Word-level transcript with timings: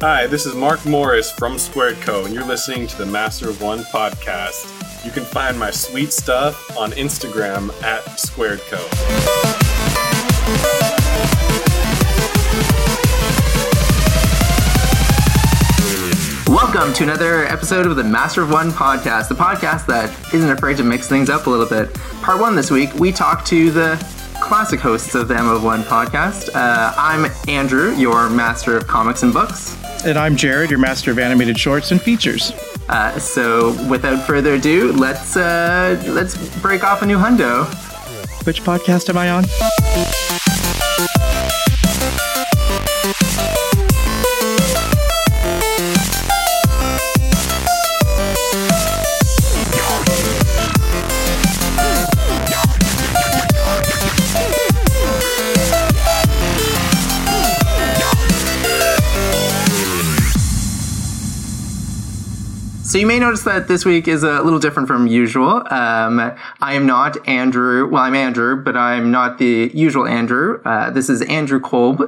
Hi, 0.00 0.26
this 0.26 0.44
is 0.44 0.56
Mark 0.56 0.84
Morris 0.84 1.30
from 1.30 1.56
Squared 1.56 1.96
Co, 2.00 2.24
and 2.24 2.34
you're 2.34 2.44
listening 2.44 2.88
to 2.88 2.98
the 2.98 3.06
Master 3.06 3.48
of 3.48 3.62
One 3.62 3.80
podcast. 3.80 4.74
You 5.04 5.12
can 5.12 5.24
find 5.24 5.56
my 5.56 5.70
sweet 5.70 6.12
stuff 6.12 6.76
on 6.76 6.90
Instagram 6.92 7.70
at 7.82 8.18
Squared 8.18 8.60
Co. 8.62 8.78
Welcome 16.52 16.92
to 16.94 17.04
another 17.04 17.44
episode 17.44 17.86
of 17.86 17.94
the 17.94 18.02
Master 18.04 18.42
of 18.42 18.50
One 18.50 18.70
podcast, 18.70 19.28
the 19.28 19.34
podcast 19.34 19.86
that 19.86 20.10
isn't 20.34 20.50
afraid 20.50 20.76
to 20.78 20.82
mix 20.84 21.06
things 21.08 21.30
up 21.30 21.46
a 21.46 21.50
little 21.50 21.66
bit. 21.66 21.94
Part 22.22 22.40
one 22.40 22.56
this 22.56 22.70
week, 22.70 22.92
we 22.94 23.12
talk 23.12 23.44
to 23.46 23.70
the 23.70 24.17
classic 24.40 24.80
hosts 24.80 25.14
of 25.14 25.28
the 25.28 25.36
M 25.36 25.48
of 25.48 25.62
One 25.64 25.82
podcast. 25.82 26.54
Uh, 26.54 26.94
I'm 26.96 27.30
Andrew, 27.48 27.94
your 27.94 28.28
master 28.30 28.76
of 28.76 28.86
comics 28.86 29.22
and 29.22 29.32
books. 29.32 29.76
And 30.04 30.16
I'm 30.16 30.36
Jared, 30.36 30.70
your 30.70 30.78
master 30.78 31.10
of 31.10 31.18
animated 31.18 31.58
shorts 31.58 31.90
and 31.90 32.00
features. 32.00 32.52
Uh, 32.88 33.18
so, 33.18 33.72
without 33.88 34.26
further 34.26 34.54
ado, 34.54 34.92
let's 34.92 35.36
uh, 35.36 36.02
let's 36.08 36.36
break 36.60 36.84
off 36.84 37.02
a 37.02 37.06
new 37.06 37.18
hundo. 37.18 37.66
Which 38.46 38.62
podcast 38.62 39.10
am 39.10 39.18
I 39.18 39.30
on? 39.30 40.27
So 62.98 63.00
you 63.00 63.06
may 63.06 63.20
notice 63.20 63.44
that 63.44 63.68
this 63.68 63.84
week 63.84 64.08
is 64.08 64.24
a 64.24 64.42
little 64.42 64.58
different 64.58 64.88
from 64.88 65.06
usual. 65.06 65.62
Um, 65.72 66.18
I 66.60 66.72
am 66.72 66.84
not 66.84 67.28
Andrew. 67.28 67.88
Well, 67.88 68.02
I'm 68.02 68.16
Andrew, 68.16 68.60
but 68.60 68.76
I'm 68.76 69.12
not 69.12 69.38
the 69.38 69.70
usual 69.72 70.04
Andrew. 70.04 70.60
Uh, 70.64 70.90
this 70.90 71.08
is 71.08 71.22
Andrew 71.22 71.60
Kolb 71.60 72.02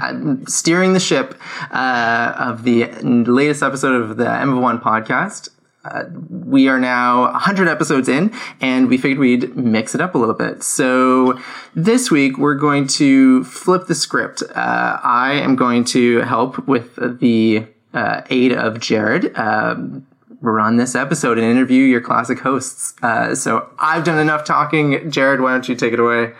uh, 0.00 0.34
steering 0.48 0.92
the 0.92 0.98
ship 0.98 1.40
uh, 1.70 2.34
of 2.36 2.64
the 2.64 2.86
latest 3.04 3.62
episode 3.62 3.94
of 3.94 4.16
the 4.16 4.28
M 4.28 4.54
of 4.54 4.60
One 4.60 4.80
podcast. 4.80 5.50
Uh, 5.84 6.06
we 6.28 6.66
are 6.66 6.80
now 6.80 7.30
100 7.30 7.68
episodes 7.68 8.08
in, 8.08 8.34
and 8.60 8.88
we 8.88 8.98
figured 8.98 9.20
we'd 9.20 9.56
mix 9.56 9.94
it 9.94 10.00
up 10.00 10.16
a 10.16 10.18
little 10.18 10.34
bit. 10.34 10.64
So 10.64 11.38
this 11.76 12.10
week 12.10 12.38
we're 12.38 12.56
going 12.56 12.88
to 12.88 13.44
flip 13.44 13.86
the 13.86 13.94
script. 13.94 14.42
Uh, 14.42 14.98
I 15.00 15.34
am 15.34 15.54
going 15.54 15.84
to 15.84 16.22
help 16.22 16.66
with 16.66 16.96
the 17.20 17.68
uh, 17.98 18.22
aid 18.30 18.52
of 18.52 18.80
Jared. 18.80 19.36
Um, 19.38 20.06
run 20.40 20.76
this 20.76 20.94
episode 20.94 21.36
and 21.38 21.46
interview 21.46 21.82
your 21.84 22.00
classic 22.00 22.38
hosts. 22.38 22.94
Uh, 23.02 23.34
so 23.34 23.68
I've 23.78 24.04
done 24.04 24.18
enough 24.18 24.44
talking. 24.44 25.10
Jared, 25.10 25.40
why 25.40 25.50
don't 25.52 25.68
you 25.68 25.74
take 25.74 25.92
it 25.92 26.00
away? 26.00 26.32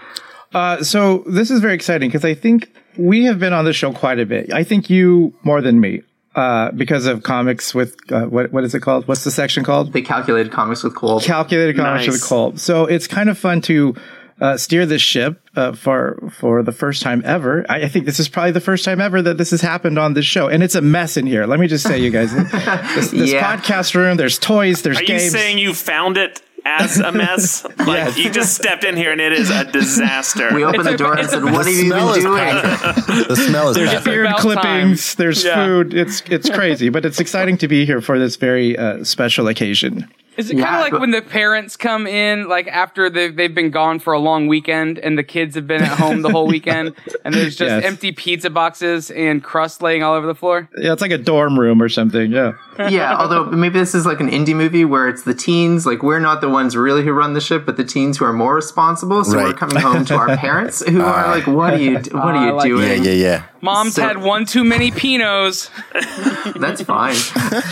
Uh, 0.55 0.83
so 0.83 1.25
this 1.27 1.51
is 1.51 1.61
very 1.61 1.75
exciting 1.75 2.09
because 2.09 2.25
I 2.25 2.35
think 2.35 2.71
we 2.97 3.25
have 3.25 3.39
been 3.39 3.53
on 3.53 3.65
the 3.65 3.73
show 3.73 3.93
quite 3.93 4.19
a 4.19 4.27
bit. 4.27 4.53
I 4.53 4.65
think 4.65 4.89
you 4.89 5.35
more 5.43 5.61
than 5.61 5.81
me. 5.81 6.03
Uh, 6.35 6.71
because 6.73 7.07
of 7.07 7.25
comics 7.25 7.75
with 7.75 7.97
uh, 8.13 8.27
what 8.27 8.53
what 8.53 8.63
is 8.63 8.73
it 8.73 8.79
called? 8.81 9.09
What's 9.09 9.25
the 9.25 9.31
section 9.31 9.65
called? 9.65 9.93
The 9.93 10.03
calculated 10.03 10.53
comics 10.53 10.85
with 10.85 10.95
Kolb. 10.95 11.23
Calculated 11.23 11.75
comics 11.75 12.07
Nice. 12.07 12.13
with 12.21 12.29
Kolb. 12.29 12.59
So 12.61 12.85
it's 12.87 13.09
kind 13.09 13.29
of 13.29 13.37
fun 13.37 13.61
to 13.63 13.97
uh, 14.41 14.57
steer 14.57 14.87
this 14.87 15.03
ship 15.03 15.41
uh, 15.57 15.73
for 15.73 16.19
for 16.31 16.63
the 16.63 16.73
first 16.73 17.03
time 17.03 17.23
ever. 17.25 17.65
I, 17.69 17.83
I 17.83 17.89
think 17.89 18.07
this 18.07 18.21
is 18.21 18.29
probably 18.29 18.53
the 18.53 18.61
first 18.61 18.85
time 18.85 19.01
ever 19.01 19.21
that 19.23 19.37
this 19.39 19.51
has 19.51 19.61
happened 19.61 19.99
on 19.99 20.15
this 20.15 20.25
show, 20.27 20.49
and 20.49 20.63
it's 20.63 20.75
a 20.75 20.81
mess 20.83 21.17
in 21.17 21.27
here. 21.27 21.47
Let 21.47 21.59
me 21.61 21.67
just 21.67 21.85
say, 21.87 21.99
you 21.99 22.11
guys, 22.11 22.33
this, 22.95 23.11
this 23.11 23.33
Yeah. 23.33 23.57
podcast 23.57 23.95
room. 23.95 24.17
There's 24.17 24.39
toys. 24.39 24.83
There's 24.83 24.99
Are 24.99 25.03
you 25.03 25.07
games. 25.09 25.33
saying 25.33 25.59
you 25.59 25.75
found 25.75 26.17
it 26.17 26.41
as 26.65 26.99
a 27.01 27.11
mess? 27.13 27.65
like 27.79 27.79
Yes. 27.89 28.19
you 28.19 28.31
just 28.31 28.55
stepped 28.55 28.85
in 28.85 28.97
here 28.97 29.11
and 29.13 29.21
it 29.21 29.33
is 29.33 29.51
a 29.51 29.65
disaster. 29.65 30.51
we 30.55 30.65
opened 30.65 30.83
It's 30.87 30.91
the 30.93 30.97
door 30.99 31.17
and 31.19 31.29
said, 31.29 31.43
"What 31.45 31.67
are 31.67 31.71
you 31.71 31.87
smell 31.87 32.09
been 32.11 32.19
is 32.19 32.25
doing?" 32.25 33.25
The 33.29 33.37
smell 33.37 33.69
is 33.71 33.77
There's 33.77 33.89
perfect. 33.91 34.05
beard 34.05 34.27
about 34.27 34.39
clippings. 34.41 35.15
There's 35.17 35.45
Yeah. 35.45 35.65
food. 35.65 35.95
It's 35.95 36.23
it's 36.31 36.49
crazy, 36.51 36.89
but 36.91 37.05
it's 37.05 37.19
exciting 37.21 37.57
to 37.59 37.69
be 37.69 37.85
here 37.87 38.01
for 38.01 38.19
this 38.19 38.37
very 38.37 38.77
uh, 38.79 39.03
special 39.05 39.49
occasion. 39.49 40.07
Is 40.39 40.51
it 40.51 40.55
kind 40.59 40.77
of 40.77 40.81
like 40.81 40.93
but- 40.93 41.01
when 41.01 41.11
the 41.11 41.21
parents 41.21 41.77
come 41.77 42.07
in, 42.07 42.49
like 42.49 42.69
after 42.69 43.11
they've, 43.11 43.35
they've 43.35 43.55
been 43.55 43.71
gone 43.71 43.99
for 43.99 44.13
a 44.13 44.19
long 44.19 44.47
weekend 44.47 44.99
and 44.99 45.19
the 45.19 45.23
kids 45.25 45.55
have 45.57 45.67
been 45.67 45.83
at 45.83 45.99
home 45.99 46.23
the 46.23 46.31
whole 46.31 46.47
weekend 46.55 46.95
and 47.25 47.35
there's 47.35 47.57
just 47.57 47.69
Yes. 47.69 47.85
empty 47.85 48.13
pizza 48.13 48.49
boxes 48.49 49.11
and 49.11 49.43
crust 49.43 49.83
laying 49.83 50.03
all 50.03 50.15
over 50.15 50.27
the 50.27 50.35
floor? 50.37 50.69
Yeah, 50.79 50.93
it's 50.93 51.03
like 51.03 51.11
a 51.11 51.19
dorm 51.19 51.59
room 51.59 51.83
or 51.83 51.89
something. 51.89 52.31
Yeah. 52.31 52.53
yeah, 52.79 53.17
although 53.19 53.47
maybe 53.47 53.79
this 53.81 53.95
is 53.95 54.07
like 54.07 54.21
an 54.21 54.31
indie 54.31 54.55
movie 54.55 54.85
where 54.85 55.09
it's 55.09 55.25
the 55.25 55.35
teens. 55.35 55.85
Like 55.85 56.03
we're 56.05 56.21
not 56.21 56.41
the 56.41 56.49
ones 56.49 56.77
really 56.77 57.03
who 57.03 57.11
run 57.13 57.35
the 57.35 57.41
ship, 57.41 57.67
but 57.67 57.77
the 57.77 57.85
teens 57.85 58.17
who 58.19 58.25
are 58.25 58.33
more 58.33 58.55
responsible. 58.55 59.25
So 59.25 59.37
we're 59.37 59.53
coming 59.53 59.79
home 59.79 60.05
to 60.05 60.15
our 60.15 60.37
parents 60.37 60.87
who 60.87 61.03
are 61.03 61.27
like, 61.27 61.49
"What 61.49 61.75
are 61.75 61.79
you? 61.79 61.95
What 61.95 62.15
are 62.15 62.37
uh, 62.37 62.47
you 62.47 62.53
like 62.53 62.69
doing?" 62.69 63.03
Yeah, 63.03 63.11
yeah, 63.11 63.13
yeah. 63.13 63.43
Mom's 63.61 63.95
So- 63.95 64.03
had 64.03 64.23
one 64.23 64.45
too 64.45 64.65
many 64.65 64.91
Pinos. 64.91 65.71
That's 66.57 66.83
fine. 66.83 67.17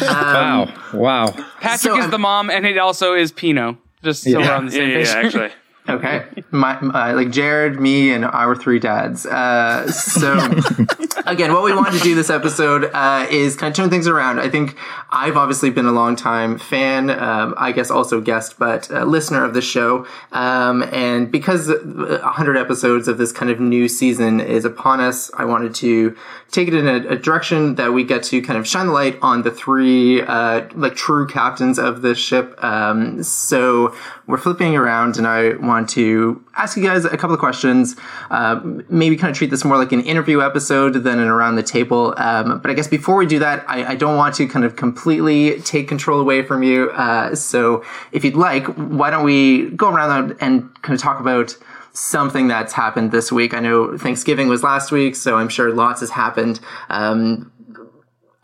Wow. 0.03 0.73
Wow. 0.93 1.27
Patrick 1.61 1.81
So, 1.81 1.99
is 1.99 2.05
um, 2.07 2.11
the 2.11 2.19
mom 2.19 2.51
and 2.51 2.67
it 2.67 2.79
also 2.79 3.15
is 3.15 3.33
Pinot. 3.33 3.77
Just 4.03 4.23
so 4.25 4.39
we're 4.39 4.51
on 4.53 4.67
the 4.67 4.73
same 4.73 4.89
yeah, 4.91 4.97
page. 4.97 5.07
yeah, 5.07 5.15
actually. 5.17 5.51
Okay, 5.89 6.25
my, 6.51 6.81
my 6.81 7.13
like 7.13 7.31
Jared, 7.31 7.81
me, 7.81 8.13
and 8.13 8.25
our 8.25 8.57
three 8.57 8.79
dads. 8.79 9.25
Uh, 9.25 9.91
so 9.91 10.35
again, 11.27 11.53
what 11.53 11.63
we 11.63 11.73
wanted 11.73 11.99
to 11.99 12.01
do 12.01 12.15
this 12.15 12.31
episode 12.31 12.91
uh, 12.93 13.27
is 13.31 13.57
kind 13.57 13.71
of 13.71 13.77
turn 13.77 13.91
things 13.91 14.09
around. 14.09 14.41
I 14.41 14.49
think 14.49 14.77
I've 15.11 15.37
obviously 15.37 15.71
been 15.71 15.87
a 15.87 15.93
long 15.93 16.17
time 16.17 16.59
fan, 16.59 17.11
um, 17.11 17.55
I 17.57 17.73
guess 17.73 17.91
also 17.91 18.21
guest, 18.21 18.59
but 18.59 18.91
uh, 18.91 19.05
listener 19.05 19.45
of 19.45 19.55
the 19.55 19.61
show. 19.61 20.07
Um, 20.33 20.83
and 20.93 21.31
because 21.31 21.69
a 21.69 22.31
hundred 22.31 22.57
episodes 22.57 23.07
of 23.07 23.19
this 23.19 23.31
kind 23.31 23.51
of 23.51 23.61
new 23.61 23.89
season 23.89 24.41
is 24.41 24.65
upon 24.65 25.01
us, 25.01 25.31
I 25.37 25.45
wanted 25.45 25.75
to 25.77 26.17
take 26.51 26.69
it 26.69 26.75
in 26.75 26.89
a, 26.89 27.09
a 27.11 27.17
direction 27.17 27.77
that 27.77 27.93
we 27.93 28.03
get 28.03 28.23
to 28.25 28.43
kind 28.43 28.59
of 28.59 28.67
shine 28.67 28.87
the 28.87 28.93
light 28.93 29.19
on 29.23 29.43
the 29.43 29.51
three 29.51 30.23
uh, 30.23 30.67
like 30.75 30.97
true 30.97 31.27
captains 31.27 31.79
of 31.79 32.03
this 32.03 32.19
ship. 32.19 32.63
Um, 32.65 33.23
so 33.23 33.95
we're 34.27 34.39
flipping 34.39 34.75
around, 34.75 35.17
and 35.17 35.27
I 35.27 35.55
want 35.55 35.76
to 35.85 36.43
ask 36.57 36.77
you 36.79 36.83
guys 36.83 37.05
a 37.05 37.17
couple 37.19 37.35
of 37.35 37.41
questions. 37.41 37.97
Uh, 38.31 38.61
maybe 38.89 39.17
kind 39.17 39.31
of 39.31 39.37
treat 39.37 39.51
this 39.51 39.65
more 39.65 39.77
like 39.77 39.93
an 39.93 40.01
interview 40.01 40.41
episode 40.41 40.95
than 41.05 41.19
an 41.19 41.29
around 41.29 41.57
the 41.57 41.63
table. 41.63 42.15
Um, 42.17 42.61
but 42.61 42.71
I 42.71 42.75
guess 42.75 42.89
before 42.89 43.17
we 43.17 43.27
do 43.27 43.39
that, 43.41 43.65
I, 43.69 43.85
I 43.93 43.95
don't 43.97 44.17
want 44.17 44.35
to 44.37 44.49
kind 44.49 44.65
of 44.65 44.77
completely 44.77 45.61
take 45.61 45.89
control 45.89 46.21
away 46.21 46.43
from 46.43 46.63
you. 46.63 46.91
Uh, 46.93 47.35
so 47.35 47.85
if 48.13 48.25
you'd 48.25 48.37
like, 48.37 48.67
why 48.77 49.11
don't 49.11 49.25
we 49.25 49.69
go 49.71 49.91
around 49.91 50.37
and 50.41 50.73
kind 50.83 50.95
of 50.95 51.03
talk 51.03 51.21
about 51.21 51.55
something 51.93 52.47
that's 52.49 52.73
happened 52.73 53.11
this 53.11 53.33
week. 53.33 53.55
I 53.55 53.61
know 53.61 53.97
Thanksgiving 53.99 54.49
was 54.49 54.63
last 54.63 54.93
week, 54.93 55.17
so 55.17 55.37
I'm 55.37 55.49
sure 55.49 55.73
lots 55.73 56.01
has 56.01 56.11
happened. 56.11 56.61
Um, 56.91 57.51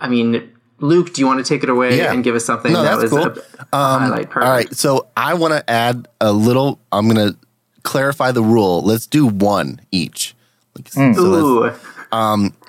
I 0.00 0.08
mean, 0.08 0.50
Luke, 0.78 1.12
do 1.12 1.20
you 1.20 1.26
want 1.26 1.44
to 1.44 1.48
take 1.48 1.62
it 1.62 1.68
away 1.68 1.96
Yeah. 1.98 2.12
and 2.12 2.24
give 2.24 2.34
us 2.34 2.44
something 2.44 2.72
No, 2.72 2.82
that 2.82 2.96
was 2.98 3.10
cool. 3.10 3.24
a, 3.26 3.66
a 3.72 3.98
highlight? 3.98 4.30
Perfect. 4.30 4.46
All 4.46 4.52
right, 4.56 4.74
so 4.74 5.01
I 5.16 5.34
want 5.34 5.52
to 5.54 5.70
add 5.70 6.08
a 6.20 6.32
little. 6.32 6.78
I'm 6.90 7.08
going 7.08 7.32
to 7.32 7.36
clarify 7.82 8.32
the 8.32 8.42
rule. 8.42 8.82
Let's 8.82 9.06
do 9.06 9.26
one 9.26 9.80
each. 9.90 10.34
Like, 10.76 10.88
So, 10.88 11.00
let's- 11.02 11.16
Ooh, 11.22 11.80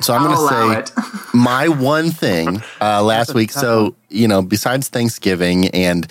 so 0.01 0.13
I'm 0.13 0.23
going 0.23 0.85
to 0.85 0.85
say 0.95 1.29
my 1.33 1.67
one 1.67 2.11
thing 2.11 2.61
uh, 2.79 3.03
last 3.03 3.33
week. 3.33 3.51
So 3.51 3.95
you 4.09 4.27
know, 4.27 4.41
besides 4.41 4.87
Thanksgiving 4.89 5.67
and 5.69 6.07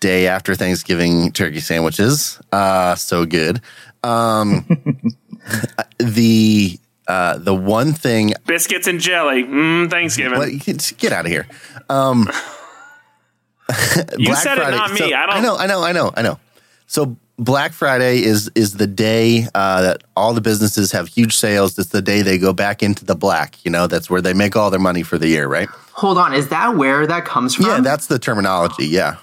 day 0.00 0.26
after 0.26 0.54
Thanksgiving 0.54 1.32
turkey 1.32 1.60
sandwiches, 1.60 2.40
uh, 2.52 2.94
so 2.96 3.24
good. 3.24 3.60
Um, 4.04 4.66
the 5.98 6.78
uh, 7.08 7.38
the 7.38 7.54
one 7.54 7.92
thing 7.92 8.34
Biscuits 8.46 8.86
and 8.86 9.00
jelly. 9.00 9.44
Mm, 9.44 9.90
Thanksgiving. 9.90 10.38
What, 10.38 10.52
you 10.52 10.60
can- 10.60 10.78
just 10.78 10.98
get 10.98 11.12
out 11.12 11.24
of 11.24 11.30
here. 11.30 11.46
Um, 11.88 12.28
you 14.18 14.26
Black 14.26 14.42
said 14.42 14.56
Friday. 14.56 14.74
it, 14.74 14.76
not 14.76 14.90
me. 14.92 14.98
So- 14.98 15.04
I 15.06 15.26
don't. 15.26 15.30
I 15.36 15.40
know. 15.40 15.56
I 15.56 15.66
know. 15.66 15.82
I 15.84 15.92
know. 15.92 16.12
I 16.16 16.22
know. 16.22 16.38
So 16.86 17.16
Black 17.38 17.72
Friday 17.72 18.22
is 18.22 18.50
is 18.54 18.74
the 18.76 18.86
day 18.86 19.46
uh, 19.54 19.82
that 19.82 20.04
all 20.16 20.34
the 20.34 20.40
businesses 20.40 20.92
have 20.92 21.08
huge 21.08 21.34
sales. 21.36 21.78
It's 21.78 21.88
the 21.90 22.02
day 22.02 22.22
they 22.22 22.38
go 22.38 22.52
back 22.52 22.82
into 22.82 23.04
the 23.04 23.14
black. 23.14 23.64
You 23.64 23.70
know, 23.70 23.86
that's 23.86 24.10
where 24.10 24.20
they 24.20 24.34
make 24.34 24.56
all 24.56 24.70
their 24.70 24.80
money 24.80 25.02
for 25.02 25.16
the 25.18 25.28
year, 25.28 25.48
right? 25.48 25.68
Hold 25.94 26.18
on, 26.18 26.34
is 26.34 26.48
that 26.48 26.76
where 26.76 27.06
that 27.06 27.24
comes 27.24 27.54
from? 27.54 27.66
Yeah, 27.66 27.80
that's 27.80 28.06
the 28.06 28.18
terminology. 28.18 28.86
Yeah. 28.86 29.16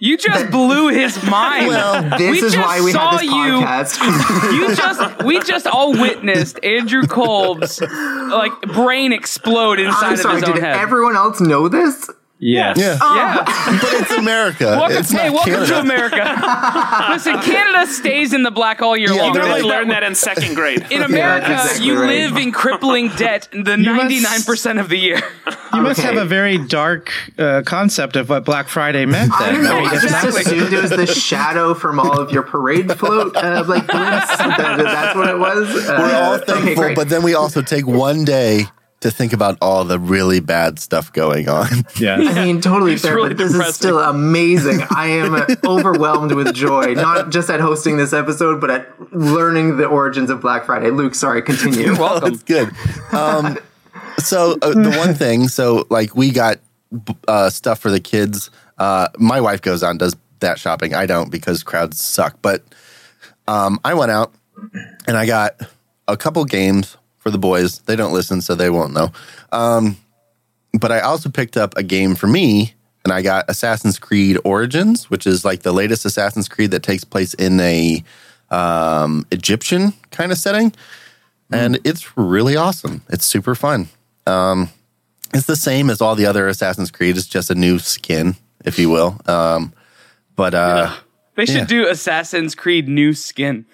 You 0.00 0.16
just 0.16 0.50
blew 0.52 0.88
his 0.90 1.20
mind. 1.24 1.66
well, 1.68 2.02
this 2.18 2.30
we 2.40 2.46
is 2.46 2.52
just 2.54 2.58
why 2.58 2.80
we 2.80 2.92
saw 2.92 3.10
had 3.10 3.18
this 3.18 3.24
you- 3.26 3.30
podcast. 3.30 4.52
you 4.52 4.74
just 4.76 5.24
we 5.24 5.40
just 5.40 5.66
all 5.66 5.92
witnessed 5.92 6.62
Andrew 6.64 7.02
Kolb's 7.04 7.80
like 7.80 8.52
brain 8.74 9.12
explode 9.12 9.80
inside 9.80 10.10
I'm 10.12 10.16
sorry, 10.16 10.34
of 10.36 10.40
his 10.42 10.48
own 10.50 10.54
did 10.56 10.62
head. 10.64 10.76
everyone 10.76 11.16
else 11.16 11.40
know 11.40 11.68
this? 11.68 12.08
Yes. 12.40 12.78
Yeah, 12.78 12.96
Yeah. 13.00 13.44
but 13.82 13.92
it's 13.94 14.12
America. 14.12 14.64
Welcome, 14.66 14.96
it's 14.98 15.10
hey, 15.10 15.28
welcome 15.28 15.52
Canada. 15.54 15.72
to 15.72 15.80
America. 15.80 17.08
Listen, 17.10 17.40
Canada 17.40 17.90
stays 17.92 18.32
in 18.32 18.44
the 18.44 18.52
black 18.52 18.80
all 18.80 18.96
year 18.96 19.10
Yeah, 19.12 19.22
long. 19.22 19.32
they're 19.32 19.42
You 19.42 19.48
like- 19.48 19.56
really 19.62 19.68
learned 19.68 19.90
that 19.90 20.04
in 20.04 20.14
second 20.14 20.54
grade. 20.54 20.86
in 20.90 21.02
America, 21.02 21.48
that's 21.48 21.64
exactly 21.64 21.86
you 21.86 21.98
right. 22.00 22.06
live 22.06 22.36
in 22.36 22.52
crippling 22.52 23.08
debt 23.16 23.48
the 23.52 23.76
ninety 23.76 24.20
nine 24.20 24.42
percent 24.42 24.78
of 24.78 24.88
the 24.88 24.98
year. 24.98 25.20
You 25.74 25.82
must 25.82 25.98
Okay. 25.98 26.08
have 26.08 26.16
a 26.16 26.24
very 26.24 26.58
dark 26.58 27.10
uh, 27.38 27.62
concept 27.66 28.14
of 28.14 28.28
what 28.30 28.44
Black 28.44 28.68
Friday 28.68 29.04
meant 29.04 29.32
I 29.32 29.46
then. 29.46 29.54
don't 29.54 29.64
know. 29.64 29.80
mean, 29.80 29.88
I 29.88 29.98
just 29.98 30.24
assumed 30.38 30.72
it 30.72 30.80
was 30.80 30.90
the 30.90 31.06
shadow 31.28 31.74
from 31.74 31.98
all 31.98 32.20
of 32.20 32.30
your 32.30 32.42
parade 32.44 32.90
float, 32.92 33.34
uh, 33.36 33.64
like. 33.66 33.86
That, 33.88 34.78
that's 34.78 35.16
what 35.16 35.28
it 35.28 35.38
was. 35.38 35.68
Uh, 35.88 35.96
We're 35.98 36.14
all 36.22 36.38
thankful, 36.38 36.74
great. 36.84 36.96
but 36.96 37.08
then 37.08 37.22
we 37.22 37.34
also 37.34 37.62
take 37.62 37.86
one 37.86 38.24
day 38.24 38.66
to 39.00 39.10
think 39.10 39.32
about 39.32 39.56
all 39.62 39.84
the 39.84 39.98
really 39.98 40.40
bad 40.40 40.78
stuff 40.78 41.12
going 41.12 41.48
on. 41.48 41.68
yeah. 42.00 42.16
I 42.16 42.46
mean, 42.46 42.60
totally 42.60 42.96
fair, 42.96 43.14
really 43.14 43.28
but 43.28 43.38
this 43.38 43.52
depressing. 43.52 43.70
is 43.70 43.76
still 43.76 44.00
amazing. 44.00 44.80
I 44.90 45.06
am 45.08 45.34
overwhelmed 45.64 46.32
with 46.32 46.52
joy, 46.54 46.94
not 46.94 47.30
just 47.30 47.48
at 47.48 47.60
hosting 47.60 47.96
this 47.96 48.12
episode, 48.12 48.60
but 48.60 48.70
at 48.70 49.14
learning 49.14 49.76
the 49.76 49.86
origins 49.86 50.30
of 50.30 50.40
Black 50.40 50.64
Friday. 50.66 50.90
Luke, 50.90 51.14
sorry, 51.14 51.42
continue. 51.42 51.96
Welcome. 51.98 52.34
It's 52.34 52.42
good. 52.42 52.70
Um, 53.12 53.58
so 54.18 54.56
uh, 54.62 54.70
the 54.70 54.94
one 54.98 55.14
thing, 55.14 55.48
so 55.48 55.86
like 55.90 56.16
we 56.16 56.30
got 56.30 56.58
uh, 57.26 57.50
stuff 57.50 57.78
for 57.78 57.90
the 57.90 58.00
kids. 58.00 58.50
Uh, 58.78 59.08
my 59.18 59.40
wife 59.40 59.62
goes 59.62 59.82
on, 59.82 59.98
does 59.98 60.16
that 60.40 60.58
shopping. 60.58 60.94
I 60.94 61.06
don't 61.06 61.30
because 61.30 61.62
crowds 61.62 62.02
suck. 62.02 62.38
But 62.42 62.64
um, 63.46 63.80
I 63.84 63.94
went 63.94 64.10
out 64.10 64.32
and 65.06 65.16
I 65.16 65.26
got 65.26 65.60
a 66.06 66.16
couple 66.16 66.44
games 66.44 66.96
for 67.28 67.32
the 67.32 67.38
boys. 67.38 67.80
They 67.80 67.94
don't 67.96 68.12
listen, 68.14 68.40
so 68.40 68.54
they 68.54 68.70
won't 68.70 68.94
know. 68.94 69.12
Um, 69.52 69.98
but 70.72 70.90
I 70.90 71.00
also 71.00 71.28
picked 71.28 71.56
up 71.58 71.76
a 71.76 71.82
game 71.82 72.14
for 72.14 72.26
me, 72.26 72.74
and 73.04 73.12
I 73.12 73.20
got 73.22 73.44
Assassin's 73.48 73.98
Creed 73.98 74.38
Origins, 74.44 75.10
which 75.10 75.26
is 75.26 75.44
like 75.44 75.60
the 75.62 75.72
latest 75.72 76.04
Assassin's 76.06 76.48
Creed 76.48 76.70
that 76.70 76.82
takes 76.82 77.04
place 77.04 77.34
in 77.34 77.60
a 77.60 78.02
um, 78.50 79.26
Egyptian 79.30 79.92
kind 80.10 80.32
of 80.32 80.38
setting, 80.38 80.72
and 81.52 81.78
it's 81.84 82.16
really 82.16 82.56
awesome. 82.56 83.02
It's 83.10 83.26
super 83.26 83.54
fun. 83.54 83.88
Um, 84.26 84.70
it's 85.34 85.46
the 85.46 85.56
same 85.56 85.90
as 85.90 86.00
all 86.00 86.14
the 86.14 86.24
other 86.26 86.48
Assassin's 86.48 86.90
Creed. 86.90 87.18
It's 87.18 87.26
just 87.26 87.50
a 87.50 87.54
new 87.54 87.78
skin, 87.78 88.36
if 88.64 88.78
you 88.78 88.88
will. 88.88 89.20
Um, 89.26 89.72
but 90.34 90.54
uh, 90.54 90.94
They 91.36 91.44
should 91.46 91.56
Yeah. 91.56 91.64
do 91.66 91.88
Assassin's 91.88 92.54
Creed 92.54 92.88
new 92.88 93.12
skin. 93.12 93.66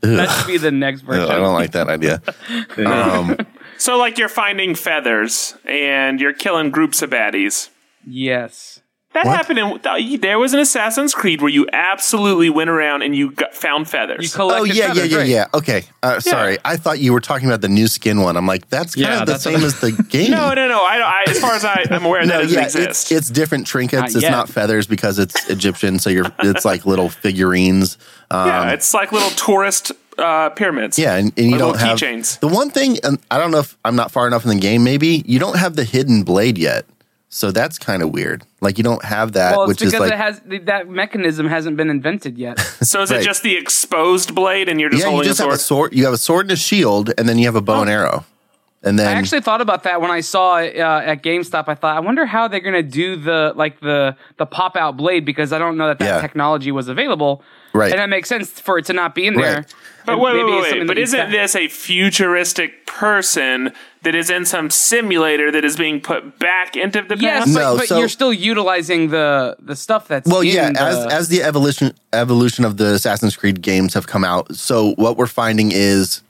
That 0.00 0.30
should 0.30 0.46
be 0.46 0.58
the 0.58 0.70
next 0.70 1.00
ugh, 1.02 1.06
version. 1.06 1.30
I 1.30 1.36
don't 1.36 1.54
like 1.54 1.72
that 1.72 1.88
idea. 1.88 2.22
Um, 2.78 3.36
So, 3.76 3.98
like, 3.98 4.18
you're 4.18 4.28
finding 4.28 4.74
feathers 4.74 5.54
and 5.64 6.20
you're 6.20 6.32
killing 6.32 6.70
groups 6.70 7.02
of 7.02 7.10
baddies. 7.10 7.70
Yes. 8.06 8.73
That 9.14 9.26
What? 9.26 9.36
happened 9.36 9.58
in. 9.60 10.20
There 10.20 10.38
was 10.40 10.54
an 10.54 10.60
Assassin's 10.60 11.14
Creed 11.14 11.40
where 11.40 11.48
you 11.50 11.68
absolutely 11.72 12.50
went 12.50 12.68
around 12.68 13.02
and 13.02 13.14
you 13.14 13.30
got, 13.30 13.54
found 13.54 13.88
feathers. 13.88 14.34
Oh 14.34 14.36
collected 14.36 14.74
yeah, 14.76 14.86
yeah, 14.88 14.88
feathers, 14.94 15.10
yeah, 15.12 15.18
right. 15.18 15.28
yeah. 15.28 15.46
Okay, 15.54 15.84
uh, 16.02 16.18
sorry. 16.18 16.58
I 16.64 16.76
thought 16.76 16.98
you 16.98 17.12
were 17.12 17.20
talking 17.20 17.46
about 17.46 17.60
the 17.60 17.68
new 17.68 17.86
skin 17.86 18.20
one. 18.22 18.36
I'm 18.36 18.46
like, 18.46 18.68
that's 18.70 18.96
kind 18.96 19.06
Yeah, 19.06 19.20
of 19.20 19.26
the 19.28 19.38
same 19.38 19.54
what- 19.54 19.62
as 19.62 19.80
the 19.80 19.92
game. 20.10 20.32
no, 20.32 20.52
no, 20.52 20.66
no. 20.66 20.78
I, 20.84 20.98
I, 21.26 21.30
as 21.30 21.38
far 21.38 21.52
as 21.54 21.64
I, 21.64 21.84
I'm 21.90 22.04
aware, 22.04 22.26
No, 22.26 22.40
that 22.42 22.50
yeah, 22.50 22.64
exist. 22.64 22.88
it's 22.88 23.12
it's 23.12 23.30
different 23.30 23.68
trinkets. 23.68 24.14
Not 24.14 24.22
it's 24.22 24.30
not 24.30 24.48
feathers 24.48 24.88
because 24.88 25.20
it's 25.20 25.48
Egyptian. 25.48 26.00
So 26.00 26.10
you're 26.10 26.26
it's 26.40 26.64
like 26.64 26.84
little 26.84 27.08
figurines. 27.08 27.98
Um, 28.32 28.48
yeah, 28.48 28.70
it's 28.72 28.92
like 28.94 29.12
little 29.12 29.30
tourist 29.30 29.92
uh, 30.18 30.50
pyramids. 30.50 30.98
yeah, 30.98 31.14
and, 31.14 31.32
and 31.38 31.50
you 31.50 31.58
don't 31.58 31.78
have 31.78 31.98
keychains. 31.98 32.40
the 32.40 32.48
one 32.48 32.70
thing. 32.70 32.98
And 33.04 33.18
I 33.30 33.38
don't 33.38 33.52
know 33.52 33.58
if 33.60 33.76
I'm 33.84 33.94
not 33.94 34.10
far 34.10 34.26
enough 34.26 34.42
in 34.44 34.50
the 34.50 34.58
game. 34.60 34.82
Maybe 34.82 35.22
you 35.26 35.38
don't 35.38 35.56
have 35.58 35.76
the 35.76 35.84
hidden 35.84 36.24
blade 36.24 36.58
yet. 36.58 36.84
So 37.34 37.50
that's 37.50 37.80
kind 37.80 38.00
of 38.00 38.10
weird. 38.10 38.44
Like 38.60 38.78
you 38.78 38.84
don't 38.84 39.04
have 39.04 39.32
that, 39.32 39.56
Well, 39.56 39.64
it's 39.64 39.80
which 39.80 39.82
is 39.82 39.90
because 39.90 40.08
like 40.08 40.12
it 40.12 40.18
has 40.18 40.40
that 40.66 40.88
mechanism 40.88 41.48
hasn't 41.48 41.76
been 41.76 41.90
invented 41.90 42.38
yet. 42.38 42.60
So 42.84 43.02
is 43.02 43.10
Right. 43.10 43.22
it 43.22 43.24
just 43.24 43.42
the 43.42 43.56
exposed 43.56 44.36
blade 44.36 44.68
and 44.68 44.80
you're 44.80 44.88
just 44.88 45.00
yeah, 45.02 45.08
you 45.08 45.16
holding 45.16 45.30
just 45.30 45.40
a 45.40 45.44
have 45.44 45.52
a 45.52 45.58
sword. 45.58 45.94
You 45.94 46.04
have 46.04 46.14
a 46.14 46.18
sword 46.18 46.46
and 46.46 46.52
a 46.52 46.56
shield, 46.56 47.12
and 47.18 47.28
then 47.28 47.38
you 47.38 47.46
have 47.46 47.56
a 47.56 47.60
bow 47.60 47.80
and 47.80 47.90
oh. 47.90 47.92
arrow. 47.92 48.24
And 48.84 48.98
then 48.98 49.08
I 49.08 49.12
actually 49.12 49.40
thought 49.40 49.60
about 49.60 49.82
that 49.84 50.00
when 50.00 50.10
I 50.10 50.20
saw 50.20 50.58
it 50.58 50.76
uh, 50.78 51.00
at 51.04 51.22
GameStop. 51.22 51.64
I 51.68 51.74
thought, 51.74 51.96
I 51.96 52.00
wonder 52.00 52.26
how 52.26 52.48
they're 52.48 52.60
gonna 52.60 52.82
do 52.82 53.16
the 53.16 53.52
like 53.56 53.80
the 53.80 54.16
the 54.36 54.46
pop 54.46 54.76
out 54.76 54.96
blade 54.96 55.24
because 55.24 55.52
I 55.52 55.58
don't 55.58 55.76
know 55.76 55.88
that 55.88 55.98
that 56.00 56.04
Yeah. 56.16 56.20
technology 56.20 56.70
was 56.70 56.88
available. 56.88 57.42
Right. 57.76 57.90
and 57.90 57.98
that 57.98 58.08
makes 58.08 58.28
sense 58.28 58.48
for 58.60 58.78
it 58.78 58.84
to 58.84 58.92
not 58.92 59.16
be 59.16 59.26
in 59.26 59.34
there. 59.34 59.56
Right. 59.56 59.74
But 60.06 60.20
wait, 60.20 60.34
wait, 60.36 60.44
wait, 60.44 60.72
wait. 60.78 60.86
But 60.86 60.96
isn't 60.96 61.18
got- 61.18 61.30
this 61.32 61.56
a 61.56 61.66
futuristic 61.66 62.86
person 62.86 63.72
that 64.02 64.14
is 64.14 64.30
in 64.30 64.44
some 64.44 64.70
simulator 64.70 65.50
that 65.50 65.64
is 65.64 65.76
being 65.76 66.00
put 66.00 66.38
back 66.38 66.76
into 66.76 67.02
the 67.02 67.16
Yes, 67.18 67.46
past? 67.46 67.54
but, 67.54 67.60
No, 67.60 67.76
but 67.76 67.88
so- 67.88 67.98
you're 67.98 68.08
still 68.08 68.32
utilizing 68.32 69.08
the 69.10 69.56
the 69.58 69.74
stuff 69.74 70.06
that's 70.06 70.30
Well, 70.30 70.42
in 70.42 70.48
yeah, 70.48 70.70
the- 70.70 70.80
as 70.82 71.06
as 71.12 71.28
the 71.30 71.42
evolution 71.42 71.94
evolution 72.12 72.64
of 72.64 72.76
the 72.76 72.92
Assassin's 72.94 73.36
Creed 73.36 73.60
games 73.60 73.94
have 73.94 74.06
come 74.06 74.24
out, 74.24 74.54
so 74.54 74.92
what 74.96 75.16
we're 75.16 75.26
finding 75.26 75.72
is 75.72 76.22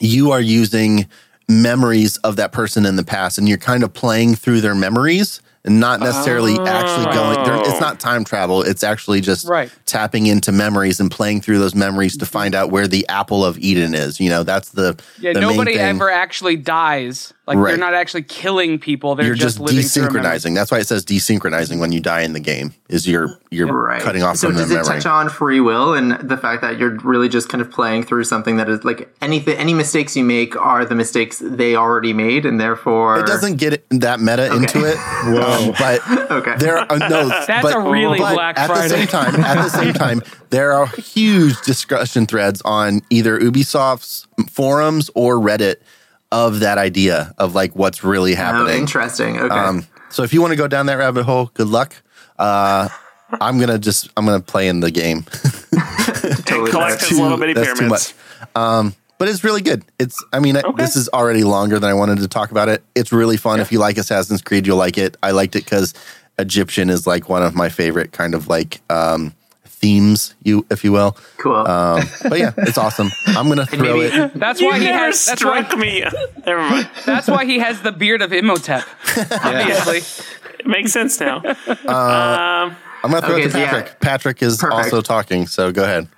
you 0.00 0.30
are 0.32 0.40
using 0.40 1.06
memories 1.48 2.16
of 2.18 2.36
that 2.36 2.52
person 2.52 2.84
in 2.86 2.96
the 2.96 3.04
past, 3.04 3.38
and 3.38 3.48
you're 3.48 3.58
kind 3.58 3.82
of 3.82 3.92
playing 3.92 4.34
through 4.34 4.60
their 4.60 4.74
memories 4.74 5.40
and 5.64 5.80
not 5.80 6.00
necessarily 6.00 6.52
actually 6.52 7.06
oh. 7.08 7.12
going. 7.12 7.44
There, 7.44 7.58
it's 7.68 7.80
not 7.80 8.00
time 8.00 8.24
travel; 8.24 8.62
it's 8.62 8.82
actually 8.82 9.20
just 9.20 9.46
Right. 9.46 9.70
tapping 9.86 10.26
into 10.26 10.52
memories 10.52 11.00
and 11.00 11.10
playing 11.10 11.40
through 11.40 11.58
those 11.58 11.74
memories 11.74 12.16
to 12.18 12.24
mm-hmm. 12.24 12.32
find 12.32 12.54
out 12.54 12.70
where 12.70 12.86
the 12.86 13.06
apple 13.08 13.44
of 13.44 13.58
Eden 13.58 13.94
is. 13.94 14.20
You 14.20 14.30
know, 14.30 14.42
that's 14.42 14.70
the 14.70 14.98
yeah, 15.20 15.32
the 15.32 15.40
main 15.40 15.50
nobody 15.50 15.78
ever 15.78 16.10
actually 16.10 16.56
dies. 16.56 17.32
Like 17.48 17.56
Right. 17.58 17.70
they're 17.70 17.78
not 17.78 17.94
actually 17.94 18.22
killing 18.22 18.78
people. 18.78 19.14
They're 19.16 19.26
You're 19.26 19.34
just, 19.34 19.58
living 19.58 19.82
through 19.82 20.04
a 20.04 20.12
memory. 20.12 20.20
desynchronizing. 20.22 20.54
That's 20.54 20.70
why 20.70 20.78
it 20.78 20.86
says 20.86 21.04
desynchronizing 21.04 21.80
when 21.80 21.90
you 21.92 22.00
die 22.00 22.20
in 22.20 22.34
the 22.34 22.40
game. 22.40 22.74
Is 22.88 23.08
you're 23.08 23.38
you're 23.50 23.72
Right. 23.72 24.00
cutting 24.02 24.22
off 24.22 24.36
so 24.36 24.48
from 24.48 24.56
the 24.56 24.62
does 24.62 24.70
it 24.70 24.84
touch 24.84 25.06
on 25.06 25.28
free 25.28 25.60
will 25.60 25.94
and 25.94 26.12
the 26.20 26.36
fact 26.36 26.60
that 26.62 26.78
you're 26.78 26.96
really 27.02 27.28
just 27.28 27.48
kind 27.48 27.60
of 27.62 27.70
playing 27.70 28.02
through 28.04 28.24
something 28.24 28.56
that 28.58 28.68
is 28.68 28.84
like 28.84 29.12
anything 29.22 29.56
any 29.58 29.72
mistakes 29.74 30.14
you 30.16 30.24
make 30.24 30.54
are 30.56 30.84
the 30.84 30.94
mistakes 30.94 31.40
they 31.44 31.74
already 31.74 32.12
made 32.12 32.44
and 32.46 32.60
therefore 32.60 33.18
It 33.20 33.26
doesn't 33.26 33.56
get 33.56 33.84
that 33.90 34.20
meta 34.20 34.54
into 34.54 34.84
it, 34.84 34.96
um, 35.24 35.74
but 35.78 36.00
Okay. 36.30 36.56
there 36.58 36.78
are 36.78 36.98
no. 36.98 37.28
That's 37.46 37.62
but, 37.62 37.74
a 37.76 37.80
really 37.80 38.18
but 38.18 38.34
Black 38.34 38.58
at 38.58 38.66
Friday. 38.68 38.88
the 38.88 38.94
same 38.96 39.06
time, 39.06 39.34
at 39.42 39.54
the 39.62 39.68
same 39.70 39.92
time, 39.94 40.22
there 40.50 40.72
are 40.72 40.86
huge 40.86 41.60
discussion 41.62 42.26
threads 42.26 42.60
on 42.64 43.00
either 43.10 43.38
Ubisoft's 43.40 44.26
forums 44.50 45.10
or 45.14 45.36
Reddit 45.36 45.76
of 46.30 46.60
that 46.60 46.78
idea 46.78 47.34
of 47.38 47.54
like 47.54 47.74
what's 47.74 48.04
really 48.04 48.34
happening. 48.34 48.60
Oh, 48.60 48.66
happening. 48.66 48.80
interesting. 48.80 49.38
Okay. 49.38 49.54
Um, 49.54 49.86
so 50.10 50.22
if 50.22 50.32
you 50.32 50.40
want 50.40 50.52
to 50.52 50.56
go 50.56 50.68
down 50.68 50.86
that 50.86 50.94
rabbit 50.94 51.24
hole, 51.24 51.50
good 51.54 51.68
luck. 51.68 51.94
Uh, 52.38 52.88
I'm 53.40 53.58
gonna 53.58 53.78
just 53.78 54.10
I'm 54.16 54.24
gonna 54.24 54.40
play 54.40 54.68
in 54.68 54.80
the 54.80 54.90
game. 54.90 55.22
totally 56.44 56.70
collect 56.70 57.00
fair. 57.00 57.08
his 57.08 57.20
little 57.20 57.38
bitty 57.38 57.54
That's 57.54 57.78
too 57.78 57.88
much. 57.88 58.14
Um, 58.54 58.94
but 59.18 59.28
it's 59.28 59.42
really 59.44 59.62
good. 59.62 59.84
It's 59.98 60.22
I 60.32 60.38
mean 60.38 60.56
this 60.76 60.96
is 60.96 61.08
already 61.10 61.44
longer 61.44 61.78
than 61.78 61.90
I 61.90 61.94
wanted 61.94 62.18
to 62.18 62.28
talk 62.28 62.50
about 62.50 62.68
it. 62.68 62.82
It's 62.94 63.12
really 63.12 63.36
fun. 63.36 63.60
If 63.60 63.72
you 63.72 63.78
like 63.78 63.98
Assassin's 63.98 64.40
Creed, 64.40 64.66
you'll 64.66 64.76
like 64.76 64.96
it. 64.96 65.16
I 65.22 65.32
liked 65.32 65.56
it 65.56 65.64
because 65.64 65.92
Egyptian 66.38 66.88
is 66.88 67.06
like 67.06 67.28
one 67.28 67.42
of 67.42 67.54
my 67.54 67.68
favorite 67.68 68.12
kind 68.12 68.34
of 68.34 68.48
like 68.48 68.80
um, 68.88 69.34
themes, 69.78 70.34
you 70.42 70.66
if 70.70 70.84
you 70.84 70.92
will. 70.92 71.16
Cool. 71.38 71.54
Um, 71.56 72.02
but 72.28 72.38
yeah, 72.38 72.52
it's 72.58 72.76
awesome. 72.78 73.10
I'm 73.28 73.48
gonna 73.48 73.66
throw 73.66 73.96
maybe- 73.98 74.14
it. 74.14 74.34
That's 74.34 74.60
You 74.60 74.66
why 74.68 74.78
he 74.78 74.84
never 74.84 74.98
has. 74.98 75.24
That's 75.26 75.44
why, 75.44 75.62
struck 75.64 75.78
me. 75.78 76.04
Never 76.46 76.60
mind. 76.60 76.90
that's 77.06 77.28
why 77.28 77.44
he 77.44 77.58
has 77.60 77.80
the 77.82 77.92
beard 77.92 78.22
of 78.22 78.32
Imhotep. 78.32 78.84
Obviously, 79.44 79.98
It 80.58 80.66
makes 80.66 80.92
sense 80.92 81.20
now. 81.20 81.42
I'm 81.86 83.10
gonna 83.10 83.20
throw 83.26 83.34
Okay, 83.36 83.42
it 83.42 83.46
to 83.46 83.50
so 83.52 83.58
yeah. 83.58 83.70
Patrick. 83.70 84.00
Patrick 84.00 84.42
is 84.42 84.58
Perfect. 84.58 84.76
also 84.84 85.00
talking, 85.00 85.46
so 85.46 85.70
go 85.72 85.84
ahead. 85.84 86.08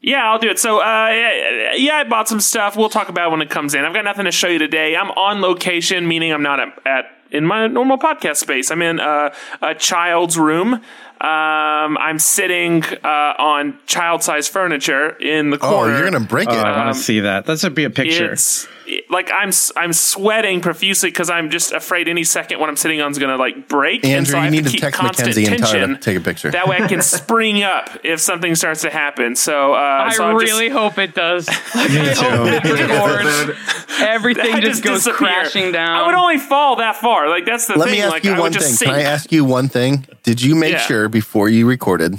Yeah, 0.00 0.30
I'll 0.30 0.38
do 0.38 0.48
it. 0.48 0.58
So, 0.60 0.78
uh, 0.80 1.08
yeah, 1.10 1.74
yeah, 1.74 1.94
I 1.96 2.04
bought 2.04 2.28
some 2.28 2.38
stuff. 2.40 2.76
We'll 2.76 2.88
talk 2.88 3.08
about 3.08 3.28
it 3.28 3.30
when 3.32 3.42
it 3.42 3.50
comes 3.50 3.74
in. 3.74 3.84
I've 3.84 3.94
got 3.94 4.04
nothing 4.04 4.26
to 4.26 4.30
show 4.30 4.46
you 4.46 4.58
today. 4.60 4.94
I'm 4.94 5.10
on 5.12 5.40
location, 5.40 6.06
meaning 6.06 6.32
I'm 6.32 6.42
not 6.42 6.60
at, 6.60 6.68
at 6.86 7.04
in 7.32 7.44
my 7.44 7.66
normal 7.66 7.98
podcast 7.98 8.36
space. 8.36 8.70
I'm 8.70 8.80
in 8.80 9.00
uh, 9.00 9.34
a 9.60 9.74
child's 9.74 10.38
room. 10.38 10.82
Um, 11.20 11.98
I'm 11.98 12.18
sitting 12.18 12.84
uh, 12.84 13.34
on 13.38 13.78
child-sized 13.86 14.50
furniture 14.52 15.10
in 15.18 15.50
the 15.50 15.58
corner. 15.58 15.92
Oh, 15.92 15.96
you're 15.98 16.08
gonna 16.10 16.24
break 16.24 16.48
Oh, 16.48 16.52
it. 16.52 16.58
I 16.64 16.84
want 16.84 16.94
to 16.96 17.02
see 17.02 17.20
that. 17.20 17.46
That 17.46 17.58
should 17.58 17.74
be 17.74 17.84
a 17.84 17.90
picture. 17.90 18.32
It's 18.32 18.68
like 19.10 19.30
I'm 19.32 19.50
I'm 19.76 19.92
sweating 19.92 20.60
profusely 20.60 21.10
because 21.10 21.30
I'm 21.30 21.50
just 21.50 21.72
afraid 21.72 22.08
any 22.08 22.24
second 22.24 22.60
what 22.60 22.68
I'm 22.68 22.76
sitting 22.76 23.00
on 23.00 23.10
is 23.10 23.18
going 23.18 23.30
to 23.30 23.36
like 23.36 23.68
break. 23.68 24.04
and 24.04 24.12
Andrew, 24.14 24.32
so 24.32 24.38
I 24.38 24.40
you 24.40 24.44
have 24.44 24.52
need 24.52 24.64
to 24.64 24.70
keep 24.70 24.80
text 24.80 25.00
constant 25.00 25.28
Mackenzie 25.28 25.46
and 25.52 25.58
tell 25.58 25.68
her 25.72 25.74
to 25.74 25.86
tension. 25.86 26.00
take 26.02 26.16
a 26.16 26.20
picture. 26.20 26.50
That 26.50 26.68
way 26.68 26.76
I 26.80 26.88
can 26.88 27.02
spring 27.18 27.62
up 27.62 27.90
if 28.04 28.20
something 28.20 28.54
starts 28.54 28.82
to 28.82 28.90
happen. 28.90 29.36
So, 29.36 29.74
uh, 29.74 29.76
I 29.76 30.10
so 30.14 30.26
I've 30.30 30.40
just- 30.40 30.52
really 30.52 30.68
hope 30.68 30.98
it 30.98 31.14
does. 31.14 31.48
Me 31.74 32.14
too. 32.14 32.74
Record. 32.74 33.56
Everything 34.00 34.54
I 34.54 34.60
just 34.60 34.82
goes 34.84 35.04
disappear. 35.04 35.16
crashing 35.28 35.72
down. 35.72 35.90
I 35.90 36.06
would 36.06 36.14
only 36.14 36.38
fall 36.38 36.76
that 36.76 36.96
far. 36.96 37.28
Like 37.28 37.44
that's 37.46 37.66
the 37.66 37.76
Let 37.76 37.86
thing. 37.88 37.98
me 37.98 38.02
ask 38.02 38.12
like 38.12 38.24
you 38.24 38.30
I 38.32 38.34
would 38.34 38.40
one 38.42 38.52
just 38.52 38.66
thing. 38.66 38.76
sink. 38.76 38.90
Can 38.92 39.00
I 39.00 39.02
ask 39.02 39.32
you 39.32 39.44
one 39.44 39.68
thing? 39.68 40.06
Did 40.22 40.40
you 40.42 40.54
make 40.54 40.72
Yeah. 40.72 40.78
sure 40.80 41.08
before 41.08 41.48
you 41.48 41.66
recorded 41.66 42.14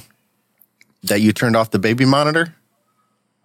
that 1.04 1.22
you 1.22 1.32
turned 1.32 1.56
off 1.56 1.72
the 1.72 1.80
baby 1.80 2.06
monitor? 2.06 2.54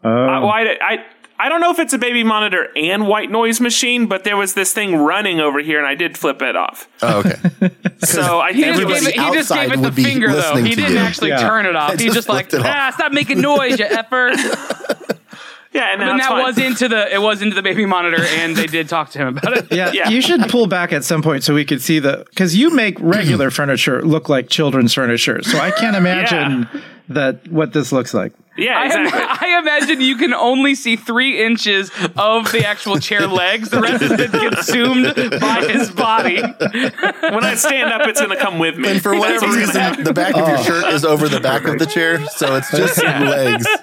Uh, 0.02 0.10
well, 0.42 0.48
I, 0.48 0.76
I 0.80 1.04
I 1.38 1.48
don't 1.48 1.60
know 1.60 1.70
if 1.72 1.78
it's 1.80 1.92
a 1.92 1.98
baby 1.98 2.22
monitor 2.22 2.68
and 2.76 3.08
white 3.08 3.30
noise 3.30 3.60
machine, 3.60 4.06
but 4.06 4.22
there 4.24 4.36
was 4.36 4.54
this 4.54 4.72
thing 4.72 4.94
running 4.96 5.40
over 5.40 5.58
here, 5.60 5.78
and 5.78 5.86
I 5.86 5.94
did 5.96 6.16
flip 6.16 6.40
it 6.42 6.54
off. 6.56 6.88
Oh, 7.02 7.20
okay. 7.20 7.70
So 8.04 8.38
I 8.40 8.52
He 8.52 8.62
just, 8.64 8.78
gave 8.86 8.90
it, 9.08 9.14
he 9.14 9.30
just 9.32 9.50
gave 9.52 9.72
it 9.72 9.80
the 9.82 9.90
finger 9.92 10.30
though. 10.30 10.56
He 10.56 10.74
didn't 10.74 10.92
you. 10.92 10.98
actually 10.98 11.30
Yeah. 11.30 11.38
turn 11.40 11.64
it 11.66 11.74
off. 11.74 11.92
He 11.98 12.04
just 12.06 12.14
just 12.14 12.28
like 12.28 12.52
ah, 12.54 12.92
stop 12.94 13.12
making 13.12 13.40
noise, 13.40 13.78
you 13.78 13.86
effer. 13.86 14.30
yeah, 15.72 15.92
and 15.92 16.02
And 16.02 16.20
that 16.20 16.28
fine. 16.28 16.42
was 16.44 16.58
into 16.58 16.88
the 16.88 17.12
it 17.12 17.20
was 17.20 17.40
into 17.42 17.54
the 17.54 17.62
baby 17.62 17.86
monitor, 17.86 18.22
and 18.22 18.54
they 18.54 18.66
did 18.66 18.88
talk 18.88 19.10
to 19.10 19.18
him 19.18 19.28
about 19.38 19.56
it. 19.56 19.72
Yeah, 19.72 19.90
Yeah. 19.92 20.08
you 20.10 20.20
should 20.20 20.42
pull 20.50 20.66
back 20.66 20.92
at 20.92 21.02
some 21.02 21.22
point 21.22 21.42
so 21.44 21.54
we 21.54 21.64
could 21.64 21.80
see 21.80 21.98
the 21.98 22.24
because 22.30 22.54
you 22.56 22.70
make 22.70 22.98
regular 23.00 23.50
furniture 23.50 24.02
look 24.02 24.28
like 24.28 24.48
children's 24.50 24.92
furniture. 24.94 25.42
So 25.42 25.58
I 25.58 25.70
can't 25.70 25.96
imagine 26.04 26.68
that 27.08 27.48
what 27.48 27.72
this 27.72 27.90
looks 27.90 28.12
like. 28.14 28.32
Yeah, 28.56 28.78
I, 28.78 28.84
im- 28.86 29.10
I 29.12 29.58
imagine 29.60 30.00
you 30.00 30.16
can 30.16 30.32
only 30.32 30.74
see 30.74 30.96
three 30.96 31.44
inches 31.44 31.90
of 32.16 32.52
the 32.52 32.64
actual 32.66 32.98
chair 32.98 33.26
legs. 33.26 33.70
The 33.70 33.80
rest 33.80 34.02
is 34.02 34.30
consumed 34.30 35.40
by 35.40 35.66
his 35.68 35.90
body. 35.90 36.40
when 36.40 37.44
I 37.44 37.54
stand 37.56 37.92
up, 37.92 38.06
it's 38.08 38.20
going 38.20 38.36
to 38.36 38.42
come 38.42 38.58
with 38.58 38.76
me. 38.76 38.88
And 38.88 39.02
for 39.02 39.18
whatever 39.18 39.46
reason, 39.46 40.04
the 40.04 40.12
back 40.12 40.34
of 40.34 40.48
your 40.48 40.58
oh. 40.58 40.62
shirt 40.62 40.92
is 40.92 41.04
over 41.04 41.28
the 41.28 41.40
back 41.40 41.64
of 41.64 41.78
the 41.78 41.86
chair, 41.86 42.24
so 42.28 42.56
it's 42.56 42.70
just 42.70 43.02
legs. 43.02 43.66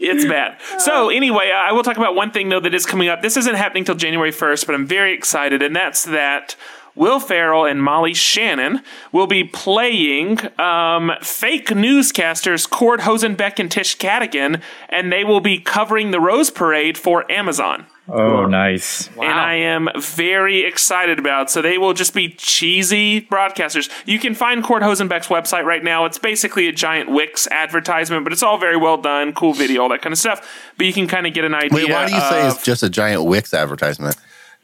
It's 0.00 0.24
bad. 0.24 0.58
So 0.78 1.10
anyway, 1.10 1.50
I 1.52 1.72
will 1.72 1.82
talk 1.82 1.96
about 1.96 2.14
one 2.14 2.30
thing 2.30 2.48
though 2.48 2.60
that 2.60 2.72
is 2.72 2.86
coming 2.86 3.08
up. 3.08 3.20
This 3.20 3.36
isn't 3.36 3.56
happening 3.56 3.84
till 3.84 3.96
January 3.96 4.30
1st, 4.30 4.64
but 4.64 4.76
I'm 4.76 4.86
very 4.86 5.12
excited, 5.12 5.60
and 5.60 5.74
that's 5.74 6.04
that 6.04 6.54
Will 6.98 7.20
Ferrell 7.20 7.64
and 7.64 7.80
Molly 7.80 8.12
Shannon 8.12 8.82
will 9.12 9.28
be 9.28 9.44
playing 9.44 10.40
um, 10.58 11.12
fake 11.22 11.68
newscasters 11.68 12.68
Cord 12.68 13.00
Hosenbeck 13.00 13.60
and 13.60 13.70
Tish 13.70 13.96
Cattigan, 13.96 14.60
and 14.88 15.12
they 15.12 15.22
will 15.22 15.40
be 15.40 15.60
covering 15.60 16.10
the 16.10 16.20
Rose 16.20 16.50
Parade 16.50 16.98
for 16.98 17.30
Amazon. 17.30 17.86
Oh, 18.10 18.46
nice. 18.46 19.08
And 19.18 19.24
I 19.26 19.54
am 19.54 19.88
very 19.96 20.64
excited 20.64 21.18
about. 21.18 21.50
So 21.50 21.60
they 21.60 21.76
will 21.76 21.92
just 21.92 22.14
be 22.14 22.30
cheesy 22.30 23.20
broadcasters. 23.20 23.90
You 24.06 24.18
can 24.18 24.34
find 24.34 24.64
Cord 24.64 24.82
Hosenbeck's 24.82 25.28
website 25.28 25.64
right 25.64 25.84
now. 25.84 26.06
It's 26.06 26.18
basically 26.18 26.68
a 26.68 26.72
giant 26.72 27.10
Wix 27.10 27.46
advertisement, 27.48 28.24
but 28.24 28.32
it's 28.32 28.42
all 28.42 28.58
very 28.58 28.78
well 28.78 28.96
done, 28.96 29.34
cool 29.34 29.52
video, 29.52 29.82
all 29.82 29.88
that 29.90 30.00
kind 30.00 30.12
of 30.12 30.18
stuff. 30.18 30.72
But 30.78 30.86
you 30.86 30.92
can 30.92 31.06
kind 31.06 31.26
of 31.26 31.34
get 31.34 31.44
an 31.44 31.54
idea. 31.54 31.70
Wait, 31.70 31.90
why 31.90 32.06
do 32.08 32.14
you 32.14 32.20
say 32.20 32.48
it's 32.48 32.64
just 32.64 32.82
a 32.82 32.88
giant 32.88 33.24
Wix 33.24 33.52
advertisement? 33.52 34.16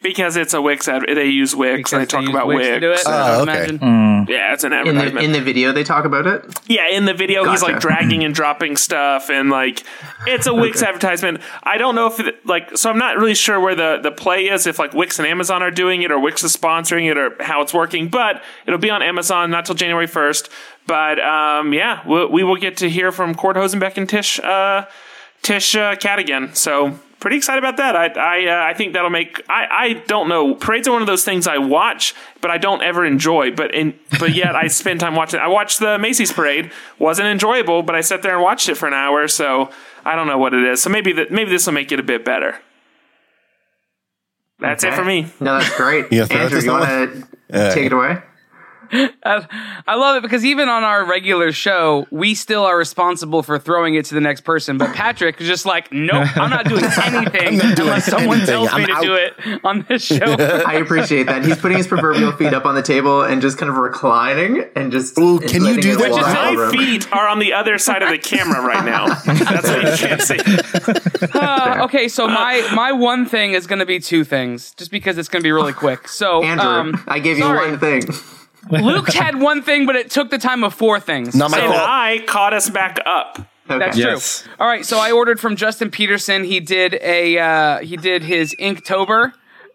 Because 0.05 0.37
it's 0.37 0.55
a 0.55 0.63
Wix 0.63 0.87
ad. 0.87 1.03
They 1.09 1.27
use 1.27 1.57
Wix 1.57 1.93
and 1.93 2.03
they 2.03 2.07
talk 2.07 2.21
use 2.23 2.31
about 2.31 2.47
Wix 2.47 2.59
Wix. 2.61 2.69
to 2.77 2.81
do 2.81 2.93
it, 2.93 3.01
Oh, 3.07 3.43
okay. 3.43 3.53
imagine. 3.71 4.27
Yeah, 4.29 4.53
it's 4.55 4.63
an 4.65 4.73
In 4.73 4.79
advertisement. 4.79 5.15
the 5.17 5.25
in 5.25 5.33
the 5.33 5.41
video, 5.41 5.73
they 5.73 5.83
talk 5.83 6.05
about 6.05 6.27
it. 6.27 6.45
Yeah, 6.67 6.89
in 6.89 7.05
the 7.05 7.13
video, 7.13 7.51
he's 7.51 7.63
like 7.63 7.81
dragging 7.81 8.23
and 8.25 8.35
dropping 8.35 8.77
stuff, 8.77 9.29
and 9.31 9.51
like 9.51 9.83
it's 10.27 10.47
a 10.47 10.55
Wix 10.55 10.83
advertisement. 10.83 11.41
I 11.65 11.77
don't 11.77 11.95
know 11.95 12.07
if 12.07 12.21
it, 12.21 12.47
like 12.47 12.77
so. 12.79 12.89
I'm 12.91 12.99
not 12.99 13.17
really 13.19 13.35
sure 13.35 13.59
where 13.59 13.75
the 13.75 13.99
the 14.03 14.13
play 14.13 14.49
is. 14.49 14.67
If 14.67 14.79
like 14.79 14.95
Wix 14.95 15.19
and 15.19 15.27
Amazon 15.27 15.63
are 15.63 15.71
doing 15.71 16.03
it, 16.03 16.13
or 16.13 16.19
Wix 16.21 16.45
is 16.45 16.57
sponsoring 16.57 17.11
it, 17.11 17.19
or 17.19 17.37
how 17.41 17.61
it's 17.61 17.75
working. 17.75 18.09
But 18.09 18.43
it'll 18.67 18.79
be 18.79 18.91
on 18.91 19.03
Amazon 19.03 19.51
not 19.51 19.67
till 19.67 19.75
January 19.75 20.07
1st. 20.07 20.49
But 20.87 21.19
um, 21.21 21.73
yeah, 21.73 22.07
we, 22.07 22.27
we 22.27 22.45
will 22.45 22.57
get 22.57 22.77
to 22.79 22.89
hear 22.91 23.11
from 23.13 23.35
Cord 23.35 23.57
Hosenbeck 23.57 23.97
and 23.97 24.09
Tish 24.09 24.39
uh, 24.41 24.87
Tish 25.43 25.75
uh, 25.77 25.97
again. 26.03 26.55
So 26.55 26.99
pretty 27.25 27.39
excited 27.39 27.65
about 27.65 27.79
that. 27.79 27.97
I 27.97 28.09
I, 28.21 28.47
uh, 28.47 28.71
I 28.71 28.75
think 28.75 28.93
that'll 28.93 29.09
make. 29.09 29.41
I, 29.49 29.67
I 29.71 29.93
don't 29.95 30.29
know. 30.29 30.55
Parades 30.55 30.87
are 30.87 30.93
one 30.93 31.01
of 31.01 31.07
those 31.07 31.25
things 31.25 31.47
I 31.47 31.57
watch, 31.57 32.15
but 32.43 32.51
I 32.51 32.59
don't 32.59 32.83
ever 32.83 33.03
enjoy. 33.03 33.51
But 33.51 33.75
in 33.75 33.99
but 34.21 34.35
yet 34.35 34.55
I 34.55 34.67
spend 34.83 35.01
time 35.01 35.15
watching. 35.15 35.41
I 35.41 35.49
watched 35.49 35.79
the 35.79 35.99
Macy's 35.99 36.31
parade. 36.31 36.71
wasn't 36.99 37.29
enjoyable, 37.29 37.83
but 37.83 37.95
I 37.95 38.03
sat 38.03 38.21
there 38.21 38.35
and 38.35 38.43
watched 38.43 38.69
it 38.69 38.75
for 38.75 38.87
an 38.87 38.93
hour. 38.93 39.27
So 39.27 39.71
I 40.05 40.17
don't 40.17 40.27
know 40.27 40.37
what 40.37 40.53
it 40.53 40.65
is. 40.65 40.83
So 40.83 40.91
maybe 40.91 41.13
that 41.15 41.33
maybe 41.33 41.51
this 41.51 41.65
will 41.65 41.73
make 41.73 41.91
it 41.93 41.99
a 41.99 42.03
bit 42.03 42.27
better. 42.27 42.59
That's 44.59 44.85
it 44.85 44.93
for 44.93 45.05
me. 45.05 45.27
No, 45.41 45.59
that's 45.59 45.75
great. 45.79 46.07
Yeah, 46.13 46.27
throw 46.27 46.37
it 46.37 46.43
Andrew, 46.43 46.61
you 46.61 46.71
want 46.71 46.85
someone. 46.85 47.29
to 47.51 47.75
take 47.75 47.87
it 47.87 47.93
away? 47.95 48.19
I 49.25 49.95
love 49.97 50.17
it 50.17 50.23
because 50.23 50.45
even 50.45 50.69
on 50.69 50.85
our 50.85 51.05
regular 51.05 51.53
show, 51.53 52.07
we 52.11 52.35
still 52.35 52.65
are 52.65 52.77
responsible 52.77 53.43
for 53.43 53.59
throwing 53.59 53.95
it 53.95 54.05
to 54.07 54.15
the 54.15 54.21
next 54.21 54.43
person. 54.43 54.79
But 54.79 54.95
Patrick 54.95 55.41
is 55.41 55.47
just 55.49 55.67
like, 55.67 55.93
nope, 55.93 56.37
I'm 56.37 56.51
not 56.51 56.67
doing 56.67 56.85
anything 57.03 57.59
not 57.59 57.77
doing 57.77 57.89
unless 57.89 58.07
someone 58.07 58.39
anything. 58.39 58.47
tells 58.47 58.75
me 58.75 58.83
I'm 58.83 58.87
to 58.87 58.93
out." 58.93 59.03
do 59.03 59.15
it 59.15 59.61
on 59.65 59.87
this 59.89 60.03
show. 60.07 60.17
I 60.25 60.75
appreciate 60.75 61.25
that. 61.25 61.45
He's 61.45 61.57
putting 61.59 61.77
his 61.77 61.87
proverbial 61.87 62.33
feet 62.33 62.55
up 62.55 62.65
on 62.65 62.75
the 62.75 62.83
table 62.83 63.23
and 63.23 63.43
just 63.43 63.59
kind 63.59 63.71
of 63.71 63.77
reclining 63.77 64.65
and 64.77 64.93
just. 64.93 65.19
Ooh, 65.19 65.39
can 65.41 65.65
you 65.65 65.81
do 65.81 65.93
it 65.93 65.99
that? 65.99 66.11
wash 66.11 66.23
Just 66.23 66.35
my 66.35 66.71
feet 66.71 67.13
are 67.13 67.29
on 67.29 67.39
the 67.39 67.53
other 67.53 67.79
side 67.79 68.03
of 68.03 68.11
the 68.11 68.19
camera 68.19 68.61
right 68.63 68.85
now. 68.85 69.07
That's 69.25 69.69
what 69.69 69.83
you 69.83 69.97
can't 70.09 70.23
see. 70.23 70.39
Uh, 71.35 71.85
okay, 71.85 72.09
so 72.09 72.27
my 72.27 72.69
my 72.75 72.93
one 72.93 73.27
thing 73.27 73.53
is 73.53 73.67
going 73.67 73.79
to 73.79 73.87
be 73.87 73.99
two 73.99 74.25
things, 74.25 74.75
just 74.75 74.91
because 74.91 75.19
it's 75.19 75.29
going 75.29 75.43
to 75.43 75.47
be 75.47 75.53
really 75.53 75.73
quick. 75.73 76.09
So 76.09 76.43
Andrew, 76.43 76.67
um, 76.67 77.05
I 77.09 77.19
gave 77.19 77.37
you 77.39 77.45
sorry. 77.45 77.71
one 77.71 77.79
thing. 77.79 78.03
Luke 78.71 79.13
had 79.13 79.41
one 79.41 79.63
thing, 79.63 79.87
but 79.87 79.97
it 79.97 80.11
took 80.11 80.31
the 80.31 80.39
time 80.39 80.65
of 80.65 80.75
four 80.75 81.01
things. 81.01 81.35
Not 81.35 81.51
my 81.51 81.59
And 81.59 81.73
fault. 81.73 81.89
I 81.89 82.25
caught 82.27 82.53
us 82.55 82.69
back 82.71 82.99
up. 83.07 83.39
Okay. 83.69 83.79
That's 83.79 83.97
Yes. 83.97 84.43
true. 84.43 84.53
All 84.61 84.67
right, 84.67 84.85
so 84.85 84.99
I 84.99 85.11
ordered 85.13 85.41
from 85.41 85.57
Justin 85.57 85.91
Peterson. 85.91 86.45
He 86.45 86.61
did 86.61 86.95
a 87.01 87.39
uh, 87.39 87.79
he 87.79 87.97
did 87.97 88.23
his 88.23 88.55
Inktober. 88.61 89.33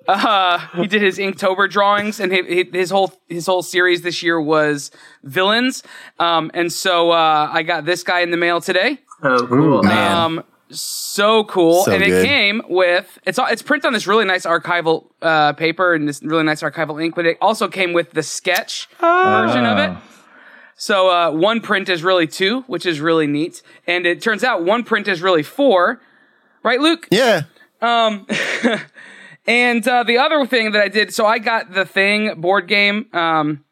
Uh, 0.08 0.58
he 0.75 0.88
did 0.88 1.01
his 1.03 1.17
Inktober 1.19 1.69
drawings, 1.69 2.19
and 2.19 2.31
he, 2.31 2.41
he- 2.43 2.69
his 2.72 2.89
whole 2.89 3.13
his 3.27 3.46
whole 3.46 3.62
series 3.63 4.01
this 4.01 4.22
year 4.24 4.39
was 4.41 4.89
villains. 5.24 5.84
Um, 6.19 6.50
and 6.53 6.72
so 6.72 7.12
uh, 7.12 7.50
I 7.51 7.63
got 7.63 7.86
this 7.86 8.03
guy 8.03 8.19
in 8.22 8.31
the 8.31 8.38
mail 8.38 8.60
today. 8.62 9.00
Oh, 9.24 9.46
cool. 9.48 9.84
man. 9.84 10.15
Um, 10.17 10.43
so 10.71 11.43
cool, 11.45 11.83
So 11.83 11.91
and 11.91 12.03
it 12.03 12.25
came 12.25 12.61
with 12.69 13.17
it's 13.25 13.39
all- 13.39 13.47
it's 13.47 13.61
printed 13.61 13.88
on 13.88 13.93
this 13.93 14.05
really 14.07 14.25
nice 14.25 14.45
archival 14.45 15.05
uh, 15.21 15.53
paper 15.53 15.93
and 15.93 16.07
this 16.07 16.21
really 16.23 16.43
nice 16.43 16.61
archival 16.61 17.03
ink, 17.03 17.15
but 17.15 17.25
it 17.25 17.38
also 17.41 17.67
came 17.67 17.93
with 17.93 18.11
the 18.11 18.23
sketch 18.23 18.88
version 18.99 19.65
of 19.65 19.77
it. 19.79 19.97
So 20.75 21.09
uh, 21.09 21.31
one 21.31 21.59
print 21.59 21.89
is 21.89 22.03
really 22.03 22.27
two, 22.27 22.61
which 22.67 22.85
is 22.85 23.01
really 23.01 23.27
neat, 23.27 23.61
and 23.85 24.05
it 24.05 24.21
turns 24.21 24.43
out 24.43 24.63
one 24.63 24.83
print 24.83 25.07
is 25.09 25.21
really 25.21 25.43
four, 25.43 25.99
right, 26.63 26.79
Luke? 26.79 27.07
Yeah. 27.11 27.43
Um, 27.81 28.25
and 29.47 29.85
uh, 29.88 30.03
the 30.03 30.17
other 30.19 30.45
thing 30.45 30.71
that 30.71 30.81
I 30.81 30.88
did, 30.88 31.13
so 31.13 31.25
I 31.25 31.39
got 31.39 31.73
the 31.73 31.85
thing 31.85 32.39
board 32.39 32.67
game, 32.67 33.07
um, 33.13 33.63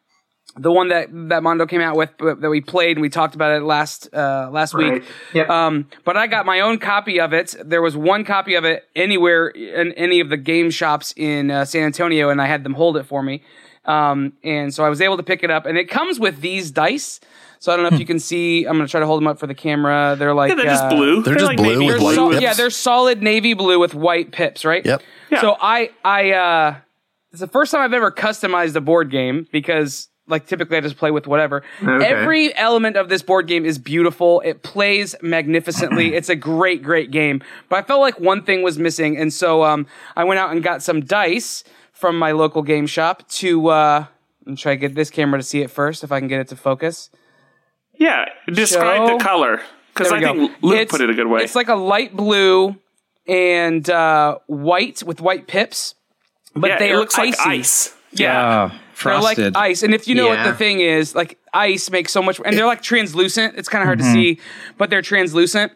the 0.58 0.72
one 0.72 0.88
that 0.88 1.08
that 1.28 1.42
Mondo 1.42 1.66
came 1.66 1.80
out 1.80 1.96
with 1.96 2.10
that 2.18 2.48
we 2.50 2.60
played 2.60 2.96
and 2.96 3.02
we 3.02 3.08
talked 3.08 3.34
about 3.34 3.56
it 3.56 3.62
last 3.62 4.08
uh, 4.12 4.48
last 4.52 4.74
Right. 4.74 4.94
week. 4.94 5.04
Yep. 5.34 5.48
Um, 5.48 5.88
but 6.04 6.16
I 6.16 6.26
got 6.26 6.46
my 6.46 6.60
own 6.60 6.78
copy 6.78 7.20
of 7.20 7.32
it. 7.32 7.54
There 7.64 7.80
was 7.82 7.96
one 7.96 8.24
copy 8.24 8.54
of 8.54 8.64
it 8.64 8.88
anywhere 8.96 9.48
in 9.48 9.92
any 9.92 10.20
of 10.20 10.28
the 10.28 10.36
game 10.36 10.70
shops 10.70 11.14
in 11.16 11.50
uh, 11.50 11.64
San 11.64 11.84
Antonio, 11.84 12.30
and 12.30 12.40
I 12.42 12.46
had 12.46 12.64
them 12.64 12.74
hold 12.74 12.96
it 12.96 13.04
for 13.04 13.22
me. 13.22 13.42
Um, 13.84 14.34
and 14.44 14.74
so 14.74 14.84
I 14.84 14.88
was 14.90 15.00
able 15.00 15.16
to 15.16 15.22
pick 15.22 15.42
it 15.42 15.50
up, 15.50 15.64
and 15.64 15.78
it 15.78 15.86
comes 15.88 16.20
with 16.20 16.40
these 16.40 16.70
dice. 16.70 17.20
So 17.60 17.72
I 17.72 17.76
don't 17.76 17.88
know 17.90 17.94
if 17.94 17.98
you 17.98 18.06
can 18.06 18.20
see. 18.20 18.64
I'm 18.66 18.76
gonna 18.76 18.86
try 18.86 19.00
to 19.00 19.06
hold 19.06 19.20
them 19.20 19.26
up 19.26 19.38
for 19.40 19.46
the 19.48 19.54
camera. 19.54 20.14
They're 20.18 20.34
like 20.34 20.50
Yeah, 20.50 20.54
they're 20.56 20.64
just 20.66 20.84
uh, 20.84 20.90
blue. 20.90 21.22
they're 21.22 21.34
just 21.34 21.46
like 21.46 21.56
blue 21.56 21.72
navy 21.72 21.86
with 21.86 21.94
they're 21.96 22.04
white 22.04 22.14
sol- 22.14 22.30
pips. 22.30 22.42
yeah, 22.42 22.52
they're 22.54 22.70
solid 22.70 23.22
navy 23.22 23.54
blue 23.54 23.78
with 23.80 23.94
white 23.94 24.30
pips, 24.30 24.64
right? 24.64 24.84
Yep. 24.86 25.02
Yeah. 25.30 25.40
So 25.40 25.56
I 25.60 25.90
I 26.04 26.30
uh 26.32 26.76
it's 27.32 27.40
the 27.40 27.48
first 27.48 27.72
time 27.72 27.80
I've 27.82 27.92
ever 27.92 28.10
customized 28.12 28.76
a 28.76 28.80
board 28.80 29.10
game 29.10 29.46
because 29.50 30.07
like 30.28 30.46
typically 30.46 30.76
I 30.76 30.80
just 30.80 30.96
play 30.96 31.10
with 31.10 31.26
whatever. 31.26 31.62
Okay. 31.82 32.04
Every 32.06 32.54
element 32.56 32.96
of 32.96 33.08
this 33.08 33.22
board 33.22 33.46
game 33.46 33.64
is 33.64 33.78
beautiful. 33.78 34.40
It 34.44 34.62
plays 34.62 35.14
magnificently. 35.22 36.14
it's 36.14 36.28
a 36.28 36.36
great 36.36 36.82
great 36.82 37.10
game. 37.10 37.42
But 37.68 37.76
I 37.80 37.82
felt 37.82 38.00
like 38.00 38.20
one 38.20 38.42
thing 38.44 38.62
was 38.62 38.78
missing 38.78 39.16
and 39.16 39.32
so 39.32 39.64
um 39.64 39.86
I 40.16 40.24
went 40.24 40.38
out 40.38 40.52
and 40.52 40.62
got 40.62 40.82
some 40.82 41.00
dice 41.00 41.64
from 41.92 42.18
my 42.18 42.32
local 42.32 42.62
game 42.62 42.86
shop 42.86 43.26
to 43.30 43.68
uh 43.68 44.06
try 44.56 44.72
to 44.74 44.76
get 44.76 44.94
this 44.94 45.10
camera 45.10 45.38
to 45.38 45.42
see 45.42 45.60
it 45.62 45.70
first 45.70 46.04
if 46.04 46.12
I 46.12 46.18
can 46.20 46.28
get 46.28 46.40
it 46.40 46.48
to 46.48 46.56
focus. 46.56 47.10
Yeah, 47.94 48.26
describe 48.46 49.08
Show. 49.08 49.18
the 49.18 49.24
color 49.24 49.60
because 49.92 50.12
I 50.12 50.18
we 50.18 50.24
think. 50.24 50.62
Luke 50.62 50.74
It's- 50.74 50.90
put 50.90 51.00
it 51.00 51.10
a 51.10 51.14
good 51.14 51.26
way. 51.26 51.42
It's 51.42 51.56
like 51.56 51.68
a 51.68 51.74
light 51.74 52.14
blue 52.16 52.76
and 53.26 53.88
uh, 53.90 54.38
white 54.46 55.02
with 55.02 55.20
white 55.20 55.46
pips, 55.48 55.94
but 56.54 56.70
yeah, 56.70 56.78
they 56.78 56.90
it 56.92 56.96
looks 56.96 57.18
icy. 57.18 57.30
like 57.30 57.46
ice. 57.46 57.94
Yeah, 58.12 58.70
Oh, 59.04 59.10
they're 59.10 59.20
like 59.20 59.56
ice. 59.56 59.82
And 59.82 59.94
if 59.94 60.08
you 60.08 60.14
know 60.14 60.28
what 60.28 60.44
the 60.44 60.54
thing 60.54 60.80
is, 60.80 61.14
like 61.14 61.38
ice 61.52 61.90
makes 61.90 62.12
so 62.12 62.22
much, 62.22 62.40
and 62.44 62.56
they're 62.56 62.66
like 62.66 62.82
translucent. 62.82 63.56
It's 63.56 63.68
kind 63.68 63.82
of 63.82 63.86
hard 63.86 63.98
Mm-hmm. 64.00 64.14
to 64.14 64.34
see, 64.36 64.40
but 64.76 64.90
they're 64.90 65.02
translucent. 65.02 65.72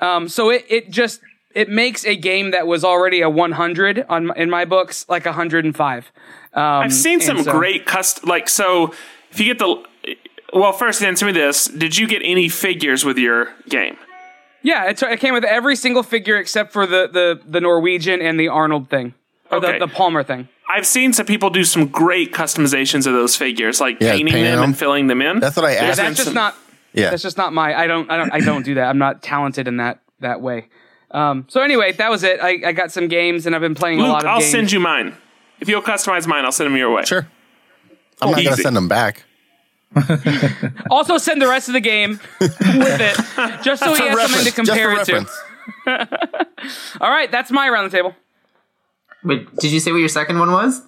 Um, 0.00 0.28
so 0.28 0.50
it 0.50 0.64
it 0.68 0.90
just 0.90 1.20
it 1.54 1.68
makes 1.70 2.04
a 2.04 2.14
game 2.16 2.50
that 2.50 2.66
was 2.66 2.84
already 2.84 3.22
a 3.22 3.30
100 3.30 4.04
on 4.08 4.36
in 4.36 4.50
my 4.50 4.64
books 4.64 5.06
like 5.08 5.24
105. 5.24 6.12
Um, 6.52 6.62
I've 6.62 6.92
seen 6.92 7.20
some 7.20 7.42
so- 7.42 7.50
great 7.52 7.86
custom. 7.86 8.28
Like 8.28 8.48
so, 8.48 8.92
if 9.30 9.40
you 9.40 9.46
get 9.46 9.58
the 9.58 9.82
well, 10.52 10.72
first 10.72 11.02
answer 11.02 11.26
me 11.26 11.32
this: 11.32 11.66
Did 11.66 11.96
you 11.96 12.06
get 12.06 12.22
any 12.24 12.48
figures 12.48 13.04
with 13.04 13.18
your 13.18 13.52
game? 13.68 13.96
Yeah, 14.62 14.88
it, 14.90 15.00
it 15.02 15.20
came 15.20 15.32
with 15.34 15.44
every 15.44 15.76
single 15.76 16.02
figure 16.02 16.36
except 16.36 16.72
for 16.72 16.86
the 16.86 17.08
the 17.12 17.40
the 17.46 17.60
Norwegian 17.60 18.20
and 18.20 18.38
the 18.38 18.48
Arnold 18.48 18.88
thing, 18.90 19.14
or 19.50 19.58
Okay. 19.58 19.78
the, 19.78 19.86
the 19.86 19.92
Palmer 19.92 20.22
thing. 20.24 20.48
I've 20.68 20.86
seen 20.86 21.12
some 21.12 21.26
people 21.26 21.50
do 21.50 21.64
some 21.64 21.86
great 21.86 22.32
customizations 22.32 23.06
of 23.06 23.12
those 23.12 23.36
figures, 23.36 23.80
like 23.80 23.98
Yeah, 24.00 24.12
painting 24.12 24.26
painting 24.26 24.44
them, 24.44 24.56
them. 24.56 24.64
and 24.70 24.78
filling 24.78 25.06
them 25.06 25.22
in. 25.22 25.38
That's 25.40 25.56
what 25.56 25.64
I 25.64 25.74
There's 25.74 25.82
asked. 25.90 25.96
been 25.98 26.04
That's 26.06 26.16
just 26.16 26.24
some- 26.26 26.34
not 26.34 26.56
Yeah. 26.92 27.10
that's 27.10 27.22
just 27.22 27.36
not 27.38 27.52
my 27.52 27.74
I 27.78 27.86
don't 27.86 28.10
I 28.10 28.16
don't 28.16 28.32
I 28.32 28.40
don't 28.40 28.64
do 28.64 28.74
that. 28.74 28.88
I'm 28.88 28.98
not 28.98 29.22
talented 29.22 29.68
in 29.68 29.76
that 29.78 30.00
that 30.20 30.40
way. 30.40 30.68
Um, 31.12 31.44
so 31.48 31.60
anyway, 31.60 31.92
that 31.92 32.10
was 32.10 32.24
it. 32.24 32.40
I, 32.42 32.58
I 32.66 32.72
got 32.72 32.90
some 32.90 33.06
games 33.08 33.46
and 33.46 33.54
I've 33.54 33.60
been 33.60 33.74
playing 33.76 34.00
a 34.00 34.06
lot 34.08 34.24
of 34.24 34.28
I'll 34.28 34.40
games. 34.40 34.50
send 34.50 34.72
you 34.72 34.80
mine. 34.80 35.16
If 35.60 35.68
you'll 35.68 35.82
customize 35.82 36.26
mine, 36.26 36.44
I'll 36.44 36.52
send 36.52 36.66
them 36.70 36.76
your 36.76 36.90
way. 36.92 37.04
Sure. 37.04 37.26
I'm 38.20 38.30
not 38.32 38.42
gonna 38.42 38.56
send 38.56 38.76
them 38.76 38.88
back. 38.88 39.24
Also, 40.90 41.16
send 41.18 41.40
the 41.40 41.46
rest 41.48 41.68
of 41.68 41.74
the 41.74 41.80
game 41.80 42.18
with 42.40 43.00
it, 43.00 43.16
just 43.62 43.82
so 43.82 43.94
he 43.94 44.02
has 44.08 44.20
something 44.30 44.44
to 44.44 44.52
compare 44.52 44.92
it 45.00 45.04
to. 45.06 45.26
All 47.00 47.10
right, 47.10 47.30
that's 47.30 47.50
my 47.50 47.68
around 47.68 47.84
the 47.90 47.96
table. 47.96 48.14
Wait, 49.26 49.54
did 49.56 49.72
you 49.72 49.80
say 49.80 49.92
what 49.92 49.98
your 49.98 50.08
second 50.08 50.38
one 50.38 50.50
was? 50.52 50.82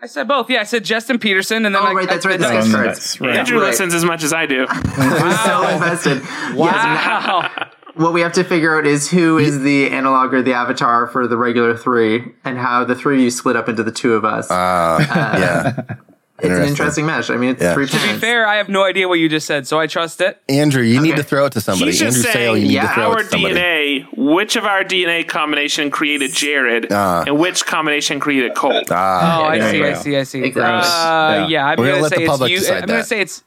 I 0.00 0.06
said 0.06 0.26
both. 0.26 0.50
Yeah, 0.50 0.60
I 0.60 0.64
said 0.64 0.84
Justin 0.84 1.18
Peterson, 1.20 1.64
and 1.64 1.74
then 1.74 1.82
Oh, 1.82 1.86
I, 1.86 1.92
right, 1.92 2.08
that's 2.08 2.26
I, 2.26 2.30
right, 2.30 2.40
I- 2.42 2.48
that's 2.48 2.68
right. 2.74 2.86
nuts, 2.86 3.20
right. 3.20 3.36
Andrew 3.36 3.60
Right. 3.60 3.66
listens 3.68 3.94
as 3.94 4.04
much 4.04 4.24
as 4.24 4.32
I 4.32 4.46
do. 4.46 4.66
so 4.96 5.68
invested. 5.68 6.22
Yes, 6.54 6.54
Wow. 6.56 7.50
what 7.94 8.12
we 8.12 8.20
have 8.22 8.32
to 8.32 8.42
figure 8.42 8.76
out 8.76 8.84
is 8.86 9.10
who 9.10 9.38
is 9.38 9.60
the 9.62 9.90
analog 9.90 10.34
or 10.34 10.42
the 10.42 10.54
avatar 10.54 11.06
for 11.06 11.28
the 11.28 11.36
regular 11.36 11.76
three, 11.76 12.24
and 12.44 12.58
how 12.58 12.84
the 12.84 12.94
three 12.96 13.16
of 13.18 13.20
you 13.22 13.30
split 13.30 13.54
up 13.54 13.68
into 13.68 13.82
the 13.84 13.92
two 13.92 14.14
of 14.14 14.24
us. 14.24 14.48
Ah, 14.50 14.98
yeah. 15.38 15.72
Uh, 15.88 15.94
it's 16.42 16.58
an 16.60 16.68
interesting 16.68 17.06
match. 17.06 17.30
I 17.30 17.36
mean, 17.36 17.50
it's 17.50 17.62
Yeah. 17.62 17.74
three 17.74 17.86
To 17.86 17.92
be. 17.92 18.18
Fair. 18.18 18.46
I 18.46 18.56
have 18.56 18.68
no 18.68 18.84
idea 18.84 19.08
what 19.08 19.18
you 19.18 19.28
just 19.28 19.46
said, 19.46 19.66
so 19.66 19.78
I 19.78 19.86
trust 19.86 20.20
it. 20.20 20.40
Andrew, 20.48 20.82
you 20.82 21.00
need 21.00 21.16
to 21.16 21.22
throw 21.22 21.46
it 21.46 21.52
to 21.52 21.60
somebody. 21.60 21.90
He's 21.90 22.00
just 22.00 22.16
Andrew 22.18 22.32
Sale, 22.32 22.56
you 22.58 22.66
need 22.68 22.74
yeah, 22.74 22.88
to 22.88 22.94
throw 22.94 23.10
our 23.12 23.20
it 23.20 23.24
to 23.24 23.28
somebody. 23.30 23.54
DNA, 23.54 24.06
which 24.16 24.56
of 24.56 24.64
our 24.64 24.82
DNA 24.84 25.22
combination 25.26 25.90
created 25.90 26.32
Jared, 26.32 26.88
Ah. 26.90 27.24
and 27.26 27.38
which 27.38 27.64
combination 27.66 28.20
created 28.20 28.54
Kolb. 28.54 28.84
Ah, 28.90 29.40
Oh, 29.40 29.44
I 29.44 29.70
see, 29.70 29.84
I 29.84 29.92
see, 29.94 30.16
I 30.16 30.22
see. 30.24 30.42
Exactly. 30.44 30.62
Uh, 30.62 31.46
Yeah. 31.46 31.46
yeah. 31.48 31.66
I'm 31.66 31.76
gonna 31.76 31.90
gonna 31.92 32.08
say 32.08 32.24
it's 32.24 32.68
you. 32.68 32.74
I'm 32.74 32.86
gonna 32.86 33.04
say 33.04 33.20
it's. 33.20 33.42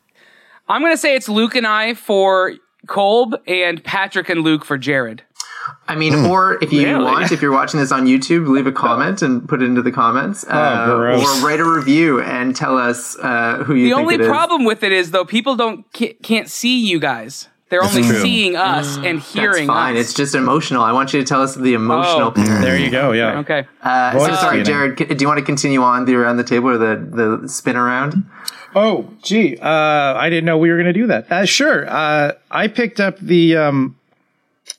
I'm 0.68 0.82
gonna 0.82 0.98
say 0.98 1.16
it's 1.16 1.30
Luke 1.30 1.56
and 1.56 1.68
I 1.68 1.94
for 1.94 2.54
Kolb 2.88 3.36
and 3.48 3.84
Patrick 3.84 4.30
and 4.30 4.42
Luke 4.42 4.64
for 4.66 4.78
Jared. 4.78 5.24
I 5.88 5.96
mean, 5.96 6.14
Hmm. 6.14 6.26
or 6.28 6.58
if 6.64 6.72
you 6.74 6.84
Really? 6.86 7.04
want, 7.04 7.32
if 7.32 7.42
you're 7.42 7.52
watching 7.52 7.80
this 7.80 7.92
on 7.92 8.06
YouTube, 8.06 8.48
leave 8.48 8.68
a 8.68 8.72
comment 8.72 9.22
and 9.22 9.48
put 9.48 9.62
it 9.62 9.66
into 9.66 9.82
the 9.82 9.92
comments, 9.92 10.46
uh, 10.50 10.86
gross. 10.96 11.24
or 11.42 11.48
write 11.48 11.60
a 11.60 11.66
review 11.66 12.22
and 12.22 12.56
tell 12.56 12.78
us 12.78 13.18
uh, 13.22 13.64
who 13.66 13.74
you 13.76 13.90
think. 13.90 13.96
The 13.96 13.96
think 13.96 14.00
only 14.00 14.16
it 14.16 14.22
is. 14.22 14.28
problem 14.28 14.64
with 14.66 14.84
it 14.84 14.92
is 14.92 15.12
though 15.12 15.26
people 15.26 15.56
don't 15.56 15.86
can't 16.22 16.50
see 16.50 16.80
you 16.86 17.00
guys. 17.00 17.48
They're 17.70 17.84
only 17.84 18.04
true. 18.04 18.20
seeing 18.22 18.56
us 18.56 18.96
and 18.98 19.18
That's 19.18 19.34
hearing 19.34 19.66
fine. 19.68 19.96
us. 19.96 20.02
It's 20.02 20.14
just 20.14 20.36
emotional. 20.36 20.84
I 20.84 20.92
want 20.92 21.14
you 21.14 21.20
to 21.20 21.26
tell 21.26 21.42
us 21.42 21.56
the 21.56 21.74
emotional 21.74 22.32
Oh. 22.36 22.42
There 22.62 22.78
you 22.78 22.92
go. 22.92 23.12
Yeah. 23.12 23.40
okay. 23.40 23.66
Uh, 23.84 24.12
so 24.20 24.34
sorry, 24.36 24.64
tuning. 24.64 24.96
Jared. 24.96 25.18
Do 25.18 25.18
you 25.20 25.28
want 25.28 25.40
to 25.40 25.46
continue 25.46 25.82
on 25.82 26.06
the 26.06 26.14
around 26.16 26.38
the 26.38 26.44
table 26.44 26.70
or 26.70 26.78
the 26.78 27.40
the 27.42 27.50
spin 27.50 27.76
around? 27.76 28.24
Oh, 28.76 29.10
gee, 29.24 29.58
uh, 29.58 29.68
I 30.16 30.30
didn't 30.30 30.44
know 30.46 30.58
we 30.58 30.70
were 30.70 30.76
going 30.76 30.94
to 30.94 30.94
do 30.94 31.08
that. 31.08 31.32
Uh, 31.32 31.46
sure. 31.46 31.90
Uh, 31.90 32.34
I 32.52 32.68
picked 32.68 33.00
up 33.00 33.18
the 33.20 33.56
um, 33.56 33.96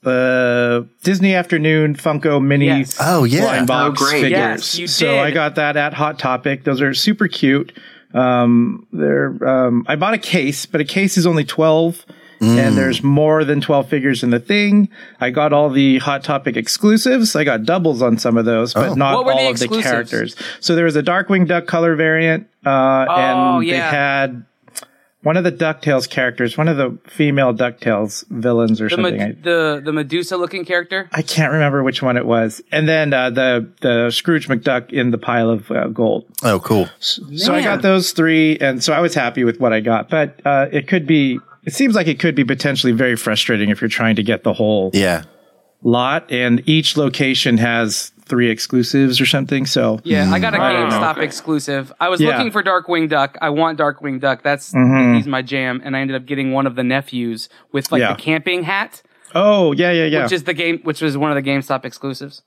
the 0.02 0.88
Disney 1.02 1.34
Afternoon 1.34 1.94
Funko 1.94 2.42
Mini 2.42 2.66
Yes. 2.66 2.96
Oh, 3.00 3.24
yeah. 3.24 3.40
blind 3.42 3.66
box 3.66 4.00
Oh, 4.00 4.04
great. 4.06 4.20
figures. 4.22 4.30
Yes, 4.38 4.78
you 4.78 4.86
so 4.86 5.06
did. 5.06 5.18
I 5.20 5.30
got 5.30 5.54
that 5.56 5.76
at 5.76 5.94
Hot 5.94 6.18
Topic. 6.18 6.64
Those 6.64 6.80
are 6.80 6.94
super 6.94 7.28
cute. 7.28 7.72
Um, 8.14 8.86
they're 8.92 9.36
um, 9.46 9.84
I 9.88 9.96
bought 9.96 10.14
a 10.14 10.18
case, 10.18 10.64
but 10.66 10.80
a 10.80 10.84
case 10.84 11.16
is 11.18 11.26
only 11.26 11.44
twelve. 11.44 12.04
Mm. 12.40 12.58
And 12.58 12.76
there's 12.76 13.02
more 13.02 13.44
than 13.44 13.62
12 13.62 13.88
figures 13.88 14.22
in 14.22 14.28
the 14.28 14.38
thing. 14.38 14.90
I 15.22 15.30
got 15.30 15.54
all 15.54 15.70
the 15.70 15.96
Hot 16.00 16.22
Topic 16.22 16.54
exclusives. 16.54 17.34
I 17.34 17.44
got 17.44 17.64
doubles 17.64 18.02
on 18.02 18.18
some 18.18 18.36
of 18.36 18.44
those, 18.44 18.74
but 18.74 18.90
Oh. 18.90 18.94
not 18.94 19.14
What 19.14 19.24
were 19.24 19.32
the 19.32 19.38
all 19.38 19.50
of 19.52 19.58
the 19.58 19.68
characters. 19.68 20.36
So 20.60 20.74
there 20.74 20.84
was 20.84 20.96
a 20.96 21.02
Darkwing 21.02 21.48
Duck 21.48 21.64
color 21.66 21.96
variant, 21.96 22.46
uh, 22.66 23.06
Oh, 23.08 23.60
and 23.60 23.66
they 23.70 23.76
had 23.78 24.44
one 25.26 25.36
of 25.36 25.42
the 25.42 25.50
DuckTales 25.50 26.08
characters, 26.08 26.56
one 26.56 26.68
of 26.68 26.76
the 26.76 26.96
female 27.10 27.52
DuckTales 27.52 28.24
villains 28.28 28.80
or 28.80 28.84
The, 28.88 28.94
something. 28.94 29.16
Med- 29.16 29.38
I, 29.40 29.42
the 29.42 29.82
the 29.84 29.92
Medusa 29.92 30.36
looking 30.36 30.64
character. 30.64 31.08
I 31.12 31.22
can't 31.22 31.52
remember 31.52 31.82
which 31.82 32.00
one 32.00 32.16
it 32.16 32.24
was. 32.24 32.62
And 32.70 32.88
then 32.88 33.12
uh, 33.12 33.30
the 33.30 33.68
the 33.80 34.10
Scrooge 34.12 34.46
McDuck 34.46 34.92
in 34.92 35.10
the 35.10 35.18
pile 35.18 35.50
of 35.50 35.68
uh, 35.72 35.88
gold. 35.88 36.26
Oh, 36.44 36.60
cool. 36.60 36.88
So 37.00 37.54
I 37.56 37.60
got 37.62 37.82
those 37.82 38.12
three, 38.12 38.56
and 38.58 38.84
so 38.84 38.92
I 38.92 39.00
was 39.00 39.14
happy 39.14 39.42
with 39.42 39.58
what 39.58 39.72
I 39.72 39.80
got. 39.80 40.08
But 40.08 40.40
uh, 40.46 40.66
it 40.70 40.86
could 40.86 41.08
be. 41.08 41.40
It 41.64 41.74
seems 41.74 41.96
like 41.96 42.06
it 42.06 42.20
could 42.20 42.36
be 42.36 42.44
potentially 42.44 42.92
very 42.92 43.16
frustrating 43.16 43.70
if 43.70 43.80
you're 43.80 43.88
trying 43.88 44.14
to 44.14 44.22
get 44.22 44.44
the 44.44 44.52
whole 44.52 44.92
Yeah. 44.94 45.24
lot, 45.82 46.30
and 46.30 46.62
each 46.68 46.96
location 46.96 47.58
has 47.58 48.12
three 48.26 48.50
exclusives 48.50 49.20
or 49.20 49.26
something. 49.26 49.66
So 49.66 50.00
Yeah, 50.04 50.30
I 50.32 50.38
got 50.38 50.54
a. 50.54 50.58
GameStop 50.58 51.18
exclusive. 51.18 51.92
I 52.00 52.08
was 52.08 52.20
Yeah. 52.20 52.30
Mm-hmm. 52.30 52.38
looking 52.38 52.52
for 52.52 52.62
Darkwing 52.62 53.08
Duck. 53.08 53.38
I 53.40 53.50
want 53.50 53.78
Darkwing 53.78 54.20
Duck. 54.20 54.42
That's 54.42 54.72
he's 54.72 55.26
my 55.26 55.42
jam, 55.42 55.80
and 55.84 55.96
I 55.96 56.00
ended 56.00 56.16
up 56.16 56.26
getting 56.26 56.52
one 56.52 56.66
of 56.66 56.74
the 56.76 56.84
nephews 56.84 57.48
with 57.72 57.90
like 57.92 58.00
Yeah. 58.00 58.12
the 58.14 58.20
camping 58.20 58.64
hat, 58.64 59.02
oh 59.34 59.72
yeah, 59.72 59.90
yeah, 59.92 60.04
yeah, 60.04 60.22
which 60.24 60.32
is 60.32 60.44
the 60.44 60.54
game, 60.54 60.80
which 60.82 61.00
was 61.00 61.16
one 61.16 61.30
of 61.36 61.42
the 61.42 61.48
GameStop 61.50 61.84
exclusives. 61.84 62.42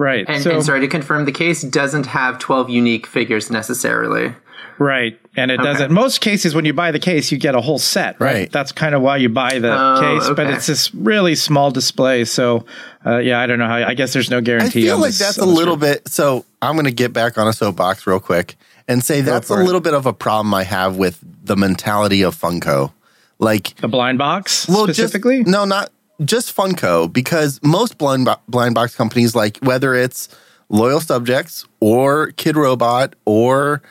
Right. 0.00 0.24
And, 0.28 0.42
so 0.42 0.50
and 0.52 0.64
sorry 0.64 0.80
to 0.80 0.88
confirm, 0.88 1.24
the 1.26 1.32
case 1.32 1.62
doesn't 1.62 2.06
have 2.06 2.38
12 2.38 2.70
unique 2.70 3.06
figures 3.06 3.50
necessarily. 3.50 4.34
Right. 4.78 5.20
And 5.36 5.50
it 5.50 5.58
doesn't. 5.58 5.92
Most 5.92 6.22
cases, 6.22 6.54
when 6.54 6.64
you 6.64 6.72
buy 6.72 6.90
the 6.90 6.98
case, 6.98 7.30
you 7.30 7.36
get 7.36 7.54
a 7.54 7.60
whole 7.60 7.78
set. 7.78 8.18
Right. 8.18 8.32
Right. 8.34 8.52
That's 8.52 8.72
kind 8.72 8.94
of 8.94 9.02
why 9.02 9.18
you 9.18 9.28
buy 9.28 9.58
the 9.58 9.70
Oh, 9.70 10.00
case, 10.00 10.30
but 10.34 10.46
it's 10.46 10.66
this 10.66 10.94
really 10.94 11.34
small 11.34 11.70
display. 11.70 12.24
So, 12.24 12.64
uh, 13.04 13.18
yeah, 13.18 13.38
I 13.40 13.46
don't 13.46 13.58
know 13.58 13.66
how. 13.66 13.74
I 13.76 13.92
guess 13.92 14.14
there's 14.14 14.30
no 14.30 14.40
guarantee. 14.40 14.84
I 14.84 14.92
feel 14.92 14.96
like 14.98 15.08
this- 15.08 15.18
that's 15.18 15.38
a 15.38 15.44
little 15.44 15.76
bit. 15.76 16.08
So 16.08 16.46
I'm 16.62 16.76
going 16.76 16.86
to 16.86 16.92
get 16.92 17.12
back 17.12 17.36
on 17.36 17.46
a 17.46 17.52
soapbox 17.52 18.06
real 18.06 18.20
quick 18.20 18.56
and 18.88 19.04
say 19.04 19.20
that's 19.20 19.50
a 19.50 19.54
for 19.54 19.60
it. 19.60 19.64
little 19.66 19.82
bit 19.82 19.92
of 19.92 20.06
a 20.06 20.14
problem 20.14 20.54
I 20.54 20.64
have 20.64 20.96
with 20.96 21.18
the 21.44 21.56
mentality 21.56 22.22
of 22.22 22.34
Funko. 22.34 22.92
Like, 23.38 23.76
The 23.76 23.88
blind 23.88 24.16
box 24.18 24.66
well, 24.66 24.84
specifically. 24.84 25.38
just 25.40 25.48
no, 25.50 25.64
not 25.66 25.90
just 26.24 26.54
Funko, 26.54 27.12
because 27.12 27.60
most 27.62 27.98
blind 27.98 28.24
bo- 28.26 28.40
blind 28.48 28.74
box 28.74 28.94
companies, 28.94 29.34
like 29.34 29.58
whether 29.58 29.94
it's 29.94 30.28
Loyal 30.68 31.00
Subjects 31.00 31.64
or 31.80 32.32
Kid 32.32 32.56
Robot 32.56 33.14
or 33.24 33.82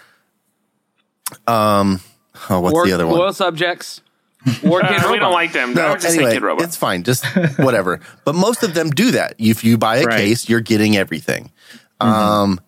um, 1.47 2.01
oh, 2.49 2.59
what's 2.61 2.73
Or 2.75 2.85
the 2.85 2.93
other 2.93 3.07
one? 3.07 3.17
Loyal 3.17 3.33
Subjects. 3.33 4.01
Or 4.63 4.81
Kid 4.81 5.03
Uh, 5.03 5.11
we 5.11 5.19
don't 5.19 5.33
like 5.33 5.51
them. 5.51 5.73
No, 5.73 5.95
just 5.95 6.15
anyway, 6.15 6.33
Kid 6.33 6.41
Robot. 6.43 6.63
it's 6.63 6.75
fine. 6.77 7.03
Just 7.03 7.25
whatever. 7.59 7.99
but 8.23 8.35
most 8.35 8.63
of 8.63 8.73
them 8.73 8.89
do 8.89 9.11
that. 9.11 9.35
If 9.37 9.63
you 9.63 9.77
buy 9.77 9.97
a 9.97 10.05
Right. 10.05 10.17
case, 10.17 10.47
you're 10.47 10.61
getting 10.61 10.95
everything. 10.95 11.51
Mm-hmm. 12.01 12.07
Um, 12.09 12.59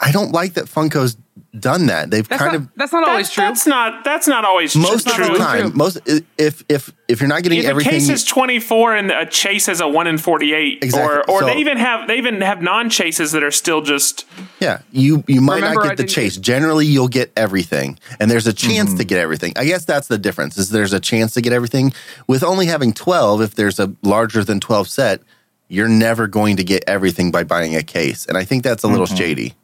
I 0.00 0.12
don't 0.12 0.30
like 0.32 0.54
that 0.54 0.66
Funko's 0.66 1.16
done 1.58 1.86
that. 1.86 2.10
They've 2.10 2.28
That's 2.28 2.40
kind 2.40 2.52
not, 2.52 2.60
of 2.62 2.68
that's 2.76 2.92
not 2.92 3.08
always 3.08 3.26
That's, 3.26 3.34
true. 3.34 3.42
that's 3.44 3.66
not 3.66 4.04
that's 4.04 4.28
not 4.28 4.44
always 4.44 4.76
most 4.76 5.08
true. 5.08 5.24
of 5.24 5.30
the 5.32 5.36
true. 5.38 5.44
time. 5.44 5.76
Most 5.76 5.98
if 6.36 6.62
if 6.68 6.92
if 7.08 7.20
you're 7.20 7.28
not 7.28 7.42
getting 7.42 7.58
If 7.60 7.64
a 7.64 7.68
everything, 7.68 7.92
case 7.94 8.08
is 8.08 8.24
24 8.24 8.94
and 8.96 9.10
a 9.10 9.26
chase 9.26 9.66
is 9.68 9.80
a 9.80 9.88
1 9.88 10.06
in 10.06 10.18
48 10.18 10.84
Exactly. 10.84 11.16
or 11.16 11.28
or 11.30 11.40
So- 11.40 11.46
they 11.46 11.56
even 11.56 11.78
have 11.78 12.06
they 12.06 12.16
even 12.18 12.40
have 12.42 12.62
non-chases 12.62 13.32
that 13.32 13.42
are 13.42 13.50
still 13.50 13.80
just 13.80 14.24
yeah, 14.60 14.82
you 14.92 15.24
you 15.26 15.40
might 15.40 15.56
Remember, 15.56 15.80
not 15.80 15.86
I 15.86 15.88
get 15.90 15.96
the 15.96 16.04
chase. 16.04 16.36
get- 16.36 16.44
Generally, 16.44 16.86
you'll 16.86 17.08
get 17.08 17.32
everything, 17.36 17.98
and 18.20 18.30
there's 18.30 18.46
a 18.46 18.52
chance 18.52 18.90
Mm-hmm. 18.90 18.98
to 18.98 19.04
get 19.04 19.18
everything. 19.18 19.52
I 19.56 19.64
guess 19.64 19.84
that's 19.84 20.06
the 20.06 20.18
difference. 20.18 20.58
Is 20.58 20.70
there's 20.70 20.92
a 20.92 21.00
chance 21.00 21.34
to 21.34 21.40
get 21.40 21.52
everything 21.52 21.92
with 22.28 22.44
only 22.44 22.66
having 22.66 22.92
twelve. 22.92 23.40
If 23.42 23.54
there's 23.56 23.80
a 23.80 23.94
larger 24.02 24.44
than 24.44 24.60
twelve 24.60 24.88
set, 24.88 25.22
you're 25.68 25.88
never 25.88 26.26
going 26.28 26.56
to 26.56 26.64
get 26.64 26.84
everything 26.86 27.30
by 27.30 27.42
buying 27.44 27.74
a 27.74 27.82
case, 27.82 28.26
and 28.26 28.36
I 28.36 28.44
think 28.44 28.62
that's 28.64 28.84
a 28.84 28.88
little 28.88 29.06
Mm-hmm. 29.06 29.16
shady. 29.16 29.54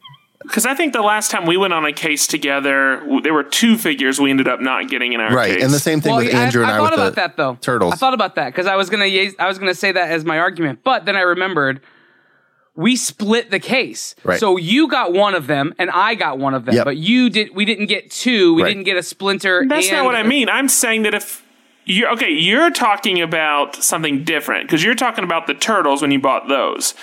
Because 0.47 0.65
I 0.65 0.73
think 0.75 0.93
the 0.93 1.01
last 1.01 1.31
time 1.31 1.45
we 1.45 1.57
went 1.57 1.73
on 1.73 1.85
a 1.85 1.93
case 1.93 2.27
together, 2.27 2.97
w- 3.01 3.21
there 3.21 3.33
were 3.33 3.43
two 3.43 3.77
figures 3.77 4.19
we 4.19 4.29
ended 4.29 4.47
up 4.47 4.61
not 4.61 4.89
getting 4.89 5.13
in 5.13 5.19
our 5.21 5.29
case. 5.29 5.35
Right, 5.35 5.53
case. 5.55 5.63
and 5.63 5.73
the 5.73 5.79
same 5.79 6.01
thing 6.01 6.13
Well, 6.15 6.23
with 6.25 6.33
I- 6.33 6.37
Andrew 6.45 6.63
I, 6.63 6.65
and 6.65 6.73
I, 6.73 6.77
thought 6.77 6.83
with 6.91 6.93
about 6.99 7.09
the 7.09 7.15
that 7.21 7.37
though. 7.37 7.57
turtles. 7.61 7.93
I 7.93 7.95
thought 7.97 8.13
about 8.13 8.35
that 8.35 8.47
because 8.47 8.67
I 8.67 8.75
was 8.75 8.89
gonna 8.89 9.05
yes- 9.05 9.33
I 9.39 9.47
was 9.47 9.57
gonna 9.59 9.73
say 9.75 9.91
that 9.91 10.09
as 10.09 10.23
my 10.25 10.39
argument, 10.39 10.79
but 10.83 11.05
then 11.05 11.15
I 11.15 11.21
remembered 11.21 11.81
we 12.75 12.95
split 12.97 13.51
the 13.51 13.59
case. 13.59 14.15
Right. 14.23 14.39
So 14.39 14.57
you 14.57 14.89
got 14.89 15.13
one 15.13 15.33
of 15.33 15.47
them 15.47 15.73
and 15.79 15.89
I 15.89 16.13
got 16.15 16.39
one 16.39 16.53
of 16.53 16.65
them, 16.65 16.75
Yep. 16.75 16.83
but 16.85 16.97
you 16.97 17.29
did. 17.29 17.55
We 17.55 17.63
didn't 17.63 17.85
get 17.85 18.11
two. 18.11 18.53
We 18.53 18.63
Right. 18.63 18.69
didn't 18.69 18.83
get 18.83 18.97
a 18.97 19.03
splinter. 19.03 19.63
That's 19.67 19.87
and- 19.87 19.97
not 19.97 20.05
what 20.05 20.15
I 20.15 20.23
mean. 20.23 20.49
I'm 20.49 20.67
saying 20.67 21.03
that 21.03 21.13
if 21.13 21.41
you're 21.85 22.09
okay, 22.11 22.31
you're 22.31 22.71
talking 22.71 23.21
about 23.21 23.81
something 23.81 24.23
different 24.25 24.67
because 24.67 24.83
you're 24.83 24.95
talking 24.95 25.23
about 25.23 25.47
the 25.47 25.53
turtles 25.53 26.01
when 26.01 26.11
you 26.11 26.19
bought 26.19 26.47
those. 26.49 26.93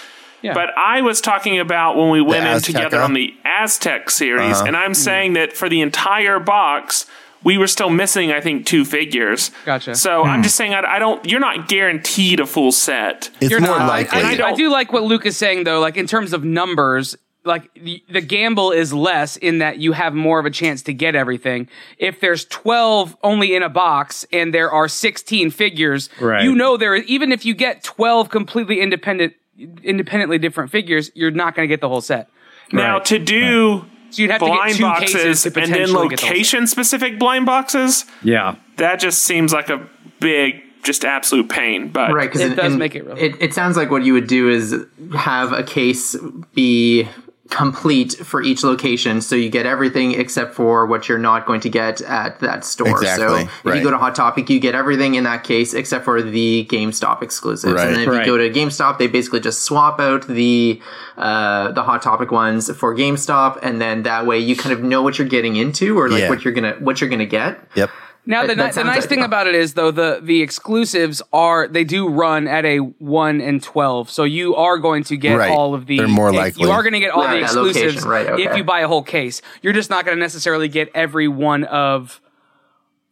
Yeah. 0.43 0.55
But 0.55 0.71
I 0.77 1.01
was 1.03 1.21
talking 1.21 1.59
about 1.59 1.97
when 1.97 2.11
we 2.11 2.21
went 2.21 2.47
in 2.47 2.61
together 2.61 3.01
on 3.01 3.15
the 3.15 3.35
Aztec 3.45 4.11
series, 4.11 4.57
Uh-huh. 4.57 4.65
and 4.67 4.77
I'm 4.77 4.95
saying 4.95 5.35
that 5.35 5.53
for 5.53 5.69
the 5.69 5.81
entire 5.81 6.39
box, 6.41 7.07
we 7.45 7.59
were 7.59 7.67
still 7.67 7.91
missing, 7.91 8.31
I 8.33 8.41
think, 8.41 8.67
two 8.67 8.85
figures. 8.85 9.51
Gotcha. 9.65 9.95
So 9.95 10.23
I'm 10.25 10.43
just 10.43 10.55
saying, 10.55 10.75
I, 10.75 10.83
I 10.97 10.99
don't. 10.99 11.25
You're 11.29 11.41
not 11.41 11.69
guaranteed 11.69 12.39
a 12.41 12.47
full 12.47 12.71
set. 12.73 13.31
it's 13.41 13.51
You're 13.51 13.61
more 13.61 13.79
not. 13.79 13.89
likely. 13.89 14.21
I, 14.23 14.29
I, 14.31 14.35
don't- 14.37 14.53
I 14.53 14.55
do 14.55 14.71
like 14.71 14.93
what 14.93 15.03
Luke 15.05 15.27
is 15.27 15.37
saying 15.37 15.65
though. 15.65 15.81
Like 15.81 15.97
in 15.97 16.07
terms 16.07 16.33
of 16.33 16.45
numbers, 16.45 17.17
like 17.45 17.75
the, 17.75 18.01
the 18.09 18.21
gamble 18.21 18.71
is 18.71 18.93
less 18.93 19.37
in 19.37 19.59
that 19.59 19.79
you 19.79 19.91
have 19.93 20.15
more 20.15 20.39
of 20.39 20.47
a 20.47 20.51
chance 20.51 20.83
to 20.83 20.93
get 20.95 21.17
everything. 21.17 21.69
If 21.99 22.21
there's 22.21 22.45
12 22.45 23.17
only 23.25 23.57
in 23.57 23.65
a 23.65 23.69
box 23.69 24.25
and 24.33 24.55
there 24.55 24.71
are 24.71 24.87
16 24.87 25.51
figures, 25.51 26.09
Right. 26.21 26.45
you 26.45 26.55
know 26.55 26.77
there 26.77 26.95
even 26.95 27.33
if 27.33 27.45
you 27.45 27.55
get 27.55 27.83
12 27.83 28.29
completely 28.31 28.81
independent 28.81 29.35
independently 29.83 30.39
different 30.39 30.71
figures, 30.71 31.11
you're 31.15 31.31
not 31.31 31.55
going 31.55 31.69
to 31.69 31.73
get 31.73 31.81
the 31.81 31.89
whole 31.89 32.01
set. 32.01 32.29
Now 32.73 32.95
Right. 32.97 33.05
to 33.07 33.19
do 33.19 33.85
So 34.11 34.23
you'd 34.23 34.31
have 34.31 34.41
to 34.41 34.47
get 34.47 34.55
blind 34.55 34.75
two 34.77 34.83
boxes 34.83 35.13
cases 35.15 35.43
to 35.43 35.49
and 35.49 35.55
then 35.57 35.63
potentially 35.71 36.09
get 36.09 36.21
the 36.21 36.27
location 36.27 36.67
specific 36.67 37.19
blind 37.19 37.47
boxes, 37.47 38.05
Yeah. 38.23 38.57
that 38.77 39.01
just 39.01 39.25
seems 39.25 39.53
like 39.53 39.69
a 39.71 39.81
big 40.21 40.63
just 40.83 41.05
absolute 41.05 41.49
pain. 41.49 41.89
But 41.89 42.13
Right, 42.13 42.29
because 42.31 42.41
It 42.41 42.57
does 42.57 42.77
make 42.77 42.95
it 42.95 43.07
real. 43.07 43.17
It, 43.17 43.37
it 43.41 43.55
sounds 43.55 43.77
like 43.77 43.91
what 43.91 44.05
you 44.05 44.13
would 44.15 44.27
do 44.27 44.49
is 44.51 44.75
have 45.17 45.53
a 45.53 45.63
case 45.63 46.17
be 46.55 47.09
complete 47.53 48.15
for 48.15 48.43
each 48.43 48.65
location, 48.65 49.21
so 49.21 49.37
you 49.37 49.51
get 49.51 49.67
everything 49.67 50.13
except 50.19 50.55
for 50.55 50.87
what 50.87 51.09
you're 51.09 51.19
not 51.19 51.47
going 51.47 51.61
to 51.61 51.69
get 51.69 52.01
at 52.01 52.41
that 52.41 52.65
store. 52.65 52.89
Exactly, 52.89 53.27
So 53.27 53.37
if 53.37 53.65
right. 53.65 53.77
you 53.77 53.83
go 53.85 53.91
to 53.91 53.99
Hot 53.99 54.15
Topic, 54.15 54.49
you 54.51 54.59
get 54.59 54.75
everything 54.75 55.15
in 55.17 55.25
that 55.25 55.45
case 55.45 55.75
except 55.75 56.05
for 56.05 56.23
the 56.23 56.67
GameStop 56.71 57.23
exclusives. 57.23 57.75
Right. 57.75 57.87
And 57.89 57.95
then 57.97 58.03
if 58.03 58.09
Right. 58.09 58.27
you 58.27 58.33
go 58.33 58.39
to 58.39 58.51
GameStop, 58.51 58.99
they 58.99 59.07
basically 59.07 59.41
just 59.41 59.63
swap 59.65 60.01
out 60.01 60.27
the 60.27 60.81
uh, 61.19 61.71
the 61.73 61.83
Hot 61.83 62.01
Topic 62.03 62.31
ones 62.33 62.75
for 62.75 62.95
GameStop, 62.97 63.59
and 63.63 63.81
then 63.81 64.03
that 64.05 64.27
way 64.27 64.39
you 64.39 64.57
kind 64.57 64.73
of 64.73 64.83
know 64.83 65.03
what 65.03 65.19
you're 65.19 65.29
getting 65.29 65.57
into 65.57 65.99
or 65.99 66.09
like 66.09 66.23
Yeah. 66.23 66.29
what 66.31 66.45
you're 66.45 66.55
gonna 66.55 66.77
what 66.81 67.01
you're 67.01 67.11
gonna 67.11 67.27
get. 67.27 67.61
Yep. 67.75 67.91
Now 68.25 68.47
the, 68.47 68.55
That- 68.55 68.67
ni- 68.77 68.83
the 68.83 68.85
nice 68.85 69.01
like- 69.01 69.09
thing 69.09 69.23
about 69.23 69.49
it 69.49 69.55
is 69.57 69.75
though 69.75 69.91
the 69.91 70.21
the 70.23 70.43
exclusives 70.43 71.21
are 71.33 71.67
they 71.67 71.83
do 71.83 72.09
run 72.09 72.47
at 72.47 72.65
a 72.65 72.79
one 72.79 73.41
and 73.41 73.61
twelve, 73.63 74.11
so 74.11 74.23
you 74.23 74.55
are 74.55 74.79
going 74.79 75.03
to 75.05 75.17
get 75.17 75.37
Right. 75.37 75.51
all 75.51 75.75
of 75.75 75.87
the. 75.87 75.99
They're 75.99 76.07
more 76.07 76.33
likely. 76.33 76.63
You 76.65 76.71
are 76.71 76.83
going 76.85 76.93
to 76.93 77.01
get 77.01 77.11
all 77.11 77.25
Right, 77.25 77.41
the 77.41 77.47
that 77.53 77.55
location, 77.61 77.83
exclusives 77.89 78.07
right, 78.07 78.27
okay. 78.29 78.45
if 78.45 78.57
you 78.57 78.63
buy 78.63 78.81
a 78.81 78.89
whole 78.89 79.03
case. 79.03 79.43
You're 79.61 79.73
just 79.73 79.91
not 79.91 80.05
going 80.05 80.17
to 80.17 80.21
necessarily 80.21 80.69
get 80.69 80.89
every 80.95 81.27
one 81.27 81.65
of 81.65 82.21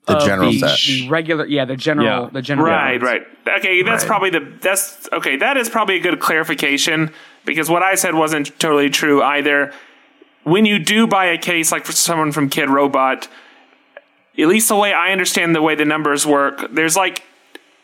The 0.07 0.16
of 0.18 0.25
general 0.25 0.53
the, 0.53 0.59
set. 0.61 0.79
the 0.87 1.09
regular. 1.09 1.44
Yeah, 1.46 1.64
the 1.64 1.77
general. 1.77 2.07
Yeah. 2.27 2.31
The 2.33 2.42
general. 2.42 2.68
Right, 2.68 3.03
ones. 3.03 3.03
right. 3.03 3.23
Okay, 3.59 3.83
that's 3.83 4.05
Right. 4.05 4.09
probably 4.09 4.31
the 4.31 4.53
that's 4.61 5.09
okay. 5.12 5.37
That 5.38 5.57
is 5.57 5.68
probably 5.68 5.96
a 5.96 6.01
good 6.01 6.20
clarification 6.20 7.11
because 7.44 7.68
what 7.68 7.83
I 7.83 7.96
said 7.96 8.14
wasn't 8.14 8.57
totally 8.61 8.90
true 8.90 9.23
either. 9.25 9.73
When 10.44 10.66
you 10.66 10.79
do 10.79 11.07
buy 11.09 11.27
a 11.27 11.37
case, 11.38 11.73
like 11.73 11.85
for 11.85 11.90
someone 11.92 12.31
from 12.31 12.49
Kid 12.49 12.70
Robot, 12.70 13.27
at 14.38 14.47
least 14.49 14.69
the 14.69 14.77
way 14.77 14.93
I 14.93 15.12
understand 15.12 15.55
the 15.55 15.62
way 15.62 15.75
the 15.75 15.85
numbers 15.85 16.27
work, 16.27 16.66
there's 16.73 16.97
like 16.97 17.23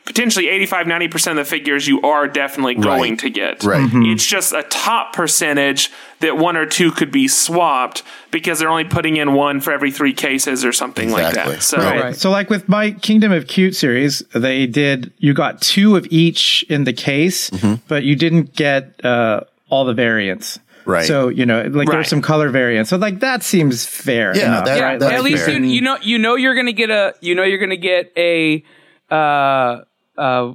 potentially 0.04 0.48
85 0.48 0.86
90% 0.86 1.30
of 1.32 1.36
the 1.36 1.44
figures 1.44 1.88
you 1.88 2.00
are 2.02 2.28
definitely 2.28 2.76
going 2.76 3.12
Right. 3.14 3.18
to 3.18 3.30
get. 3.30 3.64
Right. 3.64 3.90
It's 3.92 4.24
just 4.24 4.52
a 4.52 4.62
top 4.62 5.12
percentage 5.12 5.90
that 6.20 6.38
one 6.38 6.56
or 6.56 6.64
two 6.64 6.92
could 6.92 7.10
be 7.10 7.26
swapped 7.26 8.04
because 8.30 8.60
they're 8.60 8.68
only 8.70 8.84
putting 8.84 9.16
in 9.16 9.32
one 9.34 9.60
for 9.60 9.72
every 9.72 9.90
three 9.90 10.12
cases 10.12 10.64
or 10.64 10.72
something 10.72 11.10
like 11.10 11.26
Exactly. 11.30 11.54
that. 11.56 11.62
So 11.62 11.78
Right. 11.78 12.00
Right. 12.00 12.16
So, 12.16 12.30
like 12.30 12.48
with 12.50 12.68
my 12.68 12.92
Kingdom 12.92 13.32
of 13.32 13.48
Cute 13.48 13.74
series, 13.74 14.20
they 14.32 14.66
did 14.68 15.12
you 15.18 15.34
got 15.34 15.60
two 15.60 15.96
of 15.96 16.06
each 16.10 16.64
in 16.68 16.84
the 16.84 16.92
case, 16.92 17.50
but 17.88 18.04
you 18.04 18.14
didn't 18.14 18.54
get 18.54 19.04
uh, 19.04 19.40
all 19.68 19.84
the 19.84 19.92
variants. 19.94 20.60
Right. 20.86 21.04
So 21.06 21.28
you 21.28 21.44
know, 21.44 21.62
like 21.62 21.88
Right. 21.88 21.96
there's 21.96 22.08
some 22.08 22.22
color 22.22 22.48
variance. 22.48 22.88
So 22.88 22.96
like 22.96 23.20
that 23.20 23.42
seems 23.42 23.84
fair. 23.84 24.36
Yeah, 24.36 24.46
enough, 24.46 24.64
that- 24.66 24.78
Yeah, 24.78 24.84
right? 24.84 25.00
that's 25.00 25.12
at 25.12 25.22
least 25.24 25.44
fair. 25.46 25.58
you, 25.58 25.66
you 25.66 25.80
know 25.80 25.98
you 26.00 26.18
know 26.18 26.36
you're 26.36 26.54
gonna 26.54 26.72
get 26.72 26.90
a 26.90 27.14
you 27.20 27.34
know 27.34 27.42
you're 27.42 27.58
gonna 27.58 27.76
get 27.76 28.12
a 28.16 28.62
uh 29.10 29.80
uh 30.16 30.52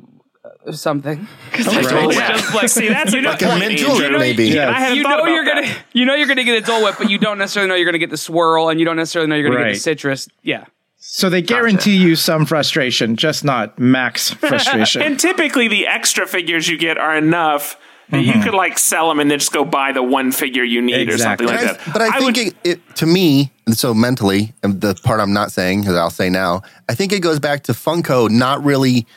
something. 0.72 1.28
Because 1.52 1.68
right. 1.68 2.12
just 2.30 2.56
like 2.56 2.70
see 2.70 2.88
that's 2.88 3.14
a 3.14 3.20
Like 3.22 3.42
a 3.42 3.46
point, 3.46 3.60
mint 3.60 3.72
Andrew. 3.80 3.96
julep, 4.08 4.20
maybe. 4.20 4.46
Yeah. 4.48 4.70
I 4.70 4.80
haven't 4.80 4.98
you 4.98 5.04
know 5.04 5.26
you're 5.26 5.44
that. 5.46 5.64
gonna 5.64 5.76
you 5.94 6.06
know 6.06 6.16
you're 6.16 6.28
gonna 6.28 6.44
get 6.46 6.64
a 6.64 6.66
Dole 6.66 6.84
Whip, 6.84 6.96
but 6.98 7.10
you 7.10 7.18
don't 7.18 7.38
necessarily 7.38 7.68
know 7.70 7.76
you're 7.76 7.86
gonna 7.86 7.98
get 8.00 8.10
the 8.10 8.18
swirl, 8.18 8.70
and 8.70 8.80
you 8.80 8.86
don't 8.86 8.96
necessarily 8.96 9.30
know 9.30 9.36
you're 9.36 9.52
gonna 9.52 9.66
get 9.66 9.74
the 9.74 9.80
citrus. 9.80 10.28
Yeah. 10.44 10.66
So 10.98 11.30
they 11.30 11.42
guarantee 11.42 11.98
you 11.98 12.16
some 12.16 12.46
frustration, 12.46 13.16
just 13.18 13.44
not 13.44 13.78
max 13.80 14.30
frustration. 14.50 15.02
And 15.02 15.20
typically, 15.20 15.68
the 15.68 15.88
extra 15.88 16.26
figures 16.26 16.68
you 16.70 16.78
get 16.78 16.98
are 16.98 17.16
enough 17.18 17.76
that 18.12 18.22
you 18.22 18.34
mm-hmm. 18.34 18.44
could 18.44 18.54
like 18.54 18.78
sell 18.78 19.08
them 19.10 19.20
and 19.20 19.32
then 19.32 19.40
just 19.40 19.54
go 19.54 19.64
buy 19.66 19.94
the 19.94 20.04
one 20.04 20.32
figure 20.32 20.64
you 20.64 20.82
need 20.82 21.10
Exactly. 21.10 21.46
or 21.46 21.50
something 21.50 21.68
like 21.68 21.80
I, 21.80 21.84
that. 21.84 21.94
but 21.94 22.02
I, 22.02 22.20
think 22.20 22.38
would, 22.38 22.38
it, 22.38 22.56
it, 22.64 22.96
to 22.98 23.06
me, 23.06 23.52
and 23.66 23.78
so 23.78 23.94
mentally, 23.94 24.54
and 24.62 24.82
the 24.82 24.96
part 24.96 25.20
I'm 25.20 25.34
not 25.34 25.52
saying, 25.52 25.82
because 25.82 25.96
I'll 25.96 26.10
say 26.10 26.30
now, 26.30 26.62
I 26.90 26.96
think 26.96 27.14
it 27.14 27.22
goes 27.22 27.40
back 27.40 27.64
to 27.64 27.72
Funko 27.72 28.30
not 28.30 28.64
really 28.64 29.08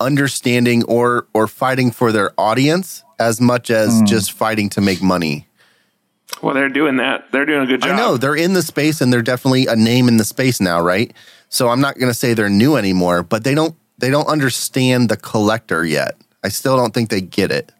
understanding 0.00 0.82
or 0.84 1.26
or 1.32 1.46
fighting 1.46 1.90
for 1.90 2.10
their 2.10 2.32
audience 2.38 3.04
as 3.18 3.40
much 3.40 3.70
as 3.70 4.02
mm. 4.02 4.06
just 4.06 4.32
fighting 4.32 4.68
to 4.70 4.80
make 4.80 5.02
money. 5.02 5.46
well, 6.42 6.54
they're 6.54 6.68
doing 6.68 6.96
that. 6.96 7.30
They're 7.30 7.46
doing 7.46 7.62
a 7.62 7.66
good 7.66 7.82
job. 7.82 7.92
I 7.92 7.96
know 7.96 8.16
they're 8.16 8.36
in 8.36 8.54
the 8.54 8.62
space 8.62 9.00
and 9.00 9.12
they're 9.12 9.22
definitely 9.22 9.66
a 9.66 9.76
name 9.76 10.08
in 10.08 10.16
the 10.16 10.24
space 10.24 10.60
now, 10.60 10.80
right? 10.80 11.12
So 11.50 11.68
I'm 11.68 11.80
not 11.80 11.96
going 11.98 12.08
to 12.10 12.14
say 12.14 12.34
they're 12.34 12.48
new 12.48 12.76
anymore, 12.76 13.22
but 13.22 13.44
they 13.44 13.54
don't 13.54 13.76
they 13.98 14.10
don't 14.10 14.26
understand 14.26 15.08
the 15.08 15.16
collector 15.16 15.84
yet. 15.84 16.16
I 16.42 16.48
still 16.48 16.76
don't 16.76 16.94
think 16.94 17.10
they 17.10 17.20
get 17.20 17.52
it 17.52 17.70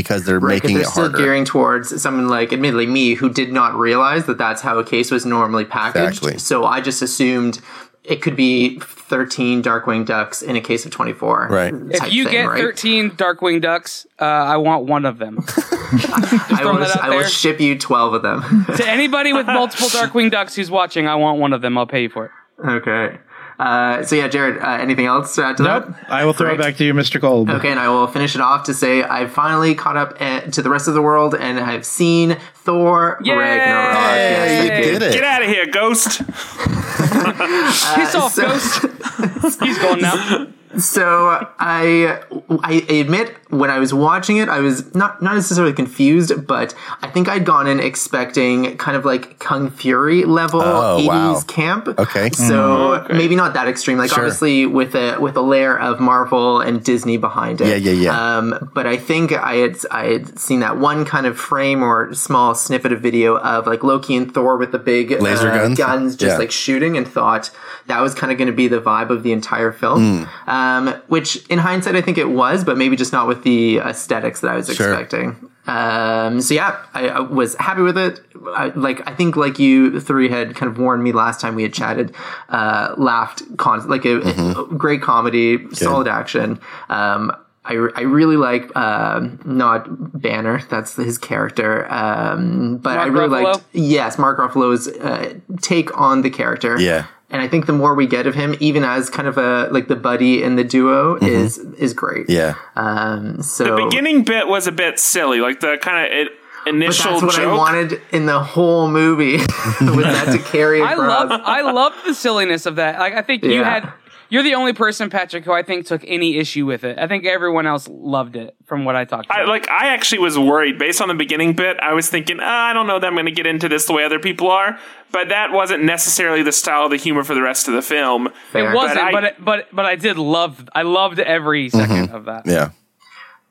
because 0.00 0.24
they're 0.24 0.38
Right, 0.40 0.60
'cause 0.60 0.62
making 0.70 0.76
they're 0.78 0.86
it 0.86 0.90
still 0.90 1.02
harder. 1.04 1.18
gearing 1.18 1.44
towards 1.44 2.00
someone 2.02 2.28
like, 2.28 2.52
admittedly, 2.52 2.86
me, 2.86 3.14
who 3.14 3.28
did 3.30 3.52
not 3.52 3.78
realize 3.78 4.26
that 4.26 4.38
that's 4.38 4.62
how 4.62 4.78
a 4.78 4.84
case 4.84 5.10
was 5.10 5.24
normally 5.26 5.64
packaged. 5.64 6.18
Exactly. 6.18 6.38
So 6.38 6.64
I 6.64 6.80
just 6.80 7.02
assumed 7.02 7.60
it 8.02 8.22
could 8.22 8.34
be 8.34 8.78
13 8.80 9.62
Darkwing 9.62 10.06
Ducks 10.06 10.40
in 10.42 10.56
a 10.56 10.60
case 10.60 10.84
of 10.86 10.90
24. 10.90 11.48
Right. 11.50 11.74
If 11.90 12.12
you 12.12 12.24
thing, 12.24 12.32
get 12.32 12.48
right? 12.48 12.58
13 12.60 13.10
Darkwing 13.10 13.60
Ducks, 13.60 14.06
uh, 14.20 14.24
I 14.24 14.56
want 14.56 14.86
one 14.86 15.04
of 15.04 15.18
them. 15.18 15.38
I 15.92 16.60
will, 16.64 16.84
I 17.02 17.10
will 17.10 17.24
ship 17.24 17.60
you 17.60 17.78
12 17.78 18.14
of 18.14 18.22
them. 18.22 18.64
to 18.76 18.88
anybody 18.88 19.32
with 19.32 19.46
multiple 19.46 19.88
Darkwing 19.90 20.30
Ducks 20.30 20.54
who's 20.54 20.70
watching, 20.70 21.06
I 21.06 21.16
want 21.16 21.38
one 21.40 21.52
of 21.52 21.60
them. 21.62 21.76
I'll 21.76 21.86
pay 21.86 22.02
you 22.02 22.08
for 22.08 22.26
it. 22.26 22.30
okay. 22.66 23.18
Uh, 23.60 24.02
so 24.02 24.16
yeah, 24.16 24.26
Jared, 24.26 24.56
uh, 24.62 24.78
anything 24.80 25.04
else 25.04 25.34
to 25.34 25.44
add 25.44 25.58
to 25.58 25.62
nope. 25.62 25.86
that? 25.86 26.10
I 26.10 26.24
will 26.24 26.32
throw 26.32 26.54
it 26.54 26.58
back 26.58 26.76
to 26.76 26.84
you, 26.84 26.94
Mr. 26.94 27.20
Gold. 27.20 27.50
Okay, 27.50 27.70
and 27.70 27.78
I 27.78 27.90
will 27.90 28.06
finish 28.06 28.34
it 28.34 28.40
off 28.40 28.64
to 28.64 28.74
say 28.74 29.02
I 29.02 29.26
finally 29.26 29.74
caught 29.74 29.98
up 29.98 30.16
uh, 30.18 30.40
to 30.40 30.62
the 30.62 30.70
rest 30.70 30.88
of 30.88 30.94
the 30.94 31.02
world 31.02 31.34
and 31.34 31.60
I 31.60 31.70
have 31.72 31.84
seen 31.84 32.38
Thor 32.54 33.18
Yay! 33.22 33.34
Ragnarok. 33.34 33.94
Yes, 33.94 34.62
you 34.64 34.92
did 34.92 35.02
it. 35.02 35.12
Get 35.12 35.24
out 35.24 35.42
of 35.42 35.48
here, 35.48 35.66
Ghost. 35.66 36.18
He's 36.22 38.14
off, 38.14 38.32
so- 38.32 38.46
Ghost. 38.48 39.60
He's 39.60 39.78
going 39.78 40.00
now. 40.00 40.46
So 40.78 41.46
I 41.58 42.20
I 42.62 42.72
admit 42.88 43.36
when 43.50 43.70
I 43.70 43.80
was 43.80 43.92
watching 43.92 44.36
it, 44.36 44.48
I 44.48 44.60
was 44.60 44.94
not 44.94 45.20
not 45.20 45.34
necessarily 45.34 45.72
confused, 45.72 46.46
but 46.46 46.74
I 47.02 47.08
think 47.08 47.28
I'd 47.28 47.44
gone 47.44 47.66
in 47.66 47.80
expecting 47.80 48.76
kind 48.76 48.96
of 48.96 49.04
like 49.04 49.40
Kung 49.40 49.70
Fury 49.70 50.24
level 50.24 50.62
Oh, 50.62 50.98
80s 51.00 51.06
wow. 51.08 51.40
camp. 51.48 51.88
Okay. 51.98 52.30
So 52.30 53.04
maybe 53.10 53.34
not 53.34 53.54
that 53.54 53.66
extreme. 53.66 53.98
Like 53.98 54.10
Sure. 54.10 54.20
obviously 54.20 54.64
with 54.66 54.94
a 54.94 55.18
with 55.18 55.36
a 55.36 55.40
layer 55.42 55.76
of 55.76 55.98
Marvel 55.98 56.60
and 56.60 56.84
Disney 56.84 57.16
behind 57.16 57.60
it. 57.60 57.66
Yeah, 57.82 57.90
yeah, 57.92 58.02
yeah. 58.04 58.36
Um, 58.38 58.70
but 58.72 58.86
I 58.86 58.96
think 58.96 59.32
I 59.32 59.56
had 59.56 59.76
I 59.90 60.04
had 60.06 60.38
seen 60.38 60.60
that 60.60 60.78
one 60.78 61.04
kind 61.04 61.26
of 61.26 61.36
frame 61.36 61.82
or 61.82 62.14
small 62.14 62.54
snippet 62.54 62.92
of 62.92 63.00
video 63.00 63.36
of 63.38 63.66
like 63.66 63.82
Loki 63.82 64.14
and 64.16 64.32
Thor 64.32 64.56
with 64.56 64.70
the 64.70 64.78
big 64.78 65.10
Laser 65.20 65.50
uh, 65.50 65.56
guns? 65.66 65.78
guns 65.78 66.16
just 66.16 66.34
Yeah. 66.34 66.38
like 66.38 66.52
shooting, 66.52 66.96
and 66.96 67.08
thought 67.08 67.50
that 67.88 68.00
was 68.00 68.14
kind 68.14 68.30
of 68.30 68.38
going 68.38 68.46
to 68.46 68.54
be 68.54 68.68
the 68.68 68.80
vibe 68.80 69.10
of 69.10 69.24
the 69.24 69.32
entire 69.32 69.72
film. 69.72 70.24
Hmm. 70.26 70.48
Um, 70.48 70.59
which 71.08 71.44
in 71.48 71.58
hindsight, 71.58 71.96
I 71.96 72.00
think 72.02 72.18
it 72.18 72.30
was, 72.30 72.64
but 72.64 72.76
maybe 72.78 72.96
just 72.96 73.12
not 73.12 73.26
with 73.28 73.42
the 73.42 73.78
aesthetics 73.78 74.40
that 74.40 74.50
I 74.50 74.56
was 74.56 74.66
Sure. 74.74 74.88
expecting. 74.92 75.50
Um, 75.66 76.40
so 76.40 76.54
yeah, 76.54 76.76
I, 76.94 77.08
I 77.08 77.20
was 77.20 77.54
happy 77.56 77.82
with 77.82 77.96
it. 77.98 78.20
I, 78.48 78.68
like 78.74 79.06
I 79.08 79.14
think, 79.14 79.36
like 79.36 79.58
you 79.58 80.00
three 80.00 80.28
had 80.28 80.56
kind 80.56 80.70
of 80.72 80.78
warned 80.78 81.04
me 81.04 81.12
last 81.12 81.40
time 81.40 81.54
we 81.54 81.62
had 81.62 81.72
chatted, 81.72 82.14
uh, 82.48 82.94
laughed, 82.96 83.42
con- 83.56 83.88
like 83.88 84.04
a, 84.04 84.20
Mm-hmm. 84.20 84.74
a 84.74 84.76
great 84.76 85.02
comedy, 85.02 85.66
solid 85.72 86.08
action. 86.08 86.58
Um, 86.88 87.32
I, 87.62 87.74
I 87.94 88.00
really 88.02 88.38
like 88.38 88.74
um 88.74 89.38
not 89.44 89.86
Banner. 90.20 90.62
That's 90.70 90.96
his 90.96 91.18
character. 91.18 91.86
Um, 91.92 92.78
but 92.78 92.96
Mark 92.96 93.04
I 93.04 93.06
really 93.12 93.28
Ruffalo? 93.28 93.44
liked 93.52 93.64
yes 93.72 94.18
Mark 94.18 94.38
Ruffalo's 94.38 94.88
uh, 94.88 95.34
take 95.60 95.96
on 96.00 96.22
the 96.22 96.30
character. 96.30 96.80
Yeah. 96.80 97.06
And 97.32 97.40
I 97.40 97.46
think 97.46 97.66
the 97.66 97.72
more 97.72 97.94
we 97.94 98.06
get 98.08 98.26
of 98.26 98.34
him, 98.34 98.56
even 98.58 98.82
as 98.82 99.08
kind 99.08 99.28
of 99.28 99.38
a 99.38 99.68
like 99.70 99.86
the 99.88 99.96
buddy 99.96 100.42
in 100.42 100.56
the 100.56 100.64
duo, 100.64 101.14
is 101.16 101.58
is 101.58 101.92
great. 101.94 102.26
Mm-hmm. 102.26 102.32
Yeah. 102.32 102.54
Um, 102.76 103.40
so 103.42 103.64
the 103.76 103.84
Beginning 103.84 104.24
bit 104.24 104.48
was 104.48 104.66
a 104.66 104.72
bit 104.72 104.98
silly, 104.98 105.40
like 105.40 105.60
the 105.60 105.78
kind 105.80 106.06
of 106.06 106.12
it, 106.18 106.28
but 106.64 106.74
initial 106.74 107.12
that's 107.12 107.22
what 107.22 107.34
joke. 107.36 107.52
I 107.52 107.56
wanted 107.56 108.02
in 108.10 108.26
the 108.26 108.40
whole 108.42 108.88
movie 108.88 109.36
was 109.80 110.04
that 110.04 110.32
to 110.32 110.38
carry 110.50 110.82
I 110.82 110.94
love 110.94 111.30
I 111.30 111.60
love 111.62 111.92
the 112.04 112.14
silliness 112.14 112.66
of 112.66 112.76
that. 112.76 112.98
Like 112.98 113.14
I 113.14 113.22
think 113.22 113.44
you 113.44 113.52
Yeah. 113.60 113.70
had 113.80 113.92
you're 114.30 114.42
the 114.42 114.54
only 114.54 114.72
person, 114.72 115.10
Patrick, 115.10 115.44
who 115.44 115.52
I 115.52 115.62
think 115.62 115.86
took 115.86 116.02
any 116.06 116.36
issue 116.38 116.64
with 116.64 116.84
it. 116.84 116.98
I 116.98 117.06
think 117.08 117.26
everyone 117.26 117.66
else 117.66 117.86
loved 117.88 118.36
it 118.36 118.56
from 118.64 118.84
what 118.84 118.96
I 118.96 119.04
talked 119.04 119.28
to. 119.28 119.34
I, 119.36 119.44
like 119.44 119.68
I 119.68 119.88
actually 119.88 120.20
was 120.20 120.38
worried 120.38 120.78
based 120.78 121.00
on 121.02 121.08
the 121.08 121.14
beginning 121.14 121.52
bit. 121.54 121.76
I 121.80 121.92
was 121.92 122.08
thinking, 122.08 122.38
ah, 122.40 122.70
I 122.70 122.72
don't 122.72 122.86
know 122.86 122.98
that 122.98 123.06
I'm 123.06 123.14
going 123.14 123.26
to 123.26 123.32
get 123.32 123.46
into 123.46 123.68
this 123.68 123.86
the 123.86 123.92
way 123.92 124.04
other 124.04 124.18
people 124.20 124.50
are, 124.50 124.78
but 125.12 125.28
that 125.28 125.52
wasn't 125.52 125.84
necessarily 125.84 126.42
the 126.42 126.52
style 126.52 126.84
of 126.84 126.90
the 126.90 126.96
humor 126.96 127.24
for 127.24 127.34
the 127.34 127.42
rest 127.42 127.68
of 127.68 127.74
the 127.74 127.82
film. 127.82 128.30
Fair. 128.52 128.72
it 128.72 128.74
wasn't, 128.74 128.94
But 129.00 129.04
I- 129.04 129.12
but 129.12 129.24
it, 129.24 129.44
but 129.44 129.68
but 129.72 129.84
I 129.84 129.96
did 129.96 130.16
love 130.16 130.68
I 130.74 130.82
loved 130.82 131.18
every 131.18 131.68
2nd 131.70 132.12
of 132.14 132.24
that. 132.26 132.46
Yeah. 132.46 132.70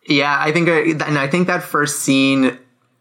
Yeah, 0.07 0.35
I 0.39 0.51
think, 0.51 0.67
and 0.69 1.19
I 1.19 1.27
think 1.27 1.45
that 1.47 1.61
first 1.61 1.99
scene 2.01 2.57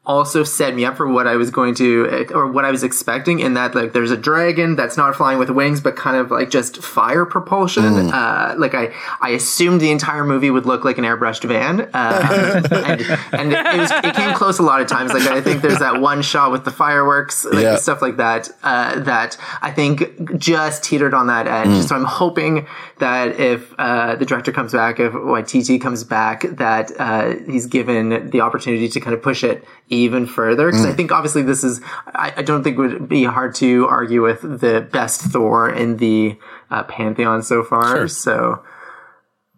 also 0.09 0.43
set 0.43 0.75
me 0.75 0.85
up 0.87 0.97
for 0.97 1.07
what 1.07 1.27
I 1.29 1.37
was 1.37 1.51
going 1.51 1.75
to 1.77 2.27
or 2.35 2.47
what 2.51 2.65
I 2.65 2.71
was 2.71 2.83
expecting 2.83 3.41
in 3.41 3.55
that 3.55 3.75
like 3.75 3.93
there's 3.93 4.11
a 4.11 4.17
dragon 4.17 4.75
that's 4.75 4.97
not 4.97 5.15
flying 5.15 5.39
with 5.39 5.51
wings 5.51 5.83
but 5.83 5.97
kind 5.97 6.17
of 6.17 6.31
like 6.31 6.49
just 6.51 6.83
fire 6.83 7.27
propulsion. 7.27 7.85
Uh, 8.11 8.55
like 8.57 8.75
I 8.75 8.95
I 9.21 9.31
assumed 9.31 9.81
the 9.83 9.91
entire 9.91 10.25
movie 10.25 10.51
would 10.51 10.65
look 10.65 10.83
like 10.85 10.97
an 10.99 11.05
airbrushed 11.05 11.45
van, 11.45 11.83
uh, 11.93 12.63
and, 12.73 13.03
and 13.33 13.53
it, 13.53 13.79
was, 13.79 13.91
it 14.03 14.15
came 14.15 14.35
close 14.35 14.59
a 14.59 14.63
lot 14.63 14.81
of 14.81 14.87
times. 14.89 15.13
Like 15.13 15.29
I 15.29 15.41
think 15.43 15.61
there's 15.61 15.79
that 15.81 16.01
one 16.01 16.23
shot 16.23 16.51
with 16.53 16.65
the 16.65 16.71
fireworks, 16.73 17.45
like 17.45 17.63
Yeah. 17.63 17.77
stuff 17.77 18.01
like 18.01 18.17
that. 18.17 18.49
Uh, 18.63 19.01
that 19.01 19.37
I 19.61 19.71
think 19.71 20.39
just 20.39 20.83
teetered 20.83 21.13
on 21.15 21.27
that 21.27 21.47
edge. 21.47 21.85
So 21.87 21.95
I'm 21.95 22.05
hoping 22.05 22.67
that 22.99 23.39
if 23.39 23.73
uh, 23.79 24.17
the 24.17 24.25
director 24.25 24.53
comes 24.53 24.73
back, 24.73 24.99
if 25.01 25.13
Waititi 25.13 25.79
comes 25.81 26.03
back, 26.03 26.43
that 26.43 26.91
uh, 26.99 27.35
he's 27.47 27.67
given 27.67 28.31
the 28.31 28.41
opportunity 28.41 28.89
to 28.89 29.01
kind 29.01 29.15
of 29.15 29.23
push 29.23 29.45
it 29.45 29.65
even 30.05 30.27
further. 30.27 30.67
Because 30.67 30.85
I 30.87 30.93
mm. 30.93 30.97
think 30.97 31.13
obviously 31.13 31.43
this 31.43 31.65
is, 31.65 31.81
I, 32.07 32.33
I 32.39 32.43
don't 32.43 32.63
think 32.63 32.77
it 32.77 32.81
would 32.81 33.09
be 33.09 33.25
hard 33.25 33.55
to 33.57 33.87
argue 33.87 34.23
with 34.23 34.43
the 34.43 34.87
best 34.91 35.21
Thor 35.21 35.71
in 35.71 35.97
the 35.99 36.37
uh, 36.71 36.85
pantheon 36.85 37.43
so 37.43 37.63
far. 37.63 38.09
So 38.09 38.63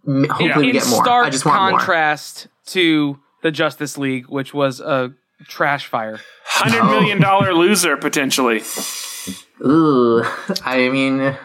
m- 0.07 0.25
hopefully 0.29 0.67
we 0.67 0.67
in 0.69 0.73
get 0.75 0.89
more. 0.89 1.05
stark 1.05 1.27
I 1.27 1.31
just 1.31 1.45
want 1.45 1.71
more. 1.71 1.79
contrast 1.79 2.49
to 2.67 3.19
the 3.43 3.51
Justice 3.51 3.97
League, 3.99 4.29
which 4.29 4.53
was 4.53 4.81
a 4.81 5.13
trash 5.45 5.87
fire. 5.87 6.21
Hundred 6.45 6.85
million 6.85 7.21
dollar 7.21 7.55
loser 7.55 7.97
potentially. 7.97 8.63
Ooh, 9.65 10.23
I 10.65 10.89
mean, 10.89 11.37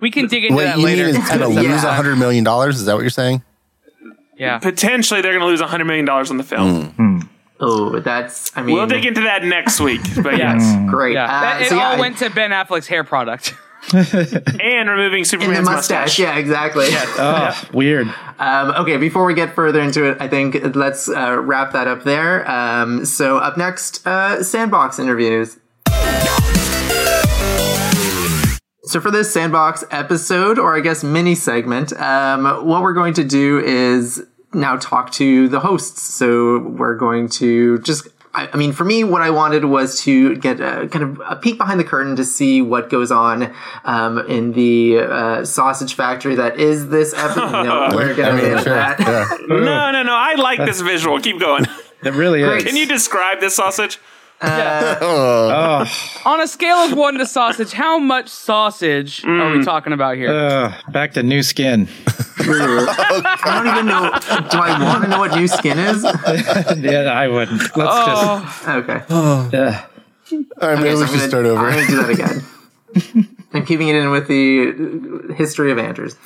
We 0.00 0.10
can 0.10 0.26
dig 0.26 0.44
into 0.44 0.56
Wait, 0.56 0.64
that 0.64 0.78
you 0.78 0.84
later. 0.84 1.06
mean 1.06 1.16
it's 1.16 1.28
going 1.28 1.40
to 1.40 1.48
lose 1.48 1.84
a 1.84 1.92
hundred 1.92 2.16
million 2.16 2.44
dollars? 2.44 2.76
Is 2.78 2.86
that 2.86 2.94
what 2.94 3.00
you're 3.00 3.10
saying? 3.10 3.42
yeah. 4.36 4.58
Potentially, 4.58 5.22
they're 5.22 5.32
going 5.32 5.40
to 5.40 5.46
lose 5.46 5.60
hundred 5.60 5.84
million 5.86 6.04
dollars 6.04 6.30
on 6.30 6.36
the 6.36 6.44
film. 6.44 6.86
Hmm. 6.92 7.18
Hmm. 7.18 7.26
Oh, 7.60 7.98
that's. 8.00 8.56
I 8.56 8.62
mean, 8.62 8.76
We'll 8.76 8.86
dig 8.86 9.04
into 9.06 9.22
that 9.22 9.44
next 9.44 9.80
week. 9.80 10.02
But 10.22 10.36
yes, 10.38 10.76
great. 10.90 11.14
Yeah. 11.14 11.24
Uh, 11.24 11.40
That- 11.40 11.62
it 11.62 11.68
so 11.68 11.78
all 11.78 11.92
I- 11.96 12.00
went 12.00 12.18
to 12.18 12.30
Ben 12.30 12.50
Affleck's 12.50 12.86
hair 12.86 13.04
product. 13.04 13.54
and 13.92 14.88
removing 14.88 15.18
in 15.18 15.20
the 15.20 15.24
Superman's 15.24 15.66
mustache. 15.66 16.18
Yeah, 16.18 16.36
exactly. 16.38 16.86
Oh, 16.90 17.62
weird. 17.74 18.06
Um, 18.38 18.70
okay, 18.78 18.96
before 18.96 19.26
we 19.26 19.34
get 19.34 19.54
further 19.54 19.82
into 19.82 20.04
it, 20.10 20.16
I 20.20 20.26
think 20.28 20.74
let's 20.74 21.06
uh, 21.06 21.38
wrap 21.38 21.72
that 21.72 21.86
up 21.86 22.02
there. 22.02 22.50
Um, 22.50 23.04
so 23.04 23.36
up 23.36 23.58
next, 23.58 24.06
uh, 24.06 24.42
sandbox 24.42 24.98
interviews. 24.98 25.58
So 28.86 29.00
for 29.00 29.10
this 29.10 29.32
sandbox 29.32 29.82
episode, 29.90 30.58
or 30.58 30.76
I 30.76 30.80
guess 30.80 31.02
mini 31.02 31.34
segment, 31.34 31.92
um, 32.00 32.44
what 32.66 32.82
we're 32.82 32.92
going 32.94 33.14
to 33.14 33.24
do 33.24 33.58
is 33.58 34.22
now 34.54 34.76
talk 34.76 35.10
to 35.12 35.48
the 35.48 35.60
hosts. 35.60 36.02
So 36.02 36.58
we're 36.60 36.96
going 36.96 37.28
to 37.30 37.78
just. 37.80 38.08
I 38.34 38.48
I 38.52 38.56
mean, 38.56 38.72
for 38.72 38.84
me, 38.84 39.04
what 39.04 39.22
I 39.22 39.30
wanted 39.30 39.64
was 39.64 40.02
to 40.02 40.36
get 40.36 40.60
a, 40.60 40.88
kind 40.88 41.04
of 41.04 41.22
a 41.24 41.36
peek 41.36 41.56
behind 41.56 41.78
the 41.78 41.84
curtain 41.84 42.16
to 42.16 42.24
see 42.24 42.62
what 42.62 42.90
goes 42.90 43.12
on 43.12 43.54
um, 43.84 44.18
in 44.28 44.52
the 44.52 44.98
uh, 44.98 45.44
sausage 45.44 45.94
factory 45.94 46.34
that 46.34 46.58
is 46.58 46.88
this 46.88 47.14
episode. 47.16 47.62
No, 47.64 47.90
we're 47.92 48.14
going 48.14 48.36
I 48.36 48.40
to 48.40 48.62
sure. 48.62 48.74
that. 48.74 48.98
Yeah. 49.00 49.36
No, 49.46 49.92
no, 49.92 50.02
no. 50.02 50.14
I 50.14 50.34
like 50.34 50.58
this 50.58 50.80
visual. 50.80 51.20
Keep 51.20 51.38
going. 51.40 51.66
It 52.02 52.12
really 52.12 52.42
is. 52.42 52.64
Can 52.64 52.76
you 52.76 52.86
describe 52.86 53.40
this 53.40 53.54
sausage? 53.54 53.98
Oh, 55.00 55.84
On 56.24 56.40
a 56.40 56.46
scale 56.46 56.76
of 56.76 56.92
one 56.96 57.14
to 57.18 57.26
sausage, 57.26 57.72
how 57.72 57.98
much 57.98 58.28
sausage 58.28 59.24
are 59.24 59.28
Mm. 59.28 59.58
we 59.58 59.64
talking 59.64 59.92
about 59.92 60.16
here? 60.16 60.30
uh, 60.32 60.72
back 60.90 61.12
to 61.14 61.22
new 61.22 61.42
skin. 61.42 61.88
I 62.38 63.50
don't 63.54 63.66
even 63.66 63.86
know. 63.86 64.10
Do 64.50 64.58
I 64.58 64.82
want 64.82 65.04
to 65.04 65.10
know 65.10 65.18
what 65.18 65.34
new 65.34 65.48
skin 65.48 65.78
is? 65.78 66.02
yeah, 66.78 67.12
I 67.12 67.28
wouldn't. 67.28 67.60
Let's 67.60 67.72
oh, 67.76 68.64
Okay. 68.68 68.98
just. 69.08 69.54
Uh, 69.54 69.86
All 70.60 70.68
right, 70.68 70.78
maybe 70.78 70.90
Okay, 70.90 70.92
so 70.92 70.96
we 70.98 71.02
I'm 71.02 71.06
should 71.08 71.16
gonna- 71.16 71.28
start 71.28 71.46
over. 71.46 71.66
I'm 71.68 71.74
going 71.74 71.86
to 71.86 71.92
do 71.92 72.02
that 72.02 72.10
again. 72.10 73.28
I'm 73.52 73.64
keeping 73.66 73.88
it 73.88 73.96
in 73.96 74.10
with 74.10 74.26
the 74.28 75.34
history 75.34 75.70
of 75.72 75.78
Andrews. 75.78 76.16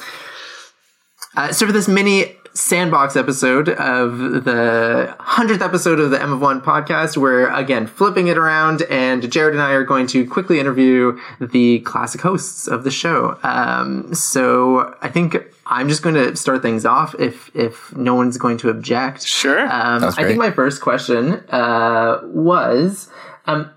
Uh, 1.36 1.52
so 1.52 1.66
for 1.66 1.72
this 1.72 1.86
mini 1.88 2.34
sandbox 2.58 3.14
episode 3.14 3.68
of 3.68 4.18
the 4.44 5.16
100th 5.20 5.60
episode 5.60 6.00
of 6.00 6.10
the 6.10 6.20
M 6.20 6.32
of 6.32 6.40
One 6.40 6.60
podcast, 6.60 7.16
we're 7.16 7.48
again 7.54 7.86
flipping 7.86 8.26
it 8.26 8.36
around 8.36 8.82
and 8.90 9.30
Jared 9.30 9.54
and 9.54 9.62
I 9.62 9.70
are 9.72 9.84
going 9.84 10.08
to 10.08 10.26
quickly 10.26 10.58
interview 10.58 11.18
the 11.40 11.78
classic 11.80 12.20
hosts 12.20 12.66
of 12.66 12.82
the 12.82 12.90
show. 12.90 13.38
Um, 13.44 14.12
so 14.12 14.96
I 15.00 15.08
think 15.08 15.36
I'm 15.66 15.88
just 15.88 16.02
going 16.02 16.16
to 16.16 16.34
start 16.36 16.60
things 16.60 16.84
off 16.84 17.14
if, 17.20 17.54
if 17.54 17.94
no 17.94 18.16
one's 18.16 18.36
going 18.38 18.58
to 18.58 18.70
object. 18.70 19.24
Sure. 19.24 19.60
Um, 19.60 20.00
That's 20.00 20.18
I 20.18 20.24
think 20.24 20.38
my 20.38 20.50
first 20.50 20.82
question 20.82 21.34
uh, 21.50 22.20
was. 22.24 23.08
Um, 23.46 23.70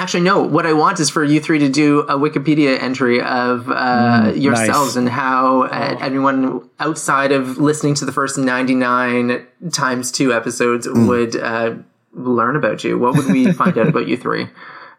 Actually, 0.00 0.22
no. 0.22 0.42
What 0.42 0.64
I 0.64 0.72
want 0.72 0.98
is 0.98 1.10
for 1.10 1.22
you 1.22 1.40
three 1.40 1.58
to 1.58 1.68
do 1.68 2.00
a 2.00 2.14
Wikipedia 2.18 2.80
entry 2.82 3.20
of 3.20 3.70
uh, 3.70 4.32
yourselves 4.34 4.96
nice. 4.96 4.96
and 4.96 5.08
how 5.10 5.64
uh, 5.64 5.98
anyone 6.00 6.66
outside 6.78 7.32
of 7.32 7.58
listening 7.58 7.94
to 7.96 8.06
the 8.06 8.12
first 8.12 8.38
99 8.38 9.46
times 9.70 10.10
two 10.10 10.32
episodes 10.32 10.88
would 10.88 11.36
uh, 11.36 11.74
learn 12.14 12.56
about 12.56 12.82
you. 12.82 12.98
What 12.98 13.14
would 13.14 13.26
we 13.26 13.52
find 13.60 13.76
out 13.76 13.88
about 13.88 14.08
you 14.08 14.16
three? 14.16 14.44
Uh, 14.44 14.46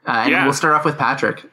and 0.05 0.31
Yeah. 0.33 0.43
we'll 0.43 0.53
start 0.53 0.75
off 0.75 0.85
with 0.85 0.99
Patrick. 0.99 1.45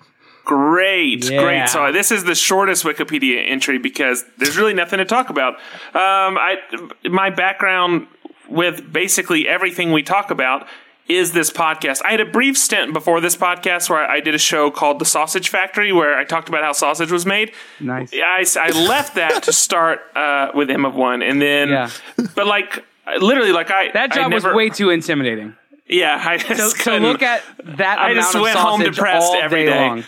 Great, 0.45 1.31
Yeah. 1.31 1.43
great. 1.43 1.69
So 1.71 1.91
this 1.91 2.11
is 2.13 2.25
the 2.25 2.35
shortest 2.35 2.85
Wikipedia 2.85 3.49
entry 3.49 3.79
because 3.79 4.27
there's 4.37 4.59
really 4.59 4.75
nothing 4.75 4.99
to 4.99 5.07
talk 5.07 5.31
about. 5.31 5.55
Um, 5.95 6.37
I 6.37 6.57
my 7.05 7.31
background 7.31 8.09
with 8.51 8.93
basically 8.93 9.49
everything 9.49 9.93
we 9.93 10.03
talk 10.03 10.31
about 10.31 10.67
is 11.09 11.33
this 11.33 11.51
podcast. 11.51 12.03
I 12.05 12.11
had 12.11 12.21
a 12.21 12.27
brief 12.27 12.59
stint 12.59 12.93
before 12.93 13.21
this 13.21 13.35
podcast 13.37 13.89
where 13.89 14.05
I 14.09 14.21
did 14.21 14.35
a 14.35 14.39
show 14.39 14.71
called 14.71 14.99
The 14.99 15.05
Sausage 15.07 15.49
Factory 15.49 15.93
where 15.93 16.17
I 16.19 16.25
talked 16.25 16.49
about 16.51 16.63
how 16.63 16.73
sausage 16.73 17.11
was 17.11 17.25
made. 17.25 17.53
nice. 17.81 18.13
I, 18.15 18.45
I 18.61 18.71
left 18.87 19.15
that 19.15 19.43
to 19.45 19.53
start 19.67 20.01
uh, 20.15 20.51
with 20.55 20.71
M 20.71 20.85
of 20.85 20.95
One, 20.95 21.23
and 21.23 21.41
then, 21.41 21.69
Yeah. 21.71 21.91
but 22.35 22.47
like 22.47 22.85
literally, 23.21 23.53
like 23.53 23.71
I 23.71 23.91
That 23.93 24.13
I 24.13 24.15
job 24.17 24.31
never, 24.31 24.49
was 24.49 24.55
way 24.57 24.69
too 24.69 24.91
intimidating. 24.91 25.57
yeah. 25.87 26.23
I 26.23 26.37
just 26.37 26.77
to 26.77 26.83
couldn't- 26.83 27.03
look 27.05 27.23
at 27.23 27.43
that 27.79 27.99
I 27.99 28.13
just 28.15 28.35
went 28.39 28.59
home 28.59 28.81
depressed 28.83 29.33
every 29.35 29.65
day, 29.65 29.73
day. 29.73 29.89
long. 29.89 30.05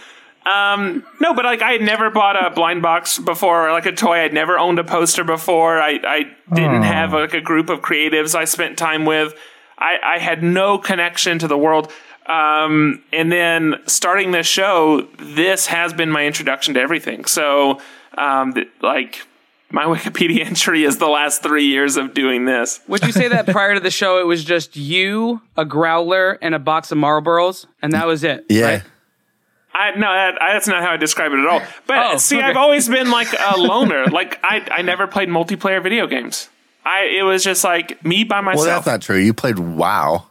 Um, 0.46 1.04
no, 1.20 1.34
but 1.34 1.44
like 1.44 1.60
I 1.62 1.72
had 1.72 1.82
never 1.82 2.10
bought 2.10 2.34
a 2.34 2.50
blind 2.50 2.80
box 2.82 3.18
before, 3.18 3.68
or 3.68 3.72
like 3.72 3.84
a 3.86 3.92
toy. 3.92 4.20
I'd 4.20 4.32
never 4.32 4.58
owned 4.58 4.78
a 4.78 4.84
poster 4.84 5.22
before. 5.22 5.78
I, 5.80 5.98
I 6.02 6.24
didn't 6.54 6.82
have 6.82 7.12
like 7.12 7.34
a 7.34 7.42
group 7.42 7.68
of 7.68 7.80
creatives 7.80 8.34
I 8.34 8.46
spent 8.46 8.78
time 8.78 9.04
with. 9.04 9.34
I, 9.80 9.96
I 10.04 10.18
had 10.18 10.42
no 10.42 10.78
connection 10.78 11.38
to 11.40 11.48
the 11.48 11.58
world. 11.58 11.90
Um, 12.26 13.02
and 13.12 13.32
then 13.32 13.76
starting 13.86 14.30
this 14.30 14.46
show, 14.46 15.08
this 15.18 15.66
has 15.66 15.92
been 15.92 16.10
my 16.10 16.26
introduction 16.26 16.74
to 16.74 16.80
everything. 16.80 17.24
So, 17.24 17.80
um, 18.16 18.52
th- 18.52 18.68
like 18.82 19.26
my 19.70 19.84
Wikipedia 19.94 20.44
entry 20.46 20.84
is 20.84 20.98
the 20.98 21.08
last 21.08 21.42
three 21.42 21.64
years 21.66 21.96
of 21.96 22.14
doing 22.14 22.44
this. 22.44 22.80
Would 22.88 23.04
you 23.04 23.12
say 23.12 23.28
that 23.28 23.46
prior 23.48 23.74
to 23.74 23.80
the 23.80 23.90
show, 23.90 24.20
it 24.20 24.26
was 24.26 24.44
just 24.44 24.76
you, 24.76 25.40
a 25.56 25.64
growler, 25.64 26.38
and 26.42 26.54
a 26.54 26.58
box 26.58 26.92
of 26.92 26.98
Marlboros, 26.98 27.66
and 27.82 27.92
that 27.94 28.06
was 28.06 28.22
it? 28.22 28.44
Yeah. 28.48 28.64
right? 28.64 28.82
I 29.72 29.90
no, 29.92 30.12
that, 30.12 30.34
that's 30.40 30.66
not 30.68 30.82
how 30.82 30.90
I 30.90 30.96
describe 30.96 31.32
it 31.32 31.38
at 31.38 31.46
all. 31.46 31.62
But 31.86 32.14
Oh, 32.14 32.16
see, 32.18 32.36
okay. 32.36 32.44
I've 32.44 32.56
always 32.56 32.88
been 32.88 33.10
like 33.10 33.28
a 33.32 33.56
loner. 33.58 34.06
like 34.06 34.38
I, 34.42 34.66
I 34.70 34.82
never 34.82 35.06
played 35.06 35.28
multiplayer 35.28 35.82
video 35.82 36.06
games. 36.06 36.48
I 36.90 37.16
it 37.18 37.22
was 37.22 37.44
just 37.44 37.62
like 37.64 38.04
me 38.04 38.24
by 38.24 38.36
Well, 38.36 38.44
myself. 38.56 38.66
that's 38.66 38.86
not 38.86 39.02
true. 39.02 39.16
You 39.18 39.32
played 39.34 39.58
WoW. 39.58 40.26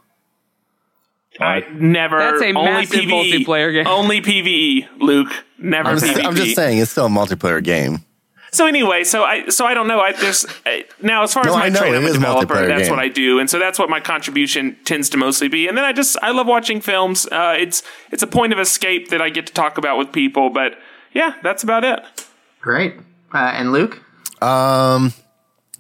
I 1.40 1.62
never. 1.74 2.18
That's 2.18 2.42
a 2.42 2.48
only 2.54 2.64
massive 2.72 3.00
PvE, 3.02 3.46
multiplayer 3.46 3.72
game. 3.74 3.88
Only 3.88 4.22
PVE, 4.22 4.88
Luke. 5.00 5.30
Never 5.58 5.90
I'm 5.90 5.98
just, 6.00 6.14
PvP. 6.14 6.26
I'm 6.26 6.36
just 6.36 6.56
saying, 6.56 6.80
it's 6.80 6.92
still 6.92 7.06
a 7.06 7.10
multiplayer 7.10 7.64
game. 7.64 8.04
So 8.52 8.66
anyway, 8.66 9.04
so 9.04 9.24
I 9.24 9.48
so 9.50 9.66
I 9.66 9.74
don't 9.76 9.88
know. 9.88 10.00
I 10.00 10.12
there's 10.14 10.46
I, 10.66 10.84
now 11.02 11.22
as 11.24 11.32
far 11.34 11.44
No, 11.46 11.52
as 11.52 11.56
my 11.56 11.66
I 11.66 11.70
know, 11.70 11.80
trade, 11.80 11.96
I'm 11.96 12.04
a 12.04 12.08
is 12.08 12.12
a 12.16 12.20
developer. 12.20 12.56
multiplayer 12.56 12.68
That's 12.68 12.82
game. 12.84 12.90
what 12.90 13.00
I 13.00 13.08
do, 13.08 13.40
and 13.40 13.48
so 13.50 13.60
that's 13.60 13.78
what 13.78 13.90
my 13.92 14.00
contribution 14.00 14.76
tends 14.86 15.08
to 15.12 15.18
mostly 15.18 15.48
be. 15.48 15.68
And 15.68 15.78
then 15.78 15.86
I 15.86 15.94
just 15.94 16.18
I 16.24 16.32
love 16.32 16.48
watching 16.48 16.82
films. 16.82 17.28
Uh, 17.28 17.56
it's 17.58 17.84
it's 18.12 18.24
a 18.24 18.28
point 18.28 18.52
of 18.52 18.60
escape 18.60 19.10
that 19.10 19.22
I 19.22 19.30
get 19.30 19.46
to 19.48 19.54
talk 19.54 19.78
about 19.78 19.98
with 20.00 20.12
people. 20.12 20.50
But 20.50 20.78
yeah, 21.14 21.36
that's 21.44 21.62
about 21.64 21.84
it. 21.84 22.00
Great. 22.60 22.96
Uh, 23.34 23.38
and 23.38 23.72
Luke? 23.72 24.02
Um, 24.42 25.14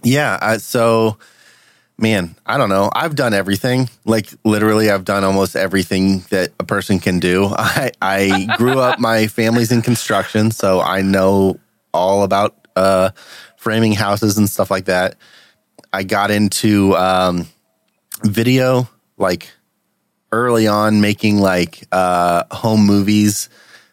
yeah. 0.03 0.57
So, 0.57 1.17
man, 1.97 2.35
I 2.45 2.57
don't 2.57 2.69
know. 2.69 2.89
I've 2.93 3.15
done 3.15 3.33
everything. 3.33 3.89
Like 4.05 4.29
literally, 4.43 4.89
I've 4.89 5.05
done 5.05 5.23
almost 5.23 5.55
everything 5.55 6.19
that 6.29 6.51
a 6.59 6.63
person 6.63 6.99
can 6.99 7.19
do. 7.19 7.45
I 7.57 7.91
I 8.01 8.47
grew 8.57 8.79
up. 8.79 8.99
My 8.99 9.27
family's 9.27 9.71
in 9.71 9.81
construction, 9.81 10.51
so 10.51 10.81
I 10.81 11.01
know 11.01 11.59
all 11.93 12.23
about 12.23 12.55
uh, 12.75 13.11
framing 13.57 13.93
houses 13.93 14.37
and 14.37 14.49
stuff 14.49 14.71
like 14.71 14.85
that. 14.85 15.15
I 15.91 16.03
got 16.03 16.31
into 16.31 16.95
um, 16.95 17.47
video 18.23 18.87
like 19.17 19.51
early 20.31 20.67
on, 20.67 21.01
making 21.01 21.39
like 21.39 21.85
uh, 21.91 22.43
home 22.51 22.85
movies 22.85 23.49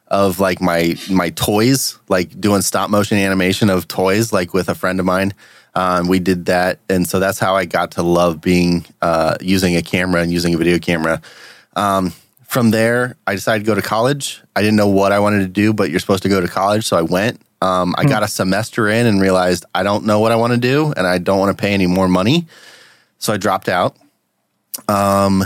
of 0.08 0.38
like 0.38 0.60
my 0.60 0.94
my 1.10 1.30
toys, 1.30 1.98
like 2.08 2.38
doing 2.40 2.62
stop 2.62 2.90
motion 2.90 3.18
animation 3.18 3.70
of 3.70 3.88
toys, 3.88 4.32
like 4.32 4.54
with 4.54 4.68
a 4.68 4.74
friend 4.74 5.00
of 5.00 5.06
mine. 5.06 5.34
Um, 5.76 6.08
we 6.08 6.20
did 6.20 6.46
that, 6.46 6.78
and 6.88 7.06
so 7.06 7.20
that's 7.20 7.38
how 7.38 7.54
I 7.54 7.66
got 7.66 7.92
to 7.92 8.02
love 8.02 8.40
being 8.40 8.86
uh, 9.02 9.36
using 9.42 9.76
a 9.76 9.82
camera 9.82 10.22
and 10.22 10.32
using 10.32 10.54
a 10.54 10.56
video 10.56 10.78
camera. 10.78 11.20
Um, 11.76 12.14
from 12.44 12.70
there, 12.70 13.16
I 13.26 13.34
decided 13.34 13.66
to 13.66 13.66
go 13.66 13.74
to 13.74 13.82
college. 13.82 14.40
I 14.56 14.62
didn't 14.62 14.76
know 14.76 14.88
what 14.88 15.12
I 15.12 15.18
wanted 15.18 15.40
to 15.40 15.48
do, 15.48 15.74
but 15.74 15.90
you're 15.90 16.00
supposed 16.00 16.22
to 16.22 16.30
go 16.30 16.40
to 16.40 16.48
college, 16.48 16.86
so 16.86 16.96
I 16.96 17.02
went. 17.02 17.42
Um, 17.60 17.94
I 17.98 18.06
got 18.06 18.22
a 18.22 18.28
semester 18.28 18.88
in 18.88 19.06
and 19.06 19.20
realized 19.20 19.66
I 19.74 19.82
don't 19.82 20.06
know 20.06 20.18
what 20.18 20.32
I 20.32 20.36
want 20.36 20.54
to 20.54 20.58
do, 20.58 20.94
and 20.96 21.06
I 21.06 21.18
don't 21.18 21.38
want 21.38 21.54
to 21.54 21.60
pay 21.60 21.74
any 21.74 21.86
more 21.86 22.08
money, 22.08 22.46
so 23.18 23.34
I 23.34 23.36
dropped 23.36 23.68
out. 23.68 23.98
Um, 24.88 25.44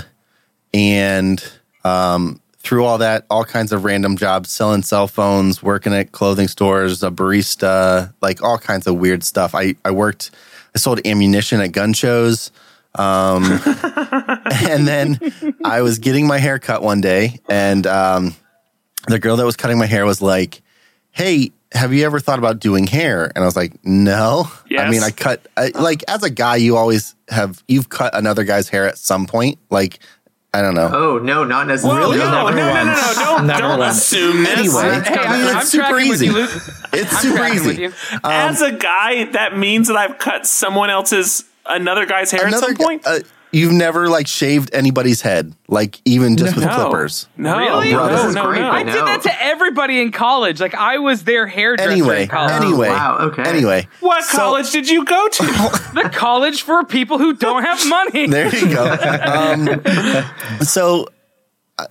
and 0.73 1.43
um, 1.83 2.41
through 2.63 2.85
all 2.85 2.99
that, 2.99 3.25
all 3.31 3.45
kinds 3.45 3.73
of 3.73 3.85
random 3.85 4.17
jobs, 4.17 4.51
selling 4.51 4.83
cell 4.83 5.09
phones, 5.09 5.63
working 5.63 5.95
at 5.95 6.13
clothing 6.13 6.49
stores, 6.49 7.03
a 7.03 7.11
barista, 7.11 8.13
like 8.21 8.43
all 8.43 8.59
kinds 8.59 8.87
of 8.87 8.97
weird 8.97 9.25
stuff. 9.25 9.55
I, 9.55 9.75
I 9.85 9.91
worked, 9.91 10.31
I 10.75 10.79
sold 10.79 11.05
ammunition 11.07 11.61
at 11.61 11.73
gun 11.73 11.93
shows. 11.95 12.53
Um, 12.97 13.45
and 14.65 14.87
then 14.87 15.19
I 15.65 15.83
was 15.83 15.99
getting 15.99 16.27
my 16.27 16.39
hair 16.39 16.59
cut 16.59 16.83
one 16.83 17.01
day, 17.01 17.41
and 17.49 17.87
um, 17.87 18.35
the 19.07 19.19
girl 19.19 19.37
that 19.37 19.47
was 19.47 19.57
cutting 19.57 19.79
my 19.79 19.87
hair 19.87 20.05
was 20.05 20.21
like, 20.21 20.61
Hey, 21.13 21.53
have 21.73 21.93
you 21.93 22.05
ever 22.05 22.21
thought 22.21 22.39
about 22.39 22.61
doing 22.61 22.87
hair? 22.87 23.27
And 23.35 23.43
I 23.43 23.47
was 23.47 23.57
like, 23.57 23.73
No. 23.85 24.51
Yes. 24.69 24.83
I 24.87 24.91
mean, 24.91 25.03
I 25.03 25.11
cut, 25.11 25.47
I, 25.57 25.69
like, 25.69 26.05
as 26.09 26.23
a 26.23 26.31
guy, 26.31 26.57
you 26.57 26.77
always 26.77 27.15
have, 27.29 27.63
you've 27.69 27.89
cut 27.89 28.15
another 28.15 28.45
guy's 28.45 28.69
hair 28.69 28.87
at 28.87 28.99
some 28.99 29.27
point. 29.27 29.59
Like, 29.71 30.01
I 30.53 30.63
don't 30.63 30.75
know. 30.75 30.91
Oh 30.93 31.19
no, 31.19 31.45
not 31.45 31.69
necessarily. 31.69 32.19
No, 32.19 32.25
no, 32.31 32.49
no, 32.49 32.57
no, 32.57 32.85
no, 32.85 32.85
no, 32.85 33.13
Don't, 33.15 33.47
don't 33.59 33.83
assume 33.83 34.43
this. 34.43 34.59
Anyway, 34.59 35.01
Hey, 35.05 35.15
I 35.15 35.33
mean, 35.37 35.47
I'm, 35.47 35.47
it's 35.47 35.55
I'm 35.57 35.63
super 35.67 35.85
tracking 35.89 36.09
with 36.09 36.23
easy. 36.23 36.27
you, 36.27 36.33
Luke. 36.33 36.51
It's 36.93 37.19
super 37.19 37.47
easy. 37.47 37.83
you. 37.83 37.93
As 38.25 38.61
a 38.61 38.73
guy, 38.73 39.27
that 39.33 39.57
means 39.57 39.87
that 39.89 39.97
I've 39.97 40.19
cut 40.19 40.47
someone 40.47 40.91
else's 40.91 41.45
another 41.67 42.05
guy's 42.05 42.33
hair 42.33 42.47
at 42.49 42.55
some 42.55 42.75
gu- 42.75 42.83
point. 42.85 43.07
Uh, 43.07 43.21
you've 43.53 43.73
never 43.73 44.09
like 44.09 44.27
shaved 44.27 44.71
anybody's 44.73 45.21
head, 45.23 45.53
like 45.69 46.01
even 46.05 46.37
just 46.37 46.55
with 46.57 46.69
clippers. 46.71 47.29
No, 47.37 47.59
Really? 47.59 47.93
no, 47.93 48.09
This 48.09 48.23
no, 48.23 48.29
is 48.29 48.35
no, 48.35 48.47
great, 48.47 48.61
no. 48.61 48.71
I 48.71 48.83
did 48.85 48.95
that 48.95 49.23
to 49.23 49.43
everybody 49.43 50.01
in 50.01 50.13
college. 50.13 50.61
Like 50.61 50.75
I 50.75 50.99
was 50.99 51.25
their 51.25 51.47
hairdresser 51.47 51.91
Anyway, 51.91 52.23
in 52.23 52.29
college. 52.29 52.53
anyway, 52.63 52.89
wow, 52.89 53.19
okay. 53.33 53.43
Anyway, 53.43 53.89
What 54.01 54.25
So- 54.25 54.39
college 54.39 54.71
did 54.71 54.89
you 54.89 55.05
go 55.05 55.29
to? 55.29 55.43
the 55.95 56.11
college 56.13 56.63
for 56.63 56.85
people 56.85 57.19
who 57.19 57.35
don't 57.35 57.63
have 57.65 57.89
money. 57.89 58.27
There 58.29 58.55
you 58.55 58.69
go. 58.75 58.85
Um, 58.85 60.61
so, 60.65 61.09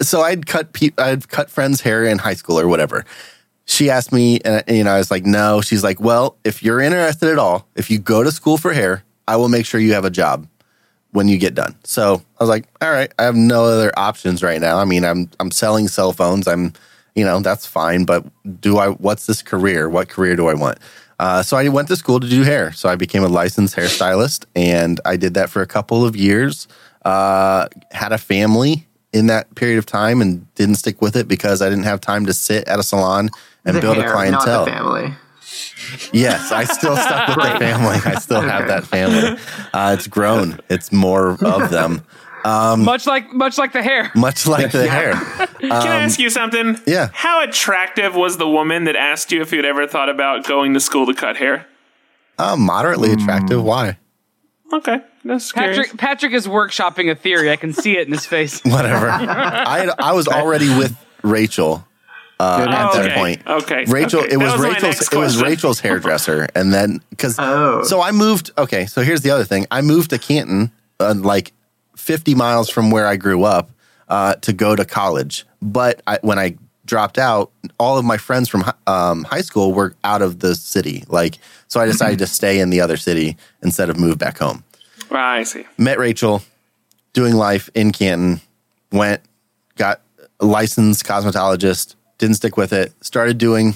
so 0.01 0.21
I'd 0.21 0.45
cut 0.45 0.73
pe- 0.73 0.91
I'd 0.97 1.27
cut 1.29 1.49
friends' 1.49 1.81
hair 1.81 2.05
in 2.05 2.19
high 2.19 2.35
school 2.35 2.59
or 2.59 2.67
whatever. 2.67 3.05
She 3.65 3.89
asked 3.89 4.11
me, 4.11 4.39
and 4.45 4.63
you 4.67 4.83
know, 4.83 4.91
I 4.91 4.97
was 4.97 5.11
like, 5.11 5.25
no. 5.25 5.61
She's 5.61 5.83
like, 5.83 5.99
well, 5.99 6.37
if 6.43 6.63
you're 6.63 6.79
interested 6.81 7.29
at 7.29 7.37
all, 7.37 7.67
if 7.75 7.91
you 7.91 7.99
go 7.99 8.23
to 8.23 8.31
school 8.31 8.57
for 8.57 8.73
hair, 8.73 9.03
I 9.27 9.35
will 9.35 9.49
make 9.49 9.65
sure 9.65 9.79
you 9.79 9.93
have 9.93 10.05
a 10.05 10.09
job 10.09 10.47
when 11.11 11.27
you 11.27 11.37
get 11.37 11.55
done. 11.55 11.75
So 11.83 12.21
I 12.39 12.43
was 12.43 12.49
like, 12.49 12.65
all 12.81 12.91
right, 12.91 13.11
I 13.17 13.23
have 13.23 13.35
no 13.35 13.65
other 13.65 13.91
options 13.97 14.43
right 14.43 14.61
now. 14.61 14.77
I 14.77 14.85
mean, 14.85 15.03
I'm 15.03 15.29
I'm 15.39 15.51
selling 15.51 15.87
cell 15.87 16.13
phones. 16.13 16.47
I'm, 16.47 16.73
you 17.15 17.25
know, 17.25 17.39
that's 17.39 17.65
fine. 17.65 18.05
But 18.05 18.25
do 18.61 18.77
I? 18.77 18.89
What's 18.89 19.25
this 19.25 19.41
career? 19.41 19.89
What 19.89 20.09
career 20.09 20.35
do 20.35 20.47
I 20.47 20.53
want? 20.53 20.77
Uh, 21.19 21.43
so 21.43 21.57
I 21.57 21.67
went 21.67 21.89
to 21.89 21.97
school 21.97 22.19
to 22.19 22.29
do 22.29 22.43
hair. 22.43 22.71
So 22.71 22.87
I 22.87 22.95
became 22.95 23.23
a 23.23 23.27
licensed 23.27 23.75
hairstylist, 23.75 24.45
and 24.55 25.01
I 25.03 25.17
did 25.17 25.33
that 25.33 25.49
for 25.49 25.61
a 25.61 25.67
couple 25.67 26.05
of 26.05 26.15
years. 26.15 26.67
Uh, 27.03 27.67
had 27.91 28.11
a 28.11 28.17
family 28.17 28.87
in 29.11 29.27
that 29.27 29.53
period 29.55 29.79
of 29.79 29.85
time, 29.85 30.21
and 30.21 30.53
didn't 30.55 30.75
stick 30.75 31.01
with 31.01 31.15
it 31.15 31.27
because 31.27 31.61
I 31.61 31.69
didn't 31.69 31.85
have 31.85 31.99
time 31.99 32.25
to 32.27 32.33
sit 32.33 32.67
at 32.67 32.79
a 32.79 32.83
salon 32.83 33.29
and 33.65 33.75
The 33.75 33.81
build 33.81 33.97
hair, 33.97 34.09
a 34.09 34.11
clientele. 34.11 34.65
Family. 34.65 35.13
Yes, 36.13 36.51
I 36.51 36.63
still 36.65 36.95
stuck 36.97 37.35
with 37.35 37.45
the 37.45 37.59
family. 37.59 37.97
I 38.05 38.15
still 38.19 38.41
have 38.41 38.67
that 38.67 38.85
family. 38.85 39.39
Uh, 39.73 39.95
it's 39.97 40.07
grown. 40.07 40.59
It's 40.69 40.91
more 40.91 41.31
of 41.43 41.69
them, 41.69 42.03
much 42.45 43.05
like 43.07 43.31
much 43.33 43.57
like 43.57 43.73
the 43.73 43.81
hair. 43.81 44.11
much 44.15 44.47
like 44.47 44.71
the 44.71 44.87
hair. 44.89 45.13
Can 45.59 45.71
I 45.71 45.99
ask 46.01 46.19
you 46.19 46.29
something? 46.29 46.77
yeah. 46.87 47.09
How 47.13 47.43
attractive 47.43 48.15
was 48.15 48.37
the 48.37 48.47
woman 48.47 48.85
that 48.85 48.95
asked 48.95 49.31
you 49.31 49.41
if 49.41 49.51
you'd 49.51 49.65
ever 49.65 49.87
thought 49.87 50.09
about 50.09 50.45
going 50.45 50.73
to 50.73 50.79
school 50.79 51.05
to 51.05 51.13
cut 51.13 51.37
hair? 51.37 51.67
Uh, 52.37 52.55
moderately 52.55 53.11
attractive. 53.11 53.61
Why? 53.63 53.97
Okay, 54.71 55.01
that's 55.25 55.51
curious. 55.51 55.77
Patrick 55.77 55.97
Patrick 55.99 56.33
is 56.33 56.47
workshopping 56.47 57.11
a 57.11 57.15
theory. 57.15 57.51
I 57.51 57.55
can 57.55 57.73
see 57.73 57.97
it 57.97 58.05
in 58.07 58.13
his 58.13 58.25
face. 58.25 58.61
Whatever. 58.63 59.09
I 59.11 59.89
I 59.97 60.13
was 60.13 60.27
already 60.27 60.69
with 60.69 60.95
Rachel 61.23 61.85
uh, 62.39 62.65
at 62.67 62.93
that 62.93 63.05
okay. 63.05 63.15
point. 63.15 63.47
Okay. 63.47 63.85
Rachel. 63.87 64.21
Okay. 64.21 64.33
It 64.33 64.37
was, 64.37 64.53
was 64.53 64.61
Rachel's. 64.61 65.01
It 65.01 65.17
was. 65.17 65.41
Rachel's 65.41 65.79
hairdresser, 65.79 66.47
and 66.55 66.73
then 66.73 67.01
because 67.09 67.35
Oh. 67.39 67.83
so 67.83 68.01
I 68.01 68.11
moved. 68.11 68.51
Okay, 68.57 68.85
so 68.85 69.01
here's 69.01 69.21
the 69.21 69.31
other 69.31 69.45
thing. 69.45 69.65
I 69.71 69.81
moved 69.81 70.11
to 70.11 70.17
Canton, 70.19 70.71
uh, 70.99 71.15
like 71.17 71.51
50 71.95 72.35
miles 72.35 72.69
from 72.69 72.91
where 72.91 73.07
I 73.07 73.17
grew 73.17 73.43
up, 73.43 73.69
uh, 74.07 74.35
to 74.35 74.53
go 74.53 74.75
to 74.75 74.85
college. 74.85 75.45
But 75.61 76.01
I, 76.07 76.19
when 76.21 76.39
I 76.39 76.57
dropped 76.85 77.17
out, 77.17 77.51
all 77.77 77.97
of 77.97 78.05
my 78.05 78.17
friends 78.17 78.49
from 78.49 78.63
um, 78.87 79.23
high 79.25 79.41
school 79.41 79.73
were 79.73 79.95
out 80.03 80.21
of 80.21 80.39
the 80.39 80.55
city. 80.55 81.03
Like, 81.07 81.37
so 81.67 81.79
I 81.79 81.85
decided 81.85 82.19
to 82.19 82.27
stay 82.27 82.59
in 82.59 82.69
the 82.69 82.81
other 82.81 82.97
city 82.97 83.37
instead 83.61 83.89
of 83.89 83.99
move 83.99 84.17
back 84.17 84.37
home. 84.37 84.63
Ah, 85.11 85.33
I 85.33 85.43
see. 85.43 85.65
met 85.77 85.99
Rachel 85.99 86.41
doing 87.13 87.35
life 87.35 87.69
in 87.75 87.91
Canton, 87.91 88.41
went, 88.91 89.21
got 89.75 90.01
a 90.39 90.45
licensed 90.45 91.03
cosmetologist, 91.03 91.95
didn't 92.19 92.35
stick 92.35 92.55
with 92.55 92.71
it, 92.71 92.93
started 93.03 93.39
doing 93.39 93.75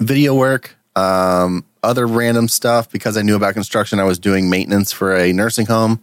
video 0.00 0.34
work, 0.34 0.76
um, 0.96 1.64
other 1.82 2.06
random 2.06 2.48
stuff 2.48 2.90
because 2.90 3.16
I 3.16 3.22
knew 3.22 3.36
about 3.36 3.54
construction. 3.54 3.98
I 3.98 4.04
was 4.04 4.18
doing 4.18 4.50
maintenance 4.50 4.92
for 4.92 5.16
a 5.16 5.32
nursing 5.32 5.66
home. 5.66 6.00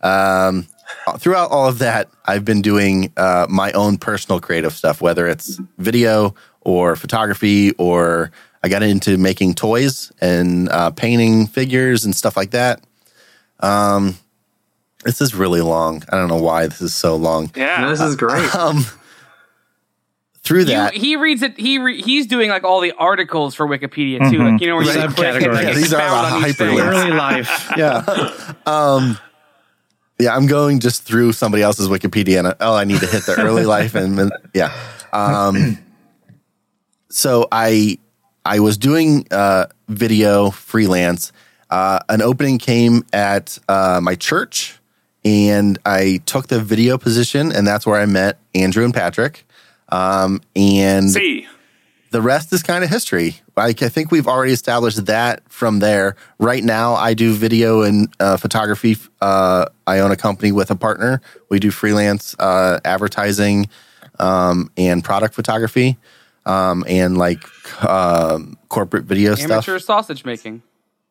Um, 0.00 0.66
throughout 1.18 1.50
all 1.50 1.68
of 1.68 1.78
that, 1.78 2.08
I've 2.24 2.44
been 2.44 2.62
doing 2.62 3.12
uh, 3.16 3.46
my 3.48 3.70
own 3.72 3.98
personal 3.98 4.40
creative 4.40 4.72
stuff, 4.72 5.00
whether 5.00 5.28
it's 5.28 5.60
video 5.78 6.34
or 6.62 6.96
photography, 6.96 7.72
or 7.72 8.32
I 8.62 8.68
got 8.68 8.82
into 8.82 9.16
making 9.16 9.54
toys 9.54 10.12
and 10.20 10.68
uh, 10.68 10.90
painting 10.90 11.46
figures 11.46 12.04
and 12.04 12.16
stuff 12.16 12.36
like 12.36 12.50
that. 12.50 12.82
Um, 13.60 14.16
this 15.04 15.20
is 15.20 15.34
really 15.34 15.60
long. 15.60 16.02
I 16.08 16.16
don't 16.16 16.28
know 16.28 16.42
why 16.42 16.66
this 16.66 16.80
is 16.80 16.94
so 16.94 17.16
long. 17.16 17.50
Yeah. 17.54 17.80
No, 17.82 17.90
this 17.90 18.00
is 18.00 18.16
great. 18.16 18.54
Um, 18.54 18.84
through 20.42 20.60
You, 20.60 20.64
that, 20.66 20.94
he 20.94 21.16
reads 21.16 21.42
it. 21.42 21.58
He 21.58 21.78
re, 21.78 22.00
he's 22.00 22.26
doing 22.26 22.48
like 22.50 22.64
all 22.64 22.80
the 22.80 22.92
articles 22.92 23.54
for 23.54 23.66
Wikipedia 23.66 24.30
too. 24.30 24.38
Like 24.38 24.60
you 24.60 24.68
know 24.68 24.76
where 24.76 24.84
you 24.84 24.90
Right. 24.90 25.08
click 25.14 25.34
and 25.34 25.44
Subcategories. 25.44 25.64
like, 25.64 25.74
These 25.76 25.92
are 25.92 25.96
the 26.28 26.34
on 26.34 26.48
each 26.48 26.56
thing. 26.56 26.76
hyperlinks. 26.76 26.92
Early 27.04 27.12
life. 27.12 27.72
Yeah. 27.76 28.52
um, 28.66 29.18
yeah, 30.18 30.34
I'm 30.34 30.46
going 30.46 30.80
just 30.80 31.02
through 31.04 31.32
somebody 31.32 31.62
else's 31.62 31.88
Wikipedia, 31.88 32.38
and 32.44 32.54
oh, 32.60 32.74
I 32.74 32.84
need 32.84 33.00
to 33.00 33.06
hit 33.06 33.24
the 33.26 33.36
early 33.40 33.64
life, 33.76 33.94
and 33.94 34.30
yeah. 34.54 34.72
Um, 35.12 35.78
so 37.10 37.46
I 37.50 37.98
I 38.44 38.60
was 38.60 38.76
doing 38.78 39.26
uh, 39.30 39.66
video 39.88 40.50
freelance. 40.50 41.32
Uh, 41.68 42.00
an 42.08 42.20
opening 42.22 42.58
came 42.58 43.04
at 43.12 43.58
uh, 43.68 44.00
my 44.02 44.14
church, 44.14 44.78
and 45.24 45.78
I 45.86 46.20
took 46.26 46.48
the 46.48 46.60
video 46.60 46.98
position, 46.98 47.52
and 47.52 47.66
that's 47.66 47.86
where 47.86 48.00
I 48.00 48.06
met 48.06 48.38
Andrew 48.54 48.84
and 48.84 48.92
Patrick. 48.94 49.46
Um, 49.90 50.40
and 50.54 51.10
See. 51.10 51.46
the 52.10 52.20
rest 52.22 52.52
is 52.52 52.62
kind 52.62 52.84
of 52.84 52.90
history. 52.90 53.40
Like 53.56 53.82
I 53.82 53.88
think 53.88 54.10
we've 54.10 54.28
already 54.28 54.52
established 54.52 55.06
that 55.06 55.42
from 55.50 55.80
there. 55.80 56.16
Right 56.38 56.64
now, 56.64 56.94
I 56.94 57.14
do 57.14 57.34
video 57.34 57.82
and 57.82 58.12
uh, 58.20 58.36
photography. 58.36 58.96
Uh, 59.20 59.66
I 59.86 59.98
own 59.98 60.10
a 60.10 60.16
company 60.16 60.52
with 60.52 60.70
a 60.70 60.76
partner. 60.76 61.20
We 61.48 61.58
do 61.58 61.70
freelance 61.70 62.34
uh, 62.38 62.80
advertising 62.84 63.68
um, 64.18 64.70
and 64.76 65.02
product 65.02 65.34
photography 65.34 65.98
um, 66.46 66.84
and 66.88 67.18
like 67.18 67.42
um, 67.84 68.56
corporate 68.68 69.04
video 69.04 69.32
Amateur 69.32 69.78
stuff 69.78 69.82
sausage 69.82 70.24
making. 70.24 70.62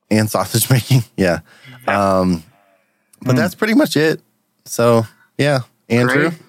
and 0.09 0.29
sausage 0.29 0.69
making. 0.71 1.03
Yeah, 1.17 1.39
um, 1.87 2.43
but 3.21 3.35
that's 3.35 3.55
pretty 3.55 3.73
much 3.73 3.95
it. 3.95 4.21
So 4.65 5.05
yeah, 5.37 5.61
Andrew. 5.87 6.29
Great. 6.29 6.41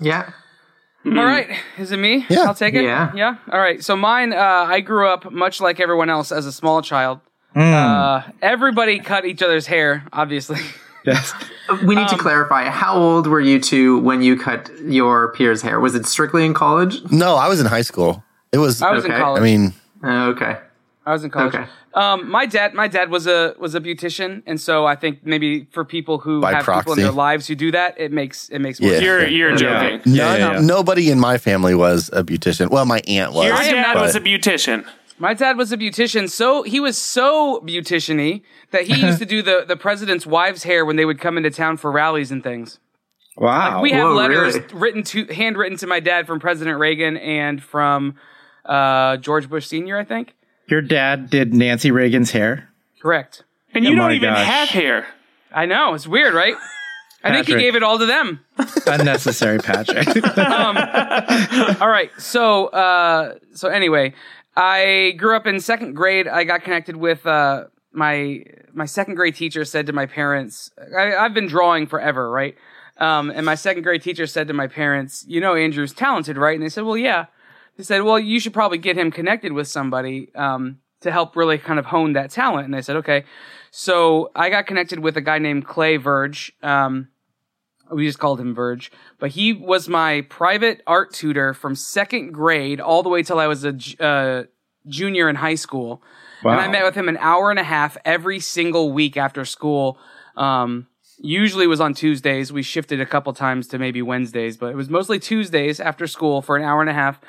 Yeah. 0.00 0.30
All 1.06 1.12
right, 1.12 1.48
is 1.78 1.92
it 1.92 1.96
me? 1.98 2.26
Yeah. 2.28 2.40
I'll 2.42 2.54
take 2.54 2.74
it. 2.74 2.82
Yeah. 2.84 3.12
yeah. 3.14 3.36
All 3.50 3.58
right. 3.58 3.82
So 3.82 3.96
mine, 3.96 4.32
uh, 4.32 4.36
I 4.68 4.80
grew 4.80 5.08
up 5.08 5.30
much 5.32 5.60
like 5.60 5.80
everyone 5.80 6.10
else 6.10 6.30
as 6.32 6.44
a 6.44 6.52
small 6.52 6.82
child. 6.82 7.20
Uh, 7.56 8.22
everybody 8.42 8.98
cut 9.00 9.24
each 9.24 9.42
other's 9.42 9.66
hair, 9.66 10.04
obviously. 10.12 10.58
Yes. 11.06 11.32
We 11.86 11.94
need 11.94 12.08
to 12.08 12.18
clarify. 12.18 12.64
How 12.68 12.94
old 12.96 13.28
were 13.28 13.40
you 13.40 13.60
two 13.60 13.98
when 14.00 14.20
you 14.20 14.36
cut 14.36 14.68
your 14.82 15.32
peer's 15.32 15.62
hair? 15.62 15.80
Was 15.80 15.94
it 15.94 16.04
strictly 16.04 16.44
in 16.44 16.52
college? 16.52 17.00
No, 17.10 17.36
I 17.36 17.48
was 17.48 17.60
in 17.60 17.66
high 17.66 17.80
school. 17.82 18.22
It 18.52 18.58
was. 18.58 18.82
I 18.82 18.90
was 18.92 19.04
Okay. 19.04 19.14
in 19.14 19.20
college. 19.20 19.40
I 19.40 19.44
mean, 19.44 19.72
Uh, 20.04 20.26
okay. 20.34 20.58
I 21.08 21.12
was 21.12 21.24
in 21.24 21.30
college. 21.30 21.54
Okay. 21.54 21.64
Um, 21.94 22.30
my 22.30 22.44
dad, 22.44 22.74
my 22.74 22.86
dad 22.86 23.10
was 23.10 23.26
a 23.26 23.54
was 23.58 23.74
a 23.74 23.80
beautician, 23.80 24.42
and 24.46 24.60
so 24.60 24.84
I 24.84 24.94
think 24.94 25.24
maybe 25.24 25.64
for 25.72 25.84
people 25.86 26.18
who 26.18 26.42
By 26.42 26.52
have 26.52 26.66
people 26.66 26.92
in 26.92 27.00
their 27.00 27.10
lives 27.12 27.46
who 27.46 27.54
do 27.54 27.70
that, 27.72 27.98
it 27.98 28.12
makes 28.12 28.50
it 28.50 28.58
makes 28.58 28.78
more 28.78 28.90
Yeah. 28.90 28.96
sense. 28.98 29.04
You're 29.06 29.26
you're 29.26 29.56
joking. 29.56 30.02
Yeah, 30.04 30.24
None, 30.24 30.40
yeah, 30.40 30.52
yeah. 30.52 30.60
Nobody 30.60 31.10
in 31.10 31.18
my 31.18 31.38
family 31.38 31.74
was 31.74 32.10
a 32.12 32.22
beautician. 32.22 32.68
Well, 32.70 32.84
my 32.84 33.00
aunt 33.08 33.32
was. 33.32 33.46
Your 33.46 33.56
dad 33.56 33.94
not- 33.94 34.02
was 34.02 34.14
a 34.14 34.20
beautician. 34.20 34.84
My 35.18 35.32
dad 35.34 35.56
was 35.56 35.72
a 35.72 35.76
beautician, 35.78 36.28
so 36.30 36.62
he 36.62 36.78
was 36.78 36.96
so 36.96 37.60
beautician-y 37.62 38.40
that 38.70 38.82
he 38.82 39.00
used 39.04 39.18
to 39.18 39.26
do 39.26 39.42
the, 39.42 39.64
the 39.66 39.76
president's 39.76 40.24
wives' 40.26 40.62
hair 40.62 40.84
when 40.84 40.94
they 40.94 41.04
would 41.04 41.18
come 41.18 41.36
into 41.36 41.50
town 41.50 41.76
for 41.78 41.90
rallies 41.90 42.30
and 42.30 42.44
things. 42.44 42.78
Wow. 43.36 43.80
We 43.82 43.90
have 43.92 44.04
whoa, 44.10 44.14
letters 44.14 44.54
really? 44.54 44.74
written 44.74 45.02
to 45.04 45.24
handwritten 45.26 45.76
to 45.78 45.86
my 45.88 45.98
dad 45.98 46.26
from 46.28 46.38
President 46.38 46.78
Reagan 46.78 47.16
and 47.16 47.60
from 47.60 48.14
uh, 48.64 49.16
George 49.16 49.48
Bush 49.48 49.66
Sr. 49.66 49.98
I 49.98 50.04
think. 50.04 50.34
Your 50.68 50.82
dad 50.82 51.30
did 51.30 51.54
Nancy 51.54 51.90
Reagan's 51.90 52.30
hair. 52.30 52.68
Correct. 53.00 53.44
And 53.74 53.84
you 53.84 53.92
Oh 53.92 53.96
don't 53.96 54.12
even 54.12 54.30
gosh. 54.30 54.46
have 54.46 54.68
hair. 54.68 55.06
I 55.52 55.66
know 55.66 55.94
it's 55.94 56.06
weird, 56.06 56.34
right? 56.34 56.54
I 57.24 57.32
think 57.32 57.48
he 57.48 57.54
gave 57.56 57.74
it 57.74 57.82
all 57.82 57.98
to 57.98 58.06
them. 58.06 58.40
Unnecessary, 58.86 59.58
Patrick. 59.58 60.06
All 61.80 61.88
right. 61.88 62.10
So, 62.16 62.66
uh, 62.68 63.34
so 63.54 63.68
anyway, 63.68 64.14
I 64.56 65.14
grew 65.18 65.34
up 65.34 65.44
in 65.46 65.58
second 65.58 65.94
grade. 65.94 66.28
I 66.28 66.44
got 66.44 66.62
connected 66.62 66.96
with 66.96 67.26
uh, 67.26 67.64
my 67.92 68.44
my 68.72 68.86
second 68.86 69.16
grade 69.16 69.34
teacher. 69.34 69.64
Said 69.64 69.86
to 69.88 69.92
my 69.92 70.06
parents, 70.06 70.70
I, 70.96 71.16
"I've 71.16 71.34
been 71.34 71.48
drawing 71.48 71.86
forever, 71.88 72.30
right?" 72.30 72.54
Um, 72.98 73.30
and 73.30 73.44
my 73.44 73.56
second 73.56 73.82
grade 73.82 74.02
teacher 74.02 74.26
said 74.28 74.46
to 74.46 74.54
my 74.54 74.68
parents, 74.68 75.24
"You 75.26 75.40
know, 75.40 75.56
Andrew's 75.56 75.92
talented, 75.92 76.36
right?" 76.36 76.54
And 76.54 76.62
they 76.64 76.68
said, 76.70 76.84
"Well, 76.84 76.96
yeah." 76.96 77.26
They 77.78 77.84
said, 77.84 78.02
"Well, 78.02 78.18
you 78.18 78.40
should 78.40 78.52
probably 78.52 78.78
get 78.78 78.98
him 78.98 79.10
connected 79.10 79.52
with 79.52 79.68
somebody 79.68 80.34
um, 80.34 80.80
to 81.00 81.12
help 81.12 81.36
really 81.36 81.56
kind 81.56 81.78
of 81.78 81.86
hone 81.86 82.12
that 82.12 82.30
talent." 82.30 82.66
And 82.66 82.76
I 82.76 82.80
said, 82.80 82.96
"Okay." 82.96 83.24
So 83.70 84.30
I 84.34 84.50
got 84.50 84.66
connected 84.66 84.98
with 84.98 85.16
a 85.16 85.20
guy 85.20 85.38
named 85.38 85.66
Clay 85.66 85.96
Verge. 85.96 86.52
Um, 86.62 87.08
we 87.90 88.04
just 88.04 88.18
called 88.18 88.40
him 88.40 88.54
Verge, 88.54 88.90
but 89.18 89.30
he 89.30 89.52
was 89.52 89.88
my 89.88 90.22
private 90.22 90.82
art 90.86 91.12
tutor 91.12 91.54
from 91.54 91.74
second 91.74 92.32
grade 92.32 92.80
all 92.80 93.02
the 93.02 93.08
way 93.08 93.22
till 93.22 93.38
I 93.38 93.46
was 93.46 93.64
a 93.64 93.74
uh, 94.00 94.44
junior 94.86 95.28
in 95.28 95.36
high 95.36 95.54
school. 95.54 96.02
Wow. 96.42 96.52
And 96.52 96.60
I 96.60 96.68
met 96.68 96.84
with 96.84 96.94
him 96.94 97.08
an 97.08 97.16
hour 97.18 97.50
and 97.50 97.58
a 97.58 97.64
half 97.64 97.96
every 98.04 98.40
single 98.40 98.92
week 98.92 99.16
after 99.16 99.44
school. 99.44 99.98
Um, 100.36 100.88
usually 101.18 101.64
it 101.64 101.68
was 101.68 101.80
on 101.80 101.94
Tuesdays. 101.94 102.52
We 102.52 102.62
shifted 102.62 103.00
a 103.00 103.06
couple 103.06 103.32
times 103.32 103.68
to 103.68 103.78
maybe 103.78 104.02
Wednesdays, 104.02 104.56
but 104.56 104.66
it 104.66 104.76
was 104.76 104.88
mostly 104.88 105.18
Tuesdays 105.18 105.80
after 105.80 106.06
school 106.06 106.42
for 106.42 106.56
an 106.56 106.64
hour 106.64 106.80
and 106.80 106.90
a 106.90 106.94
half. 106.94 107.20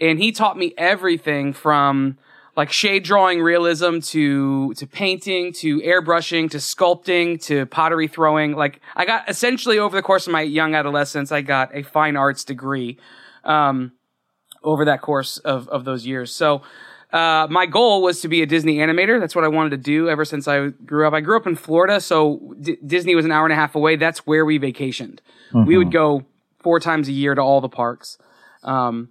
And 0.00 0.18
he 0.18 0.32
taught 0.32 0.58
me 0.58 0.74
everything 0.76 1.52
from 1.52 2.18
like 2.56 2.70
shade 2.70 3.04
drawing 3.04 3.42
realism 3.42 3.98
to 3.98 4.74
to 4.74 4.86
painting 4.86 5.52
to 5.52 5.80
airbrushing 5.80 6.50
to 6.50 6.58
sculpting 6.58 7.42
to 7.46 7.66
pottery 7.66 8.08
throwing. 8.08 8.52
Like 8.52 8.80
i 8.96 9.04
got 9.04 9.28
essentially 9.28 9.78
over 9.78 9.96
the 9.96 10.02
course 10.02 10.26
of 10.26 10.32
my 10.32 10.42
young 10.42 10.74
adolescence 10.74 11.32
i 11.32 11.40
got 11.40 11.74
a 11.74 11.82
fine 11.82 12.16
arts 12.16 12.44
degree 12.44 12.98
um, 13.44 13.92
over 14.62 14.84
that 14.84 15.02
course 15.02 15.38
of, 15.38 15.68
of 15.68 15.84
those 15.84 16.06
years. 16.06 16.32
So 16.32 16.62
uh, 17.12 17.46
my 17.50 17.66
goal 17.66 18.02
was 18.02 18.20
to 18.22 18.28
be 18.28 18.42
a 18.42 18.46
disney 18.46 18.76
animator. 18.78 19.20
That's 19.20 19.34
what 19.34 19.44
i 19.44 19.48
wanted 19.48 19.70
to 19.70 19.76
do 19.76 20.08
ever 20.08 20.24
since 20.24 20.46
i 20.48 20.68
grew 20.68 21.06
up. 21.06 21.12
I 21.14 21.20
grew 21.20 21.36
up 21.36 21.46
in 21.46 21.56
florida 21.56 22.00
so 22.00 22.54
D- 22.60 22.78
disney 22.86 23.14
was 23.14 23.24
an 23.24 23.32
hour 23.32 23.44
and 23.44 23.52
a 23.52 23.56
half 23.56 23.74
away. 23.74 23.96
That's 23.96 24.20
where 24.26 24.44
we 24.44 24.58
vacationed. 24.58 25.18
We 25.66 25.76
would 25.76 25.92
go 25.92 26.24
four 26.60 26.80
times 26.80 27.08
a 27.08 27.12
year 27.12 27.34
to 27.34 27.40
all 27.42 27.60
the 27.60 27.68
parks. 27.68 28.18
Um, 28.64 29.10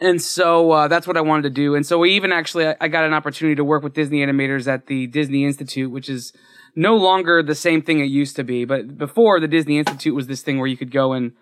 and 0.00 0.20
so 0.20 0.70
uh, 0.70 0.88
that's 0.88 1.06
what 1.06 1.16
I 1.16 1.20
wanted 1.20 1.42
to 1.42 1.50
do. 1.50 1.74
And 1.74 1.86
so 1.86 1.98
we 1.98 2.12
even 2.12 2.32
actually, 2.32 2.66
I, 2.66 2.76
I 2.80 2.88
got 2.88 3.04
an 3.04 3.12
opportunity 3.12 3.54
to 3.56 3.64
work 3.64 3.82
with 3.82 3.94
Disney 3.94 4.24
animators 4.24 4.66
at 4.66 4.86
the 4.86 5.06
Disney 5.06 5.44
Institute, 5.44 5.90
which 5.90 6.08
is 6.08 6.32
no 6.74 6.96
longer 6.96 7.42
the 7.42 7.54
same 7.54 7.82
thing 7.82 8.00
it 8.00 8.04
used 8.04 8.36
to 8.36 8.44
be. 8.44 8.64
But 8.64 8.96
before, 8.96 9.40
the 9.40 9.48
Disney 9.48 9.78
Institute 9.78 10.14
was 10.14 10.26
this 10.26 10.42
thing 10.42 10.58
where 10.58 10.68
you 10.68 10.76
could 10.76 10.90
go 10.90 11.12
and 11.12 11.32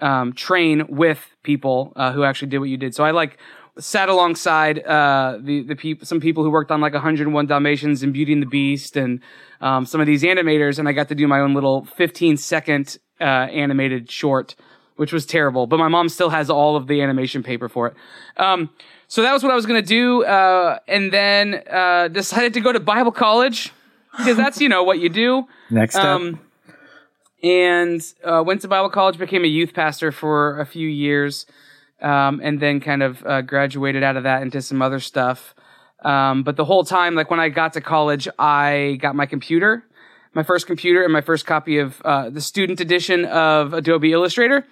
um, 0.00 0.32
train 0.32 0.84
with 0.88 1.30
people 1.42 1.92
uh, 1.96 2.12
who 2.12 2.24
actually 2.24 2.48
did 2.48 2.58
what 2.58 2.68
you 2.68 2.76
did. 2.76 2.94
So 2.94 3.04
I 3.04 3.12
like 3.12 3.38
sat 3.78 4.08
alongside 4.08 4.80
uh, 4.84 5.38
the 5.40 5.62
the 5.62 5.76
people, 5.76 6.06
some 6.06 6.20
people 6.20 6.42
who 6.42 6.50
worked 6.50 6.70
on 6.70 6.80
like 6.80 6.92
101 6.92 7.46
Dalmatians 7.46 8.02
and 8.02 8.12
Beauty 8.12 8.32
and 8.32 8.42
the 8.42 8.46
Beast, 8.46 8.96
and 8.96 9.20
um, 9.60 9.86
some 9.86 10.00
of 10.00 10.06
these 10.06 10.24
animators, 10.24 10.78
and 10.78 10.88
I 10.88 10.92
got 10.92 11.08
to 11.08 11.14
do 11.14 11.26
my 11.26 11.40
own 11.40 11.54
little 11.54 11.84
15 11.84 12.36
second 12.36 12.98
uh, 13.20 13.24
animated 13.24 14.10
short, 14.10 14.56
which 14.96 15.12
was 15.12 15.26
terrible. 15.26 15.66
But 15.66 15.78
my 15.78 15.88
mom 15.88 16.08
still 16.08 16.30
has 16.30 16.50
all 16.50 16.76
of 16.76 16.86
the 16.86 17.02
animation 17.02 17.42
paper 17.42 17.68
for 17.68 17.88
it. 17.88 17.94
Um, 18.36 18.70
so 19.08 19.22
that 19.22 19.32
was 19.32 19.42
what 19.42 19.52
I 19.52 19.54
was 19.54 19.66
gonna 19.66 19.82
do, 19.82 20.24
uh, 20.24 20.78
and 20.88 21.12
then 21.12 21.62
uh, 21.70 22.08
decided 22.08 22.54
to 22.54 22.60
go 22.60 22.72
to 22.72 22.80
Bible 22.80 23.12
college 23.12 23.72
because 24.18 24.36
that's 24.36 24.60
you 24.60 24.68
know 24.68 24.82
what 24.84 24.98
you 25.00 25.08
do 25.08 25.46
Next 25.70 25.96
up. 25.96 26.04
um, 26.04 26.40
and 27.42 28.00
uh, 28.24 28.42
went 28.46 28.60
to 28.62 28.68
Bible 28.68 28.90
college, 28.90 29.18
became 29.18 29.44
a 29.44 29.48
youth 29.48 29.74
pastor 29.74 30.12
for 30.12 30.60
a 30.60 30.66
few 30.66 30.88
years, 30.88 31.46
um, 32.00 32.40
and 32.42 32.60
then 32.60 32.80
kind 32.80 33.02
of 33.02 33.24
uh, 33.26 33.42
graduated 33.42 34.02
out 34.02 34.16
of 34.16 34.22
that 34.22 34.42
into 34.42 34.62
some 34.62 34.80
other 34.80 35.00
stuff. 35.00 35.54
Um, 36.04 36.42
but 36.42 36.56
the 36.56 36.64
whole 36.64 36.84
time, 36.84 37.14
like 37.14 37.30
when 37.30 37.40
I 37.40 37.48
got 37.48 37.72
to 37.74 37.80
college, 37.80 38.28
I 38.38 38.98
got 39.00 39.14
my 39.14 39.26
computer, 39.26 39.84
my 40.34 40.42
first 40.42 40.66
computer, 40.66 41.04
and 41.04 41.12
my 41.12 41.20
first 41.20 41.46
copy 41.46 41.78
of 41.78 42.00
uh, 42.02 42.30
the 42.30 42.40
student 42.40 42.80
edition 42.80 43.24
of 43.26 43.72
Adobe 43.72 44.12
Illustrator, 44.12 44.66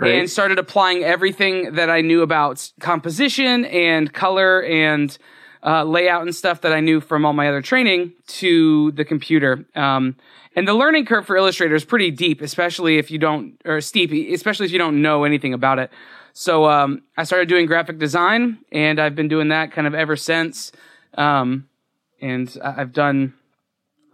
and 0.00 0.28
started 0.28 0.58
applying 0.58 1.02
everything 1.02 1.74
that 1.74 1.90
I 1.90 2.00
knew 2.00 2.22
about 2.22 2.70
composition 2.80 3.64
and 3.66 4.12
color 4.12 4.62
and 4.62 5.16
uh, 5.64 5.84
layout 5.84 6.22
and 6.22 6.34
stuff 6.34 6.60
that 6.62 6.72
I 6.72 6.80
knew 6.80 7.00
from 7.00 7.24
all 7.24 7.32
my 7.32 7.48
other 7.48 7.62
training 7.62 8.12
to 8.26 8.92
the 8.92 9.04
computer. 9.04 9.64
Um, 9.74 10.16
and 10.54 10.68
the 10.68 10.74
learning 10.74 11.06
curve 11.06 11.26
for 11.26 11.36
Illustrator 11.36 11.74
is 11.74 11.84
pretty 11.84 12.10
deep, 12.10 12.42
especially 12.42 12.98
if 12.98 13.10
you 13.10 13.18
don't, 13.18 13.60
or 13.64 13.80
steep, 13.80 14.12
especially 14.34 14.66
if 14.66 14.72
you 14.72 14.78
don't 14.78 15.00
know 15.00 15.24
anything 15.24 15.54
about 15.54 15.78
it. 15.78 15.90
So 16.34 16.66
um, 16.66 17.02
I 17.16 17.24
started 17.24 17.48
doing 17.48 17.66
graphic 17.66 17.98
design, 17.98 18.58
and 18.70 18.98
I've 18.98 19.14
been 19.14 19.28
doing 19.28 19.48
that 19.48 19.72
kind 19.72 19.86
of 19.86 19.94
ever 19.94 20.16
since. 20.16 20.72
Um, 21.14 21.68
and 22.20 22.56
I've 22.62 22.92
done 22.92 23.34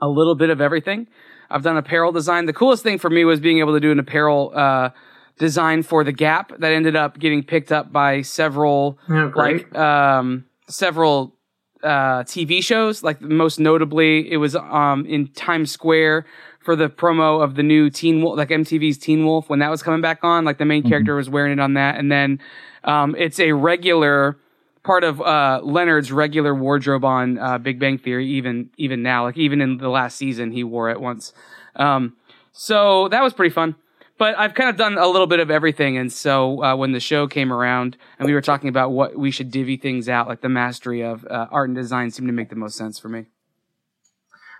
a 0.00 0.08
little 0.08 0.34
bit 0.34 0.50
of 0.50 0.60
everything. 0.60 1.08
I've 1.50 1.62
done 1.62 1.76
apparel 1.76 2.12
design. 2.12 2.46
The 2.46 2.52
coolest 2.52 2.82
thing 2.82 2.98
for 2.98 3.10
me 3.10 3.24
was 3.24 3.40
being 3.40 3.58
able 3.58 3.72
to 3.74 3.80
do 3.80 3.90
an 3.90 3.98
apparel 3.98 4.52
uh, 4.54 4.90
design 5.38 5.82
for 5.82 6.04
the 6.04 6.12
Gap 6.12 6.52
that 6.58 6.72
ended 6.72 6.96
up 6.96 7.18
getting 7.18 7.42
picked 7.42 7.72
up 7.72 7.92
by 7.92 8.22
several 8.22 8.98
Yeah, 9.08 9.30
like 9.34 9.74
um, 9.76 10.44
several 10.68 11.34
uh, 11.82 12.24
TV 12.24 12.62
shows. 12.62 13.02
Like 13.02 13.20
most 13.20 13.58
notably, 13.58 14.30
it 14.30 14.36
was 14.36 14.56
um, 14.56 15.06
in 15.06 15.28
Times 15.28 15.70
Square 15.70 16.26
for 16.60 16.76
the 16.76 16.88
promo 16.88 17.42
of 17.42 17.54
the 17.54 17.62
new 17.62 17.88
Teen 17.88 18.22
Wolf, 18.22 18.36
like 18.36 18.50
MTV's 18.50 18.98
Teen 18.98 19.24
Wolf 19.24 19.48
when 19.48 19.60
that 19.60 19.70
was 19.70 19.82
coming 19.82 20.00
back 20.00 20.22
on. 20.22 20.44
Like 20.44 20.58
the 20.58 20.64
main 20.64 20.82
character 20.82 21.14
was 21.14 21.30
wearing 21.30 21.52
it 21.52 21.60
on 21.60 21.74
that, 21.74 21.96
and 21.96 22.10
then 22.10 22.40
um, 22.84 23.14
it's 23.16 23.40
a 23.40 23.52
regular 23.52 24.38
part 24.82 25.04
of 25.04 25.20
uh, 25.20 25.60
Leonard's 25.62 26.10
regular 26.12 26.54
wardrobe 26.54 27.04
on 27.04 27.38
uh, 27.38 27.58
Big 27.58 27.78
Bang 27.78 27.98
Theory. 27.98 28.26
Even 28.28 28.70
even 28.76 29.02
now, 29.02 29.24
like 29.24 29.36
even 29.36 29.60
in 29.60 29.78
the 29.78 29.88
last 29.88 30.16
season, 30.16 30.50
he 30.50 30.64
wore 30.64 30.90
it 30.90 31.00
once. 31.00 31.32
Um, 31.76 32.16
so 32.52 33.08
that 33.08 33.22
was 33.22 33.32
pretty 33.32 33.52
fun. 33.54 33.76
But 34.18 34.36
I've 34.36 34.54
kind 34.54 34.68
of 34.68 34.76
done 34.76 34.98
a 34.98 35.06
little 35.06 35.28
bit 35.28 35.38
of 35.38 35.50
everything, 35.50 35.96
and 35.96 36.12
so 36.12 36.62
uh, 36.62 36.76
when 36.76 36.90
the 36.90 37.00
show 37.00 37.28
came 37.28 37.52
around 37.52 37.96
and 38.18 38.26
we 38.26 38.34
were 38.34 38.40
talking 38.40 38.68
about 38.68 38.90
what 38.90 39.16
we 39.16 39.30
should 39.30 39.50
divvy 39.52 39.76
things 39.76 40.08
out, 40.08 40.26
like 40.26 40.40
the 40.40 40.48
mastery 40.48 41.02
of 41.02 41.24
uh, 41.26 41.46
art 41.50 41.68
and 41.68 41.76
design 41.76 42.10
seemed 42.10 42.28
to 42.28 42.32
make 42.32 42.50
the 42.50 42.56
most 42.56 42.76
sense 42.76 42.98
for 42.98 43.08
me. 43.08 43.26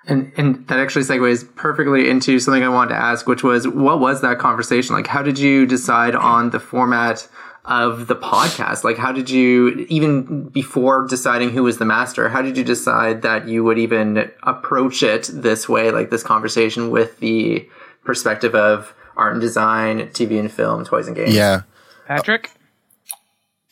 And 0.06 0.32
and 0.36 0.66
that 0.68 0.78
actually 0.78 1.02
segues 1.02 1.44
perfectly 1.56 2.08
into 2.08 2.38
something 2.38 2.62
I 2.62 2.68
wanted 2.68 2.94
to 2.94 3.00
ask, 3.00 3.26
which 3.26 3.42
was 3.42 3.66
what 3.66 3.98
was 4.00 4.20
that 4.22 4.38
conversation 4.38 4.94
like? 4.94 5.08
How 5.08 5.22
did 5.22 5.38
you 5.38 5.66
decide 5.66 6.14
on 6.14 6.50
the 6.50 6.60
format 6.60 7.28
of 7.64 8.06
the 8.06 8.16
podcast? 8.16 8.84
Like, 8.84 8.96
how 8.96 9.12
did 9.12 9.28
you 9.28 9.86
even 9.90 10.48
before 10.48 11.06
deciding 11.06 11.50
who 11.50 11.64
was 11.64 11.78
the 11.78 11.84
master? 11.84 12.28
How 12.28 12.42
did 12.42 12.56
you 12.56 12.64
decide 12.64 13.22
that 13.22 13.48
you 13.48 13.64
would 13.64 13.78
even 13.78 14.30
approach 14.44 15.02
it 15.02 15.28
this 15.32 15.68
way, 15.68 15.90
like 15.90 16.10
this 16.10 16.22
conversation 16.22 16.90
with 16.90 17.18
the 17.18 17.68
perspective 18.04 18.54
of 18.54 18.94
art 19.18 19.32
and 19.32 19.40
design, 19.40 20.08
TV 20.08 20.38
and 20.40 20.50
film, 20.50 20.84
toys 20.84 21.06
and 21.08 21.16
games? 21.16 21.34
Yeah. 21.34 21.62
Patrick, 22.06 22.50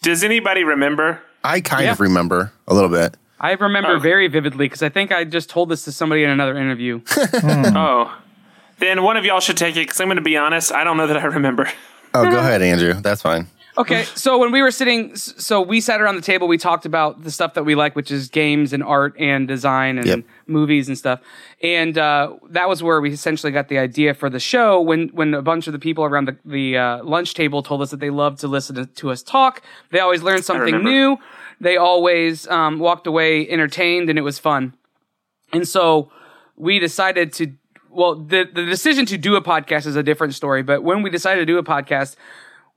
Does 0.03 0.23
anybody 0.23 0.63
remember? 0.65 1.21
I 1.43 1.61
kind 1.61 1.85
Yeah. 1.85 1.93
of 1.93 2.01
remember 2.01 2.53
a 2.69 2.75
little 2.75 2.91
bit. 2.91 3.17
I 3.41 3.53
remember 3.53 3.97
Oh. 3.97 3.99
very 3.99 4.29
vividly 4.29 4.67
because 4.67 4.83
I 4.83 4.89
think 4.89 5.13
I 5.13 5.25
just 5.25 5.49
told 5.51 5.69
this 5.69 5.85
to 5.85 5.93
somebody 5.93 6.23
in 6.25 6.31
another 6.31 6.57
interview. 6.57 7.01
Oh, 7.43 8.15
then 8.79 9.03
one 9.03 9.17
of 9.17 9.25
y'all 9.25 9.41
should 9.41 9.57
take 9.57 9.77
it 9.77 9.81
because 9.81 10.01
I'm 10.01 10.07
going 10.09 10.17
to 10.17 10.23
be 10.23 10.37
honest. 10.37 10.71
I 10.73 10.85
don't 10.85 10.97
know 10.97 11.07
that 11.07 11.17
I 11.17 11.25
remember. 11.25 11.71
Oh, 12.15 12.25
go 12.31 12.39
ahead, 12.45 12.61
Andrew. 12.63 12.93
That's 12.95 13.23
fine. 13.23 13.47
Okay, 13.79 14.05
so 14.15 14.39
when 14.39 14.53
we 14.53 14.63
were 14.63 14.71
sitting, 14.71 15.15
so 15.17 15.61
we 15.61 15.81
sat 15.81 16.01
around 16.01 16.17
the 16.17 16.23
table, 16.23 16.49
we 16.49 16.59
talked 16.59 16.87
about 16.87 17.23
the 17.23 17.31
stuff 17.31 17.55
that 17.55 17.65
we 17.65 17.75
like, 17.75 17.95
which 17.95 18.11
is 18.11 18.29
games 18.29 18.73
and 18.73 18.83
art 18.83 19.15
and 19.19 19.47
design 19.47 19.99
and 19.99 20.07
Yep. 20.07 20.21
movies 20.47 20.89
and 20.89 20.97
stuff. 20.97 21.21
And 21.63 21.97
uh, 21.99 22.35
that 22.51 22.69
was 22.69 22.83
where 22.83 23.01
we 23.01 23.11
essentially 23.13 23.53
got 23.53 23.69
the 23.69 23.79
idea 23.79 24.15
for 24.15 24.31
the 24.31 24.41
show. 24.41 24.81
When 24.81 25.09
when 25.09 25.35
a 25.35 25.43
bunch 25.43 25.67
of 25.67 25.73
the 25.73 25.79
people 25.79 26.05
around 26.05 26.27
the 26.29 26.37
the 26.45 26.77
uh, 26.79 27.05
lunch 27.05 27.35
table 27.35 27.63
told 27.63 27.83
us 27.83 27.91
that 27.91 28.01
they 28.01 28.11
loved 28.11 28.39
to 28.41 28.49
listen 28.49 28.77
to, 28.77 28.87
to 28.87 29.11
us 29.11 29.23
talk, 29.23 29.63
they 29.91 30.01
always 30.01 30.23
learned 30.23 30.45
something 30.45 30.83
new. 30.83 31.19
They 31.61 31.77
always 31.77 32.47
um, 32.49 32.79
walked 32.79 33.07
away 33.07 33.49
entertained, 33.49 34.11
and 34.11 34.19
it 34.19 34.23
was 34.23 34.39
fun. 34.39 34.75
And 35.53 35.67
so 35.67 36.11
we 36.57 36.79
decided 36.79 37.33
to. 37.35 37.53
Well, 37.91 38.15
the 38.15 38.45
the 38.53 38.67
decision 38.67 39.07
to 39.07 39.17
do 39.17 39.37
a 39.37 39.41
podcast 39.43 39.87
is 39.87 39.97
a 39.97 40.03
different 40.03 40.35
story. 40.35 40.63
But 40.63 40.83
when 40.83 41.03
we 41.03 41.09
decided 41.09 41.41
to 41.41 41.47
do 41.47 41.57
a 41.57 41.63
podcast, 41.65 42.17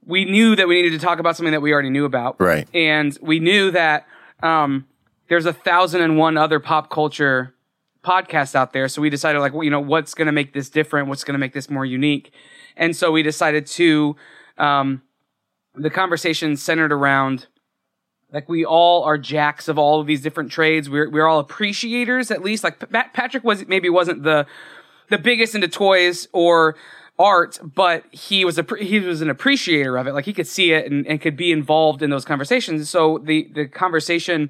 we 0.06 0.26
knew 0.26 0.56
that 0.56 0.68
we 0.68 0.82
needed 0.82 1.00
to 1.00 1.06
talk 1.06 1.20
about 1.20 1.36
something 1.38 1.52
that 1.52 1.62
we 1.62 1.74
already 1.74 1.90
knew 1.90 2.06
about. 2.06 2.40
Right. 2.40 2.68
And 2.74 3.18
we 3.22 3.40
knew 3.40 3.72
that 3.72 4.08
um, 4.42 4.88
there's 5.28 5.46
a 5.46 5.54
thousand 5.54 6.02
and 6.02 6.18
one 6.18 6.38
other 6.38 6.60
pop 6.60 6.90
culture 6.90 7.54
podcasts 8.04 8.56
out 8.56 8.74
there. 8.74 8.88
So 8.88 9.02
we 9.02 9.10
decided, 9.10 9.40
like, 9.40 9.54
well, 9.54 9.64
you 9.64 9.70
know, 9.70 9.80
what's 9.80 10.14
going 10.14 10.28
to 10.28 10.32
make 10.32 10.54
this 10.54 10.70
different? 10.70 11.08
What's 11.10 11.24
going 11.24 11.34
to 11.34 11.40
make 11.40 11.54
this 11.54 11.70
more 11.70 11.86
unique? 11.86 12.32
And 12.76 12.96
so 12.96 13.12
we 13.12 13.24
decided 13.24 13.68
to, 13.68 14.16
um, 14.58 15.02
the 15.76 15.90
conversation 15.90 16.56
centered 16.58 16.92
around 16.92 17.48
like 18.32 18.48
we 18.48 18.64
all 18.66 19.04
are 19.04 19.18
jacks 19.18 19.68
of 19.68 19.78
all 19.78 20.00
of 20.00 20.08
these 20.08 20.22
different 20.22 20.52
trades. 20.52 20.90
We're 20.90 21.10
we're 21.10 21.28
all 21.28 21.40
appreciators 21.40 22.32
at 22.32 22.44
least. 22.44 22.64
Like 22.64 22.80
Pat- 22.92 23.14
Patrick 23.14 23.44
was 23.44 23.68
maybe 23.68 23.90
wasn't 23.90 24.24
the 24.24 24.46
the 25.10 25.18
biggest 25.18 25.56
into 25.56 25.68
toys 25.68 26.28
or 26.32 26.76
art, 27.20 27.60
but 27.62 28.06
he 28.12 28.46
was 28.46 28.58
a 28.58 28.66
he 28.80 29.00
was 29.02 29.22
an 29.22 29.30
appreciator 29.30 29.98
of 29.98 30.08
it. 30.08 30.14
Like 30.14 30.26
he 30.26 30.34
could 30.34 30.48
see 30.48 30.72
it 30.72 30.90
and, 30.90 31.06
and 31.06 31.22
could 31.22 31.36
be 31.36 31.52
involved 31.52 32.02
in 32.02 32.10
those 32.10 32.26
conversations. 32.26 32.90
So 32.90 33.20
the 33.20 33.50
the 33.54 33.68
conversation 33.68 34.50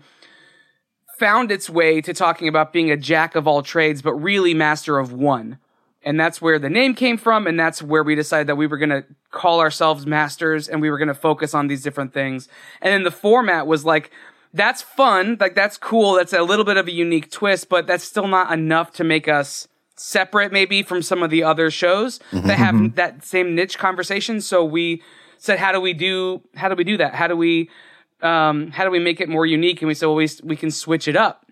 found 1.18 1.52
its 1.52 1.70
way 1.70 2.00
to 2.00 2.14
talking 2.14 2.48
about 2.48 2.72
being 2.72 2.90
a 2.90 2.96
jack 2.96 3.36
of 3.36 3.48
all 3.48 3.62
trades, 3.62 4.02
but 4.02 4.14
really 4.14 4.54
master 4.54 5.00
of 5.00 5.12
one. 5.12 5.58
And 6.02 6.18
that's 6.18 6.42
where 6.42 6.58
the 6.58 6.70
name 6.70 6.96
came 6.96 7.18
from. 7.18 7.46
And 7.46 7.60
that's 7.60 7.84
where 7.84 8.04
we 8.04 8.16
decided 8.16 8.48
that 8.48 8.56
we 8.56 8.68
were 8.68 8.78
going 8.78 8.90
to 8.90 9.04
call 9.32 9.60
ourselves 9.60 10.06
masters 10.06 10.70
and 10.70 10.82
we 10.82 10.90
were 10.90 10.98
going 10.98 11.10
to 11.10 11.14
focus 11.14 11.54
on 11.54 11.68
these 11.68 11.84
different 11.84 12.14
things. 12.14 12.48
And 12.82 12.94
then 12.94 13.04
the 13.04 13.12
format 13.12 13.68
was 13.68 13.84
like, 13.84 14.12
that's 14.54 14.82
fun. 14.82 15.38
Like 15.40 15.56
that's 15.56 15.78
cool. 15.78 16.14
That's 16.14 16.34
a 16.34 16.42
little 16.42 16.66
bit 16.66 16.78
of 16.78 16.88
a 16.88 16.92
unique 16.92 17.30
twist, 17.30 17.68
but 17.68 17.86
that's 17.86 18.06
still 18.06 18.28
not 18.28 18.52
enough 18.52 18.94
to 18.94 19.04
make 19.04 19.28
us 19.28 19.68
separate 20.00 20.52
maybe 20.52 20.82
from 20.82 21.02
some 21.02 21.22
of 21.22 21.30
the 21.30 21.44
other 21.44 21.70
shows 21.70 22.20
that 22.32 22.58
have 22.58 22.96
that 22.96 23.24
same 23.24 23.54
niche 23.54 23.78
conversation. 23.78 24.40
So 24.42 24.64
we 24.64 25.04
said, 25.38 25.60
how 25.60 25.72
do 25.72 25.82
we 25.82 25.94
do, 25.94 26.42
how 26.56 26.70
do 26.70 26.76
we 26.76 26.84
do 26.84 26.98
that? 26.98 27.16
How 27.16 27.28
do 27.28 27.36
we, 27.36 27.70
um, 28.22 28.72
how 28.72 28.84
do 28.84 28.92
we 28.92 29.00
make 29.00 29.22
it 29.22 29.30
more 29.30 29.46
unique? 29.46 29.82
And 29.82 29.88
we 29.88 29.94
said, 29.94 30.08
well, 30.08 30.16
we, 30.16 30.30
we 30.44 30.56
can 30.56 30.72
switch 30.72 31.08
it 31.08 31.16
up. 31.16 31.46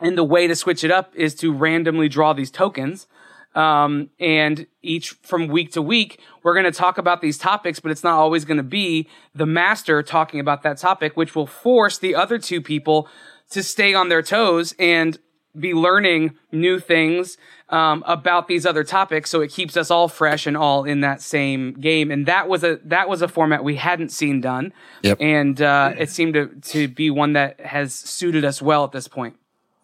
And 0.00 0.18
the 0.18 0.24
way 0.24 0.46
to 0.46 0.54
switch 0.54 0.84
it 0.84 0.90
up 0.90 1.14
is 1.14 1.34
to 1.36 1.52
randomly 1.52 2.08
draw 2.08 2.32
these 2.32 2.50
tokens. 2.50 3.06
Um, 3.54 4.10
and 4.20 4.66
each 4.82 5.12
from 5.22 5.48
week 5.48 5.72
to 5.72 5.80
week, 5.80 6.20
we're 6.42 6.52
going 6.52 6.70
to 6.70 6.78
talk 6.78 6.98
about 6.98 7.22
these 7.22 7.38
topics, 7.38 7.80
but 7.80 7.90
it's 7.90 8.04
not 8.04 8.18
always 8.18 8.44
going 8.44 8.58
to 8.58 8.62
be 8.62 9.08
the 9.34 9.46
master 9.46 10.02
talking 10.02 10.40
about 10.40 10.62
that 10.62 10.76
topic, 10.76 11.16
which 11.16 11.34
will 11.34 11.46
force 11.46 11.96
the 11.96 12.14
other 12.14 12.38
two 12.38 12.60
people 12.60 13.08
to 13.50 13.62
stay 13.62 13.94
on 13.94 14.10
their 14.10 14.22
toes 14.22 14.74
and 14.78 15.18
be 15.58 15.72
learning 15.72 16.36
new 16.52 16.78
things 16.78 17.38
um, 17.68 18.04
about 18.06 18.46
these 18.46 18.64
other 18.64 18.84
topics 18.84 19.28
so 19.30 19.40
it 19.40 19.50
keeps 19.50 19.76
us 19.76 19.90
all 19.90 20.06
fresh 20.08 20.46
and 20.46 20.56
all 20.56 20.84
in 20.84 21.00
that 21.00 21.20
same 21.20 21.72
game 21.72 22.10
and 22.12 22.26
that 22.26 22.48
was 22.48 22.62
a 22.62 22.78
that 22.84 23.08
was 23.08 23.22
a 23.22 23.28
format 23.28 23.64
we 23.64 23.74
hadn't 23.76 24.10
seen 24.10 24.40
done 24.40 24.72
Yep. 25.02 25.18
and 25.20 25.60
uh, 25.60 25.92
it 25.98 26.10
seemed 26.10 26.34
to, 26.34 26.46
to 26.46 26.86
be 26.88 27.10
one 27.10 27.32
that 27.32 27.58
has 27.60 27.92
suited 27.94 28.44
us 28.44 28.62
well 28.62 28.84
at 28.84 28.92
this 28.92 29.08
point 29.08 29.34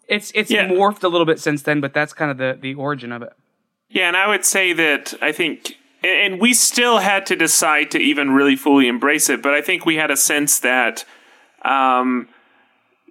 it's 0.07 0.31
it's 0.33 0.49
Yeah. 0.49 0.67
morphed 0.69 1.03
a 1.03 1.07
little 1.09 1.25
bit 1.25 1.39
since 1.39 1.63
then 1.63 1.81
but 1.81 1.93
that's 1.93 2.13
kind 2.13 2.31
of 2.31 2.37
the 2.37 2.57
the 2.59 2.73
origin 2.75 3.11
of 3.11 3.21
it 3.21 3.33
Yeah, 3.89 4.07
and 4.07 4.15
I 4.17 4.27
would 4.27 4.45
say 4.45 4.71
that 4.73 5.13
I 5.21 5.31
think, 5.33 5.77
and 6.03 6.33
and 6.33 6.41
we 6.41 6.53
still 6.53 6.97
had 6.99 7.25
to 7.27 7.35
decide 7.35 7.91
to 7.91 7.99
even 7.99 8.31
really 8.31 8.55
fully 8.55 8.87
embrace 8.87 9.29
it, 9.29 9.41
but 9.41 9.53
I 9.53 9.61
think 9.61 9.85
we 9.85 9.95
had 9.97 10.09
a 10.11 10.17
sense 10.17 10.59
that 10.59 11.05
um, 11.63 12.27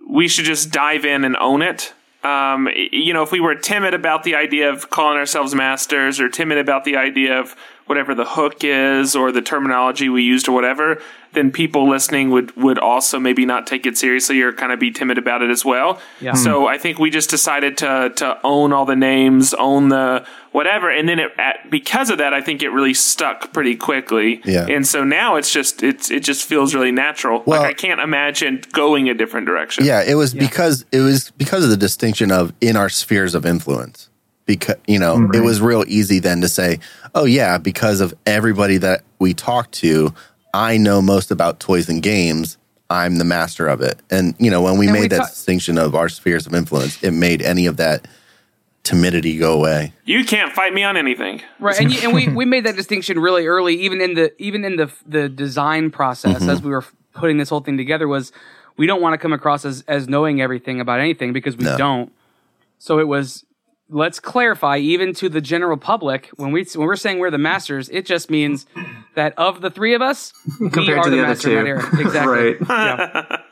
we 0.08 0.28
should 0.28 0.44
just 0.46 0.70
dive 0.70 1.04
in 1.04 1.24
and 1.24 1.36
own 1.36 1.62
it. 1.62 1.92
Um, 2.24 2.68
you 2.74 3.12
know, 3.12 3.22
if 3.22 3.32
we 3.32 3.40
were 3.40 3.54
timid 3.54 3.94
about 3.94 4.22
the 4.22 4.36
idea 4.36 4.70
of 4.70 4.90
calling 4.90 5.18
ourselves 5.18 5.54
masters 5.54 6.20
or 6.20 6.28
timid 6.28 6.58
about 6.58 6.84
the 6.84 6.96
idea 6.96 7.40
of 7.40 7.56
whatever 7.86 8.14
the 8.14 8.24
hook 8.24 8.62
is 8.62 9.16
or 9.16 9.32
the 9.32 9.42
terminology 9.42 10.08
we 10.08 10.22
used 10.22 10.48
or 10.48 10.52
whatever, 10.52 11.02
then 11.32 11.50
people 11.50 11.88
listening 11.88 12.30
would, 12.30 12.54
would 12.56 12.78
also 12.78 13.18
maybe 13.18 13.46
not 13.46 13.66
take 13.66 13.86
it 13.86 13.96
seriously 13.96 14.40
or 14.42 14.52
kind 14.52 14.72
of 14.72 14.78
be 14.78 14.90
timid 14.90 15.16
about 15.16 15.42
it 15.42 15.50
as 15.50 15.64
well. 15.64 16.00
Yeah. 16.20 16.32
Hmm. 16.32 16.36
So 16.36 16.66
I 16.66 16.78
think 16.78 16.98
we 16.98 17.10
just 17.10 17.30
decided 17.30 17.78
to, 17.78 18.12
to 18.16 18.38
own 18.44 18.72
all 18.72 18.84
the 18.84 18.96
names, 18.96 19.54
own 19.54 19.88
the 19.88 20.26
whatever. 20.50 20.90
And 20.90 21.08
then 21.08 21.18
it, 21.18 21.32
at, 21.38 21.70
because 21.70 22.10
of 22.10 22.18
that, 22.18 22.34
I 22.34 22.42
think 22.42 22.62
it 22.62 22.68
really 22.68 22.92
stuck 22.92 23.52
pretty 23.54 23.76
quickly. 23.76 24.42
Yeah. 24.44 24.66
And 24.68 24.86
so 24.86 25.04
now 25.04 25.36
it's 25.36 25.50
just, 25.50 25.82
it's, 25.82 26.10
it 26.10 26.22
just 26.22 26.44
feels 26.44 26.74
really 26.74 26.92
natural. 26.92 27.42
Well- 27.46 27.62
like 27.62 27.70
I 27.70 27.74
can't 27.74 28.00
imagine 28.00 28.62
going 28.72 29.08
a 29.08 29.14
different 29.14 29.46
direction. 29.46 29.84
Yeah, 29.84 30.02
it 30.02 30.14
was 30.14 30.34
because 30.34 30.84
it 30.92 31.00
was 31.00 31.30
because 31.32 31.64
of 31.64 31.70
the 31.70 31.76
distinction 31.76 32.30
of 32.30 32.52
in 32.60 32.76
our 32.76 32.88
spheres 32.88 33.34
of 33.34 33.46
influence. 33.46 34.08
Because 34.44 34.76
you 34.88 34.98
know, 34.98 35.30
it 35.32 35.40
was 35.40 35.60
real 35.60 35.84
easy 35.86 36.18
then 36.18 36.40
to 36.40 36.48
say, 36.48 36.80
"Oh 37.14 37.24
yeah, 37.24 37.58
because 37.58 38.00
of 38.00 38.12
everybody 38.26 38.76
that 38.78 39.04
we 39.20 39.34
talked 39.34 39.70
to, 39.74 40.12
I 40.54 40.76
know 40.76 41.00
most 41.02 41.30
about 41.30 41.60
toys 41.60 41.88
and 41.88 42.02
games. 42.02 42.58
I'm 42.90 43.16
the 43.16 43.24
master 43.24 43.68
of 43.68 43.80
it." 43.80 44.00
And 44.10 44.34
you 44.38 44.50
know, 44.50 44.60
when 44.62 44.76
we 44.78 44.86
And 44.86 44.92
made 44.94 45.02
we 45.02 45.08
that 45.08 45.18
ta- 45.18 45.26
distinction 45.28 45.78
of 45.78 45.94
our 45.94 46.08
spheres 46.08 46.46
of 46.46 46.54
influence, 46.54 47.02
it 47.02 47.12
made 47.12 47.40
any 47.42 47.66
of 47.66 47.76
that 47.78 48.06
timidity 48.84 49.38
go 49.38 49.54
away. 49.54 49.92
You 50.04 50.24
can't 50.24 50.52
fight 50.52 50.74
me 50.74 50.82
on 50.82 50.96
anything. 50.96 51.40
right 51.60 51.78
and, 51.80 51.92
you, 51.92 52.00
and 52.02 52.12
we, 52.12 52.26
we 52.28 52.44
made 52.44 52.64
that 52.64 52.74
distinction 52.74 53.18
really 53.18 53.46
early 53.46 53.76
even 53.76 54.00
in 54.00 54.14
the 54.14 54.32
even 54.42 54.64
in 54.64 54.74
the 54.76 54.90
the 55.06 55.28
design 55.28 55.90
process 55.90 56.40
mm-hmm. 56.40 56.50
as 56.50 56.60
we 56.62 56.70
were 56.70 56.84
putting 57.14 57.36
this 57.38 57.48
whole 57.48 57.60
thing 57.60 57.76
together 57.76 58.08
was 58.08 58.32
we 58.76 58.86
don't 58.86 59.00
want 59.00 59.12
to 59.14 59.18
come 59.18 59.32
across 59.32 59.64
as 59.64 59.84
as 59.86 60.08
knowing 60.08 60.40
everything 60.40 60.80
about 60.80 60.98
anything 60.98 61.32
because 61.32 61.56
we 61.56 61.64
No. 61.64 61.76
don't 61.78 62.12
so 62.78 62.98
it 62.98 63.06
was 63.06 63.44
let's 63.92 64.18
clarify 64.18 64.78
even 64.78 65.12
to 65.14 65.28
the 65.28 65.40
general 65.40 65.76
public 65.76 66.28
when 66.36 66.50
we 66.52 66.64
when 66.74 66.86
we're 66.86 66.96
saying 66.96 67.18
we're 67.18 67.30
the 67.30 67.38
masters 67.38 67.88
it 67.90 68.06
just 68.06 68.30
means 68.30 68.66
that 69.14 69.32
of 69.38 69.60
the 69.60 69.70
three 69.70 69.94
of 69.94 70.02
us 70.02 70.32
we 70.60 70.70
Compared 70.70 70.98
are 70.98 71.04
to 71.04 71.10
the, 71.10 71.16
the 71.16 71.22
other 71.22 71.28
master 71.28 71.58
in 71.58 71.76
that 71.76 71.90
two. 71.92 72.00
exactly 72.00 72.54
Right. 72.66 73.40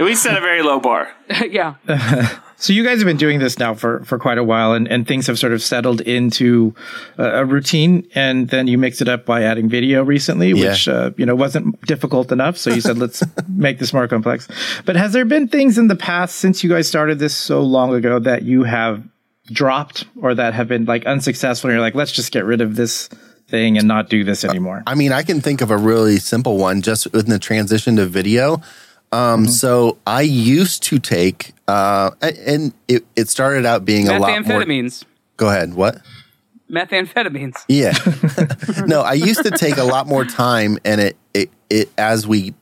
We 0.00 0.14
set 0.14 0.36
a 0.36 0.40
very 0.40 0.62
low 0.62 0.78
bar. 0.78 1.08
yeah 1.50 1.74
So 2.60 2.72
you 2.72 2.82
guys 2.84 2.98
have 2.98 3.06
been 3.06 3.16
doing 3.16 3.38
this 3.38 3.56
now 3.60 3.74
for, 3.74 4.02
for 4.04 4.18
quite 4.18 4.36
a 4.36 4.42
while, 4.42 4.72
and, 4.72 4.88
and 4.88 5.06
things 5.06 5.28
have 5.28 5.38
sort 5.38 5.52
of 5.52 5.62
settled 5.62 6.00
into 6.00 6.74
a, 7.16 7.42
a 7.42 7.44
routine. 7.44 8.04
And 8.16 8.48
then 8.48 8.66
you 8.66 8.76
mixed 8.78 9.00
it 9.00 9.08
up 9.08 9.24
by 9.24 9.42
adding 9.44 9.68
video 9.68 10.02
recently, 10.02 10.48
Yeah. 10.50 10.70
which 10.70 10.88
uh, 10.88 11.12
you 11.16 11.24
know 11.24 11.36
wasn't 11.36 11.80
difficult 11.82 12.32
enough. 12.32 12.56
So 12.58 12.70
you 12.74 12.80
said 12.80 12.98
let's 12.98 13.22
make 13.48 13.78
this 13.78 13.92
more 13.92 14.08
complex. 14.08 14.48
But 14.84 14.96
has 14.96 15.12
there 15.12 15.24
been 15.24 15.46
things 15.46 15.78
in 15.78 15.86
the 15.86 15.94
past 15.94 16.36
since 16.36 16.64
you 16.64 16.70
guys 16.70 16.88
started 16.88 17.20
this 17.20 17.36
so 17.36 17.60
long 17.62 17.94
ago 17.94 18.18
that 18.18 18.42
you 18.42 18.64
have 18.64 19.04
dropped 19.50 20.06
or 20.20 20.34
that 20.34 20.54
have 20.54 20.68
been 20.68 20.84
like 20.84 21.06
unsuccessful? 21.06 21.70
And 21.70 21.76
you're 21.76 21.80
like, 21.80 21.94
let's 21.94 22.12
just 22.12 22.32
get 22.32 22.44
rid 22.44 22.60
of 22.60 22.76
this 22.76 23.08
thing 23.48 23.78
and 23.78 23.88
not 23.88 24.08
do 24.08 24.24
this 24.24 24.44
anymore. 24.44 24.82
I 24.86 24.94
mean, 24.94 25.12
I 25.12 25.22
can 25.22 25.40
think 25.40 25.60
of 25.60 25.70
a 25.70 25.76
really 25.76 26.18
simple 26.18 26.58
one 26.58 26.82
just 26.82 27.06
in 27.06 27.26
the 27.26 27.38
transition 27.38 27.96
to 27.96 28.06
video. 28.06 28.62
Um, 29.10 29.48
So 29.48 29.98
I 30.06 30.20
used 30.20 30.82
to 30.84 30.98
take, 30.98 31.54
uh, 31.66 32.10
and 32.20 32.74
it, 32.88 33.06
it 33.16 33.28
started 33.28 33.64
out 33.64 33.84
being 33.84 34.08
a 34.08 34.18
lot 34.18 34.46
more. 34.46 34.60
methamphetamines 34.60 35.04
Go 35.36 35.48
ahead. 35.48 35.74
What? 35.74 36.00
methamphetamines 36.70 37.64
Yeah. 37.68 37.94
no, 38.86 39.00
I 39.00 39.14
used 39.14 39.42
to 39.44 39.50
take 39.50 39.78
a 39.78 39.84
lot 39.84 40.06
more 40.06 40.26
time 40.26 40.78
and 40.84 41.00
it, 41.00 41.16
it, 41.32 41.50
it, 41.70 41.90
as 41.96 42.26
we 42.26 42.52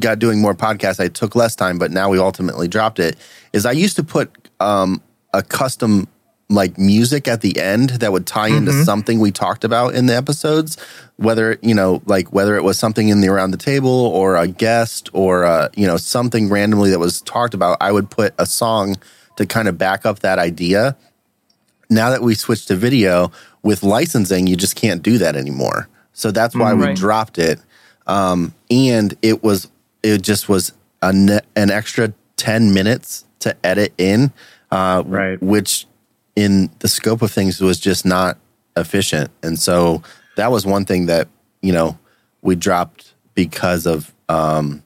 got 0.00 0.18
doing 0.18 0.40
more 0.40 0.54
podcasts, 0.54 0.98
I 0.98 1.08
took 1.08 1.34
less 1.36 1.54
time, 1.54 1.78
but 1.78 1.90
now 1.90 2.08
we 2.08 2.18
ultimately 2.18 2.68
dropped 2.68 2.98
it. 2.98 3.16
Is 3.52 3.66
I 3.66 3.72
used 3.72 3.96
to 3.96 4.02
put, 4.02 4.30
um, 4.60 5.02
a 5.34 5.42
custom 5.42 6.08
like 6.52 6.78
music 6.78 7.26
at 7.28 7.40
the 7.40 7.58
end 7.60 7.90
that 7.90 8.12
would 8.12 8.26
tie 8.26 8.48
into 8.48 8.72
something 8.84 9.18
we 9.20 9.30
talked 9.30 9.64
about 9.64 9.94
in 9.94 10.06
the 10.06 10.14
episodes, 10.16 10.76
whether, 11.16 11.58
you 11.62 11.74
know, 11.74 12.02
like 12.06 12.32
whether 12.32 12.56
it 12.56 12.62
was 12.64 12.78
something 12.78 13.08
in 13.08 13.20
the 13.20 13.28
around 13.28 13.50
the 13.52 13.56
table 13.56 13.88
or 13.90 14.36
a 14.36 14.46
guest 14.46 15.08
or, 15.12 15.44
uh, 15.44 15.68
you 15.76 15.86
know, 15.86 15.96
something 15.96 16.48
randomly 16.48 16.90
that 16.90 16.98
was 16.98 17.20
talked 17.22 17.54
about, 17.54 17.78
I 17.80 17.92
would 17.92 18.10
put 18.10 18.34
a 18.38 18.46
song 18.46 18.96
to 19.36 19.46
kind 19.46 19.68
of 19.68 19.78
back 19.78 20.04
up 20.04 20.20
that 20.20 20.38
idea 20.38 20.96
now 21.90 22.10
that 22.10 22.22
we 22.22 22.34
switched 22.34 22.68
to 22.68 22.74
video 22.76 23.30
with 23.62 23.82
licensing, 23.82 24.46
you 24.46 24.56
just 24.56 24.76
can't 24.76 25.02
do 25.02 25.18
that 25.18 25.36
anymore. 25.36 25.88
So 26.14 26.30
that's 26.30 26.54
why 26.54 26.72
we 26.74 26.86
Right. 26.86 26.96
dropped 26.96 27.38
it. 27.38 27.60
Um, 28.06 28.54
and 28.70 29.14
it 29.22 29.42
was, 29.42 29.68
it 30.02 30.22
just 30.22 30.48
was 30.48 30.72
ne- 31.04 31.40
an 31.54 31.70
extra 31.70 32.12
10 32.36 32.72
minutes 32.72 33.24
to 33.40 33.54
edit 33.64 33.92
in, 33.98 34.32
uh, 34.70 35.02
Right. 35.06 35.40
which 35.42 35.86
in 36.36 36.70
the 36.78 36.88
scope 36.88 37.22
of 37.22 37.30
things 37.30 37.60
was 37.60 37.78
just 37.78 38.04
not 38.04 38.38
efficient. 38.76 39.30
And 39.42 39.58
so 39.58 40.02
that 40.36 40.50
was 40.50 40.64
one 40.64 40.84
thing 40.84 41.06
that, 41.06 41.28
you 41.60 41.72
know, 41.72 41.98
we 42.40 42.54
dropped 42.54 43.14
because 43.34 43.86
of, 43.86 44.12
um, 44.28 44.82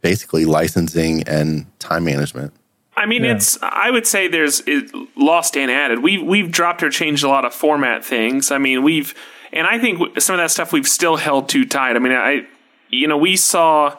basically 0.00 0.44
licensing 0.44 1.22
and 1.24 1.66
time 1.78 2.04
management. 2.04 2.52
I 2.96 3.06
mean, 3.06 3.24
it's. 3.24 3.58
I 3.60 3.90
would 3.90 4.06
say 4.06 4.26
there's 4.26 4.62
it, 4.66 4.90
lost 5.16 5.56
and 5.56 5.70
added. 5.70 6.02
We've 6.02 6.22
we've 6.22 6.50
dropped 6.50 6.82
or 6.82 6.88
changed 6.88 7.24
a 7.24 7.28
lot 7.28 7.44
of 7.44 7.52
format 7.52 8.04
things. 8.04 8.50
I 8.50 8.58
mean, 8.58 8.82
we've 8.82 9.14
and 9.52 9.66
I 9.66 9.78
think 9.78 10.20
some 10.20 10.34
of 10.34 10.38
that 10.38 10.50
stuff 10.50 10.72
we've 10.72 10.88
still 10.88 11.16
held 11.16 11.48
too 11.48 11.66
tight. 11.66 11.96
I 11.96 11.98
mean, 11.98 12.12
I 12.12 12.46
you 12.88 13.06
know 13.06 13.18
we 13.18 13.36
saw 13.36 13.98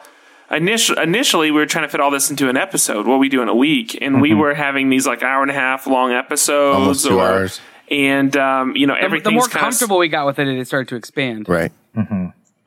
initially 0.50 1.02
initially 1.02 1.50
we 1.50 1.58
were 1.58 1.66
trying 1.66 1.84
to 1.84 1.88
fit 1.88 2.00
all 2.00 2.10
this 2.10 2.30
into 2.30 2.48
an 2.48 2.56
episode. 2.56 3.06
What 3.06 3.18
we 3.18 3.28
do 3.28 3.42
in 3.42 3.48
a 3.48 3.54
week, 3.54 3.98
and 4.00 4.20
we 4.20 4.34
were 4.34 4.54
having 4.54 4.90
these 4.90 5.06
like 5.06 5.22
hour 5.22 5.42
and 5.42 5.50
a 5.50 5.54
half 5.54 5.86
long 5.86 6.12
episodes, 6.12 6.76
Almost 6.78 7.06
two 7.06 7.18
or, 7.18 7.22
hours. 7.22 7.60
And 7.90 8.36
um, 8.36 8.76
you 8.76 8.86
know, 8.86 8.94
the, 8.94 9.20
the 9.20 9.30
more 9.30 9.42
kinda 9.42 9.56
s- 9.58 9.62
comfortable 9.62 9.98
we 9.98 10.08
got 10.08 10.26
with 10.26 10.38
it 10.38 10.48
it 10.48 10.66
started 10.66 10.88
to 10.88 10.96
expand 10.96 11.48
Right. 11.48 11.72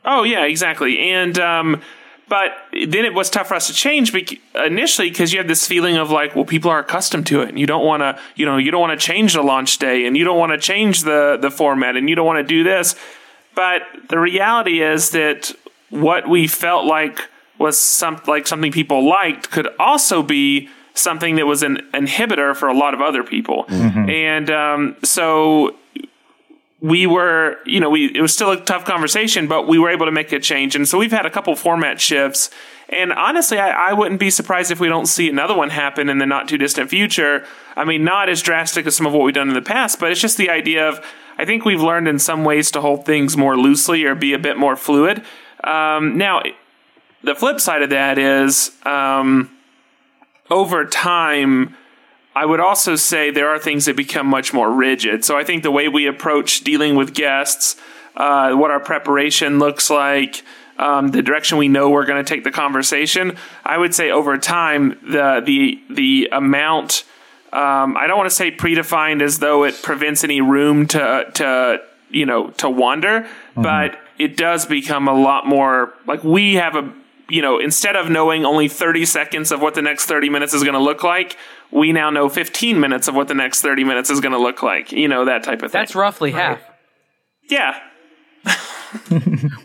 Oh 0.03 0.23
yeah, 0.23 0.45
exactly. 0.45 1.11
And 1.11 1.37
um, 1.39 1.81
but 2.27 2.51
then 2.71 3.05
it 3.05 3.13
was 3.13 3.29
tough 3.29 3.49
for 3.49 3.55
us 3.55 3.67
to 3.67 3.73
change 3.73 4.13
bec- 4.13 4.39
initially 4.55 5.09
because 5.09 5.31
you 5.33 5.39
have 5.39 5.47
this 5.47 5.67
feeling 5.67 5.97
of 5.97 6.09
like, 6.11 6.35
well, 6.35 6.45
people 6.45 6.71
are 6.71 6.79
accustomed 6.79 7.27
to 7.27 7.41
it, 7.41 7.49
and 7.49 7.59
you 7.59 7.67
don't 7.67 7.85
want 7.85 8.01
to, 8.01 8.17
you 8.35 8.45
know, 8.45 8.57
you 8.57 8.71
don't 8.71 8.81
want 8.81 8.97
to 8.99 9.05
change 9.05 9.33
the 9.33 9.41
launch 9.43 9.77
day, 9.77 10.05
and 10.05 10.17
you 10.17 10.23
don't 10.23 10.39
want 10.39 10.53
to 10.53 10.57
change 10.57 11.01
the 11.01 11.37
the 11.39 11.51
format, 11.51 11.95
and 11.97 12.09
you 12.09 12.15
don't 12.15 12.25
want 12.25 12.37
to 12.39 12.43
do 12.43 12.63
this. 12.63 12.95
But 13.53 13.81
the 14.09 14.17
reality 14.17 14.81
is 14.81 15.11
that 15.11 15.51
what 15.89 16.27
we 16.27 16.47
felt 16.47 16.85
like 16.85 17.19
was 17.61 17.79
some 17.79 18.21
like 18.27 18.47
something 18.47 18.71
people 18.71 19.07
liked 19.07 19.51
could 19.51 19.67
also 19.79 20.23
be 20.23 20.69
something 20.93 21.35
that 21.37 21.45
was 21.45 21.63
an 21.63 21.77
inhibitor 21.93 22.55
for 22.55 22.67
a 22.67 22.77
lot 22.77 22.93
of 22.93 23.01
other 23.01 23.23
people, 23.23 23.65
and 24.09 24.49
um, 24.49 24.95
so 25.03 25.75
we 26.81 27.05
were, 27.05 27.57
you 27.65 27.79
know, 27.79 27.91
we 27.91 28.05
it 28.13 28.21
was 28.21 28.33
still 28.33 28.51
a 28.51 28.59
tough 28.59 28.85
conversation, 28.85 29.47
but 29.47 29.67
we 29.67 29.77
were 29.77 29.89
able 29.89 30.07
to 30.07 30.11
make 30.11 30.31
a 30.31 30.39
change, 30.39 30.75
and 30.75 30.87
so 30.87 30.97
we've 30.97 31.11
had 31.11 31.25
a 31.25 31.29
couple 31.29 31.55
format 31.55 32.01
shifts. 32.01 32.49
And 32.89 33.13
honestly, 33.13 33.57
I, 33.57 33.91
I 33.91 33.93
wouldn't 33.93 34.19
be 34.19 34.29
surprised 34.29 34.69
if 34.69 34.81
we 34.81 34.89
don't 34.89 35.05
see 35.05 35.29
another 35.29 35.55
one 35.55 35.69
happen 35.69 36.09
in 36.09 36.17
the 36.17 36.25
not 36.25 36.49
too 36.49 36.57
distant 36.57 36.89
future. 36.89 37.45
I 37.77 37.85
mean, 37.85 38.03
not 38.03 38.27
as 38.27 38.41
drastic 38.41 38.85
as 38.85 38.97
some 38.97 39.05
of 39.05 39.13
what 39.13 39.23
we've 39.23 39.33
done 39.33 39.47
in 39.47 39.53
the 39.53 39.61
past, 39.61 39.97
but 39.99 40.11
it's 40.11 40.19
just 40.19 40.37
the 40.37 40.49
idea 40.49 40.89
of 40.89 40.99
I 41.37 41.45
think 41.45 41.65
we've 41.65 41.81
learned 41.81 42.07
in 42.07 42.19
some 42.19 42.43
ways 42.43 42.69
to 42.71 42.81
hold 42.81 43.05
things 43.05 43.37
more 43.37 43.57
loosely 43.57 44.03
or 44.03 44.15
be 44.15 44.33
a 44.33 44.39
bit 44.39 44.57
more 44.57 44.75
fluid. 44.75 45.23
Um, 45.63 46.17
now, 46.17 46.41
the 47.23 47.35
flip 47.35 47.59
side 47.59 47.83
of 47.83 47.89
that 47.91 48.17
is 48.17 48.71
um, 48.85 49.49
over 50.49 50.85
time. 50.85 51.75
I 52.33 52.45
would 52.45 52.61
also 52.61 52.95
say 52.95 53.29
there 53.29 53.49
are 53.49 53.59
things 53.59 53.85
that 53.85 53.97
become 53.97 54.25
much 54.25 54.53
more 54.53 54.71
rigid. 54.71 55.25
So 55.25 55.37
I 55.37 55.43
think 55.43 55.63
the 55.63 55.71
way 55.71 55.89
we 55.89 56.07
approach 56.07 56.61
dealing 56.61 56.95
with 56.95 57.13
guests, 57.13 57.75
uh, 58.15 58.53
what 58.53 58.71
our 58.71 58.79
preparation 58.79 59.59
looks 59.59 59.89
like, 59.89 60.43
um, 60.77 61.09
the 61.09 61.21
direction 61.21 61.57
we 61.57 61.67
know 61.67 61.89
we're 61.89 62.05
going 62.05 62.23
to 62.23 62.27
take 62.27 62.43
the 62.43 62.51
conversation, 62.51 63.37
I 63.65 63.77
would 63.77 63.93
say 63.93 64.11
over 64.11 64.37
time 64.37 64.97
the 65.03 65.41
the 65.45 65.81
the 65.89 66.29
amount. 66.31 67.03
Um, 67.53 67.97
I 67.97 68.07
don't 68.07 68.17
want 68.17 68.29
to 68.29 68.35
say 68.35 68.49
predefined 68.49 69.21
as 69.21 69.39
though 69.39 69.65
it 69.65 69.81
prevents 69.83 70.23
any 70.23 70.39
room 70.39 70.87
to 70.87 71.29
to 71.33 71.81
you 72.09 72.25
know 72.25 72.49
to 72.51 72.69
wander, 72.69 73.27
but 73.55 73.99
it 74.17 74.37
does 74.37 74.65
become 74.65 75.07
a 75.07 75.13
lot 75.13 75.45
more 75.45 75.93
like 76.07 76.23
we 76.23 76.55
have 76.55 76.75
a 76.75 76.93
you 77.31 77.41
know, 77.41 77.59
instead 77.59 77.95
of 77.95 78.09
knowing 78.09 78.45
only 78.45 78.67
30 78.67 79.05
seconds 79.05 79.51
of 79.51 79.61
what 79.61 79.73
the 79.73 79.81
next 79.81 80.05
30 80.05 80.29
minutes 80.29 80.53
is 80.53 80.63
going 80.63 80.73
to 80.73 80.79
look 80.79 81.03
like, 81.03 81.37
we 81.71 81.91
now 81.93 82.09
know 82.09 82.27
15 82.29 82.79
minutes 82.79 83.07
of 83.07 83.15
what 83.15 83.27
the 83.27 83.33
next 83.33 83.61
30 83.61 83.83
minutes 83.83 84.09
is 84.09 84.19
going 84.19 84.33
to 84.33 84.37
look 84.39 84.61
like. 84.61 84.91
You 84.91 85.07
know, 85.07 85.25
that 85.25 85.43
type 85.43 85.61
of 85.63 85.71
thing. 85.71 85.79
That's 85.81 85.95
roughly 85.95 86.31
half. 86.31 86.59
yeah. 87.49 87.79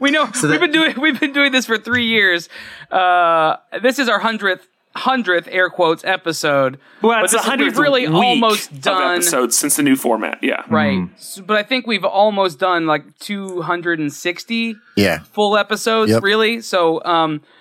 We 0.01 0.11
know 0.12 0.27
that- 0.27 0.45
we've 0.51 0.61
been 0.61 0.71
doing 0.71 0.95
we've 1.01 1.19
been 1.19 1.33
doing 1.33 1.51
this 1.51 1.67
for 1.67 1.79
three 1.79 2.05
years. 2.07 2.49
Uh, 2.93 3.57
this 3.83 3.99
is 3.99 4.09
our 4.09 4.21
hundredth 4.21 4.69
hundredth 4.95 5.49
air 5.51 5.69
quotes 5.69 6.05
episode. 6.05 6.79
Well, 7.03 7.23
it's 7.25 7.33
this 7.33 7.43
the 7.43 7.49
hundredth 7.49 7.77
really 7.77 8.07
week 8.07 8.14
almost 8.17 8.81
done 8.81 9.14
episodes 9.17 9.59
since 9.59 9.77
the 9.77 9.83
new 9.83 9.97
format. 9.97 10.39
Yeah. 10.43 10.62
right. 10.71 11.09
S- 11.17 11.41
But 11.45 11.57
I 11.57 11.64
think 11.64 11.87
we've 11.89 12.05
almost 12.05 12.59
done 12.61 12.87
like 12.87 13.19
260 13.19 14.77
Yeah. 14.97 15.19
full 15.33 15.57
episodes, 15.57 16.12
Yep. 16.12 16.23
really. 16.23 16.61
So, 16.61 17.03
um, 17.05 17.43
i- 17.43 17.56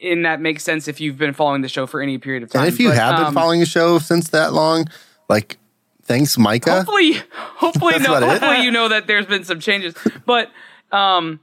and 0.00 0.24
that 0.24 0.40
makes 0.40 0.62
sense 0.64 0.88
if 0.88 1.00
you've 1.00 1.18
been 1.18 1.32
following 1.34 1.62
the 1.62 1.68
show 1.68 1.86
for 1.86 2.00
any 2.00 2.18
period 2.18 2.42
of 2.42 2.50
time. 2.50 2.64
And 2.64 2.72
if 2.72 2.80
you 2.80 2.88
But, 2.88 2.96
have 2.98 3.16
been 3.16 3.26
um, 3.26 3.34
following 3.34 3.60
the 3.60 3.66
show 3.66 3.98
since 3.98 4.30
that 4.30 4.52
long, 4.52 4.86
like, 5.28 5.58
thanks, 6.02 6.38
Micah. 6.38 6.76
hopefully, 6.76 7.12
hopefully, 7.32 7.98
no, 7.98 8.20
hopefully 8.20 8.62
you 8.62 8.70
know 8.70 8.88
that 8.88 9.06
there's 9.06 9.26
been 9.26 9.44
some 9.44 9.60
changes. 9.60 9.94
But, 10.24 10.50
um, 10.90 11.40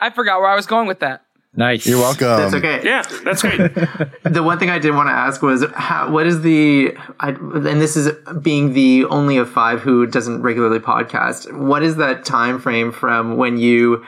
I 0.00 0.10
forgot 0.10 0.40
where 0.40 0.48
I 0.48 0.54
was 0.54 0.66
going 0.66 0.86
with 0.88 1.00
that. 1.00 1.22
Nice. 1.56 1.86
You're 1.86 2.00
welcome. 2.00 2.26
That's 2.26 2.54
okay. 2.54 2.80
Yeah, 2.82 3.02
that's 3.22 3.42
great. 3.42 3.60
The 4.24 4.42
one 4.42 4.58
thing 4.58 4.70
I 4.70 4.80
did 4.80 4.92
want 4.92 5.08
to 5.08 5.12
ask 5.12 5.40
was, 5.40 5.64
how, 5.74 6.10
what 6.10 6.26
is 6.26 6.40
the, 6.42 6.96
I, 7.20 7.28
and 7.28 7.80
this 7.80 7.96
is 7.96 8.10
being 8.42 8.72
the 8.72 9.04
only 9.04 9.36
of 9.36 9.48
five 9.48 9.80
who 9.80 10.04
doesn't 10.06 10.42
regularly 10.42 10.80
podcast. 10.80 11.56
What 11.56 11.84
is 11.84 11.94
that 11.96 12.24
time 12.24 12.58
frame 12.58 12.90
from 12.90 13.36
when 13.36 13.56
you 13.58 14.04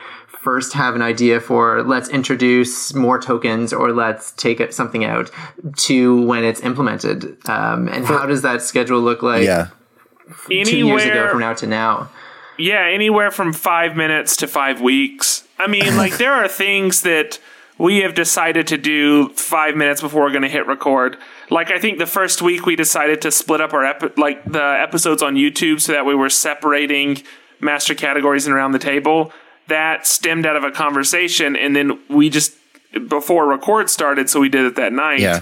first 0.47 0.71
have 0.73 0.95
an 0.95 1.01
idea 1.01 1.41
for 1.41 1.83
let's 1.83 2.07
introduce 2.07 2.93
more 2.93 3.19
tokens 3.19 3.73
or 3.73 3.91
let's 3.91 4.31
take 4.31 4.61
it, 4.61 4.73
something 4.73 5.03
out 5.03 5.29
to 5.75 6.21
when 6.25 6.45
it's 6.45 6.61
implemented? 6.61 7.37
Um, 7.49 7.89
and 7.89 8.05
how 8.05 8.25
does 8.25 8.43
that 8.43 8.61
schedule 8.61 9.01
look 9.01 9.21
like 9.21 9.43
Yeah. 9.43 9.67
two 10.47 10.55
years 10.55 10.69
ago 10.69 11.11
Anywhere 11.11 11.29
from 11.29 11.39
now 11.41 11.53
to 11.53 11.67
now? 11.67 12.09
Yeah, 12.57 12.85
anywhere 12.87 13.29
from 13.29 13.51
five 13.51 13.97
minutes 13.97 14.37
to 14.37 14.47
five 14.47 14.79
weeks. 14.79 15.43
I 15.59 15.67
mean, 15.67 15.97
like 15.97 16.15
there 16.17 16.31
are 16.31 16.47
things 16.47 17.01
that 17.01 17.39
we 17.77 17.97
have 17.97 18.13
decided 18.13 18.67
to 18.67 18.77
do 18.77 19.29
five 19.33 19.75
minutes 19.75 19.99
before 20.01 20.21
we're 20.21 20.31
going 20.31 20.43
to 20.43 20.49
hit 20.49 20.65
record. 20.65 21.17
Like 21.49 21.71
I 21.71 21.77
think 21.77 21.97
the 21.99 22.05
first 22.07 22.41
week 22.41 22.65
we 22.65 22.75
decided 22.77 23.21
to 23.23 23.31
split 23.31 23.59
up 23.59 23.73
our 23.73 23.83
epi- 23.85 24.13
like 24.15 24.43
the 24.45 24.63
episodes 24.63 25.21
on 25.21 25.35
YouTube 25.35 25.81
so 25.81 25.91
that 25.91 26.05
we 26.05 26.15
were 26.15 26.29
separating 26.29 27.21
master 27.59 27.93
categories 27.95 28.47
and 28.47 28.55
around 28.55 28.71
the 28.71 28.79
table. 28.93 29.33
That 29.67 30.07
stemmed 30.07 30.45
out 30.45 30.55
of 30.55 30.63
a 30.63 30.71
conversation, 30.71 31.55
and 31.55 31.75
then 31.75 31.99
we 32.09 32.29
just 32.29 32.53
before 33.09 33.45
record 33.47 33.89
started, 33.89 34.29
so 34.29 34.39
we 34.39 34.49
did 34.49 34.65
it 34.65 34.75
that 34.77 34.93
night 34.93 35.19
Yeah. 35.19 35.41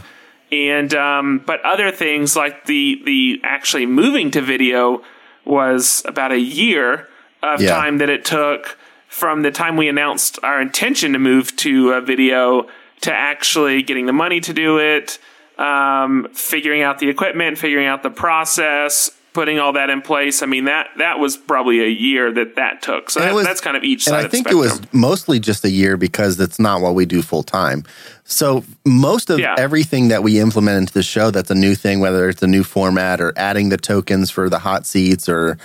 and 0.51 0.93
um, 0.95 1.39
but 1.45 1.61
other 1.63 1.91
things 1.91 2.35
like 2.35 2.65
the 2.65 3.01
the 3.05 3.39
actually 3.43 3.85
moving 3.85 4.31
to 4.31 4.41
video 4.41 5.03
was 5.45 6.01
about 6.05 6.31
a 6.31 6.39
year 6.39 7.07
of 7.43 7.61
Yeah. 7.61 7.69
time 7.69 7.99
that 7.99 8.09
it 8.09 8.25
took 8.25 8.77
from 9.07 9.43
the 9.43 9.51
time 9.51 9.77
we 9.77 9.87
announced 9.87 10.39
our 10.43 10.59
intention 10.59 11.13
to 11.13 11.19
move 11.19 11.55
to 11.57 11.91
a 11.91 12.01
video 12.01 12.67
to 13.01 13.13
actually 13.13 13.83
getting 13.83 14.07
the 14.07 14.13
money 14.13 14.39
to 14.41 14.51
do 14.53 14.77
it, 14.79 15.19
um, 15.59 16.27
figuring 16.33 16.81
out 16.81 16.97
the 16.99 17.07
equipment, 17.09 17.57
figuring 17.57 17.85
out 17.85 18.01
the 18.03 18.09
process, 18.09 19.11
putting 19.35 19.59
all 19.59 19.73
that 19.73 19.91
in 19.91 20.01
place. 20.01 20.41
I 20.41 20.47
mean 20.47 20.65
that 20.65 20.87
that 20.97 21.19
was 21.19 21.37
probably 21.37 21.81
a 21.83 21.89
year 21.89 22.31
that 22.31 22.55
that 22.55 22.81
took. 22.81 23.11
So 23.11 23.19
that, 23.19 23.35
was- 23.35 23.45
that's 23.45 23.61
kind 23.61 23.77
of 23.77 23.83
each 23.83 24.07
And 24.07 24.13
side 24.13 24.21
I 24.21 24.25
of 24.25 24.31
the 24.31 24.37
think 24.37 24.49
it 24.49 24.55
was 24.55 24.81
mostly 24.91 25.39
just 25.39 25.63
a 25.63 25.69
year 25.69 25.97
because 25.97 26.37
that's 26.37 26.57
not 26.57 26.81
what 26.81 26.95
we 26.95 27.05
do 27.05 27.21
full 27.21 27.43
time. 27.43 27.83
So 28.23 28.63
most 28.85 29.29
of 29.29 29.39
Yeah. 29.39 29.53
everything 29.57 30.07
that 30.07 30.23
we 30.23 30.39
implement 30.39 30.79
into 30.79 30.93
the 30.93 31.03
show 31.03 31.29
that's 31.29 31.51
a 31.51 31.55
new 31.55 31.75
thing, 31.75 31.99
whether 31.99 32.27
it's 32.29 32.41
a 32.41 32.47
new 32.47 32.63
format 32.63 33.21
or 33.21 33.33
adding 33.37 33.69
the 33.69 33.77
tokens 33.77 34.31
for 34.31 34.49
the 34.49 34.59
hot 34.59 34.87
seats 34.87 35.29
or 35.29 35.59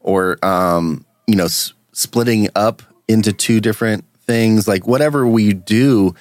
or 0.00 0.44
um, 0.44 1.04
you 1.28 1.36
know 1.36 1.44
s- 1.44 1.72
splitting 1.92 2.48
up 2.56 2.82
into 3.06 3.32
two 3.32 3.60
different 3.60 4.04
things, 4.26 4.66
like 4.66 4.86
whatever 4.86 5.26
we 5.26 5.52
do, 5.52 6.14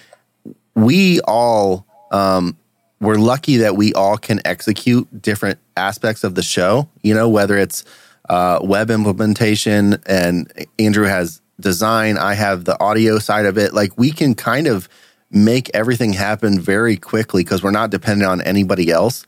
we 0.76 1.20
all 1.22 1.86
um, 2.12 2.58
we're 3.02 3.16
lucky 3.16 3.58
that 3.58 3.76
we 3.76 3.94
all 3.94 4.18
can 4.18 4.42
execute 4.46 5.22
different 5.22 5.60
aspects 5.78 6.24
of 6.24 6.36
the 6.36 6.42
show. 6.42 6.90
You 7.02 7.14
know, 7.14 7.30
whether 7.30 7.58
it's 7.58 7.86
uh, 8.28 8.60
web 8.62 8.92
implementation 8.92 9.98
and 10.06 10.52
Andrew 10.78 11.06
has 11.06 11.42
design, 11.60 12.18
I 12.18 12.34
have 12.34 12.66
the 12.66 12.80
audio 12.82 13.20
side 13.20 13.46
of 13.46 13.58
it. 13.58 13.74
Like 13.74 13.98
we 13.98 14.12
can 14.12 14.36
kind 14.36 14.68
of 14.68 14.90
make 15.32 15.70
everything 15.74 16.14
happen 16.14 16.60
very 16.60 16.98
quickly 16.98 17.44
because 17.44 17.64
we're 17.64 17.72
not 17.72 17.90
dependent 17.90 18.30
on 18.30 18.42
anybody 18.42 18.92
else. 18.92 19.26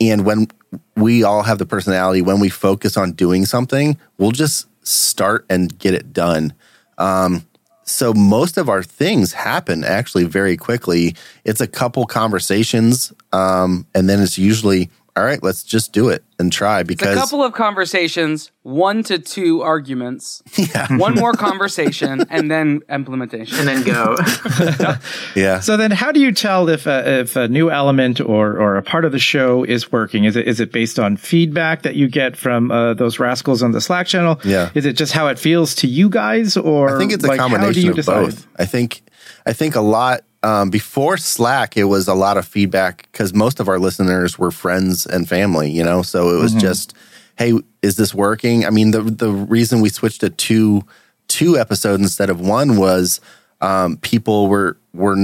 And 0.00 0.26
when 0.26 0.48
we 0.96 1.22
all 1.22 1.42
have 1.42 1.58
the 1.58 1.66
personality, 1.66 2.20
when 2.20 2.40
we 2.40 2.48
focus 2.48 2.96
on 2.96 3.12
doing 3.12 3.46
something, 3.46 3.96
we'll 4.18 4.32
just 4.32 4.66
start 4.86 5.46
and 5.48 5.76
get 5.78 5.94
it 5.94 6.12
done 6.12 6.52
so 7.84 8.12
most 8.14 8.56
of 8.56 8.68
our 8.68 8.82
things 8.82 9.32
happen 9.32 9.84
actually 9.84 10.24
very 10.24 10.56
quickly. 10.56 11.14
It's 11.44 11.60
a 11.60 11.66
couple 11.66 12.06
conversations, 12.06 13.12
um, 13.32 13.86
and 13.94 14.08
then 14.08 14.20
it's 14.20 14.38
usually 14.38 14.90
all 15.16 15.22
right. 15.22 15.40
Let's 15.42 15.62
just 15.62 15.92
do 15.92 16.08
it 16.08 16.24
and 16.40 16.52
try 16.52 16.82
because 16.82 17.16
a 17.16 17.20
couple 17.20 17.44
of 17.44 17.52
conversations, 17.52 18.50
one 18.62 19.04
to 19.04 19.20
two 19.20 19.62
arguments, 19.62 20.42
yeah. 20.56 20.96
one 20.96 21.14
more 21.14 21.32
conversation, 21.34 22.24
and 22.30 22.50
then 22.50 22.80
implementation. 22.88 23.56
And 23.60 23.68
then 23.68 23.84
go. 23.84 24.16
yeah, 25.36 25.60
So 25.60 25.76
then, 25.76 25.92
how 25.92 26.10
do 26.10 26.18
you 26.18 26.32
tell 26.32 26.68
if 26.68 26.88
a, 26.88 27.20
if 27.20 27.36
a 27.36 27.46
new 27.46 27.70
element 27.70 28.20
or 28.20 28.58
or 28.58 28.76
a 28.76 28.82
part 28.82 29.04
of 29.04 29.12
the 29.12 29.20
show 29.20 29.62
is 29.62 29.92
working? 29.92 30.24
Is 30.24 30.34
it 30.34 30.48
is 30.48 30.58
it 30.58 30.72
based 30.72 30.98
on 30.98 31.16
feedback 31.16 31.82
that 31.82 31.94
you 31.94 32.08
get 32.08 32.36
from 32.36 32.72
uh, 32.72 32.94
those 32.94 33.20
rascals 33.20 33.62
on 33.62 33.70
the 33.70 33.80
Slack 33.80 34.08
channel? 34.08 34.40
Yeah. 34.44 34.70
Is 34.74 34.84
it 34.84 34.94
just 34.94 35.12
how 35.12 35.28
it 35.28 35.38
feels 35.38 35.76
to 35.76 35.86
you 35.86 36.08
guys, 36.08 36.56
or 36.56 36.96
I 36.96 36.98
think 36.98 37.12
it's 37.12 37.22
a 37.22 37.28
like, 37.28 37.38
combination 37.38 37.90
of 37.90 37.94
decide? 37.94 38.24
both. 38.24 38.48
I 38.56 38.66
think 38.66 39.02
I 39.46 39.52
think 39.52 39.76
a 39.76 39.80
lot 39.80 40.24
um, 40.44 40.70
before 40.70 41.16
Slack, 41.16 41.76
it 41.76 41.84
was 41.84 42.06
a 42.08 42.14
lot 42.14 42.36
of 42.36 42.46
feedback 42.46 43.08
because 43.10 43.32
most 43.34 43.60
of 43.60 43.68
our 43.68 43.78
listeners 43.78 44.38
were 44.38 44.50
friends 44.50 45.06
and 45.06 45.28
family, 45.28 45.70
you 45.70 45.82
know. 45.82 46.02
So 46.02 46.30
it 46.36 46.38
was 46.40 46.52
Mm-hmm. 46.52 46.60
just, 46.60 46.94
hey, 47.38 47.54
is 47.82 47.96
this 47.96 48.14
working? 48.14 48.64
I 48.66 48.70
mean, 48.70 48.90
the 48.92 49.02
the 49.02 49.30
reason 49.30 49.80
we 49.80 49.88
switched 49.88 50.20
to 50.20 50.30
two 50.30 50.84
two 51.28 51.58
episodes 51.58 52.02
instead 52.02 52.30
of 52.30 52.38
one 52.40 52.76
was 52.76 53.20
um, 53.60 53.96
people 53.98 54.48
were 54.48 54.76
were 54.92 55.16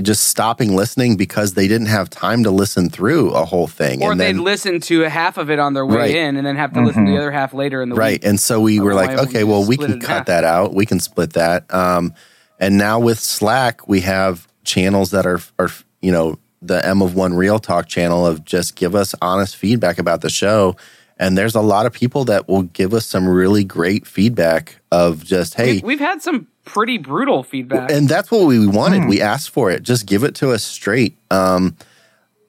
just 0.00 0.28
stopping 0.28 0.74
listening 0.76 1.16
because 1.16 1.52
they 1.54 1.68
didn't 1.68 1.88
have 1.88 2.08
time 2.08 2.42
to 2.44 2.50
listen 2.50 2.88
through 2.88 3.32
a 3.32 3.44
whole 3.44 3.66
thing, 3.66 4.02
Or 4.02 4.12
and 4.12 4.20
they'd 4.20 4.36
then, 4.36 4.44
listen 4.44 4.80
to 4.80 5.00
half 5.02 5.36
of 5.36 5.50
it 5.50 5.58
on 5.58 5.74
their 5.74 5.84
way 5.84 5.96
Right. 5.96 6.14
in 6.16 6.36
and 6.38 6.46
then 6.46 6.56
have 6.56 6.72
to 6.72 6.80
listen 6.82 7.04
to 7.04 7.10
the 7.12 7.18
other 7.18 7.30
half 7.30 7.52
later 7.52 7.82
in 7.82 7.90
the 7.90 7.96
right 7.96 8.12
week. 8.22 8.24
and 8.24 8.40
so 8.40 8.60
we 8.62 8.80
were 8.80 8.94
like 8.94 9.10
okay 9.18 9.40
you 9.40 9.46
well 9.46 9.66
we 9.66 9.76
can 9.76 10.00
cut 10.00 10.08
half? 10.18 10.26
that 10.26 10.44
out 10.44 10.72
we 10.72 10.86
can 10.86 11.00
split 11.00 11.34
that 11.34 11.60
um 11.74 12.14
and 12.58 12.78
now 12.78 12.98
with 13.00 13.18
Slack, 13.18 13.88
we 13.88 14.00
have 14.02 14.46
channels 14.64 15.10
that 15.12 15.26
are 15.26 15.40
are 15.58 15.68
you 16.00 16.12
know 16.12 16.38
the 16.62 16.84
M 16.86 17.00
of 17.02 17.14
One 17.14 17.34
Real 17.34 17.58
Talk 17.58 17.86
channel 17.88 18.26
of 18.26 18.44
just 18.44 18.76
give 18.76 18.94
us 18.94 19.14
honest 19.22 19.56
feedback 19.56 19.98
about 19.98 20.20
the 20.20 20.30
show. 20.30 20.76
And 21.18 21.36
there's 21.36 21.54
a 21.54 21.60
lot 21.60 21.84
of 21.84 21.92
people 21.92 22.24
that 22.26 22.48
will 22.48 22.62
give 22.62 22.94
us 22.94 23.04
some 23.06 23.28
really 23.28 23.62
great 23.64 24.06
feedback 24.06 24.80
of 24.90 25.22
just 25.24 25.54
hey, 25.54 25.74
We- 25.76 25.80
We've 25.88 26.00
had 26.00 26.22
some 26.22 26.46
pretty 26.64 26.98
brutal 26.98 27.42
feedback. 27.42 27.90
and 27.90 28.08
that's 28.08 28.30
what 28.30 28.46
we 28.46 28.66
wanted. 28.66 29.06
We 29.08 29.20
asked 29.20 29.50
for 29.50 29.70
it. 29.70 29.82
Just 29.82 30.06
give 30.06 30.24
it 30.24 30.34
to 30.36 30.50
us 30.52 30.62
straight. 30.62 31.16
Um, 31.30 31.76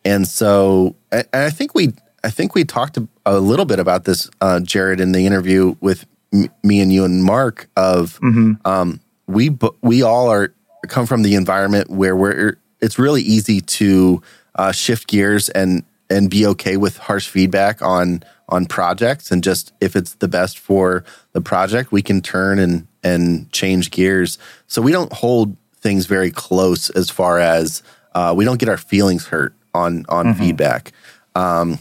and 0.05 0.28
so 0.28 0.95
I, 1.12 1.24
I 1.34 1.49
think 1.49 1.76
we 1.76 1.93
I 2.24 2.30
think 2.30 2.53
we 2.55 2.64
talked 2.66 2.97
a, 2.97 3.07
a 3.26 3.39
little 3.39 3.66
bit 3.66 3.80
about 3.80 4.03
this, 4.05 4.30
uh, 4.41 4.59
Jared, 4.59 4.99
in 5.01 5.12
the 5.12 5.26
interview 5.26 5.76
with 5.82 6.05
m- 6.34 6.49
me 6.64 6.80
and 6.82 6.93
you 6.93 7.03
and 7.03 7.24
Mark. 7.24 7.68
Of 7.76 8.20
um, 8.66 8.99
we 9.28 9.57
we 9.82 10.01
all 10.03 10.30
are 10.30 10.53
come 10.88 11.06
from 11.06 11.22
the 11.22 11.36
environment 11.36 11.90
where 11.90 12.16
we're 12.16 12.58
it's 12.80 12.98
really 12.98 13.22
easy 13.22 13.62
to 13.62 14.22
uh, 14.56 14.72
shift 14.72 15.08
gears 15.08 15.50
and 15.50 15.84
and 16.10 16.30
be 16.30 16.46
okay 16.46 16.78
with 16.78 16.98
harsh 16.98 17.28
feedback 17.28 17.82
on 17.82 18.24
on 18.50 18.66
projects 18.66 19.32
and 19.32 19.44
just 19.44 19.72
if 19.80 19.96
it's 19.96 20.16
the 20.16 20.28
best 20.28 20.60
for 20.60 21.04
the 21.32 21.42
project 21.42 21.92
we 21.92 22.02
can 22.02 22.22
turn 22.22 22.60
and 22.60 22.88
and 23.04 23.52
change 23.52 23.92
gears 23.92 24.38
so 24.68 24.82
we 24.82 24.92
don't 24.92 25.14
hold 25.14 25.56
things 25.78 26.06
very 26.06 26.32
close 26.32 26.90
as 26.92 27.10
far 27.10 27.40
as 27.40 27.82
uh, 28.14 28.34
we 28.36 28.44
don't 28.44 28.60
get 28.60 28.70
our 28.70 28.78
feelings 28.78 29.28
hurt 29.28 29.54
on 29.74 30.06
on 30.10 30.34
feedback 30.36 30.92
um, 31.36 31.80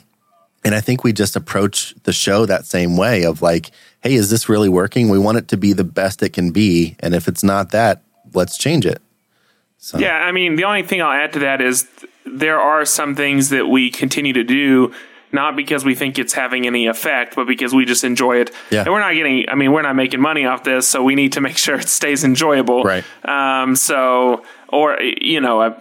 and 0.65 0.75
I 0.75 0.81
think 0.81 1.03
we 1.03 1.13
just 1.13 1.37
approach 1.37 1.95
the 2.03 2.13
show 2.13 2.47
that 2.47 2.67
same 2.67 2.97
way 2.97 3.25
of 3.25 3.41
like, 3.43 3.71
hey, 4.03 4.15
is 4.15 4.31
this 4.31 4.49
really 4.49 4.69
working? 4.69 5.09
We 5.09 5.19
want 5.19 5.39
it 5.39 5.49
to 5.49 5.57
be 5.57 5.73
the 5.73 5.85
best 5.85 6.23
it 6.23 6.33
can 6.33 6.51
be. 6.51 6.97
And 7.01 7.15
if 7.15 7.29
it's 7.29 7.43
not 7.43 7.71
that, 7.71 8.03
let's 8.35 8.57
change 8.59 8.87
it. 8.87 9.01
So 9.79 9.99
Yeah, 9.99 10.17
I 10.19 10.33
mean, 10.33 10.57
the 10.57 10.65
only 10.65 10.83
thing 10.83 11.01
I'll 11.03 11.11
add 11.13 11.33
to 11.35 11.39
that 11.41 11.61
is 11.61 11.85
th- 12.01 12.13
there 12.27 12.61
are 12.61 12.85
some 12.85 13.15
things 13.15 13.49
that 13.51 13.67
we 13.69 13.91
continue 13.91 14.33
to 14.35 14.45
do 14.45 14.93
not 15.33 15.55
because 15.55 15.85
we 15.85 15.95
think 15.95 16.19
it's 16.19 16.33
having 16.33 16.67
any 16.67 16.87
effect, 16.89 17.37
but 17.37 17.47
because 17.47 17.73
we 17.73 17.85
just 17.85 18.03
enjoy 18.03 18.39
it. 18.39 18.51
Yeah. 18.71 18.81
And 18.83 18.91
we're 18.93 18.99
not 19.01 19.15
getting, 19.15 19.49
I 19.49 19.55
mean, 19.55 19.71
we're 19.73 19.83
not 19.83 19.95
making 19.95 20.21
money 20.21 20.45
off 20.45 20.65
this, 20.65 20.89
so 20.89 21.05
we 21.05 21.15
need 21.15 21.33
to 21.35 21.41
make 21.41 21.57
sure 21.67 21.77
it 21.77 21.89
stays 21.89 22.25
enjoyable. 22.25 22.83
Right. 22.83 23.05
Um, 23.25 23.77
so, 23.77 24.45
or, 24.69 25.01
you 25.01 25.41
know, 25.41 25.61
uh, 25.61 25.79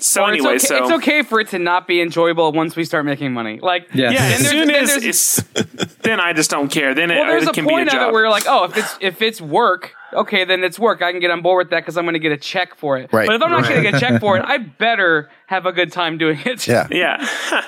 so 0.00 0.24
Or 0.24 0.28
anyway, 0.30 0.54
it's 0.56 0.64
okay, 0.70 0.78
so. 0.80 0.84
it's 0.84 0.92
okay 1.04 1.22
for 1.22 1.40
it 1.40 1.48
to 1.50 1.58
not 1.60 1.86
be 1.86 2.00
enjoyable 2.00 2.50
once 2.52 2.74
we 2.76 2.84
start 2.84 3.04
making 3.04 3.32
money. 3.32 3.60
Like, 3.60 3.88
Yes. 3.94 4.12
Yeah, 4.14 4.20
as 4.44 4.48
soon 4.50 4.66
then 4.68 4.82
as 4.84 4.96
there's- 5.00 5.94
then 6.02 6.20
I 6.20 6.32
just 6.32 6.50
don't 6.50 6.68
care. 6.70 6.92
Then 6.94 7.08
well, 7.08 7.22
it, 7.22 7.26
there's 7.26 7.42
it 7.44 7.48
a 7.50 7.52
can 7.52 7.64
be 7.66 7.70
a 7.70 7.72
point 7.72 7.88
of 7.88 7.94
job. 7.94 8.08
it 8.08 8.12
where 8.12 8.22
you're 8.22 8.30
like, 8.30 8.44
oh, 8.48 8.64
if 8.64 8.76
it's 8.76 8.96
if 9.00 9.22
it's 9.22 9.40
work, 9.40 9.92
okay, 10.12 10.44
then 10.44 10.64
it's 10.64 10.78
work. 10.78 11.02
I 11.02 11.12
can 11.12 11.20
get 11.20 11.30
on 11.30 11.42
board 11.42 11.66
with 11.66 11.70
that 11.70 11.80
because 11.80 11.96
I'm 11.96 12.04
going 12.04 12.14
to 12.14 12.18
get 12.18 12.32
a 12.32 12.36
check 12.36 12.74
for 12.76 12.96
it. 12.98 13.12
Right. 13.12 13.26
But 13.26 13.36
if 13.36 13.42
I'm 13.42 13.50
not 13.50 13.62
Right. 13.62 13.82
getting 13.82 13.94
a 13.94 14.00
check 14.00 14.20
for 14.20 14.36
it, 14.36 14.44
I 14.46 14.58
better 14.58 15.28
have 15.46 15.66
a 15.66 15.72
good 15.72 15.92
time 15.92 16.18
doing 16.18 16.38
it. 16.44 16.66
yeah. 16.66 16.86
yeah. 16.92 17.62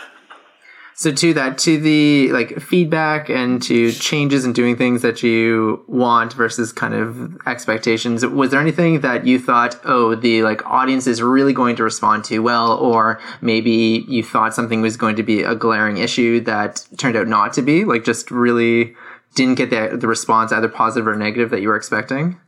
So 0.94 1.10
to 1.10 1.32
that, 1.32 1.56
to 1.60 1.78
the 1.80 2.30
like 2.30 2.60
feedback 2.60 3.30
and 3.30 3.62
to 3.62 3.90
changes 3.90 4.44
and 4.44 4.54
doing 4.54 4.76
things 4.76 5.00
that 5.00 5.22
you 5.22 5.82
want 5.86 6.34
versus 6.34 6.72
kind 6.72 6.92
of 6.92 7.38
expectations, 7.46 8.24
was 8.26 8.50
there 8.50 8.60
anything 8.60 9.00
that 9.00 9.24
you 9.26 9.38
thought, 9.38 9.80
oh, 9.84 10.14
the 10.14 10.42
like 10.42 10.64
audience 10.66 11.06
is 11.06 11.22
really 11.22 11.54
going 11.54 11.74
to 11.76 11.84
respond 11.84 12.24
to 12.24 12.40
well, 12.40 12.72
or 12.76 13.18
maybe 13.40 14.04
you 14.08 14.22
thought 14.22 14.52
something 14.54 14.82
was 14.82 14.98
going 14.98 15.16
to 15.16 15.22
be 15.22 15.42
a 15.42 15.54
glaring 15.54 15.96
issue 15.96 16.38
that 16.40 16.86
turned 16.98 17.16
out 17.16 17.28
not 17.28 17.54
to 17.54 17.62
be, 17.62 17.86
like 17.86 18.04
just 18.04 18.30
really 18.30 18.94
didn't 19.34 19.54
get 19.56 19.70
the 19.70 19.96
the 19.96 20.06
response 20.08 20.52
either 20.52 20.68
positive 20.68 21.06
or 21.06 21.16
negative 21.16 21.50
that 21.50 21.60
you 21.60 21.68
were 21.68 21.76
expecting? 21.76 22.40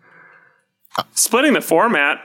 Splitting 1.14 1.54
the 1.54 1.60
format 1.60 2.20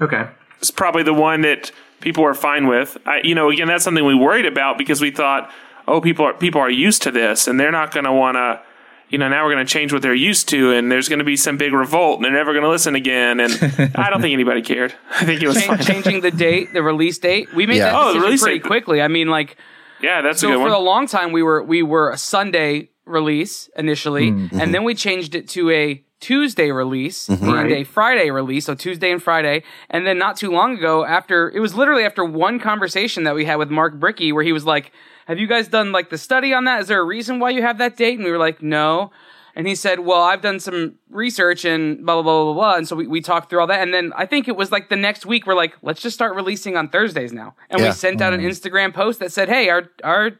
Okay. 0.00 0.26
is 0.60 0.70
probably 0.70 1.02
the 1.02 1.14
one 1.14 1.40
that 1.42 1.72
people 2.00 2.24
are 2.24 2.34
fine 2.34 2.66
with. 2.66 2.96
I, 3.06 3.20
you 3.22 3.34
know, 3.34 3.50
again, 3.50 3.68
that's 3.68 3.84
something 3.84 4.04
we 4.04 4.14
worried 4.14 4.46
about 4.46 4.76
because 4.78 5.00
we 5.00 5.10
thought, 5.10 5.50
oh, 5.88 6.00
people 6.00 6.24
are 6.26 6.34
people 6.34 6.60
are 6.60 6.70
used 6.70 7.02
to 7.02 7.10
this, 7.10 7.48
and 7.48 7.58
they're 7.58 7.70
not 7.72 7.92
going 7.92 8.04
to 8.04 8.12
want 8.12 8.36
to. 8.36 8.60
You 9.08 9.18
know, 9.18 9.28
now 9.28 9.44
we're 9.44 9.52
going 9.52 9.66
to 9.66 9.72
change 9.72 9.92
what 9.92 10.02
they're 10.02 10.14
used 10.14 10.48
to, 10.50 10.70
and 10.72 10.90
there's 10.92 11.08
going 11.08 11.18
to 11.18 11.24
be 11.24 11.36
some 11.36 11.56
big 11.56 11.72
revolt, 11.72 12.18
and 12.18 12.24
they're 12.24 12.32
never 12.32 12.52
going 12.52 12.62
to 12.62 12.68
listen 12.68 12.94
again. 12.94 13.40
And 13.40 13.52
I 13.96 14.08
don't 14.08 14.20
think 14.20 14.32
anybody 14.34 14.62
cared. 14.62 14.94
I 15.10 15.24
think 15.24 15.42
it 15.42 15.48
was 15.48 15.56
Chan- 15.56 15.78
fine. 15.78 15.84
changing 15.86 16.20
the 16.20 16.30
date, 16.30 16.72
the 16.72 16.80
release 16.82 17.18
date. 17.18 17.52
We 17.52 17.66
made 17.66 17.78
Yeah. 17.78 17.86
that 17.90 17.94
Oh, 17.96 18.08
the 18.12 18.20
decision 18.20 18.38
pretty 18.38 18.58
date. 18.60 18.66
quickly. 18.66 19.02
I 19.02 19.08
mean, 19.08 19.26
like, 19.26 19.56
Yeah, 20.00 20.22
that's 20.22 20.38
a 20.38 20.40
so 20.42 20.48
good 20.50 20.54
for 20.58 20.60
one. 20.62 20.70
a 20.72 20.78
long 20.78 21.06
time 21.08 21.32
we 21.32 21.42
were 21.42 21.60
we 21.62 21.82
were 21.82 22.10
a 22.10 22.16
Sunday 22.18 22.90
release 23.10 23.68
initially, 23.76 24.30
mm-hmm. 24.30 24.60
and 24.60 24.74
then 24.74 24.84
we 24.84 24.94
changed 24.94 25.34
it 25.34 25.48
to 25.50 25.70
a 25.70 26.02
Tuesday 26.20 26.70
release 26.70 27.28
mm-hmm. 27.28 27.48
and 27.48 27.72
a 27.72 27.84
Friday 27.84 28.30
release, 28.30 28.66
so 28.66 28.74
Tuesday 28.74 29.10
and 29.10 29.22
Friday. 29.22 29.62
And 29.88 30.06
then 30.06 30.18
not 30.18 30.36
too 30.36 30.50
long 30.50 30.76
ago, 30.76 31.04
after 31.04 31.50
it 31.50 31.60
was 31.60 31.74
literally 31.74 32.04
after 32.04 32.24
one 32.24 32.60
conversation 32.60 33.24
that 33.24 33.34
we 33.34 33.46
had 33.46 33.56
with 33.56 33.70
Mark 33.70 33.98
Brickey, 33.98 34.32
where 34.32 34.44
he 34.44 34.52
was 34.52 34.64
like, 34.64 34.92
"Have 35.26 35.38
you 35.38 35.46
guys 35.46 35.68
done 35.68 35.92
like 35.92 36.10
the 36.10 36.18
study 36.18 36.52
on 36.52 36.64
that? 36.64 36.82
Is 36.82 36.88
there 36.88 37.00
a 37.00 37.04
reason 37.04 37.40
why 37.40 37.50
you 37.50 37.62
have 37.62 37.78
that 37.78 37.96
date?" 37.96 38.16
And 38.16 38.24
we 38.24 38.30
were 38.30 38.38
like, 38.38 38.62
"No." 38.62 39.10
And 39.54 39.66
he 39.66 39.74
said, 39.74 40.00
Well, 40.00 40.22
I've 40.22 40.42
done 40.42 40.60
some 40.60 40.94
research 41.10 41.64
and 41.64 42.04
blah, 42.04 42.14
blah, 42.14 42.22
blah, 42.22 42.44
blah, 42.44 42.54
blah. 42.54 42.74
And 42.76 42.88
so 42.88 42.96
we, 42.96 43.06
we 43.06 43.20
talked 43.20 43.50
through 43.50 43.60
all 43.60 43.66
that. 43.66 43.82
And 43.82 43.92
then 43.92 44.12
I 44.16 44.26
think 44.26 44.48
it 44.48 44.56
was 44.56 44.70
like 44.72 44.88
the 44.88 44.96
next 44.96 45.26
week, 45.26 45.46
we're 45.46 45.54
like, 45.54 45.74
Let's 45.82 46.00
just 46.00 46.14
start 46.14 46.34
releasing 46.34 46.76
on 46.76 46.88
Thursdays 46.88 47.32
now. 47.32 47.54
And 47.68 47.80
Yeah. 47.80 47.88
we 47.88 47.92
sent 47.92 48.20
out 48.20 48.32
an 48.32 48.40
mm-hmm. 48.40 48.48
Instagram 48.48 48.94
post 48.94 49.20
that 49.20 49.32
said, 49.32 49.48
Hey, 49.48 49.68
our, 49.68 49.84
our, 50.04 50.30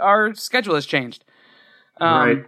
our 0.00 0.34
schedule 0.34 0.74
has 0.74 0.86
changed. 0.86 1.24
Um, 2.00 2.28
right. 2.28 2.44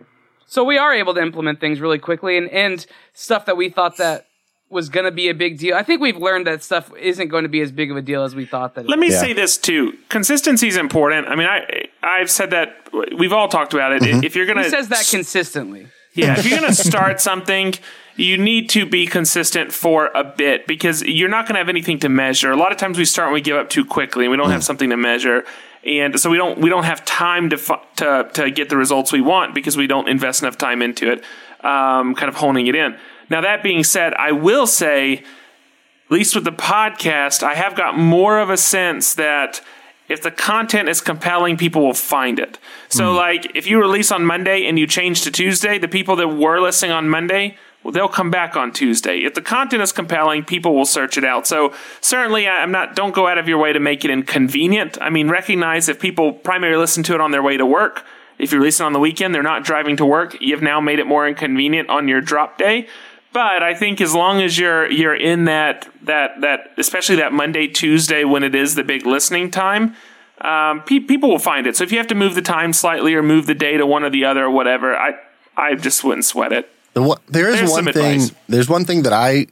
So 0.46 0.62
we 0.64 0.78
are 0.78 0.94
able 0.94 1.14
to 1.14 1.20
implement 1.20 1.60
things 1.60 1.80
really 1.80 1.98
quickly 1.98 2.38
and, 2.38 2.48
and 2.50 2.86
stuff 3.14 3.46
that 3.46 3.56
we 3.56 3.68
thought 3.68 3.96
that 3.98 4.26
was 4.68 4.88
going 4.88 5.04
to 5.04 5.10
be 5.12 5.28
a 5.28 5.34
big 5.34 5.58
deal. 5.58 5.76
I 5.76 5.82
think 5.82 6.00
we've 6.00 6.16
learned 6.16 6.46
that 6.46 6.62
stuff 6.62 6.90
isn't 6.96 7.28
going 7.28 7.44
to 7.44 7.48
be 7.48 7.60
as 7.60 7.70
big 7.70 7.90
of 7.90 7.96
a 7.96 8.02
deal 8.02 8.24
as 8.24 8.34
we 8.34 8.44
thought 8.46 8.74
that. 8.74 8.84
it 8.84 8.88
Let 8.88 8.98
me 8.98 9.10
Yeah. 9.10 9.20
say 9.20 9.32
this 9.32 9.56
too: 9.56 9.96
consistency 10.08 10.68
is 10.68 10.76
important. 10.76 11.28
I 11.28 11.36
mean, 11.36 11.46
I 11.46 11.86
I've 12.02 12.30
said 12.30 12.50
that. 12.50 12.88
We've 13.16 13.32
all 13.32 13.48
talked 13.48 13.74
about 13.74 13.92
it. 13.92 14.02
If 14.24 14.34
you're 14.34 14.46
gonna 14.46 14.68
says 14.68 14.88
that 14.88 15.06
consistently. 15.10 15.88
Yeah, 16.16 16.34
if 16.38 16.46
you're 16.46 16.58
going 16.58 16.74
to 16.74 16.74
start 16.74 17.20
something, 17.20 17.74
you 18.16 18.38
need 18.38 18.70
to 18.70 18.86
be 18.86 19.06
consistent 19.06 19.72
for 19.72 20.10
a 20.14 20.24
bit 20.24 20.66
because 20.66 21.02
you're 21.02 21.28
not 21.28 21.44
going 21.44 21.54
to 21.54 21.58
have 21.58 21.68
anything 21.68 21.98
to 22.00 22.08
measure. 22.08 22.50
A 22.50 22.56
lot 22.56 22.72
of 22.72 22.78
times 22.78 22.96
we 22.96 23.04
start 23.04 23.26
and 23.28 23.34
we 23.34 23.42
give 23.42 23.56
up 23.56 23.68
too 23.68 23.84
quickly 23.84 24.24
and 24.24 24.30
we 24.30 24.36
don't 24.38 24.50
have 24.50 24.64
something 24.64 24.88
to 24.90 24.96
measure. 24.96 25.44
And 25.86 26.18
so 26.18 26.28
we 26.30 26.36
don't 26.36 26.58
we 26.58 26.68
don't 26.68 26.84
have 26.84 27.04
time 27.04 27.48
to 27.50 27.56
fu- 27.56 27.74
to 27.96 28.28
to 28.34 28.50
get 28.50 28.68
the 28.68 28.76
results 28.76 29.12
we 29.12 29.20
want 29.20 29.54
because 29.54 29.76
we 29.76 29.86
don't 29.86 30.08
invest 30.08 30.42
enough 30.42 30.58
time 30.58 30.82
into 30.82 31.12
it, 31.12 31.22
um, 31.64 32.14
kind 32.14 32.28
of 32.28 32.34
honing 32.34 32.66
it 32.66 32.74
in. 32.74 32.96
Now 33.30 33.40
that 33.40 33.62
being 33.62 33.84
said, 33.84 34.12
I 34.14 34.32
will 34.32 34.66
say, 34.66 35.14
at 35.14 36.10
least 36.10 36.34
with 36.34 36.44
the 36.44 36.52
podcast, 36.52 37.42
I 37.42 37.54
have 37.54 37.76
got 37.76 37.96
more 37.96 38.40
of 38.40 38.50
a 38.50 38.56
sense 38.56 39.14
that 39.14 39.60
if 40.08 40.22
the 40.22 40.30
content 40.30 40.88
is 40.88 41.00
compelling, 41.00 41.56
people 41.56 41.82
will 41.82 41.94
find 41.94 42.38
it. 42.38 42.58
So, 42.88 43.12
like, 43.12 43.56
if 43.56 43.66
you 43.66 43.80
release 43.80 44.12
on 44.12 44.24
Monday 44.24 44.64
and 44.66 44.78
you 44.78 44.86
change 44.86 45.22
to 45.22 45.32
Tuesday, 45.32 45.78
the 45.78 45.88
people 45.88 46.14
that 46.16 46.28
were 46.28 46.60
listening 46.60 46.92
on 46.92 47.08
Monday, 47.08 47.56
they'll 47.90 48.08
come 48.08 48.30
back 48.30 48.56
on 48.56 48.72
Tuesday. 48.72 49.18
If 49.24 49.34
the 49.34 49.42
content 49.42 49.82
is 49.82 49.92
compelling, 49.92 50.44
people 50.44 50.74
will 50.74 50.86
search 50.86 51.16
it 51.16 51.24
out. 51.24 51.46
So, 51.46 51.74
certainly, 52.00 52.48
I'm 52.48 52.72
not. 52.72 52.96
Don't 52.96 53.14
go 53.14 53.26
out 53.26 53.38
of 53.38 53.48
your 53.48 53.58
way 53.58 53.72
to 53.72 53.80
make 53.80 54.04
it 54.04 54.10
inconvenient. 54.10 54.98
I 55.00 55.10
mean, 55.10 55.28
recognize 55.28 55.88
if 55.88 56.00
people 56.00 56.32
primarily 56.32 56.78
listen 56.78 57.02
to 57.04 57.14
it 57.14 57.20
on 57.20 57.30
their 57.30 57.42
way 57.42 57.56
to 57.56 57.66
work. 57.66 58.04
If 58.38 58.52
you're 58.52 58.60
releasing 58.60 58.84
on 58.84 58.92
the 58.92 58.98
weekend, 58.98 59.34
they're 59.34 59.42
not 59.42 59.64
driving 59.64 59.96
to 59.96 60.04
work. 60.04 60.36
You've 60.40 60.62
now 60.62 60.80
made 60.80 60.98
it 60.98 61.06
more 61.06 61.26
inconvenient 61.26 61.88
on 61.88 62.06
your 62.06 62.20
drop 62.20 62.58
day. 62.58 62.86
But 63.32 63.62
I 63.62 63.74
think 63.74 64.00
as 64.00 64.14
long 64.14 64.40
as 64.40 64.58
you're 64.58 64.90
you're 64.90 65.14
in 65.14 65.44
that 65.44 65.88
that 66.02 66.40
that 66.40 66.72
especially 66.78 67.16
that 67.16 67.32
Monday 67.32 67.66
Tuesday 67.66 68.24
when 68.24 68.42
it 68.42 68.54
is 68.54 68.74
the 68.74 68.84
big 68.84 69.04
listening 69.04 69.50
time, 69.50 69.94
um, 70.40 70.82
pe- 70.82 71.00
people 71.00 71.28
will 71.28 71.38
find 71.38 71.66
it. 71.66 71.76
So 71.76 71.84
if 71.84 71.92
you 71.92 71.98
have 71.98 72.06
to 72.06 72.14
move 72.14 72.34
the 72.34 72.42
time 72.42 72.72
slightly 72.72 73.14
or 73.14 73.22
move 73.22 73.46
the 73.46 73.54
day 73.54 73.76
to 73.76 73.84
one 73.84 74.04
or 74.04 74.10
the 74.10 74.24
other 74.24 74.44
or 74.44 74.50
whatever, 74.50 74.96
I 74.96 75.16
I 75.54 75.74
just 75.74 76.02
wouldn't 76.02 76.24
sweat 76.24 76.52
it. 76.52 76.70
The 76.96 77.02
one, 77.02 77.18
there 77.28 77.46
is 77.50 77.56
There's 77.56 77.70
one 77.70 77.84
some 77.84 77.92
thing. 77.92 78.20
advice. 78.22 78.32
There's 78.48 78.68
one 78.70 78.86
thing 78.86 79.02
that 79.02 79.12
I 79.12 79.48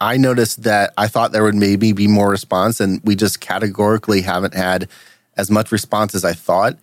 I 0.00 0.16
noticed 0.16 0.62
that 0.62 0.92
I 0.96 1.08
thought 1.08 1.32
there 1.32 1.42
would 1.42 1.56
maybe 1.56 1.90
be 1.92 2.06
more 2.06 2.30
response, 2.30 2.78
and 2.78 3.00
we 3.02 3.16
just 3.16 3.40
categorically 3.40 4.20
haven't 4.22 4.54
had 4.54 4.88
as 5.36 5.50
much 5.50 5.72
response 5.72 6.14
as 6.14 6.24
I 6.24 6.34
thought. 6.34 6.78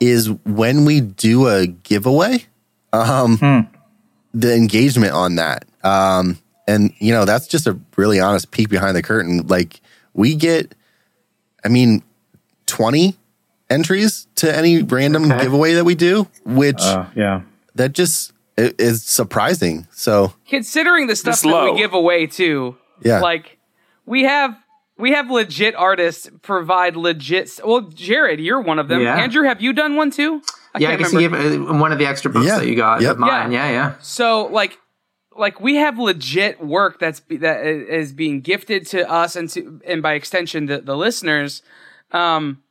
Is 0.00 0.30
when 0.44 0.84
we 0.84 1.00
do 1.00 1.48
a 1.48 1.66
giveaway, 1.66 2.44
um, 2.92 3.68
the 4.32 4.54
engagement 4.54 5.14
on 5.14 5.34
that, 5.34 5.64
um, 5.82 6.38
and 6.68 6.92
you 7.00 7.10
know 7.12 7.24
that's 7.24 7.48
just 7.48 7.66
a 7.66 7.76
really 7.96 8.20
honest 8.20 8.52
peek 8.52 8.68
behind 8.68 8.94
the 8.96 9.02
curtain. 9.02 9.48
Like 9.48 9.80
we 10.14 10.36
get, 10.36 10.76
I 11.64 11.68
mean, 11.70 12.04
twenty 12.66 13.16
entries 13.68 14.28
to 14.36 14.56
any 14.56 14.84
random 14.84 15.32
Okay. 15.32 15.42
giveaway 15.42 15.74
that 15.74 15.84
we 15.84 15.96
do, 15.96 16.28
which 16.44 16.80
Uh, 16.80 17.06
yeah. 17.16 17.40
that 17.74 17.94
just 17.94 18.30
i- 18.58 18.74
is 18.78 19.02
surprising. 19.04 19.86
So 19.92 20.32
Considering 20.48 21.06
the 21.06 21.16
stuff 21.16 21.40
that 21.42 21.72
we 21.72 21.78
give 21.78 21.92
away 21.94 22.26
too, 22.26 22.76
Yeah. 23.02 23.20
like 23.20 23.58
we 24.04 24.24
have 24.24 24.56
we 24.98 25.12
have 25.12 25.30
legit 25.30 25.74
artists 25.74 26.30
provide 26.42 26.96
legit. 26.96 27.60
Well, 27.64 27.82
Jared, 27.82 28.40
you're 28.40 28.60
one 28.62 28.78
of 28.78 28.88
them. 28.88 29.02
Yeah. 29.02 29.16
Andrew, 29.16 29.42
have 29.44 29.60
you 29.60 29.72
done 29.74 29.94
one 29.96 30.10
too? 30.10 30.40
I 30.74 30.78
Yeah, 30.78 30.88
I 30.88 30.90
can't 30.96 31.02
guess 31.02 31.12
you 31.12 31.20
gave 31.28 31.34
uh, 31.68 31.74
one 31.74 31.92
of 31.92 31.98
the 31.98 32.06
extra 32.06 32.30
books 32.30 32.46
Yeah. 32.46 32.58
that 32.58 32.66
you 32.66 32.76
got 32.76 33.02
Yep. 33.02 33.12
of 33.12 33.18
mine. 33.18 33.52
Yeah, 33.52 33.70
yeah. 33.70 33.92
So 34.00 34.46
like 34.46 34.78
like 35.36 35.60
we 35.60 35.74
have 35.76 35.98
legit 35.98 36.62
work 36.64 36.98
that's 36.98 37.20
be, 37.20 37.36
that 37.38 37.66
is 37.66 38.14
being 38.14 38.40
gifted 38.40 38.86
to 38.86 39.10
us 39.10 39.36
and 39.36 39.50
to 39.50 39.80
and 39.86 40.00
by 40.02 40.14
extension 40.14 40.64
the, 40.66 40.78
the 40.80 40.96
listeners 40.96 41.60
um 42.12 42.62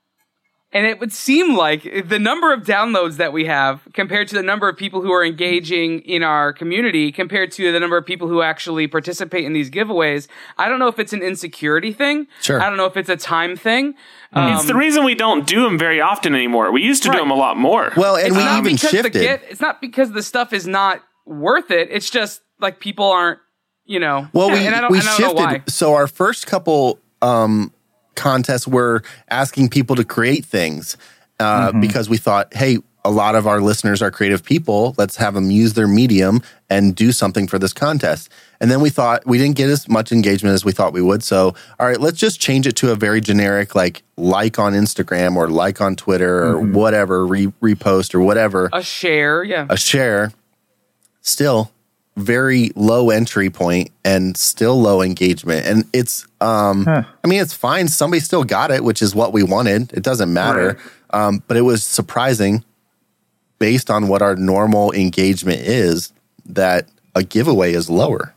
and 0.75 0.85
it 0.85 0.99
would 0.99 1.11
seem 1.13 1.55
like 1.55 1.81
the 2.07 2.19
number 2.19 2.53
of 2.53 2.63
downloads 2.63 3.15
that 3.17 3.33
we 3.33 3.45
have 3.45 3.87
compared 3.93 4.27
to 4.27 4.35
the 4.35 4.43
number 4.43 4.67
of 4.69 4.77
people 4.77 5.01
who 5.01 5.11
are 5.11 5.23
engaging 5.25 6.01
in 6.01 6.21
our 6.21 6.53
community 6.53 7.11
compared 7.11 7.51
to 7.53 7.71
the 7.71 7.79
number 7.79 7.97
of 7.97 8.05
people 8.05 8.27
who 8.27 8.41
actually 8.43 8.85
participate 8.87 9.45
in 9.45 9.53
these 9.53 9.71
giveaways 9.71 10.27
i 10.57 10.67
don't 10.69 10.77
know 10.79 10.87
if 10.89 10.99
it's 10.99 11.13
an 11.13 11.23
insecurity 11.23 11.91
thing 11.93 12.27
Sure. 12.41 12.61
i 12.61 12.67
don't 12.67 12.77
know 12.77 12.85
if 12.85 12.97
it's 12.97 13.09
a 13.09 13.17
time 13.17 13.55
thing 13.55 13.95
um, 14.33 14.53
it's 14.53 14.65
the 14.67 14.75
reason 14.75 15.03
we 15.05 15.15
don't 15.15 15.47
do 15.47 15.63
them 15.63 15.79
very 15.79 16.01
often 16.01 16.35
anymore. 16.35 16.69
We 16.73 16.81
used 16.81 17.03
to 17.03 17.09
do 17.11 17.17
them 17.19 17.31
a 17.31 17.35
lot 17.35 17.55
more. 17.55 17.93
Well, 17.95 18.17
and 18.17 18.27
it's 18.27 18.35
we 18.35 18.43
not 18.43 18.59
even 18.59 18.73
because 18.75 18.89
shifted. 18.89 19.13
the 19.13 19.19
get, 19.21 19.43
it's 19.49 19.61
not 19.61 19.79
because 19.79 20.11
the 20.11 20.21
stuff 20.23 20.51
is 20.51 20.67
not 20.67 21.01
worth 21.25 21.71
it 21.71 21.87
it's 21.89 22.09
just 22.09 22.41
like 22.59 22.79
people 22.81 23.09
aren't 23.09 23.39
you 23.85 23.99
know 23.99 24.27
Well, 24.33 24.49
Yeah, 24.49 24.55
we 24.55 24.65
and 24.67 24.75
I 24.75 24.81
don't, 24.81 24.91
we 24.91 24.99
and 24.99 25.07
I 25.07 25.17
don't 25.17 25.35
know 25.35 25.41
why. 25.41 25.53
shifted. 25.53 25.71
So 25.73 25.93
our 25.93 26.07
first 26.07 26.47
couple 26.47 26.99
um, 27.21 27.71
contests 28.15 28.67
were 28.67 29.03
asking 29.29 29.69
people 29.69 29.95
to 29.95 30.03
create 30.03 30.45
things 30.45 30.97
uh, 31.39 31.69
Mm-hmm. 31.69 31.81
because 31.81 32.09
we 32.09 32.17
thought, 32.17 32.53
hey, 32.53 32.77
a 33.03 33.11
lot 33.11 33.35
of 33.35 33.45
our 33.45 33.61
listeners 33.61 34.01
are 34.01 34.09
creative 34.09 34.43
people. 34.43 34.95
Let's 34.97 35.17
have 35.17 35.35
them 35.35 35.51
use 35.51 35.73
their 35.73 35.87
medium 35.87 36.41
and 36.71 36.95
do 36.95 37.11
something 37.11 37.47
for 37.47 37.59
this 37.59 37.71
contest. 37.71 38.29
And 38.59 38.71
then 38.71 38.81
we 38.81 38.89
thought 38.89 39.27
we 39.27 39.37
didn't 39.37 39.57
get 39.57 39.69
as 39.69 39.87
much 39.87 40.11
engagement 40.11 40.55
as 40.55 40.65
we 40.65 40.71
thought 40.71 40.91
we 40.91 41.03
would. 41.03 41.21
So, 41.21 41.53
all 41.79 41.85
right, 41.87 41.99
let's 42.01 42.17
just 42.17 42.39
change 42.39 42.65
it 42.65 42.71
to 42.77 42.91
a 42.91 42.95
very 42.95 43.21
generic, 43.21 43.75
like 43.75 44.01
like 44.17 44.57
on 44.57 44.73
Instagram 44.73 45.35
or 45.35 45.49
like 45.49 45.81
on 45.81 45.95
Twitter 45.95 46.47
or 46.47 46.55
Mm-hmm. 46.55 46.73
whatever, 46.73 47.27
re- 47.27 47.53
repost 47.61 48.15
or 48.15 48.21
whatever 48.21 48.69
a 48.73 48.81
share 48.81 49.43
yeah 49.43 49.67
a 49.69 49.77
share 49.77 50.31
still 51.21 51.71
very 52.15 52.71
low 52.75 53.09
entry 53.09 53.49
point 53.49 53.89
and 54.03 54.37
still 54.37 54.79
low 54.81 55.01
engagement. 55.01 55.65
And 55.65 55.83
it's 55.93 56.25
um 56.41 56.85
i 56.87 57.27
mean 57.27 57.41
it's 57.41 57.53
fine. 57.53 57.87
Somebody 57.87 58.19
still 58.21 58.43
got 58.43 58.71
it 58.71 58.83
which 58.83 59.01
is 59.01 59.13
what 59.13 59.33
we 59.33 59.43
wanted. 59.43 59.91
It 59.93 60.03
doesn't 60.03 60.31
matter. 60.33 60.77
Um 61.11 61.43
but 61.47 61.57
it 61.57 61.61
was 61.61 61.83
surprising 61.83 62.63
based 63.59 63.89
on 63.89 64.07
what 64.07 64.21
our 64.21 64.35
normal 64.35 64.91
engagement 64.93 65.61
is 65.61 66.11
that 66.45 66.87
a 67.15 67.23
giveaway 67.23 67.73
is 67.73 67.89
lower 67.89 68.33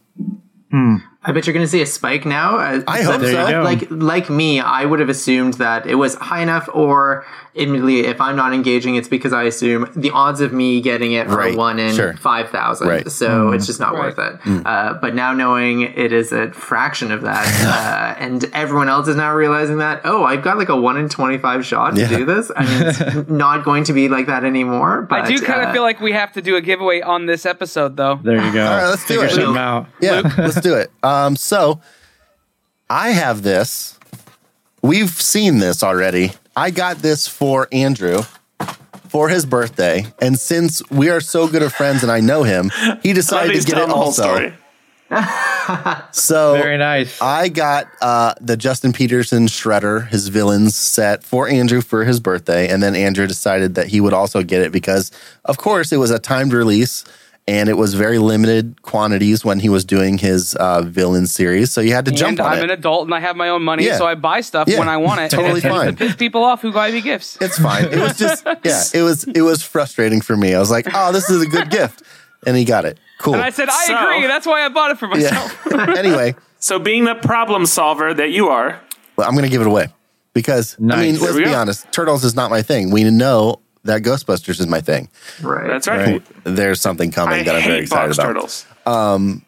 I 1.28 1.32
bet 1.32 1.46
you're 1.46 1.54
going 1.54 1.64
to 1.66 1.70
see 1.70 1.82
a 1.82 1.86
spike 1.86 2.24
now. 2.24 2.56
Uh, 2.58 2.82
I 2.88 3.02
hope 3.02 3.20
but 3.20 3.30
so. 3.30 3.62
Like 3.62 3.86
like 3.90 4.30
me, 4.30 4.60
I 4.60 4.84
would 4.84 4.98
have 5.00 5.08
assumed 5.10 5.54
that 5.54 5.86
it 5.86 5.96
was 5.96 6.14
high 6.16 6.40
enough, 6.42 6.68
or 6.72 7.24
admittedly, 7.56 8.06
if 8.06 8.20
I'm 8.20 8.36
not 8.36 8.54
engaging, 8.54 8.94
it's 8.94 9.08
because 9.08 9.32
I 9.32 9.42
assume 9.42 9.90
the 9.96 10.10
odds 10.10 10.40
of 10.40 10.52
me 10.52 10.80
getting 10.80 11.12
it 11.12 11.26
are 11.26 11.36
Right. 11.36 11.56
one 11.56 11.78
in 11.78 11.94
Sure. 11.94 12.14
five 12.14 12.50
thousand. 12.50 12.88
Right. 12.88 13.10
So 13.10 13.50
it's 13.52 13.66
just 13.66 13.80
not 13.80 13.94
Right. 13.94 14.16
worth 14.16 14.18
it. 14.46 14.66
Uh, 14.66 14.94
but 14.94 15.14
now 15.14 15.32
knowing 15.32 15.82
it 15.82 16.12
is 16.12 16.32
a 16.32 16.50
fraction 16.52 17.10
of 17.12 17.22
that, 17.22 17.44
uh, 18.18 18.22
and 18.24 18.44
everyone 18.54 18.88
else 18.88 19.08
is 19.08 19.16
now 19.16 19.34
realizing 19.34 19.78
that, 19.78 20.00
oh, 20.04 20.24
I've 20.24 20.42
got 20.42 20.56
like 20.56 20.68
a 20.68 20.76
one 20.76 20.96
in 20.96 21.08
twenty 21.08 21.36
five 21.38 21.66
shot 21.66 21.94
to 21.96 22.00
Yeah. 22.02 22.08
do 22.16 22.24
this. 22.24 22.50
I 22.56 22.64
mean, 22.64 22.82
it's 22.88 23.28
not 23.44 23.64
going 23.64 23.84
to 23.84 23.92
be 23.92 24.08
like 24.08 24.26
that 24.26 24.44
anymore. 24.44 25.02
But 25.02 25.22
I 25.22 25.28
do 25.28 25.38
kind 25.40 25.60
of 25.62 25.68
uh, 25.68 25.72
feel 25.72 25.82
like 25.82 26.00
we 26.00 26.12
have 26.12 26.32
to 26.32 26.42
do 26.42 26.56
a 26.56 26.60
giveaway 26.60 27.00
on 27.02 27.26
this 27.26 27.44
episode, 27.44 27.96
though. 27.96 28.18
There 28.22 28.42
you 28.42 28.52
go. 28.52 28.64
All 28.66 28.76
right, 28.76 28.86
let's 28.88 29.02
do 29.06 29.14
Figure 29.14 29.26
it. 29.26 29.30
something 29.32 29.56
out. 29.56 29.86
yeah 30.00 30.22
let's 30.38 30.60
do 30.60 30.74
it 30.74 30.90
um 31.02 31.17
so 31.36 31.80
i 32.90 33.10
have 33.10 33.42
this. 33.42 33.98
We've 34.80 35.10
seen 35.10 35.58
this 35.58 35.82
already. 35.82 36.32
I 36.56 36.70
got 36.70 36.98
this 36.98 37.26
for 37.26 37.68
andrew 37.72 38.22
for 39.08 39.28
his 39.28 39.46
birthday. 39.46 40.06
And 40.20 40.38
since 40.38 40.82
we 40.90 41.08
are 41.08 41.20
so 41.20 41.48
good 41.48 41.62
of 41.62 41.72
friends 41.72 42.02
and 42.02 42.12
i 42.12 42.20
know 42.20 42.42
him 42.42 42.70
he 43.02 43.12
decided 43.22 43.60
to 43.60 43.66
get 43.66 43.74
telling 43.74 43.84
it 43.84 43.88
the 43.88 43.94
whole 43.94 44.04
also. 44.04 44.22
story. 44.22 44.54
so 46.12 46.54
Very 46.54 46.78
nice. 46.78 47.20
I 47.20 47.48
got 47.48 47.88
uh, 48.00 48.34
the 48.40 48.56
Justin 48.56 48.92
Peterson 48.92 49.46
Shredder, 49.46 50.08
his 50.08 50.28
villains 50.28 50.76
set 50.76 51.22
for 51.24 51.48
Andrew 51.48 51.80
for 51.80 52.04
his 52.04 52.20
birthday, 52.20 52.68
and 52.68 52.82
then 52.82 52.94
Andrew 52.94 53.26
decided 53.26 53.74
that 53.74 53.88
he 53.88 54.00
would 54.00 54.12
also 54.12 54.42
get 54.42 54.62
it 54.62 54.72
because, 54.72 55.10
of 55.44 55.58
course, 55.58 55.92
it 55.92 55.96
was 55.96 56.10
a 56.10 56.18
timed 56.18 56.52
release 56.52 57.04
and 57.48 57.68
it 57.70 57.78
was 57.78 57.94
very 57.94 58.18
limited 58.18 58.82
quantities 58.82 59.42
when 59.44 59.58
he 59.58 59.68
was 59.70 59.84
doing 59.84 60.18
his 60.18 60.54
uh, 60.56 60.82
villain 60.82 61.26
series. 61.26 61.72
So 61.72 61.80
you 61.80 61.94
had 61.94 62.04
to 62.04 62.10
jump 62.12 62.38
and 62.38 62.40
on 62.46 62.52
I'm 62.52 62.58
it. 62.58 62.64
an 62.64 62.70
adult 62.70 63.06
and 63.06 63.14
I 63.14 63.20
have 63.20 63.36
my 63.36 63.48
own 63.48 63.62
money, 63.62 63.86
Yeah. 63.86 63.96
so 63.96 64.06
I 64.06 64.14
buy 64.14 64.42
stuff 64.42 64.68
Yeah. 64.68 64.78
when 64.78 64.88
I 64.88 64.98
want 64.98 65.20
it. 65.22 65.30
Totally 65.38 65.48
and 65.48 65.58
it 65.58 65.62
tends 65.62 65.76
fine. 65.78 65.86
to 65.86 65.92
piss 65.96 66.14
people 66.16 66.44
off 66.44 66.60
who 66.60 66.72
buy 66.72 66.90
me 66.90 67.00
gifts. 67.00 67.38
it's 67.40 67.58
fine. 67.58 67.86
It 67.86 67.98
was 67.98 68.18
just 68.18 68.44
yeah, 68.64 68.82
it 68.92 69.02
was 69.02 69.24
it 69.24 69.40
was 69.40 69.62
frustrating 69.62 70.20
for 70.20 70.36
me. 70.36 70.54
I 70.54 70.58
was 70.60 70.70
like, 70.70 70.86
oh, 70.94 71.10
this 71.10 71.30
is 71.30 71.40
a 71.42 71.46
good 71.46 71.70
gift, 71.70 72.02
and 72.46 72.54
he 72.56 72.64
got 72.64 72.84
it. 72.84 72.98
Cool. 73.18 73.34
And 73.34 73.42
I 73.42 73.50
said, 73.50 73.68
I 73.70 73.84
So- 73.86 73.96
agree. 74.14 74.26
That's 74.26 74.46
why 74.46 74.64
I 74.64 74.68
bought 74.68 74.90
it 74.90 74.98
for 74.98 75.08
myself. 75.08 75.58
yeah. 75.72 75.94
anyway, 75.96 76.36
So, 76.60 76.78
being 76.78 77.04
the 77.04 77.14
problem 77.16 77.64
solver 77.66 78.12
that 78.14 78.30
you 78.30 78.48
are, 78.48 78.78
well, 79.16 79.26
I'm 79.26 79.34
going 79.34 79.44
to 79.44 79.50
give 79.50 79.60
it 79.62 79.66
away 79.66 79.88
because 80.34 80.76
I 80.78 80.82
mean, 81.00 81.14
There 81.14 81.22
let's 81.24 81.34
we 81.34 81.44
be 81.44 81.50
go. 81.50 81.56
honest. 81.56 81.90
Turtles 81.92 82.24
is 82.24 82.36
not 82.36 82.50
my 82.50 82.62
thing. 82.62 82.90
We 82.92 83.02
know 83.10 83.60
that 83.84 84.02
Ghostbusters 84.02 84.60
is 84.60 84.66
my 84.66 84.80
thing. 84.80 85.08
right. 85.42 85.66
that's 85.68 85.86
right. 85.88 86.22
There's 86.44 86.80
something 86.80 87.10
coming 87.10 87.40
I 87.40 87.42
that 87.44 87.56
I'm 87.56 87.62
very 87.62 87.78
excited 87.82 88.06
box 88.08 88.18
about. 88.18 88.26
turtles. 88.26 88.66
Um, 88.86 89.44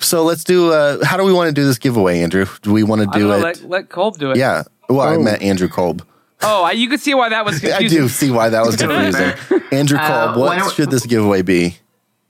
So 0.00 0.24
let's 0.24 0.42
do. 0.44 0.72
Uh, 0.72 1.04
how 1.04 1.16
do 1.16 1.24
we 1.24 1.32
want 1.32 1.48
to 1.48 1.52
do 1.54 1.64
this 1.64 1.78
giveaway, 1.78 2.20
Andrew? 2.22 2.46
Do 2.62 2.72
we 2.72 2.82
want 2.82 3.02
to 3.02 3.06
do 3.18 3.28
don't 3.28 3.40
know, 3.40 3.48
it? 3.48 3.60
let, 3.62 3.62
let 3.70 3.88
Kolb 3.88 4.18
do 4.18 4.30
it. 4.32 4.36
yeah. 4.36 4.64
Well, 4.88 5.00
I 5.06 5.16
met 5.16 5.42
Andrew 5.42 5.68
Kolb. 5.68 6.04
Oh, 6.42 6.64
I, 6.64 6.72
you 6.72 6.88
could 6.88 6.98
see 7.00 7.14
why 7.14 7.28
that 7.28 7.44
was 7.44 7.56
I 7.64 7.68
confusing. 7.78 7.98
do 8.00 8.08
see 8.08 8.30
why 8.32 8.48
that 8.48 8.66
was 8.66 8.74
confusing. 8.82 9.32
Andrew 9.70 9.96
Kolb, 9.98 10.36
Uh, 10.36 10.40
why 10.40 10.60
what 10.60 10.74
should 10.74 10.90
this 10.90 11.06
giveaway 11.06 11.42
be? 11.42 11.76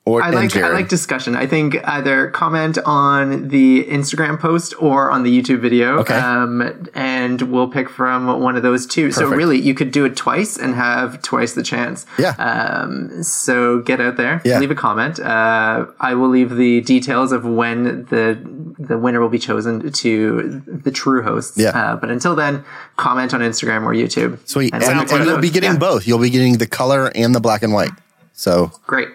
Or 0.05 0.21
I 0.21 0.27
and 0.29 0.35
like 0.35 0.57
I 0.57 0.71
like 0.71 0.89
discussion. 0.89 1.37
I 1.37 1.47
think 1.47 1.77
either 1.85 2.29
comment 2.31 2.77
on 2.85 3.47
the 3.49 3.85
Instagram 3.85 4.37
post 4.37 4.75
or 4.81 5.13
on 5.13 5.23
the 5.23 5.31
YouTube 5.43 5.61
video, 5.61 5.99
Okay. 6.01 6.15
um, 6.19 6.89
and 6.93 7.41
we'll 7.43 7.69
pick 7.69 7.89
from 7.89 8.41
one 8.41 8.57
of 8.57 8.65
those 8.65 8.85
two. 8.85 9.13
So 9.13 9.29
really, 9.29 9.61
you 9.61 9.75
could 9.75 9.93
do 9.93 10.05
it 10.05 10.17
twice 10.17 10.57
and 10.57 10.75
have 10.75 11.23
twice 11.23 11.53
the 11.53 11.63
chance. 11.63 12.05
Yeah. 12.19 12.31
Um, 12.33 13.23
so 13.23 13.79
get 13.79 14.01
out 14.01 14.17
there, 14.17 14.43
Yeah. 14.45 14.59
leave 14.59 14.73
a 14.73 14.75
comment. 14.75 15.21
Uh, 15.21 15.87
I 16.01 16.15
will 16.15 16.31
leave 16.31 16.57
the 16.57 16.81
details 16.81 17.31
of 17.31 17.45
when 17.45 18.07
the 18.07 18.37
the 18.81 18.99
winner 18.99 19.21
will 19.21 19.29
be 19.29 19.39
chosen 19.39 19.93
to 19.93 20.63
the 20.67 20.91
true 20.91 21.23
hosts. 21.23 21.57
Yeah. 21.57 21.69
Uh, 21.69 21.95
but 21.95 22.11
until 22.11 22.35
then, 22.35 22.65
comment 22.97 23.33
on 23.35 23.41
Instagram 23.41 23.85
or 23.85 23.93
YouTube. 23.93 24.39
Sweet. 24.49 24.75
And, 24.75 24.83
we'll 24.83 25.01
and, 25.15 25.25
you'll 25.27 25.39
be 25.39 25.51
getting 25.51 25.75
Yeah. 25.75 25.79
both. 25.79 26.09
You'll 26.09 26.19
be 26.19 26.31
getting 26.31 26.59
the 26.59 26.67
color 26.67 27.13
and 27.15 27.33
the 27.37 27.41
black 27.41 27.63
and 27.63 27.73
white. 27.73 27.93
So 28.33 28.73
Great. 28.89 29.09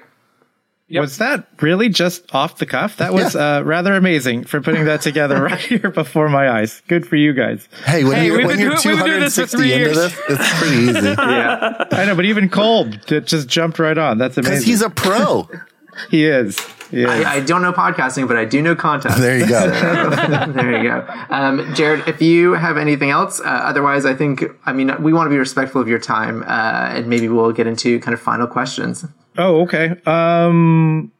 Was 0.89 1.17
that 1.17 1.47
really 1.61 1.89
just 1.89 2.33
off 2.33 2.59
the 2.59 2.65
cuff? 2.65 2.95
That 2.97 3.13
was 3.13 3.35
uh, 3.35 3.61
rather 3.65 3.93
amazing 3.95 4.45
for 4.45 4.61
putting 4.61 4.85
that 4.85 5.01
together 5.01 5.41
right 5.43 5.59
here 5.59 5.91
before 5.91 6.29
my 6.29 6.49
eyes. 6.49 6.81
Good 6.87 7.05
for 7.05 7.17
you 7.17 7.33
guys. 7.33 7.67
hey, 7.85 8.05
when 8.05 8.15
Hey, 8.15 8.27
you're, 8.27 8.45
when 8.47 8.57
you're 8.59 8.75
doing- 8.75 8.95
we've 8.95 8.97
been 9.03 9.05
doing 9.05 9.19
this 9.19 9.35
260 9.35 9.57
three 9.57 9.73
into 9.73 9.85
years. 9.85 9.95
this, 9.97 10.19
it's 10.29 10.59
pretty 10.59 10.75
easy 10.77 11.07
Yeah. 11.21 11.83
I 11.91 12.05
know, 12.05 12.15
but 12.15 12.23
even 12.25 12.47
Kolb 12.49 12.93
just 13.05 13.47
jumped 13.49 13.79
right 13.79 13.97
on. 13.97 14.17
That's 14.17 14.37
amazing. 14.37 14.51
because 14.63 14.63
amazing. 14.63 14.71
he's 14.71 14.81
a 14.81 14.89
pro. 14.89 15.49
he 16.09 16.25
is. 16.25 16.57
He 16.89 17.01
is. 17.03 17.09
I, 17.09 17.33
I 17.35 17.39
don't 17.41 17.61
know 17.61 17.73
podcasting, 17.73 18.25
but 18.29 18.37
I 18.37 18.45
do 18.45 18.61
know 18.61 18.73
content. 18.73 19.15
there 19.17 19.37
you 19.37 19.45
go. 19.45 19.69
there 19.69 20.81
you 20.81 20.89
go. 20.89 21.05
Um, 21.29 21.73
Jared, 21.75 22.07
if 22.07 22.21
you 22.21 22.53
have 22.53 22.77
anything 22.77 23.09
else, 23.09 23.41
uh, 23.41 23.43
otherwise, 23.43 24.05
I 24.05 24.13
think, 24.13 24.41
I 24.65 24.71
mean, 24.71 24.91
we 25.03 25.11
want 25.11 25.25
to 25.27 25.31
be 25.31 25.37
respectful 25.37 25.81
of 25.81 25.89
your 25.89 25.99
time, 25.99 26.43
uh, 26.43 26.45
and 26.95 27.07
maybe 27.07 27.27
we'll 27.27 27.51
get 27.51 27.67
into 27.67 27.99
kind 27.99 28.13
of 28.13 28.21
final 28.21 28.47
questions. 28.47 29.03
Oh, 29.37 29.61
okay. 29.61 29.95
Um 30.05 31.11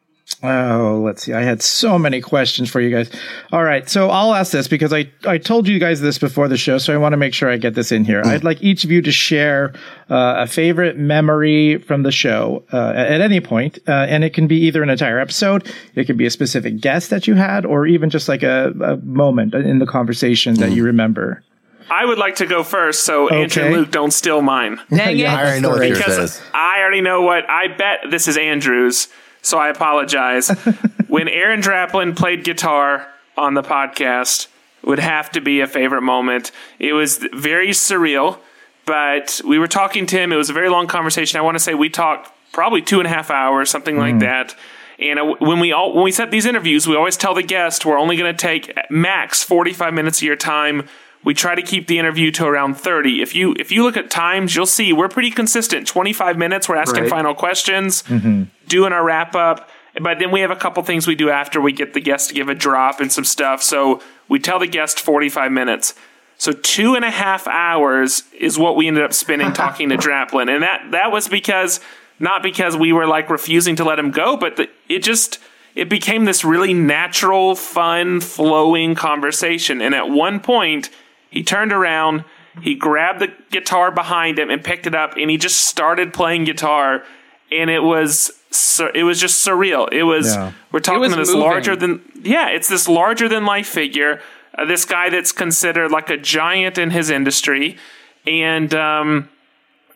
Oh, 0.44 1.02
let's 1.04 1.24
see. 1.24 1.34
I 1.34 1.42
had 1.42 1.64
so 1.64 1.98
many 1.98 2.22
questions 2.22 2.70
for 2.70 2.80
you 2.80 2.92
guys. 2.92 3.10
All 3.52 3.64
right, 3.64 3.90
so 3.90 4.10
I'll 4.10 4.36
ask 4.36 4.52
this 4.52 4.68
because 4.68 4.94
I, 4.94 5.10
I 5.26 5.38
told 5.38 5.68
you 5.68 5.80
guys 5.80 6.02
this 6.02 6.20
before 6.20 6.48
the 6.48 6.58
show, 6.58 6.78
so 6.78 6.94
I 6.94 6.98
want 6.98 7.14
to 7.14 7.18
make 7.18 7.34
sure 7.34 7.50
I 7.50 7.58
get 7.58 7.74
this 7.74 7.92
in 7.92 8.06
here. 8.06 8.22
I'd 8.24 8.44
like 8.44 8.62
each 8.62 8.84
of 8.84 8.92
you 8.92 9.02
to 9.02 9.12
share 9.12 9.74
uh, 10.12 10.36
a 10.40 10.46
favorite 10.46 10.98
memory 10.98 11.78
from 11.80 12.04
the 12.04 12.12
show 12.12 12.64
uh, 12.72 12.92
at 12.96 13.22
any 13.22 13.40
point, 13.40 13.80
uh, 13.88 14.06
and 14.10 14.24
it 14.24 14.34
can 14.34 14.48
be 14.48 14.58
either 14.58 14.84
an 14.84 14.90
entire 14.90 15.18
episode, 15.18 15.72
it 15.96 16.06
could 16.06 16.18
be 16.18 16.26
a 16.26 16.32
specific 16.32 16.82
guest 16.82 17.10
that 17.10 17.26
you 17.26 17.34
had, 17.34 17.66
or 17.66 17.88
even 17.88 18.10
just 18.10 18.28
like 18.28 18.44
a, 18.44 18.74
a 18.82 18.98
moment 18.98 19.56
in 19.56 19.80
the 19.80 19.88
conversation 19.88 20.56
that 20.56 20.72
you 20.72 20.84
remember. 20.84 21.42
I 21.90 22.06
would 22.06 22.18
like 22.18 22.36
to 22.36 22.46
go 22.46 22.64
first, 22.64 23.06
so 23.06 23.30
Andrew 23.30 23.64
and 23.64 23.74
Luke 23.74 23.92
don't 23.92 24.12
steal 24.12 24.42
mine. 24.42 24.80
Dang 24.90 25.18
Yeah. 25.18 25.36
I 25.36 25.42
it. 25.42 25.46
already 25.46 25.62
know 25.62 25.70
what 25.70 25.88
yours 25.88 25.98
Because 25.98 26.18
is. 26.18 26.42
I 26.54 26.80
already 26.82 27.02
know 27.02 27.22
what 27.22 27.50
I 27.50 27.68
bet 27.70 28.00
this 28.10 28.28
is 28.28 28.38
Andrew's, 28.38 29.08
so 29.42 29.58
I 29.58 29.70
apologize. 29.70 30.50
when 31.08 31.28
Aaron 31.28 31.62
Draplin 31.62 32.16
played 32.16 32.44
guitar 32.44 33.08
on 33.38 33.54
the 33.54 33.64
podcast, 33.64 34.48
would 34.84 35.00
have 35.00 35.32
to 35.32 35.42
be 35.42 35.60
a 35.62 35.68
favorite 35.68 36.02
moment. 36.02 36.52
It 36.80 36.94
was 36.94 37.18
very 37.34 37.70
surreal, 37.70 38.40
but 38.86 39.42
we 39.46 39.60
were 39.60 39.68
talking 39.68 40.06
to 40.08 40.18
him. 40.18 40.32
It 40.32 40.38
was 40.38 40.50
a 40.50 40.54
very 40.54 40.70
long 40.70 40.88
conversation. 40.88 41.38
I 41.38 41.42
want 41.42 41.56
to 41.56 41.60
say 41.60 41.74
we 41.74 41.90
talked 41.90 42.32
probably 42.54 42.82
two 42.82 43.00
and 43.00 43.06
a 43.06 43.10
half 43.10 43.30
hours, 43.30 43.70
something 43.70 43.98
like 43.98 44.20
that. 44.20 44.56
And 45.00 45.20
uh, 45.20 45.36
when 45.40 45.60
we 45.60 45.72
all 45.74 45.94
when 45.94 46.04
we 46.04 46.12
set 46.12 46.32
these 46.32 46.46
interviews, 46.46 46.88
we 46.88 46.96
always 46.96 47.18
tell 47.18 47.34
the 47.34 47.44
guest 47.44 47.86
we're 47.86 48.00
only 48.00 48.18
going 48.18 48.34
to 48.34 48.38
take 48.38 48.74
max 48.90 49.44
forty 49.44 49.74
five 49.74 49.94
minutes 49.94 50.20
of 50.20 50.24
your 50.24 50.36
time. 50.38 50.88
We 51.24 51.34
try 51.34 51.56
to 51.56 51.62
keep 51.62 51.88
the 51.88 52.00
interview 52.00 52.32
to 52.32 52.46
around 52.46 52.76
thirty. 52.76 53.22
If 53.22 53.36
you 53.36 53.56
if 53.60 53.72
you 53.72 53.84
look 53.84 53.98
at 53.98 54.10
times, 54.10 54.56
you'll 54.56 54.66
see 54.66 54.94
we're 54.94 55.10
pretty 55.10 55.32
consistent. 55.32 55.88
Twenty 55.88 56.14
five 56.14 56.38
minutes. 56.38 56.70
We're 56.70 56.78
asking 56.78 57.04
Right. 57.04 57.10
final 57.10 57.34
questions, 57.36 58.04
mm-hmm. 58.04 58.44
doing 58.68 58.94
our 58.94 59.04
wrap 59.04 59.36
up, 59.36 59.70
but 60.02 60.20
then 60.20 60.32
we 60.32 60.42
have 60.42 60.52
a 60.52 60.56
couple 60.56 60.82
things 60.84 61.08
we 61.08 61.16
do 61.16 61.30
after 61.30 61.60
we 61.60 61.72
get 61.74 61.94
the 61.94 62.02
guest 62.02 62.30
to 62.30 62.36
give 62.36 62.50
a 62.50 62.56
drop 62.56 63.00
and 63.02 63.12
some 63.12 63.26
stuff. 63.26 63.62
So 63.62 64.02
we 64.30 64.40
tell 64.40 64.60
the 64.60 64.68
guest 64.68 65.00
45 65.00 65.52
minutes. 65.52 65.94
So 66.38 66.52
two 66.52 66.94
and 66.96 67.04
a 67.04 67.10
half 67.10 67.48
hours 67.48 68.24
is 68.40 68.60
what 68.60 68.76
we 68.76 68.88
ended 68.88 69.04
up 69.04 69.12
spending 69.14 69.54
talking 69.64 69.90
to 69.90 69.98
Draplin, 69.98 70.50
and 70.54 70.64
that 70.64 70.92
that 70.92 71.12
was 71.12 71.28
because 71.28 71.80
not 72.20 72.42
because 72.42 72.78
we 72.78 72.94
were 72.94 73.06
like 73.08 73.30
refusing 73.30 73.76
to 73.78 73.84
let 73.84 74.00
him 74.00 74.12
go, 74.12 74.38
but 74.38 74.56
the, 74.56 74.70
it 74.88 75.00
just 75.04 75.40
it 75.76 75.90
became 75.90 76.26
this 76.26 76.44
really 76.44 76.74
natural, 76.74 77.54
fun, 77.56 78.22
flowing 78.22 78.96
conversation. 78.96 79.82
And 79.82 79.94
at 79.94 80.10
one 80.10 80.40
point, 80.40 80.90
he 81.30 81.44
turned 81.44 81.72
around, 81.74 82.24
he 82.62 82.76
grabbed 82.76 83.20
the 83.20 83.32
guitar 83.52 83.92
behind 83.92 84.40
him 84.40 84.50
and 84.50 84.64
picked 84.64 84.88
it 84.88 84.96
up, 84.96 85.16
and 85.18 85.30
he 85.30 85.38
just 85.38 85.66
started 85.66 86.14
playing 86.14 86.46
guitar, 86.46 87.04
and 87.52 87.70
it 87.70 87.82
was 87.84 88.32
sur- 88.52 88.92
it 88.96 89.04
was 89.04 89.20
just 89.20 89.46
surreal. 89.46 89.88
It 89.92 90.04
was 90.04 90.36
Yeah. 90.36 90.52
we're 90.72 90.80
talking 90.80 91.02
was 91.02 91.12
to 91.14 91.18
this 91.18 91.30
moving. 91.30 91.42
larger 91.42 91.76
than 91.76 92.02
yeah, 92.24 92.50
it's 92.50 92.68
this 92.68 92.88
larger 92.88 93.28
than 93.30 93.46
life 93.46 93.68
figure. 93.68 94.22
Uh, 94.58 94.66
this 94.66 94.86
guy 94.86 95.10
that's 95.10 95.32
considered 95.32 95.92
like 95.92 96.10
a 96.10 96.18
giant 96.18 96.78
in 96.78 96.90
his 96.90 97.10
industry, 97.12 97.78
and 98.26 98.74
um, 98.74 99.30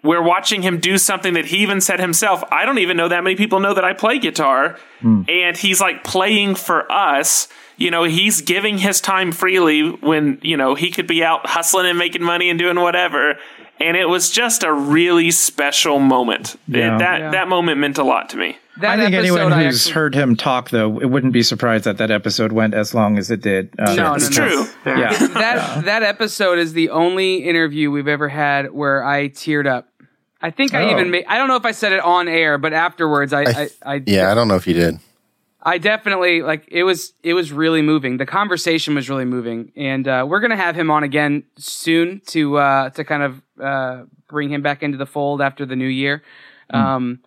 we're 0.04 0.22
watching 0.22 0.62
him 0.62 0.80
do 0.80 0.98
something 0.98 1.34
that 1.34 1.46
he 1.46 1.58
even 1.58 1.82
said 1.82 2.00
himself. 2.00 2.44
I 2.52 2.66
don't 2.66 2.78
even 2.80 2.96
know 2.98 3.08
that 3.08 3.24
many 3.24 3.36
people 3.36 3.60
know 3.60 3.74
that 3.74 3.84
I 3.84 3.94
play 3.94 4.20
guitar, 4.20 4.78
and 5.02 5.58
he's 5.58 5.82
like 5.82 6.04
playing 6.04 6.56
for 6.56 6.92
us. 6.92 7.48
You 7.82 7.92
know, 7.92 8.04
he's 8.04 8.42
giving 8.42 8.78
his 8.78 9.02
time 9.02 9.32
freely 9.32 9.90
when 9.90 10.40
you 10.44 10.56
know 10.58 10.76
he 10.76 10.92
could 10.92 11.08
be 11.08 11.24
out 11.24 11.46
hustling 11.48 11.88
and 11.88 11.98
making 11.98 12.22
money 12.24 12.50
and 12.50 12.60
doing 12.60 12.80
whatever. 12.80 13.38
And 13.80 13.98
it 13.98 14.08
was 14.08 14.30
just 14.30 14.62
a 14.64 14.72
really 14.72 15.32
special 15.32 15.98
moment. 15.98 16.56
It- 16.70 17.00
that 17.00 17.20
Yeah. 17.20 17.32
that 17.32 17.48
moment 17.48 17.80
meant 17.80 17.98
a 17.98 18.04
lot 18.04 18.30
to 18.30 18.38
me. 18.38 18.58
That 18.80 18.92
I 18.92 18.98
think 19.04 19.16
anyone 19.16 19.52
I 19.52 19.64
who's 19.66 19.88
actually- 19.88 19.94
heard 19.94 20.16
him 20.16 20.36
talk, 20.36 20.70
though, 20.70 21.00
it 21.00 21.06
wouldn't 21.10 21.34
be 21.34 21.44
surprised 21.44 21.84
that 21.86 21.98
that 21.98 22.10
episode 22.12 22.52
went 22.52 22.74
as 22.74 22.94
long 22.94 23.18
as 23.18 23.30
it 23.32 23.42
did. 23.42 23.70
Uh, 23.80 23.94
No, 23.96 24.04
no, 24.10 24.14
It's 24.14 24.38
no. 24.38 24.48
true. 24.48 24.64
Fair. 24.84 24.98
Yeah. 25.00 25.10
that 25.28 25.86
that 25.86 26.04
episode 26.04 26.60
is 26.60 26.74
the 26.74 26.90
only 26.92 27.38
interview 27.38 27.90
we've 27.92 28.08
ever 28.08 28.30
had 28.30 28.72
where 28.72 29.04
I 29.04 29.30
teared 29.30 29.66
up. 29.68 29.88
I 30.42 30.52
think 30.52 30.74
I 30.74 30.84
Oh. 30.84 30.92
even 30.92 31.12
made, 31.12 31.26
I 31.28 31.38
don't 31.38 31.48
know 31.48 31.56
if 31.58 31.66
I 31.66 31.72
said 31.72 31.92
it 31.94 32.00
on 32.02 32.28
air, 32.28 32.58
but 32.60 32.74
afterwards 32.74 33.34
I 33.34 33.42
I, 33.44 33.70
I, 33.86 34.04
Yeah, 34.06 34.32
I 34.32 34.36
don't 34.36 34.48
know 34.48 34.56
if 34.56 34.68
you 34.68 34.74
did. 34.76 35.00
I 35.64 35.78
definitely 35.78 36.42
like 36.42 36.68
it 36.70 36.84
was 36.84 37.14
it 37.24 37.34
was 37.34 37.52
really 37.52 37.82
moving. 37.82 38.18
The 38.18 38.26
conversation 38.26 38.96
was 38.96 39.10
really 39.10 39.26
moving, 39.26 39.72
and 39.76 40.08
uh, 40.08 40.26
we're 40.28 40.40
gonna 40.40 40.56
have 40.56 40.76
him 40.76 40.90
on 40.90 41.04
again 41.04 41.44
soon 41.58 42.22
to 42.28 42.58
uh, 42.58 42.90
to 42.92 43.04
kind 43.04 43.24
of 43.24 43.42
uh, 43.62 44.04
bring 44.28 44.50
him 44.50 44.62
back 44.62 44.82
into 44.82 44.98
the 44.98 45.06
fold 45.06 45.42
after 45.42 45.66
the 45.66 45.76
new 45.76 45.88
year. 45.88 46.24
Um, 46.72 47.20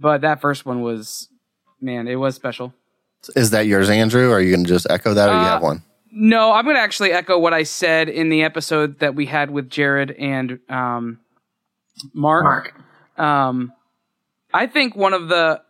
but 0.00 0.22
that 0.22 0.40
first 0.40 0.64
one 0.64 0.80
was 0.80 1.28
man, 1.80 2.08
it 2.08 2.16
was 2.16 2.34
special. 2.34 2.72
Is 3.36 3.50
that 3.50 3.66
yours, 3.66 3.90
Andrew? 3.90 4.30
Or 4.30 4.34
are 4.36 4.40
you 4.40 4.50
going 4.54 4.64
to 4.64 4.68
just 4.68 4.86
echo 4.90 5.14
that, 5.14 5.28
or 5.28 5.32
you 5.32 5.38
Uh, 5.38 5.44
have 5.44 5.62
one? 5.62 5.82
No, 6.10 6.52
I'm 6.52 6.64
going 6.64 6.76
to 6.76 6.82
actually 6.82 7.12
echo 7.12 7.38
what 7.38 7.52
I 7.54 7.62
said 7.62 8.08
in 8.08 8.28
the 8.28 8.42
episode 8.42 8.98
that 8.98 9.14
we 9.14 9.26
had 9.26 9.50
with 9.50 9.70
Jared 9.70 10.10
and 10.12 10.58
um, 10.68 11.20
Mark. 12.12 12.44
Mark. 12.44 12.74
Um, 13.18 13.72
I 14.52 14.66
think 14.66 14.96
one 14.96 15.14
of 15.14 15.28
the 15.28 15.62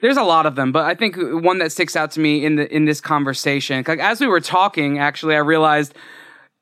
there's 0.00 0.16
a 0.16 0.22
lot 0.22 0.46
of 0.46 0.54
them, 0.56 0.72
but 0.72 0.84
I 0.84 0.94
think 0.94 1.16
one 1.18 1.58
that 1.58 1.72
sticks 1.72 1.96
out 1.96 2.10
to 2.12 2.20
me 2.20 2.44
in 2.44 2.56
the 2.56 2.74
in 2.74 2.84
this 2.84 3.00
conversation, 3.00 3.84
like 3.86 3.98
as 3.98 4.20
we 4.20 4.26
were 4.26 4.40
talking, 4.40 4.98
actually, 4.98 5.34
I 5.34 5.38
realized 5.38 5.94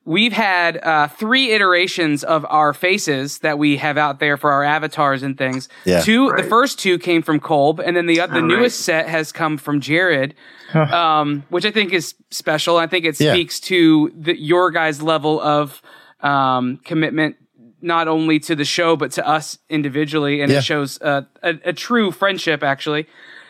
we've 0.07 0.35
had 0.35 0.77
uh, 0.85 1.09
three 1.09 1.51
iterations 1.53 2.23
of 2.23 2.45
our 2.51 2.75
faces 2.75 3.39
that 3.39 3.59
we 3.59 3.79
have 3.79 3.97
out 3.97 4.21
there 4.21 4.37
for 4.37 4.53
our 4.53 4.63
avatars 4.63 5.23
and 5.23 5.39
things. 5.39 5.69
Yeah. 5.87 6.03
Two, 6.03 6.31
the 6.37 6.43
first 6.43 6.79
two 6.79 6.99
came 6.99 7.23
from 7.23 7.41
Kolb, 7.41 7.81
and 7.81 7.97
then 7.97 8.07
the 8.07 8.21
uh, 8.21 8.27
the 8.27 8.35
right. 8.35 8.45
newest 8.45 8.83
set 8.83 9.09
has 9.09 9.33
come 9.33 9.57
from 9.59 9.81
Jared, 9.81 10.35
um, 10.75 11.45
which 11.49 11.65
I 11.65 11.71
think 11.71 11.93
is 11.93 12.15
special. 12.31 12.77
I 12.77 12.87
think 12.87 13.05
it 13.05 13.19
Yeah. 13.19 13.33
speaks 13.33 13.59
to 13.61 14.13
the, 14.17 14.39
your 14.39 14.71
guys' 14.71 15.03
level 15.03 15.41
of 15.41 15.83
um, 16.21 16.79
commitment, 16.85 17.37
not 17.85 18.09
only 18.09 18.39
to 18.41 18.57
the 18.57 18.65
show 18.65 18.97
but 18.97 19.13
to 19.13 19.27
us 19.27 19.59
individually, 19.69 20.41
and 20.41 20.51
Yeah. 20.51 20.59
it 20.59 20.65
shows 20.65 21.01
uh, 21.03 21.23
a, 21.43 21.55
a 21.67 21.73
true 21.73 22.11
friendship, 22.11 22.63
actually. 22.63 23.07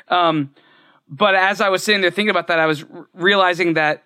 Um, 0.09 0.51
but 1.09 1.35
as 1.35 1.61
I 1.61 1.69
was 1.69 1.83
sitting 1.83 2.01
there 2.03 2.11
thinking 2.11 2.31
about 2.31 2.49
that, 2.49 2.59
I 2.59 2.67
was 2.67 2.83
r- 2.85 3.07
realizing 3.15 3.75
that, 3.75 4.03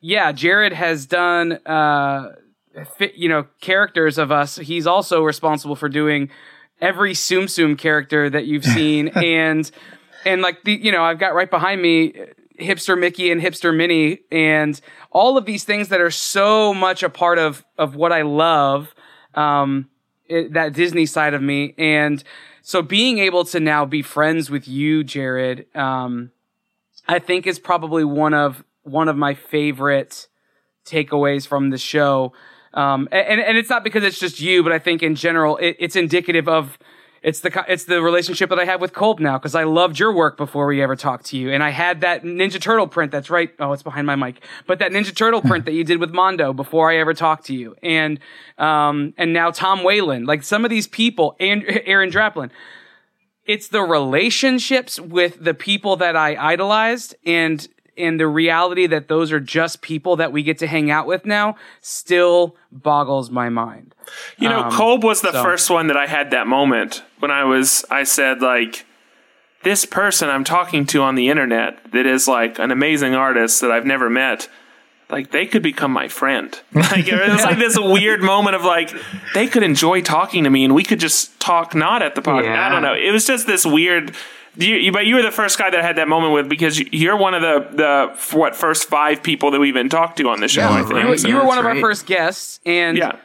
yeah, 0.00 0.32
Jared 0.32 0.72
has 0.72 1.06
done, 1.06 1.52
uh, 1.66 2.34
you 3.14 3.28
know, 3.28 3.46
characters 3.60 4.18
of 4.18 4.30
us. 4.30 4.56
He's 4.56 4.86
also 4.86 5.22
responsible 5.22 5.74
for 5.76 5.88
doing 5.88 6.30
every 6.80 7.12
Tsum 7.14 7.44
Tsum 7.44 7.76
character 7.76 8.30
that 8.30 8.46
you've 8.46 8.64
seen, 8.78 9.08
and 9.08 9.68
and 10.24 10.42
like 10.42 10.62
the, 10.64 10.72
you 10.72 10.92
know, 10.92 11.02
I've 11.02 11.18
got 11.18 11.34
right 11.34 11.50
behind 11.50 11.82
me 11.82 12.14
hipster 12.60 12.98
Mickey 12.98 13.30
and 13.30 13.40
hipster 13.40 13.74
Minnie, 13.74 14.20
and 14.30 14.80
all 15.10 15.36
of 15.38 15.44
these 15.46 15.64
things 15.64 15.88
that 15.88 16.00
are 16.00 16.10
so 16.10 16.72
much 16.74 17.02
a 17.02 17.08
part 17.10 17.38
of 17.38 17.64
of 17.78 17.96
what 17.96 18.12
I 18.12 18.22
love. 18.22 18.94
Um, 19.38 19.88
it, 20.28 20.52
that 20.52 20.72
Disney 20.74 21.06
side 21.06 21.34
of 21.34 21.42
me. 21.42 21.74
And 21.78 22.22
so 22.62 22.82
being 22.82 23.18
able 23.18 23.44
to 23.46 23.60
now 23.60 23.84
be 23.84 24.02
friends 24.02 24.50
with 24.50 24.68
you, 24.68 25.02
Jared, 25.02 25.66
um, 25.74 26.30
I 27.06 27.18
think 27.18 27.46
is 27.46 27.58
probably 27.58 28.04
one 28.04 28.34
of 28.34 28.64
one 28.82 29.08
of 29.08 29.16
my 29.16 29.34
favorite 29.34 30.28
takeaways 30.84 31.46
from 31.46 31.70
the 31.70 31.78
show. 31.78 32.32
Um, 32.74 33.08
and 33.10 33.40
and 33.40 33.56
it's 33.56 33.70
not 33.70 33.84
because 33.84 34.04
it's 34.04 34.18
just 34.18 34.40
you, 34.40 34.62
but 34.62 34.72
I 34.72 34.78
think 34.78 35.02
in 35.02 35.14
general 35.14 35.56
it, 35.56 35.76
it's 35.78 35.96
indicative 35.96 36.48
of 36.48 36.78
it's 37.22 37.40
the 37.40 37.64
it's 37.68 37.84
the 37.84 38.02
relationship 38.02 38.50
that 38.50 38.58
I 38.58 38.64
have 38.64 38.80
with 38.80 38.92
Kolb 38.92 39.20
now 39.20 39.38
because 39.38 39.54
I 39.54 39.64
loved 39.64 39.98
your 39.98 40.12
work 40.12 40.36
before 40.36 40.66
we 40.66 40.82
ever 40.82 40.96
talked 40.96 41.26
to 41.26 41.36
you, 41.36 41.50
and 41.50 41.62
I 41.62 41.70
had 41.70 42.00
that 42.02 42.22
Ninja 42.22 42.60
Turtle 42.60 42.86
print 42.86 43.12
that's 43.12 43.30
right. 43.30 43.50
Oh, 43.58 43.72
it's 43.72 43.82
behind 43.82 44.06
my 44.06 44.16
mic, 44.16 44.42
but 44.66 44.78
that 44.78 44.92
Ninja 44.92 45.14
Turtle 45.14 45.42
print 45.42 45.64
that 45.66 45.72
you 45.72 45.84
did 45.84 45.98
with 45.98 46.10
Mondo 46.10 46.52
before 46.52 46.90
I 46.90 46.98
ever 46.98 47.14
talked 47.14 47.46
to 47.46 47.54
you, 47.54 47.74
and 47.82 48.20
um 48.58 49.14
and 49.16 49.32
now 49.32 49.50
Tom 49.50 49.82
Whalen, 49.84 50.24
like 50.24 50.42
some 50.42 50.64
of 50.64 50.70
these 50.70 50.86
people, 50.86 51.36
and 51.40 51.64
Aaron 51.84 52.10
Draplin 52.10 52.50
it's 53.48 53.68
the 53.68 53.80
relationships 53.80 55.00
with 55.00 55.42
the 55.42 55.54
people 55.54 55.96
that 55.96 56.14
I 56.14 56.36
idolized 56.36 57.16
and 57.24 57.66
and 57.98 58.18
the 58.20 58.26
reality 58.26 58.86
that 58.86 59.08
those 59.08 59.32
are 59.32 59.40
just 59.40 59.82
people 59.82 60.16
that 60.16 60.32
we 60.32 60.42
get 60.42 60.58
to 60.58 60.66
hang 60.66 60.90
out 60.90 61.06
with 61.06 61.26
now 61.26 61.56
still 61.80 62.56
boggles 62.72 63.30
my 63.30 63.48
mind. 63.48 63.94
You 64.38 64.48
know, 64.48 64.64
Um, 64.64 64.72
Kolb 64.72 65.04
was 65.04 65.20
the 65.20 65.32
so- 65.32 65.42
first 65.42 65.70
one 65.70 65.88
that 65.88 65.96
I 65.96 66.06
had 66.06 66.30
that 66.30 66.46
moment 66.46 67.02
when 67.18 67.30
I 67.30 67.44
was, 67.44 67.84
I 67.90 68.04
said, 68.04 68.40
like, 68.40 68.84
this 69.64 69.84
person 69.84 70.28
I'm 70.30 70.44
talking 70.44 70.86
to 70.86 71.02
on 71.02 71.14
the 71.16 71.28
internet 71.28 71.78
that 71.92 72.06
is 72.06 72.28
like 72.28 72.58
an 72.58 72.70
amazing 72.70 73.14
artist 73.14 73.60
that 73.60 73.70
I've 73.72 73.84
never 73.84 74.08
met, 74.08 74.48
like, 75.10 75.30
they 75.30 75.46
could 75.46 75.62
become 75.62 75.90
my 75.90 76.06
friend. 76.08 76.58
Like, 76.74 77.08
it 77.08 77.28
was 77.32 77.42
like 77.42 77.58
this 77.58 77.76
weird 77.78 78.22
moment 78.22 78.54
of 78.56 78.64
like, 78.64 78.92
they 79.34 79.46
could 79.48 79.62
enjoy 79.64 80.00
talking 80.00 80.44
to 80.44 80.50
me 80.50 80.64
and 80.64 80.74
we 80.74 80.84
could 80.84 81.00
just 81.00 81.38
talk 81.40 81.74
not 81.74 82.02
at 82.02 82.14
the 82.14 82.22
podcast. 82.22 82.56
I 82.56 82.68
don't 82.68 82.82
know. 82.82 82.94
It 82.94 83.10
was 83.10 83.26
just 83.26 83.46
this 83.46 83.66
weird. 83.66 84.14
You, 84.60 84.74
you, 84.74 84.92
but 84.92 85.06
you 85.06 85.14
were 85.14 85.22
the 85.22 85.30
first 85.30 85.56
guy 85.58 85.70
that 85.70 85.78
I 85.78 85.82
had 85.86 85.96
that 85.96 86.08
moment 86.08 86.32
with 86.34 86.48
because 86.48 86.78
you- 86.80 86.88
you're 86.90 87.16
one 87.16 87.34
of 87.34 87.42
the 87.42 87.76
the 87.76 88.36
what 88.36 88.56
first 88.56 88.88
five 88.88 89.22
people 89.22 89.52
that 89.52 89.60
we've 89.60 89.74
been 89.74 89.88
talked 89.88 90.16
to 90.18 90.28
on 90.28 90.40
the 90.40 90.48
show. 90.48 90.62
Yeah, 90.62 90.70
I 90.72 90.82
think. 90.82 90.92
right. 90.94 91.08
You, 91.08 91.18
So 91.18 91.28
you 91.28 91.34
were 91.34 91.40
that's 91.42 91.48
one 91.48 91.58
of 91.58 91.64
our 91.66 91.72
great. 91.72 91.80
first 91.82 92.06
guests, 92.06 92.58
and 92.66 92.98
Yeah. 92.98 93.16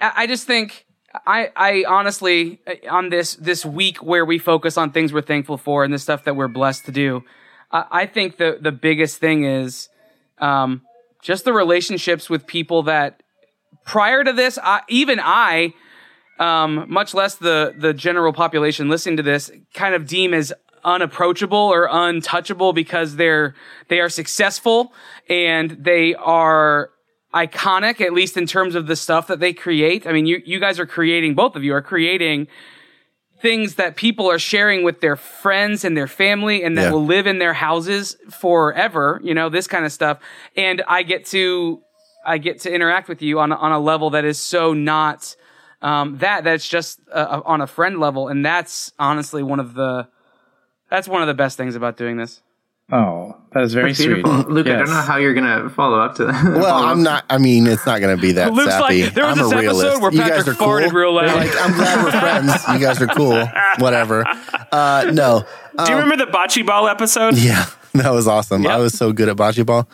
I, 0.00 0.12
I 0.16 0.26
just 0.26 0.46
think 0.46 0.86
I, 1.26 1.50
I 1.56 1.84
honestly 1.88 2.58
uh, 2.66 2.74
on 2.90 3.10
this 3.10 3.34
this 3.36 3.64
week 3.64 3.98
where 3.98 4.24
we 4.24 4.38
focus 4.38 4.76
on 4.76 4.90
things 4.92 5.12
we're 5.12 5.22
thankful 5.22 5.56
for 5.56 5.84
and 5.84 5.92
the 5.94 5.98
stuff 5.98 6.24
that 6.24 6.34
we're 6.34 6.48
blessed 6.48 6.84
to 6.86 6.92
do, 6.92 7.22
I, 7.70 7.84
I 8.02 8.06
think 8.06 8.36
the 8.38 8.58
the 8.60 8.72
biggest 8.72 9.18
thing 9.18 9.44
is 9.44 9.88
um, 10.38 10.82
just 11.22 11.44
the 11.44 11.52
relationships 11.52 12.28
with 12.28 12.46
people 12.46 12.82
that 12.84 13.22
prior 13.84 14.24
to 14.24 14.32
this, 14.32 14.58
I, 14.62 14.80
even 14.88 15.20
I, 15.22 15.74
um, 16.40 16.86
much 16.88 17.14
less 17.14 17.36
the 17.36 17.74
the 17.76 17.92
general 17.94 18.32
population 18.32 18.88
listening 18.88 19.16
to 19.18 19.22
this, 19.22 19.50
kind 19.74 19.94
of 19.94 20.06
deem 20.06 20.34
as 20.34 20.52
unapproachable 20.82 21.58
or 21.58 21.86
untouchable 21.90 22.72
because 22.72 23.16
they're 23.16 23.54
they 23.88 24.00
are 24.00 24.08
successful 24.08 24.92
and 25.28 25.70
they 25.72 26.14
are 26.14 26.90
iconic 27.34 28.00
at 28.00 28.12
least 28.12 28.36
in 28.36 28.46
terms 28.46 28.74
of 28.74 28.86
the 28.86 28.96
stuff 28.96 29.26
that 29.28 29.38
they 29.40 29.52
create. 29.52 30.06
I 30.06 30.12
mean, 30.12 30.26
you 30.26 30.40
you 30.44 30.58
guys 30.58 30.80
are 30.80 30.86
creating 30.86 31.34
both 31.34 31.54
of 31.54 31.62
you 31.62 31.74
are 31.74 31.82
creating 31.82 32.48
things 33.42 33.76
that 33.76 33.96
people 33.96 34.30
are 34.30 34.38
sharing 34.38 34.82
with 34.82 35.00
their 35.00 35.16
friends 35.16 35.84
and 35.84 35.96
their 35.96 36.06
family 36.06 36.62
and 36.62 36.76
that 36.76 36.82
Yeah. 36.84 36.90
will 36.92 37.06
live 37.06 37.26
in 37.26 37.38
their 37.38 37.54
houses 37.54 38.16
forever, 38.30 39.18
you 39.22 39.32
know, 39.34 39.48
this 39.48 39.66
kind 39.66 39.84
of 39.86 39.92
stuff. 39.92 40.18
And 40.56 40.82
I 40.88 41.02
get 41.02 41.24
to 41.26 41.80
I 42.26 42.36
get 42.38 42.60
to 42.60 42.72
interact 42.72 43.08
with 43.08 43.22
you 43.22 43.38
on 43.40 43.52
on 43.52 43.72
a 43.72 43.78
level 43.80 44.10
that 44.10 44.24
is 44.24 44.38
so 44.38 44.72
not 44.74 45.36
um, 45.82 46.18
that 46.18 46.44
that's 46.44 46.68
just 46.68 47.00
uh, 47.12 47.40
on 47.44 47.60
a 47.60 47.66
friend 47.66 47.98
level 47.98 48.28
and 48.28 48.44
that's 48.44 48.92
honestly 48.98 49.42
one 49.42 49.60
of 49.60 49.74
the 49.74 50.08
that's 50.90 51.06
one 51.08 51.22
of 51.22 51.28
the 51.28 51.34
best 51.34 51.56
things 51.56 51.74
about 51.76 51.96
doing 51.96 52.16
this. 52.16 52.42
Oh, 52.92 53.36
that 53.52 53.62
is 53.62 53.72
very 53.72 53.90
That's 53.90 54.04
beautiful. 54.04 54.42
sweet. 54.42 54.48
Luke, 54.48 54.66
I 54.66 54.70
don't 54.70 54.88
know 54.88 54.94
how 55.00 55.16
you're 55.16 55.32
gonna 55.32 55.70
follow 55.70 56.00
up 56.00 56.16
to 56.16 56.24
that. 56.24 56.44
Well, 56.60 56.74
I'm 56.82 57.04
not. 57.04 57.24
I 57.30 57.38
mean, 57.38 57.68
it's 57.68 57.86
not 57.86 58.00
going 58.00 58.16
to 58.16 58.20
be 58.20 58.32
that 58.32 58.52
Luke's 58.52 58.72
sappy. 58.72 59.04
like, 59.04 59.14
there 59.14 59.26
was 59.26 59.38
I'm 59.38 59.44
this 59.44 59.52
a 59.52 59.58
realist. 59.60 59.86
episode 59.86 60.02
where 60.02 60.12
you 60.12 60.18
guys 60.18 60.28
Patrick 60.30 60.60
are 60.60 60.64
farted 60.64 60.90
cool. 60.90 60.98
real 61.00 61.12
loud. 61.14 61.36
Like, 61.36 61.56
I'm 61.56 61.72
glad 61.72 62.04
we're 62.04 62.20
friends. 62.20 62.52
You 62.68 62.78
guys 62.80 63.00
are 63.00 63.06
cool. 63.06 63.46
Whatever. 63.78 64.26
Uh, 64.72 65.08
no. 65.14 65.44
Do 65.78 65.84
you 65.92 65.98
remember 65.98 66.16
the 66.16 66.32
bocce 66.32 66.66
ball 66.66 66.88
episode? 66.88 67.36
Yeah, 67.36 67.64
that 67.94 68.10
was 68.10 68.26
awesome. 68.26 68.66
I 68.66 68.78
was 68.78 68.92
so 68.94 69.12
good 69.12 69.28
at 69.28 69.36
bocce 69.36 69.64
ball. 69.64 69.88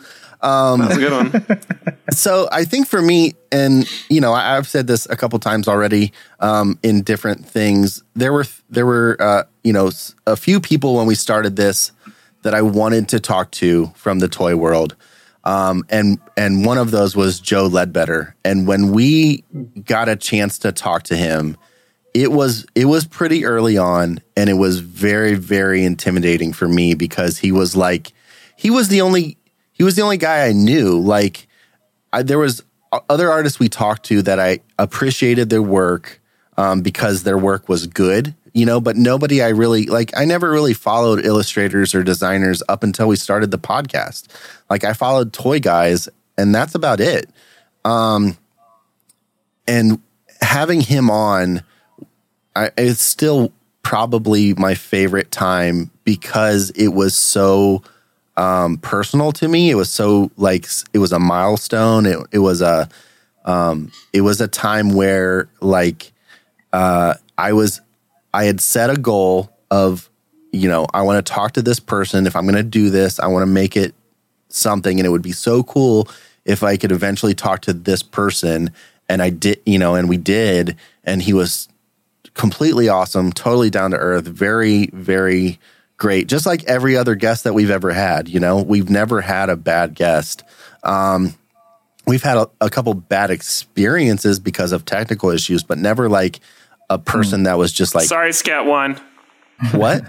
That's 0.81 0.97
a 0.97 0.99
good 0.99 1.11
one. 1.11 1.57
So 2.11 2.47
I 2.51 2.63
think 2.63 2.87
for 2.87 3.01
me, 3.01 3.33
and 3.51 3.87
you 4.09 4.21
know, 4.21 4.31
I, 4.31 4.55
I've 4.55 4.67
said 4.67 4.87
this 4.87 5.07
a 5.09 5.17
couple 5.17 5.37
times 5.39 5.67
already 5.67 6.13
um, 6.39 6.79
in 6.81 7.01
different 7.01 7.45
things. 7.45 8.01
There 8.15 8.31
were 8.31 8.45
there 8.69 8.85
were 8.85 9.17
uh, 9.19 9.43
you 9.63 9.73
know 9.73 9.91
a 10.25 10.37
few 10.37 10.61
people 10.61 10.95
when 10.95 11.05
we 11.05 11.15
started 11.15 11.57
this 11.57 11.91
that 12.43 12.53
I 12.53 12.61
wanted 12.61 13.09
to 13.09 13.19
talk 13.19 13.51
to 13.51 13.87
from 13.95 14.19
the 14.19 14.29
toy 14.29 14.55
world, 14.55 14.95
um, 15.43 15.83
and 15.89 16.17
and 16.37 16.65
one 16.65 16.77
of 16.77 16.91
those 16.91 17.15
was 17.15 17.41
Joe 17.41 17.65
Ledbetter. 17.65 18.35
And 18.45 18.65
when 18.65 18.91
we 18.93 19.43
got 19.83 20.07
a 20.07 20.15
chance 20.15 20.57
to 20.59 20.71
talk 20.71 21.03
to 21.03 21.17
him, 21.17 21.57
it 22.13 22.31
was 22.31 22.65
it 22.73 22.85
was 22.85 23.05
pretty 23.05 23.43
early 23.43 23.77
on, 23.77 24.21
and 24.37 24.49
it 24.49 24.53
was 24.55 24.79
very 24.79 25.35
very 25.35 25.83
intimidating 25.83 26.53
for 26.53 26.69
me 26.69 26.93
because 26.93 27.37
he 27.37 27.51
was 27.51 27.75
like 27.75 28.13
he 28.55 28.69
was 28.69 28.87
the 28.87 29.01
only 29.01 29.37
he 29.77 29.83
was 29.83 29.95
the 29.95 30.01
only 30.01 30.17
guy 30.17 30.47
I 30.47 30.51
knew 30.53 30.99
like. 30.99 31.47
I, 32.11 32.23
there 32.23 32.39
was 32.39 32.63
other 33.09 33.29
artists 33.29 33.59
we 33.59 33.69
talked 33.69 34.05
to 34.05 34.21
that 34.23 34.39
I 34.39 34.61
appreciated 34.79 35.49
their 35.49 35.61
work 35.61 36.21
um, 36.57 36.81
because 36.81 37.23
their 37.23 37.37
work 37.37 37.69
was 37.69 37.85
good, 37.85 38.33
you 38.53 38.65
know, 38.65 38.79
but 38.81 38.95
nobody 38.95 39.41
I 39.41 39.49
really 39.49 39.85
like. 39.85 40.15
I 40.17 40.25
never 40.25 40.49
really 40.49 40.73
followed 40.73 41.23
illustrators 41.25 41.93
or 41.93 42.03
designers 42.03 42.63
up 42.67 42.83
until 42.83 43.07
we 43.07 43.15
started 43.15 43.51
the 43.51 43.59
podcast. 43.59 44.27
Like 44.69 44.83
I 44.83 44.93
followed 44.93 45.33
toy 45.33 45.59
guys, 45.59 46.09
and 46.37 46.55
that's 46.55 46.75
about 46.75 46.99
it. 46.99 47.29
Um, 47.85 48.37
and 49.67 50.01
having 50.41 50.81
him 50.81 51.09
on, 51.09 51.61
I, 52.55 52.71
it's 52.77 53.01
still 53.01 53.51
probably 53.83 54.53
my 54.55 54.75
favorite 54.75 55.31
time 55.31 55.91
because 56.03 56.71
it 56.71 56.89
was 56.89 57.15
so 57.15 57.83
um, 58.37 58.77
personal 58.77 59.31
to 59.33 59.47
me. 59.47 59.69
It 59.69 59.75
was 59.75 59.91
so 59.91 60.31
like 60.37 60.67
it 60.93 60.99
was 60.99 61.11
a 61.11 61.19
milestone. 61.19 62.05
It, 62.05 62.19
it 62.31 62.39
was 62.39 62.61
a 62.61 62.87
um, 63.43 63.91
it 64.13 64.21
was 64.21 64.39
a 64.39 64.47
time 64.47 64.93
where 64.93 65.49
like 65.59 66.13
uh, 66.71 67.15
I 67.37 67.53
was 67.53 67.81
I 68.33 68.45
had 68.45 68.61
set 68.61 68.89
a 68.89 68.97
goal 68.97 69.51
of 69.71 70.09
you 70.51 70.69
know 70.69 70.85
I 70.93 71.01
want 71.01 71.25
to 71.25 71.33
talk 71.33 71.53
to 71.53 71.61
this 71.61 71.79
person. 71.79 72.27
If 72.27 72.35
I'm 72.35 72.43
going 72.43 72.55
to 72.55 72.63
do 72.63 72.89
this, 72.89 73.19
I 73.19 73.27
want 73.27 73.41
to 73.41 73.51
make 73.51 73.75
it 73.75 73.95
something, 74.49 74.99
and 74.99 75.05
it 75.05 75.09
would 75.09 75.21
be 75.21 75.31
so 75.31 75.63
cool 75.63 76.07
if 76.45 76.63
I 76.63 76.77
could 76.77 76.91
eventually 76.91 77.33
talk 77.33 77.61
to 77.61 77.73
this 77.73 78.03
person. 78.03 78.71
And 79.09 79.21
I 79.21 79.29
did, 79.29 79.61
you 79.65 79.79
know, 79.79 79.95
and 79.95 80.09
we 80.09 80.17
did, 80.17 80.75
and 81.05 81.21
he 81.21 81.33
was 81.33 81.69
completely 82.33 82.89
awesome, 82.89 83.31
totally 83.31 83.69
down 83.69 83.91
to 83.91 83.97
earth, 83.97 84.27
very, 84.27 84.87
very 84.87 85.59
great. 85.97 86.27
Just 86.27 86.45
like 86.45 86.63
every 86.65 86.95
other 86.95 87.15
guest 87.15 87.43
that 87.43 87.53
we've 87.53 87.69
ever 87.71 87.91
had, 87.91 88.29
you 88.29 88.39
know, 88.39 88.61
we've 88.61 88.89
never 88.89 89.21
had 89.21 89.49
a 89.49 89.55
bad 89.55 89.95
guest. 89.95 90.43
Um, 90.83 91.33
we've 92.05 92.23
had 92.23 92.37
a, 92.37 92.49
a 92.61 92.69
couple 92.69 92.93
bad 92.93 93.29
experiences 93.29 94.39
because 94.39 94.71
of 94.71 94.85
technical 94.85 95.29
issues, 95.29 95.63
but 95.63 95.77
never 95.77 96.07
like 96.07 96.39
a 96.89 96.97
person 96.97 97.43
that 97.43 97.57
was 97.57 97.73
just 97.73 97.93
like, 97.93 98.07
Sorry, 98.07 98.31
Scat 98.31 98.65
One. 98.65 98.99
what? 99.71 100.05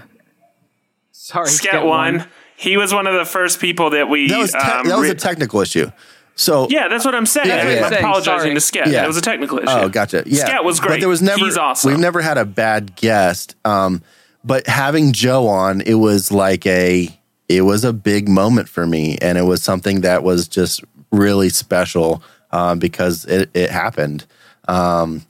Sorry, 1.11 1.49
Scat 1.49 1.85
One. 1.85 2.25
He 2.55 2.75
was 2.77 2.93
one 2.93 3.07
of 3.07 3.13
the 3.13 3.25
first 3.25 3.59
people 3.59 3.91
that 3.91 4.09
we. 4.09 4.27
That 4.27 4.39
was, 4.39 4.51
te- 4.51 4.57
um, 4.57 4.87
that 4.87 4.97
was 4.97 5.09
a 5.09 5.15
technical 5.15 5.61
issue. 5.61 5.91
So, 6.35 6.67
yeah, 6.69 6.87
that's 6.87 7.03
what 7.03 7.15
I'm 7.15 7.25
saying. 7.25 7.49
Yeah, 7.49 7.57
I'm 7.57 7.67
yeah, 7.67 7.89
yeah. 7.89 7.97
apologizing 7.97 8.39
Sorry. 8.39 8.53
to 8.53 8.61
Scat. 8.61 8.87
Yeah. 8.87 9.03
It 9.03 9.07
was 9.07 9.17
a 9.17 9.21
technical 9.21 9.59
issue. 9.59 9.67
Oh, 9.67 9.89
gotcha. 9.89 10.23
Yeah, 10.25 10.45
Scat 10.45 10.63
was 10.63 10.79
great. 10.79 10.95
But 10.95 10.99
there 11.01 11.09
was 11.09 11.21
never. 11.21 11.45
He's 11.45 11.57
awesome. 11.57 11.91
We've 11.91 11.99
never 11.99 12.21
had 12.21 12.37
a 12.37 12.45
bad 12.45 12.95
guest. 12.95 13.55
Um, 13.65 14.01
but 14.43 14.67
having 14.67 15.11
Joe 15.13 15.47
on, 15.47 15.81
it 15.81 15.95
was 15.95 16.31
like 16.31 16.65
a. 16.65 17.09
It 17.47 17.61
was 17.61 17.83
a 17.83 17.93
big 17.93 18.29
moment 18.29 18.69
for 18.69 18.85
me, 18.85 19.17
and 19.23 19.35
it 19.37 19.41
was 19.41 19.63
something 19.63 20.01
that 20.01 20.21
was 20.21 20.47
just 20.47 20.83
really 21.11 21.49
special 21.49 22.21
um, 22.51 22.77
because 22.77 23.25
it, 23.25 23.49
it 23.55 23.71
happened. 23.71 24.27
Um, 24.67 25.25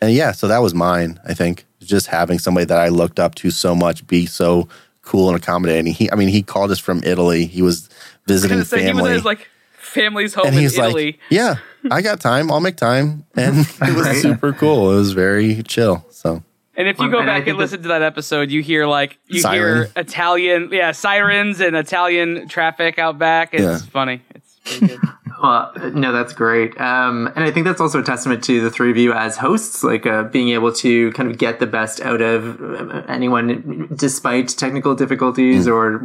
and 0.00 0.12
yeah, 0.12 0.32
so 0.32 0.48
that 0.48 0.58
was 0.58 0.74
mine. 0.74 1.20
I 1.24 1.32
think 1.34 1.64
just 1.80 2.08
having 2.08 2.40
somebody 2.40 2.64
that 2.66 2.80
I 2.80 2.88
looked 2.88 3.20
up 3.20 3.36
to 3.36 3.52
so 3.52 3.76
much 3.76 4.04
be 4.08 4.26
so 4.26 4.68
cool 5.02 5.28
and 5.28 5.36
accommodating. 5.38 5.92
He, 5.92 6.10
I 6.10 6.16
mean, 6.16 6.28
he 6.28 6.42
called 6.42 6.72
us 6.72 6.80
from 6.80 7.02
Italy. 7.04 7.46
He 7.46 7.62
was 7.62 7.88
visiting 8.26 8.64
So 8.64 8.76
he 8.76 8.82
was 8.86 8.90
family 8.92 9.10
at 9.10 9.14
his 9.14 9.24
like 9.24 9.48
family's 9.78 10.34
home 10.34 10.46
and 10.46 10.56
in 10.56 10.62
he's 10.62 10.76
Italy. 10.76 11.06
like, 11.06 11.20
"Yeah, 11.30 11.56
I 11.88 12.02
got 12.02 12.18
time. 12.20 12.50
I'll 12.50 12.58
make 12.60 12.76
time." 12.76 13.24
And 13.36 13.58
it 13.82 13.94
was 13.94 14.06
Right. 14.06 14.16
super 14.16 14.52
cool. 14.52 14.90
It 14.90 14.96
was 14.96 15.12
very 15.12 15.62
chill. 15.62 16.04
So 16.10 16.42
And 16.80 16.88
if 16.88 16.98
you 16.98 17.10
go 17.10 17.22
back 17.26 17.46
and 17.46 17.58
listen 17.58 17.82
to 17.82 17.88
that 17.88 18.00
episode, 18.00 18.50
you 18.50 18.62
hear 18.62 18.86
like 18.86 19.18
you 19.26 19.46
hear 19.46 19.90
Italian, 19.96 20.70
yeah, 20.72 20.92
sirens 20.92 21.60
and 21.60 21.76
Italian 21.76 22.48
traffic 22.48 22.98
out 22.98 23.18
back. 23.18 23.52
It's 23.52 23.62
Yeah. 23.62 23.78
funny. 23.90 24.22
It's 24.34 24.58
pretty 24.64 24.86
good. 24.96 25.00
Well, 25.42 25.72
no, 25.94 26.12
that's 26.12 26.34
great. 26.34 26.78
Um, 26.78 27.26
and 27.34 27.44
I 27.44 27.50
think 27.50 27.64
that's 27.64 27.80
also 27.80 28.00
a 28.00 28.02
testament 28.02 28.44
to 28.44 28.60
the 28.60 28.70
three 28.70 28.90
of 28.90 28.96
you 28.98 29.12
as 29.14 29.38
hosts, 29.38 29.82
like 29.82 30.04
uh, 30.06 30.24
being 30.24 30.50
able 30.50 30.70
to 30.74 31.10
kind 31.12 31.30
of 31.30 31.38
get 31.38 31.60
the 31.60 31.66
best 31.66 32.00
out 32.02 32.20
of 32.20 32.60
uh, 32.62 33.02
anyone 33.08 33.88
despite 33.96 34.48
technical 34.48 34.94
difficulties 34.94 35.66
or 35.66 35.98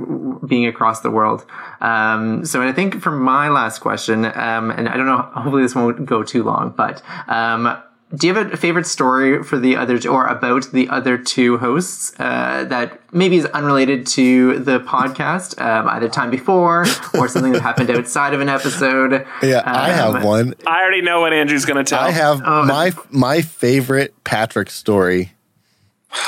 being 0.48 0.66
across 0.66 1.02
the 1.02 1.12
world. 1.12 1.46
Um, 1.82 2.46
so 2.46 2.62
I 2.62 2.72
think 2.72 3.02
for 3.02 3.12
my 3.12 3.50
last 3.50 3.80
question, 3.80 4.24
um, 4.26 4.72
and 4.72 4.88
I 4.88 4.96
don't 4.96 5.06
know, 5.06 5.22
hopefully 5.34 5.64
this 5.64 5.76
won't 5.76 6.06
go 6.06 6.24
too 6.24 6.44
long, 6.44 6.70
but 6.76 7.02
um, 7.28 7.78
do 8.14 8.28
you 8.28 8.34
have 8.36 8.53
a 8.53 8.58
favorite 8.58 8.86
story 8.86 9.43
for 9.43 9.58
the 9.58 9.76
other 9.76 9.99
or 10.08 10.26
about 10.28 10.72
the 10.72 10.88
other 10.89 11.18
two 11.18 11.58
hosts 11.58 12.14
uh, 12.20 12.64
that 12.70 12.99
maybe 13.14 13.38
is 13.38 13.45
unrelated 13.47 14.06
to 14.08 14.60
the 14.60 14.80
podcast, 14.80 15.60
um, 15.60 15.88
either 15.89 16.08
time 16.08 16.30
before 16.30 16.86
or 17.16 17.28
something 17.28 17.51
that 17.53 17.62
happened 17.62 17.89
outside 17.89 18.34
of 18.34 18.41
an 18.41 18.49
episode? 18.49 19.26
yeah, 19.41 19.62
I 19.66 19.91
Um, 19.91 20.14
have 20.16 20.24
one. 20.24 20.53
I 20.68 20.82
already 20.82 21.01
know 21.01 21.22
what 21.22 21.34
Andrew's 21.34 21.66
going 21.66 21.84
to 21.84 21.89
tell. 21.89 21.99
I 22.01 22.12
have 22.12 22.41
Oh. 22.45 22.66
my 22.66 22.91
my 23.10 23.41
favorite 23.41 24.14
Patrick 24.24 24.70
story 24.70 25.32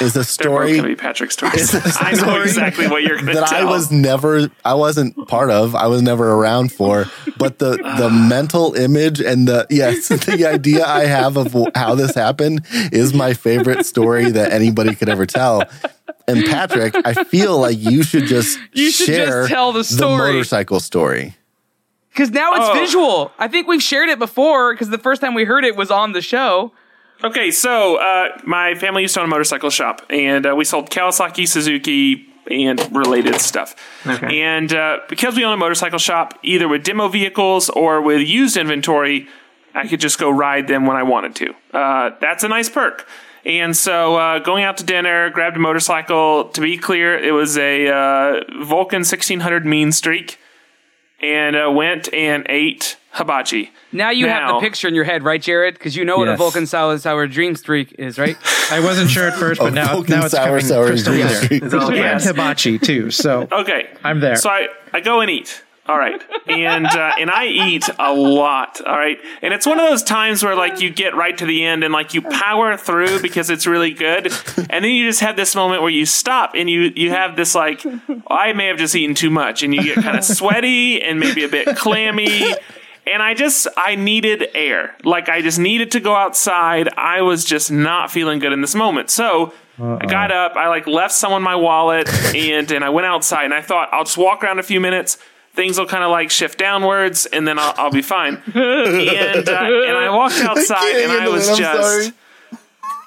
is 0.01 0.15
a 0.15 0.23
story 0.23 0.71
going 0.71 0.83
to 0.83 0.87
be 0.89 0.95
Patrick's 0.95 1.33
stories. 1.33 1.73
It's 1.73 1.85
a 2.01 2.03
I 2.03 2.11
know 2.13 2.41
exactly 2.41 2.87
what 2.87 3.03
you're 3.03 3.15
going 3.15 3.27
to 3.27 3.33
that 3.33 3.47
tell. 3.49 3.67
I 3.67 3.69
was 3.71 3.91
never 3.91 4.49
I 4.65 4.73
wasn't 4.75 5.27
part 5.27 5.49
of. 5.49 5.75
I 5.75 5.87
was 5.87 6.01
never 6.01 6.31
around 6.31 6.71
for. 6.71 7.05
But 7.37 7.59
the 7.59 7.77
the 7.97 8.09
mental 8.29 8.73
image 8.75 9.19
and 9.21 9.47
the 9.47 9.65
yes, 9.69 10.07
the 10.09 10.45
idea 10.45 10.85
I 10.85 11.05
have 11.05 11.37
of 11.37 11.55
how 11.75 11.95
this 11.95 12.15
happened 12.15 12.65
is 12.91 13.13
my 13.13 13.33
favorite 13.33 13.85
story 13.85 14.29
that 14.31 14.51
anybody 14.51 14.95
could 14.95 15.09
ever 15.09 15.25
tell. 15.25 15.63
And 16.27 16.43
Patrick, 16.45 16.93
I 17.05 17.13
feel 17.23 17.57
like 17.57 17.77
you 17.79 18.03
should 18.03 18.25
just 18.25 18.59
You 18.73 18.91
should 18.91 19.07
just 19.07 19.27
share 19.29 19.47
tell 19.47 19.71
the 19.71 19.83
story. 19.83 20.11
the 20.27 20.33
motorcycle 20.33 20.79
story. 20.81 21.35
Because 22.09 22.31
now 22.31 22.53
it's 22.55 22.65
Oh. 22.69 22.73
visual. 22.73 23.31
I 23.39 23.47
think 23.47 23.67
we've 23.67 23.81
shared 23.81 24.09
it 24.09 24.19
before 24.19 24.73
because 24.73 24.89
the 24.89 24.97
first 24.97 25.21
time 25.21 25.35
we 25.35 25.43
heard 25.45 25.63
it 25.63 25.75
was 25.77 25.89
on 25.91 26.11
the 26.13 26.21
show. 26.21 26.71
Okay, 27.23 27.51
so 27.51 27.97
uh, 27.97 28.37
my 28.43 28.75
family 28.75 29.01
used 29.01 29.15
to 29.15 29.21
own 29.21 29.25
a 29.25 29.29
motorcycle 29.29 29.69
shop, 29.69 30.05
and 30.09 30.45
uh, 30.45 30.55
we 30.55 30.63
sold 30.63 30.89
Kawasaki, 30.89 31.47
Suzuki, 31.47 32.27
and 32.49 32.79
related 32.95 33.41
stuff. 33.41 33.75
Okay. 34.05 34.41
And 34.41 34.71
uh, 34.71 34.99
because 35.09 35.35
we 35.35 35.43
own 35.43 35.53
a 35.53 35.57
motorcycle 35.57 35.99
shop, 35.99 36.37
either 36.43 36.67
with 36.67 36.83
demo 36.83 37.07
vehicles 37.07 37.69
or 37.69 38.01
with 38.01 38.27
used 38.27 38.55
inventory, 38.55 39.27
I 39.73 39.87
could 39.87 39.99
just 39.99 40.19
go 40.19 40.29
ride 40.29 40.67
them 40.67 40.85
when 40.85 40.95
I 40.95 41.03
wanted 41.03 41.35
to. 41.35 41.77
Uh, 41.77 42.11
that's 42.19 42.43
a 42.43 42.47
nice 42.47 42.69
perk. 42.69 43.07
And 43.45 43.77
so, 43.77 44.15
uh, 44.17 44.39
going 44.39 44.63
out 44.63 44.77
to 44.77 44.83
dinner, 44.83 45.29
grabbed 45.29 45.55
a 45.55 45.59
motorcycle. 45.59 46.49
To 46.49 46.61
be 46.61 46.77
clear, 46.77 47.17
it 47.17 47.31
was 47.31 47.57
a 47.57 47.87
uh, 47.87 48.41
Vulcan 48.63 48.99
1600 48.99 49.65
Mean 49.65 49.91
Streak, 49.91 50.37
and 51.19 51.55
uh, 51.55 51.71
went 51.71 52.13
and 52.13 52.45
ate 52.49 52.97
hibachi. 53.11 53.71
Now 53.91 54.11
you 54.11 54.27
have 54.27 54.55
the 54.55 54.59
picture 54.59 54.87
in 54.87 54.93
your 54.95 55.03
head, 55.03 55.23
right, 55.23 55.41
Jared? 55.41 55.73
Because 55.73 55.95
you 55.95 56.05
know 56.05 56.17
what 56.17 56.27
a 56.27 56.37
Vulcan 56.37 56.67
Sour 56.67 56.97
Sour 56.99 57.27
Dream 57.27 57.55
Streak 57.55 57.93
is, 57.97 58.19
right? 58.19 58.37
I 58.71 58.79
wasn't 58.79 59.09
sure 59.09 59.27
at 59.27 59.33
first, 59.33 59.59
but 59.59 59.73
now, 59.73 59.93
Vulcan 59.93 60.19
now 60.19 60.25
it's 60.25 60.33
sour, 60.33 60.45
coming 60.47 60.65
sour 60.65 60.87
crystal 60.87 61.13
Dream 61.13 61.27
clear. 61.27 61.41
Streak. 61.41 61.61
And 61.63 61.95
yes. 61.95 62.25
hibachi 62.25 62.79
too. 62.79 63.11
So 63.11 63.47
Okay, 63.51 63.89
I'm 64.03 64.19
there. 64.19 64.35
So 64.35 64.49
I, 64.49 64.67
I 64.93 64.99
go 64.99 65.21
and 65.21 65.31
eat. 65.31 65.63
All 65.87 65.97
right, 65.97 66.21
and 66.47 66.85
uh, 66.85 67.13
and 67.17 67.29
I 67.31 67.45
eat 67.45 67.89
a 67.97 68.13
lot. 68.13 68.81
All 68.85 68.97
right, 68.97 69.17
and 69.41 69.53
it's 69.53 69.65
one 69.65 69.79
of 69.79 69.89
those 69.89 70.03
times 70.03 70.43
where 70.43 70.53
like 70.55 70.81
you 70.81 70.89
get 70.89 71.15
right 71.15 71.37
to 71.37 71.45
the 71.45 71.63
end 71.63 71.83
and 71.83 71.93
like 71.93 72.13
you 72.13 72.21
power 72.21 72.75
through 72.75 73.21
because 73.21 73.49
it's 73.49 73.65
really 73.65 73.93
good, 73.93 74.27
and 74.69 74.83
then 74.83 74.91
you 74.91 75.05
just 75.07 75.21
have 75.21 75.37
this 75.37 75.55
moment 75.55 75.81
where 75.81 75.91
you 75.91 76.05
stop 76.05 76.55
and 76.55 76.69
you 76.69 76.91
you 76.95 77.11
have 77.11 77.37
this 77.37 77.55
like 77.55 77.85
I 78.27 78.51
may 78.51 78.67
have 78.67 78.77
just 78.77 78.95
eaten 78.95 79.15
too 79.15 79.29
much, 79.29 79.63
and 79.63 79.73
you 79.73 79.81
get 79.81 80.03
kind 80.03 80.17
of 80.17 80.25
sweaty 80.25 81.01
and 81.01 81.19
maybe 81.19 81.43
a 81.45 81.49
bit 81.49 81.77
clammy. 81.77 82.53
And 83.09 83.23
I 83.23 83.35
just 83.35 83.67
I 83.77 83.95
needed 83.95 84.49
air. 84.53 84.93
Like 85.05 85.29
I 85.29 85.41
just 85.41 85.57
needed 85.59 85.91
to 85.91 86.01
go 86.01 86.13
outside. 86.13 86.89
I 86.97 87.21
was 87.21 87.45
just 87.45 87.71
not 87.71 88.11
feeling 88.11 88.39
good 88.39 88.51
in 88.51 88.59
this 88.59 88.75
moment. 88.75 89.09
So 89.09 89.53
I 89.79 90.05
got 90.05 90.31
up, 90.31 90.57
I 90.57 90.67
like 90.67 90.87
left 90.87 91.13
someone 91.13 91.41
my 91.41 91.55
wallet 91.55 92.09
and 92.35 92.69
and 92.69 92.83
I 92.83 92.89
went 92.89 93.07
outside 93.07 93.45
and 93.45 93.53
I 93.53 93.61
thought 93.61 93.87
I'll 93.93 94.03
just 94.03 94.17
walk 94.17 94.43
around 94.43 94.59
a 94.59 94.63
few 94.63 94.81
minutes. 94.81 95.17
Things 95.57 95.79
will 95.79 95.87
kind 95.87 96.03
of 96.03 96.11
like 96.11 96.29
shift 96.29 96.59
downwards 96.59 97.25
and 97.25 97.47
then 97.47 97.57
I'll, 97.57 97.73
I'll 97.77 97.91
be 97.91 98.03
fine. 98.03 98.35
and 98.45 98.55
uh, 98.55 99.85
and 99.87 99.97
I 99.97 100.09
walked 100.15 100.39
outside 100.39 100.77
can't 100.79 101.11
and 101.11 101.21
I 101.23 101.27
was 101.27 101.49
it, 101.49 101.57
just 101.57 101.81
sorry. 101.81 102.59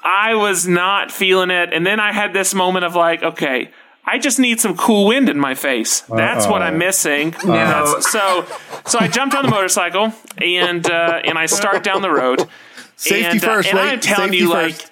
I 0.02 0.34
was 0.34 0.66
not 0.66 1.12
feeling 1.12 1.50
it. 1.50 1.72
And 1.72 1.86
then 1.86 2.00
I 2.00 2.12
had 2.12 2.32
this 2.32 2.52
moment 2.52 2.84
of 2.84 2.96
like, 2.96 3.22
okay, 3.22 3.70
I 4.04 4.18
just 4.18 4.40
need 4.40 4.60
some 4.60 4.76
cool 4.76 5.06
wind 5.06 5.28
in 5.28 5.38
my 5.38 5.54
face. 5.54 6.00
That's 6.00 6.48
what 6.48 6.60
I'm 6.60 6.76
missing. 6.76 7.34
And 7.42 7.50
that's- 7.52 8.10
so, 8.10 8.44
so 8.84 8.98
I 8.98 9.06
jumped 9.06 9.36
on 9.36 9.44
the 9.44 9.50
motorcycle 9.50 10.12
and 10.38 10.84
uh, 10.90 11.20
and 11.24 11.38
I 11.38 11.46
start 11.46 11.84
down 11.84 12.02
the 12.02 12.10
road. 12.10 12.48
Safety 12.96 13.24
and, 13.24 13.44
uh, 13.44 13.46
first, 13.46 13.68
and 13.68 13.78
wait. 13.78 13.88
I'm 13.92 14.00
telling 14.00 14.32
Safety 14.32 14.38
you, 14.38 14.52
first. 14.52 14.80
like, 14.82 14.89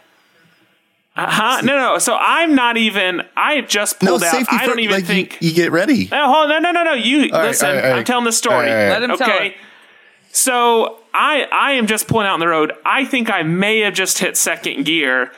uh, 1.19 1.31
huh? 1.31 1.61
No, 1.63 1.77
no. 1.77 1.99
So 1.99 2.17
I'm 2.19 2.55
not 2.55 2.77
even. 2.77 3.23
I 3.37 3.55
have 3.55 3.69
just 3.69 4.03
No, 4.03 4.11
pulled 4.13 4.23
out. 4.25 4.31
safety 4.33 4.57
I 4.57 4.67
don't 4.67 4.77
first. 4.77 4.81
even 4.81 4.95
like, 4.97 5.05
think. 5.05 5.39
you, 5.41 5.49
you 5.49 5.55
get 5.55 5.73
ready. 5.73 6.09
No, 6.11 6.27
hold 6.33 6.51
on, 6.51 6.63
no, 6.63 6.71
no, 6.71 6.83
no, 6.83 6.85
no. 6.85 6.93
You 6.95 7.31
right, 7.31 7.49
listen. 7.49 7.69
all 7.69 7.75
right, 7.75 7.85
all 7.87 7.99
I'm 7.99 8.05
telling 8.05 8.25
the 8.25 8.33
story. 8.33 8.55
All 8.57 8.63
right, 8.63 8.71
all 8.71 8.77
right. 8.77 9.01
Let 9.01 9.11
him 9.11 9.17
tell 9.17 9.31
okay. 9.37 9.47
it. 9.49 9.55
So 10.31 10.99
I 11.13 11.47
I 11.53 11.73
am 11.73 11.87
just 11.87 12.07
pulling 12.09 12.27
out 12.27 12.35
on 12.35 12.41
the 12.41 12.49
road. 12.49 12.73
I 12.85 13.05
think 13.05 13.31
I 13.31 13.43
may 13.43 13.81
have 13.81 13.95
just 13.95 14.19
hit 14.19 14.37
second 14.37 14.85
gear, 14.85 15.33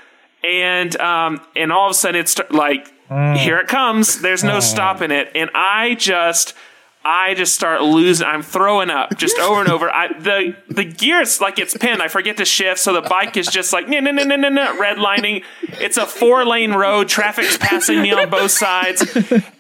and 0.45 0.95
um 1.01 1.41
and 1.57 1.73
all 1.73 1.87
of 1.87 1.93
a 1.93 1.95
sudden 1.95 2.21
it's 2.21 2.39
like 2.51 2.93
here 3.09 3.59
it 3.59 3.69
comes. 3.69 4.21
There's 4.21 4.45
no 4.45 4.61
stopping 4.61 5.11
it, 5.11 5.31
and 5.35 5.51
I 5.55 5.95
just. 5.95 6.55
I 7.03 7.33
just 7.33 7.55
start 7.55 7.81
losing. 7.81 8.27
I'm 8.27 8.43
throwing 8.43 8.91
up 8.91 9.17
just 9.17 9.39
over 9.41 9.61
and 9.61 9.71
over. 9.71 9.91
I, 9.91 10.09
the 10.19 10.55
the 10.69 10.85
gears 10.85 11.41
like 11.41 11.59
it's 11.59 11.77
pinned. 11.77 12.03
I 12.03 12.09
forget 12.09 12.37
to 12.37 12.45
shift, 12.45 12.79
so 12.79 12.93
the 12.93 13.01
bike 13.01 13.37
is 13.39 13.47
just 13.47 13.73
like 13.73 13.89
no 13.89 14.01
no 14.01 14.11
no 14.11 14.23
no 14.23 14.37
no 14.37 14.49
no 14.51 14.77
redlining. 14.79 15.43
It's 15.81 15.97
a 15.97 16.07
four 16.07 16.45
lane 16.45 16.73
road. 16.73 17.09
Traffic's 17.09 17.57
passing 17.57 18.03
me 18.03 18.13
on 18.13 18.29
both 18.29 18.51
sides, 18.51 19.01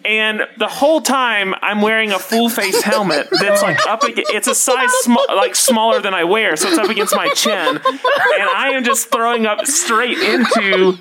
and 0.04 0.42
the 0.58 0.68
whole 0.68 1.00
time 1.00 1.54
I'm 1.62 1.80
wearing 1.80 2.12
a 2.12 2.18
full 2.18 2.50
face 2.50 2.82
helmet 2.82 3.28
that's 3.30 3.62
like 3.62 3.86
up. 3.86 4.00
It's 4.04 4.46
a 4.46 4.54
size 4.54 4.92
sm- 5.00 5.16
like 5.30 5.54
smaller 5.54 6.00
than 6.02 6.12
I 6.12 6.24
wear, 6.24 6.56
so 6.56 6.68
it's 6.68 6.78
up 6.78 6.90
against 6.90 7.16
my 7.16 7.30
chin, 7.30 7.54
and 7.54 7.80
I 7.82 8.72
am 8.74 8.84
just 8.84 9.10
throwing 9.10 9.46
up 9.46 9.64
straight 9.66 10.18
into 10.18 10.98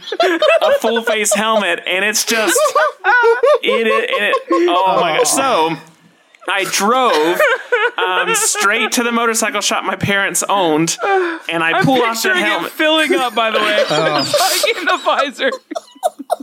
a 0.61 0.72
full 0.80 1.02
face 1.03 1.34
helmet, 1.34 1.82
and 1.86 2.06
it's 2.06 2.24
just 2.24 2.57
it. 3.61 3.88
it, 3.88 4.10
it 4.10 4.70
oh 4.70 5.02
my 5.02 5.18
gosh! 5.18 5.30
So. 5.30 5.76
I 6.50 6.66
drove 6.66 7.40
um, 7.98 8.36
straight 8.36 8.94
to 8.94 9.04
the 9.04 9.12
motorcycle 9.12 9.62
shop 9.62 9.84
my 9.84 9.96
parents 9.96 10.44
owned, 10.48 10.98
and 11.50 11.64
I 11.64 11.84
pull 11.84 12.02
off 12.02 12.22
the 12.24 12.34
helmet. 12.34 12.72
it 12.72 12.74
filling 12.74 13.14
up, 13.16 13.36
by 13.36 13.52
the 13.52 13.60
way. 13.60 13.84
like 13.90 14.78
in 14.78 14.86
the 14.86 14.98
visor. 15.04 15.52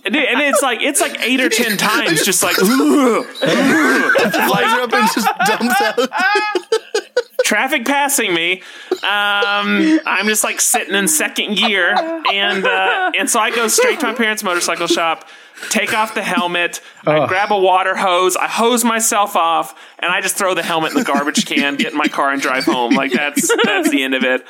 Dude, 0.05 0.17
and 0.17 0.41
it's 0.41 0.63
like 0.63 0.83
it's 0.83 1.01
like 1.01 1.21
eight 1.21 1.41
or 1.41 1.49
ten 1.49 1.77
times, 1.77 2.25
just 2.25 2.43
like 2.43 2.59
like 2.61 2.67
Flies 3.37 4.73
up 4.79 4.93
and 4.93 5.09
just 5.15 5.29
dumps 5.47 5.81
out. 5.81 6.09
traffic 7.45 7.85
passing 7.85 8.35
me. 8.35 8.63
Um, 8.93 10.01
I'm 10.05 10.27
just 10.27 10.45
like 10.45 10.61
sitting 10.61 10.95
in 10.95 11.09
second 11.09 11.57
gear, 11.57 11.95
and 11.97 12.65
uh, 12.67 13.13
and 13.19 13.31
so 13.31 13.41
I 13.41 13.51
go 13.51 13.69
straight 13.69 14.01
to 14.01 14.07
my 14.07 14.15
parents' 14.15 14.43
motorcycle 14.43 14.87
shop, 14.87 15.29
take 15.71 15.95
off 15.95 16.15
the 16.15 16.23
helmet, 16.23 16.81
I 17.07 17.27
grab 17.27 17.51
a 17.53 17.59
water 17.59 17.97
hose, 17.97 18.37
I 18.37 18.47
hose 18.49 18.85
myself 18.85 19.37
off, 19.37 19.75
and 19.99 20.13
I 20.13 20.21
just 20.21 20.37
throw 20.37 20.55
the 20.55 20.63
helmet 20.63 20.93
in 20.93 20.99
the 20.99 21.05
garbage 21.05 21.47
can, 21.47 21.77
get 21.77 21.93
in 21.93 21.99
my 21.99 22.09
car, 22.09 22.31
and 22.33 22.41
drive 22.43 22.65
home. 22.65 22.95
Like 22.95 23.13
that's 23.13 23.51
that's 23.65 23.91
the 23.91 24.03
end 24.03 24.15
of 24.15 24.23
it. 24.25 24.45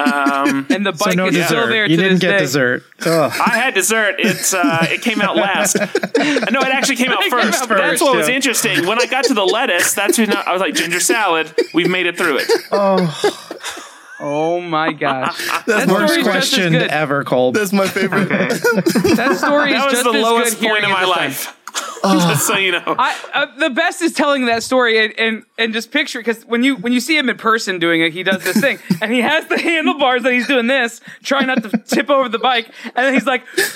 Um, 0.00 0.66
And 0.68 0.84
the 0.84 0.92
So 0.92 1.04
bike 1.04 1.16
no 1.16 1.26
is 1.28 1.46
still 1.46 1.68
there 1.68 1.86
You 1.86 1.96
to 1.96 2.02
didn't 2.02 2.14
this 2.18 2.20
get 2.20 2.32
day. 2.32 2.38
dessert. 2.40 2.82
Ugh. 3.06 3.32
I 3.32 3.56
had 3.58 3.74
dessert. 3.74 4.16
It's 4.18 4.52
uh, 4.52 4.86
it 4.90 5.00
came 5.02 5.20
out 5.22 5.36
last. 5.36 5.76
no, 5.76 5.84
it 5.86 6.68
actually 6.72 6.96
came 6.96 7.10
out 7.12 7.18
It 7.22 7.30
came 7.30 7.40
first. 7.40 7.62
out 7.62 7.68
But 7.68 7.78
that's 7.78 7.90
first, 7.92 8.02
what 8.02 8.16
was 8.16 8.28
interesting. 8.28 8.86
When 8.86 9.00
I 9.00 9.06
got 9.06 9.24
to 9.26 9.34
the 9.34 9.44
lettuce, 9.44 9.94
that's 9.94 10.18
when 10.18 10.32
I 10.36 10.52
was 10.52 10.60
like 10.60 10.74
ginger 10.74 10.98
salad. 11.00 11.54
We've 11.72 11.88
made 11.88 12.06
it 12.06 12.18
through 12.18 12.38
it. 12.38 12.50
Oh 12.72 13.89
my 14.20 14.92
gosh. 14.92 15.46
That's 15.66 15.66
That 15.66 15.88
my, 15.88 16.06
story's 16.06 16.16
just 16.16 16.18
as 16.18 16.24
Question 16.26 16.72
good. 16.72 16.90
ever, 16.90 17.24
Cole. 17.24 17.52
that's 17.52 17.72
my 17.72 17.86
favorite. 17.88 18.28
That 18.28 19.36
story 19.38 19.72
is 19.72 19.78
That 19.78 19.84
was 19.86 19.92
just 19.94 20.04
the 20.04 20.10
as 20.12 20.22
lowest 20.22 20.60
good 20.60 20.68
point 20.68 20.80
hearing 20.80 20.84
of 20.84 20.90
my 20.90 21.00
this 21.06 21.14
time. 21.14 21.28
life. 21.28 21.56
Just 22.02 22.46
so 22.46 22.56
you 22.56 22.72
know. 22.72 22.82
I, 22.98 23.14
uh, 23.34 23.46
the 23.58 23.68
best 23.70 24.00
is 24.02 24.12
telling 24.14 24.46
that 24.46 24.62
story 24.64 24.98
and 25.04 25.12
and, 25.18 25.44
and 25.58 25.72
just 25.74 25.92
picture 25.92 26.18
because 26.18 26.42
when 26.46 26.64
you 26.64 26.74
when 26.76 26.92
you 26.94 26.98
see 26.98 27.16
him 27.16 27.28
in 27.28 27.36
person 27.36 27.78
doing 27.78 28.00
it, 28.00 28.12
he 28.12 28.22
does 28.24 28.42
this 28.42 28.58
thing 28.58 28.78
and 29.02 29.12
he 29.12 29.20
has 29.20 29.46
the 29.48 29.58
handlebars 29.60 30.24
and 30.24 30.32
he's 30.34 30.46
doing 30.48 30.66
this, 30.66 31.00
trying 31.22 31.46
not 31.46 31.62
to 31.62 31.68
tip 31.86 32.08
over 32.10 32.28
the 32.30 32.38
bike, 32.40 32.70
and 32.84 32.96
then 33.06 33.12
he's 33.14 33.26
like, 33.26 33.44
and, 33.56 33.66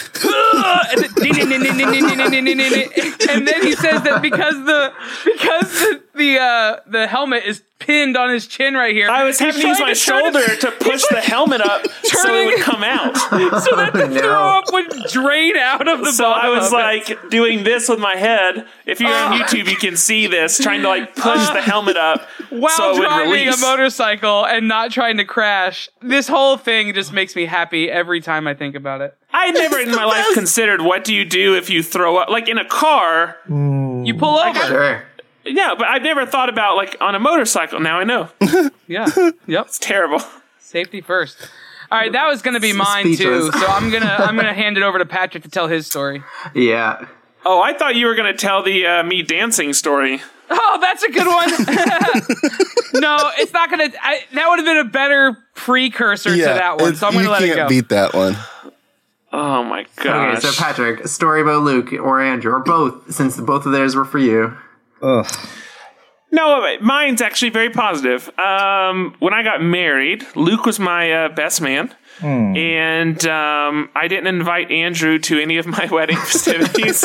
then, 2.73 2.89
and 3.31 3.47
then 3.49 3.63
he 3.63 3.73
says 3.75 4.03
that 4.03 4.21
because 4.23 4.55
the 4.65 4.93
because 5.25 5.71
the 5.73 6.03
the 6.15 6.39
uh, 6.41 6.77
the 6.87 7.07
helmet 7.07 7.45
is 7.45 7.63
pinned 7.85 8.17
on 8.17 8.31
his 8.31 8.47
chin 8.47 8.75
right 8.75 8.95
here, 8.95 9.11
I 9.11 9.25
was 9.25 9.39
having 9.39 9.61
to 9.61 9.69
use 9.69 9.79
my 9.79 9.87
turn 9.87 9.93
it- 9.93 9.97
shoulder 9.99 10.57
to 10.61 10.71
push 10.73 11.05
the 11.11 11.21
helmet 11.21 11.61
up 11.61 11.87
so 12.03 12.35
it 12.35 12.47
would 12.47 12.61
come 12.61 12.83
out. 12.83 13.17
so 13.63 13.77
that 13.77 13.93
the 13.93 14.05
oh, 14.05 14.09
no. 14.09 14.19
throw 14.21 14.43
up 14.59 14.65
would 14.73 14.91
drain 15.11 15.57
out 15.57 15.87
of 15.87 16.01
the 16.01 16.13
So 16.13 16.27
I 16.31 16.49
was 16.49 16.69
of 16.69 16.73
it. 16.73 16.77
like 16.77 17.31
doing 17.31 17.65
this 17.65 17.89
with 17.89 17.99
my 17.99 18.17
head. 18.17 18.67
If 18.87 19.01
you're 19.01 19.11
on 19.11 19.33
uh, 19.41 19.45
YouTube, 19.45 19.69
you 19.71 19.77
can 19.77 19.97
see 19.97 20.27
this, 20.27 20.59
trying 20.59 20.83
to 20.83 20.89
like 20.89 21.15
push 21.15 21.47
the 21.49 21.59
uh, 21.59 21.63
helmet 21.63 21.97
up 21.97 22.23
while 22.51 22.77
so 22.77 22.91
it 22.91 22.99
would 22.99 23.09
driving 23.09 23.33
release. 23.33 23.59
a 23.63 23.67
motorcycle 23.67 24.47
and 24.47 24.69
not 24.69 24.91
trying 24.91 25.17
to 25.19 25.25
crash. 25.25 25.89
This 26.01 26.29
whole 26.29 26.57
thing 26.57 26.93
just 26.95 27.13
makes 27.13 27.37
me 27.37 27.47
happy 27.47 27.91
every 27.91 28.21
time 28.21 28.47
I 28.47 28.55
think 28.55 28.75
about 28.75 29.01
it. 29.01 29.17
I 29.33 29.51
never 29.51 29.81
in 29.81 29.91
my 29.91 30.05
life 30.05 30.33
considered 30.33 30.81
what 30.81 31.03
do 31.05 31.13
you 31.13 31.25
do 31.25 31.57
if 31.57 31.69
you 31.69 31.83
throw 31.83 32.17
up 32.17 32.29
like 32.29 32.49
in 32.49 32.57
a 32.57 32.65
car. 32.65 33.37
Hmm. 33.47 34.05
You 34.05 34.15
pull 34.15 34.39
over. 34.39 34.61
Sure. 34.61 35.03
Yeah, 35.47 35.75
but 35.77 35.87
I've 35.87 36.03
never 36.03 36.27
thought 36.27 36.49
about 36.49 36.77
like 36.77 36.97
on 37.01 37.15
a 37.15 37.19
motorcycle. 37.21 37.81
Now 37.81 37.99
I 37.99 38.05
know. 38.05 38.29
Yeah. 38.87 39.07
Yep. 39.47 39.67
It's 39.67 39.79
terrible. 39.79 40.21
Safety 40.59 41.01
first. 41.01 41.39
All 41.91 41.99
right, 41.99 42.13
that 42.13 42.27
was 42.29 42.43
going 42.43 42.53
to 42.53 42.61
be 42.61 42.75
mine 42.75 43.17
too. 43.17 43.51
So 43.51 43.67
I'm 43.67 43.91
gonna 43.91 44.05
I'm 44.19 44.37
gonna 44.37 44.53
hand 44.53 44.77
it 44.77 44.83
over 44.83 44.99
to 44.99 45.07
Patrick 45.07 45.43
to 45.45 45.49
tell 45.49 45.69
his 45.69 45.87
story. 45.87 46.23
Yeah. 46.55 47.07
Oh, 47.47 47.63
I 47.63 47.73
thought 47.73 47.95
you 47.95 48.07
were 48.07 48.15
going 48.15 48.31
to 48.31 48.39
tell 48.39 48.63
the 48.63 48.87
uh, 48.87 49.03
me 49.05 49.23
dancing 49.23 49.73
story. 49.73 50.21
Oh, 50.51 50.79
that's 50.83 51.03
a 51.03 51.11
good 51.11 51.27
one. 51.27 51.51
no, 53.01 53.17
it's 53.39 53.53
not 53.55 53.71
gonna. 53.71 53.89
I, 54.03 54.21
that 54.35 54.49
would 54.51 54.59
have 54.59 54.67
been 54.67 54.77
a 54.79 54.85
better 54.85 55.37
precursor 55.55 56.35
Yeah, 56.35 56.49
to 56.49 56.55
that 56.55 56.81
one. 56.81 56.95
So 56.97 57.07
I'm 57.07 57.15
gonna 57.15 57.31
let 57.31 57.43
it 57.43 57.47
can't 57.47 57.57
go. 57.57 57.69
beat 57.69 57.89
that 57.89 58.13
one. 58.13 58.37
Oh 59.33 59.65
my 59.65 59.87
gosh. 59.97 60.45
Okay, 60.45 60.47
so 60.53 60.63
Patrick, 60.63 61.07
story 61.09 61.41
about 61.41 61.63
Luke 61.63 61.93
or 61.95 62.21
Andrew 62.21 62.53
or 62.53 62.61
both, 62.61 63.13
since 63.15 63.41
both 63.41 63.65
of 63.67 63.73
theirs 63.73 63.97
were 63.97 64.05
for 64.05 64.19
you. 64.19 64.57
Ugh. 65.03 65.27
No, 66.33 66.67
mine's 66.81 67.23
actually 67.23 67.51
very 67.51 67.71
positive. 67.71 68.29
Um, 68.41 69.15
when 69.21 69.33
I 69.33 69.45
got 69.45 69.63
married, 69.63 70.27
Luke 70.35 70.67
was 70.67 70.81
my 70.81 71.13
uh, 71.13 71.29
best 71.29 71.61
man. 71.61 71.95
And 72.21 73.25
um, 73.27 73.91
I 73.95 74.09
didn't 74.09 74.27
invite 74.29 74.71
Andrew 74.71 75.19
to 75.21 75.41
any 75.41 75.59
of 75.59 75.67
my 75.67 75.87
wedding 75.91 76.17
festivities. 76.17 77.03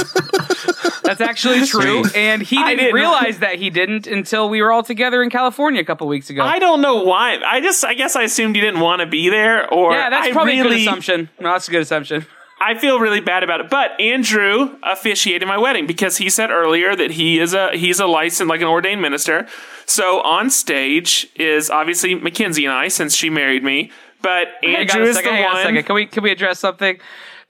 That's 1.03 1.21
actually 1.21 1.65
true, 1.65 2.03
and 2.15 2.41
he 2.43 2.57
I 2.57 2.69
didn't, 2.69 2.77
didn't- 2.85 2.93
realize 2.95 3.39
that 3.39 3.55
he 3.55 3.71
didn't 3.71 4.05
until 4.05 4.47
we 4.49 4.61
were 4.61 4.71
all 4.71 4.83
together 4.83 5.23
in 5.23 5.31
California 5.31 5.81
a 5.81 5.85
couple 5.85 6.07
weeks 6.07 6.29
ago. 6.29 6.43
I 6.43 6.59
don't 6.59 6.81
know 6.81 7.03
why. 7.03 7.37
I 7.43 7.59
just, 7.61 7.83
I 7.83 7.95
guess 7.95 8.15
I 8.15 8.23
assumed 8.23 8.55
you 8.55 8.61
didn't 8.61 8.79
want 8.81 8.99
to 9.01 9.07
be 9.07 9.29
there, 9.29 9.67
or 9.73 9.91
yeah, 9.93 10.11
that's 10.11 10.27
I 10.27 10.31
probably 10.31 10.59
a 10.59 10.63
good 10.63 10.73
assumption. 10.73 11.29
No, 11.39 11.51
that's 11.53 11.67
a 11.67 11.71
good 11.71 11.81
assumption. 11.81 12.25
I 12.61 12.77
feel 12.77 12.99
really 12.99 13.21
bad 13.21 13.43
about 13.43 13.61
it. 13.61 13.69
But 13.69 13.99
Andrew 13.99 14.77
officiated 14.83 15.47
my 15.47 15.57
wedding 15.57 15.87
because 15.87 16.17
he 16.17 16.29
said 16.29 16.51
earlier 16.51 16.95
that 16.95 17.11
he 17.11 17.39
is 17.39 17.53
a 17.53 17.71
he's 17.75 17.99
a 17.99 18.05
licensed 18.07 18.49
like 18.49 18.61
an 18.61 18.67
ordained 18.67 19.01
minister. 19.01 19.47
So 19.85 20.21
on 20.21 20.49
stage 20.49 21.29
is 21.35 21.69
obviously 21.69 22.15
Mackenzie 22.15 22.65
and 22.65 22.73
I 22.73 22.89
since 22.89 23.15
she 23.15 23.29
married 23.29 23.63
me. 23.63 23.91
But 24.21 24.47
Andrew 24.63 25.03
is 25.03 25.15
the 25.15 25.23
hang 25.23 25.45
on 25.45 25.51
a 25.51 25.53
one. 25.53 25.63
second. 25.63 25.83
Can 25.83 25.95
we 25.95 26.05
can 26.05 26.23
we 26.23 26.31
address 26.31 26.59
something? 26.59 26.99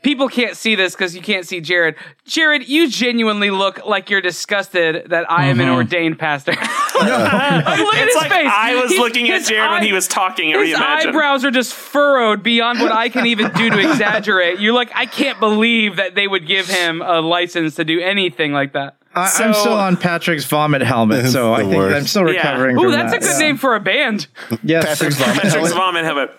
People 0.02 0.30
can't 0.30 0.56
see 0.56 0.76
this 0.76 0.94
because 0.96 1.14
you 1.14 1.22
can't 1.22 1.46
see 1.46 1.60
Jared. 1.60 1.96
Jared, 2.26 2.70
you 2.70 2.90
genuinely 2.90 3.52
look 3.52 3.86
like 3.86 4.10
you're 4.10 4.22
disgusted 4.22 5.10
that 5.10 5.30
I 5.30 5.48
am 5.48 5.60
an 5.60 5.66
mm-hmm. 5.68 5.76
ordained 5.76 6.18
pastor. 6.18 6.54
like, 6.54 6.62
look 6.96 7.06
at 7.06 8.08
It's 8.08 8.14
his 8.14 8.16
like 8.16 8.32
face. 8.32 8.48
I 8.50 8.76
was 8.82 8.92
He's- 8.92 9.02
looking 9.02 9.30
at 9.30 9.40
his 9.40 9.50
Jared 9.50 9.72
when 9.72 9.84
he 9.84 9.92
was 9.92 10.08
talking. 10.08 10.56
I 10.56 10.60
His 10.66 10.74
imagine. 10.76 11.10
eyebrows 11.10 11.44
are 11.44 11.52
just 11.52 11.74
furrowed 11.74 12.44
beyond 12.44 12.80
what 12.80 12.94
I 12.94 13.10
can 13.10 13.26
even 13.26 13.52
do 13.54 13.70
to 13.70 13.80
exaggerate. 13.92 14.60
You're 14.60 14.74
like, 14.74 14.90
I 14.96 15.06
can't 15.06 15.38
believe 15.40 15.98
that 15.98 16.16
they 16.16 16.28
would 16.28 16.48
give 16.48 16.68
him 16.70 17.02
a 17.02 17.20
license 17.20 17.76
to 17.76 17.84
do 17.84 18.00
anything 18.00 18.54
like 18.54 18.72
that. 18.74 18.96
I, 19.14 19.24
I'm 19.24 19.54
So- 19.54 19.60
still 19.60 19.74
on 19.74 19.98
Patrick's 19.98 20.46
vomit 20.46 20.82
helmet, 20.82 21.28
so 21.28 21.52
I 21.52 21.64
think 21.64 21.76
worst. 21.76 21.96
I'm 21.98 22.08
still 22.08 22.24
recovering. 22.24 22.36
Yeah. 22.36 22.52
recovering 22.52 22.78
Ooh, 22.78 22.82
from 22.84 22.92
that's 22.92 23.12
that. 23.12 23.24
a 23.24 23.38
good 23.38 23.40
name 23.44 23.58
for 23.58 23.76
a 23.76 23.80
band. 23.82 24.28
Yes. 24.64 24.86
Patrick's 24.86 25.18
vomit 25.18 25.42
Patrick's 25.42 25.74
vomit 25.74 26.06
helmet. 26.06 26.32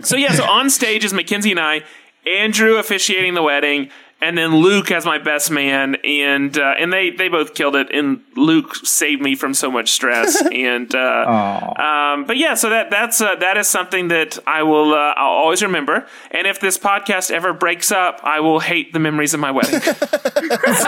so 0.06 0.16
yeah, 0.16 0.32
so 0.32 0.44
on 0.44 0.70
stage 0.70 1.04
is 1.04 1.12
Mackenzie 1.12 1.50
and 1.52 1.60
I, 1.60 1.82
Andrew 2.26 2.76
officiating 2.76 3.34
the 3.34 3.42
wedding, 3.42 3.90
and 4.22 4.36
then 4.36 4.56
Luke 4.56 4.90
as 4.90 5.06
my 5.06 5.18
best 5.18 5.50
man, 5.50 5.96
and 6.04 6.56
uh, 6.58 6.74
and 6.78 6.92
they 6.92 7.10
they 7.10 7.28
both 7.28 7.54
killed 7.54 7.74
it, 7.74 7.88
and 7.92 8.22
Luke 8.36 8.74
saved 8.76 9.22
me 9.22 9.34
from 9.34 9.54
so 9.54 9.70
much 9.70 9.90
stress, 9.90 10.44
and 10.52 10.94
uh, 10.94 11.74
um, 11.78 12.24
but 12.26 12.36
yeah, 12.36 12.54
so 12.54 12.70
that 12.70 12.90
that's 12.90 13.20
uh, 13.20 13.36
that 13.36 13.56
is 13.56 13.68
something 13.68 14.08
that 14.08 14.38
I 14.46 14.62
will 14.62 14.92
uh, 14.92 15.14
I'll 15.16 15.30
always 15.30 15.62
remember, 15.62 16.06
and 16.30 16.46
if 16.46 16.60
this 16.60 16.78
podcast 16.78 17.30
ever 17.30 17.52
breaks 17.52 17.90
up, 17.90 18.20
I 18.22 18.40
will 18.40 18.60
hate 18.60 18.92
the 18.92 18.98
memories 18.98 19.34
of 19.34 19.40
my 19.40 19.50
wedding. 19.50 19.80
That's 19.80 20.84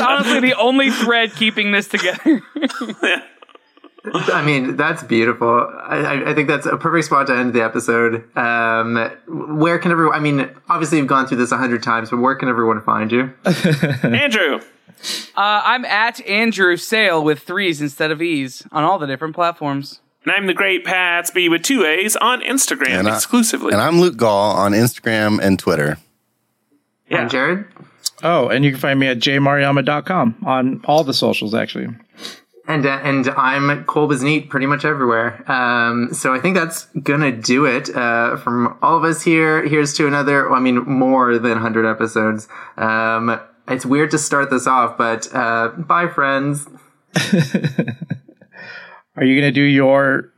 honestly 0.00 0.40
the 0.40 0.54
only 0.58 0.90
thread 0.90 1.34
keeping 1.34 1.72
this 1.72 1.88
together. 1.88 2.42
I 4.04 4.44
mean, 4.44 4.76
that's 4.76 5.02
beautiful. 5.02 5.48
I, 5.48 5.96
I- 5.98 6.30
I 6.30 6.34
think 6.34 6.48
that's 6.48 6.66
a 6.66 6.76
perfect 6.76 7.06
spot 7.06 7.26
to 7.28 7.36
end 7.36 7.52
the 7.52 7.62
episode. 7.62 8.24
Um, 8.36 8.96
where 9.58 9.78
can 9.78 9.92
everyone? 9.92 10.14
I 10.16 10.20
mean, 10.20 10.50
obviously 10.68 10.98
you've 10.98 11.06
gone 11.06 11.26
through 11.26 11.36
this 11.38 11.52
a 11.52 11.56
hundred 11.56 11.82
times, 11.82 12.10
but 12.10 12.18
where 12.18 12.34
can 12.34 12.48
everyone 12.48 12.80
find 12.82 13.12
you? 13.12 13.32
Andrew. 14.02 14.60
Uh, 15.36 15.62
I'm 15.64 15.84
at 15.84 16.20
Andrew 16.26 16.76
Sale 16.76 17.24
with 17.24 17.40
threes 17.40 17.80
instead 17.80 18.10
of 18.10 18.20
e's 18.22 18.64
on 18.72 18.84
all 18.84 18.98
the 18.98 19.06
different 19.06 19.34
platforms. 19.34 20.00
And 20.24 20.32
I'm 20.32 20.46
the 20.46 20.54
great 20.54 20.84
Patsby 20.84 21.50
with 21.50 21.62
two 21.62 21.84
A's 21.84 22.14
on 22.16 22.40
Instagram 22.42 22.90
And 23.00 23.08
I- 23.08 23.14
exclusively. 23.16 23.72
And 23.72 23.80
I'm 23.82 24.00
Luke 24.00 24.16
Gall 24.16 24.54
on 24.56 24.72
Instagram 24.72 25.40
and 25.40 25.58
Twitter. 25.58 25.98
yeah. 27.08 27.22
And 27.22 27.30
Jared. 27.30 27.64
Oh, 28.22 28.48
and 28.48 28.64
you 28.64 28.70
can 28.70 28.78
find 28.80 29.00
me 29.00 29.08
at 29.08 29.18
jmariama.com 29.18 30.36
on 30.46 30.80
all 30.84 31.02
the 31.02 31.14
socials, 31.14 31.54
actually. 31.54 31.88
And 32.72 32.86
uh, 32.86 33.00
and 33.02 33.28
I'm 33.28 33.84
Kolb 33.84 34.12
is 34.12 34.22
neat 34.22 34.48
pretty 34.48 34.64
much 34.64 34.86
everywhere. 34.86 35.44
Um, 35.50 36.14
so 36.14 36.32
I 36.32 36.38
think 36.38 36.56
that's 36.56 36.86
gonna 37.02 37.30
do 37.30 37.66
it 37.66 37.94
uh, 37.94 38.38
from 38.38 38.78
all 38.80 38.96
of 38.96 39.04
us 39.04 39.20
here. 39.20 39.62
Here's 39.68 39.92
to 39.98 40.06
another. 40.06 40.50
I 40.50 40.58
mean, 40.58 40.76
more 40.76 41.36
than 41.36 41.50
100 41.50 41.84
episodes. 41.84 42.48
Um, 42.78 43.38
it's 43.68 43.84
weird 43.84 44.10
to 44.12 44.18
start 44.18 44.48
this 44.48 44.66
off, 44.66 44.96
but 44.96 45.28
uh, 45.34 45.68
bye, 45.76 46.08
friends. 46.08 46.66
Are 49.16 49.24
you 49.24 49.34
to 49.42 49.52
do 49.52 49.60
your. 49.60 50.31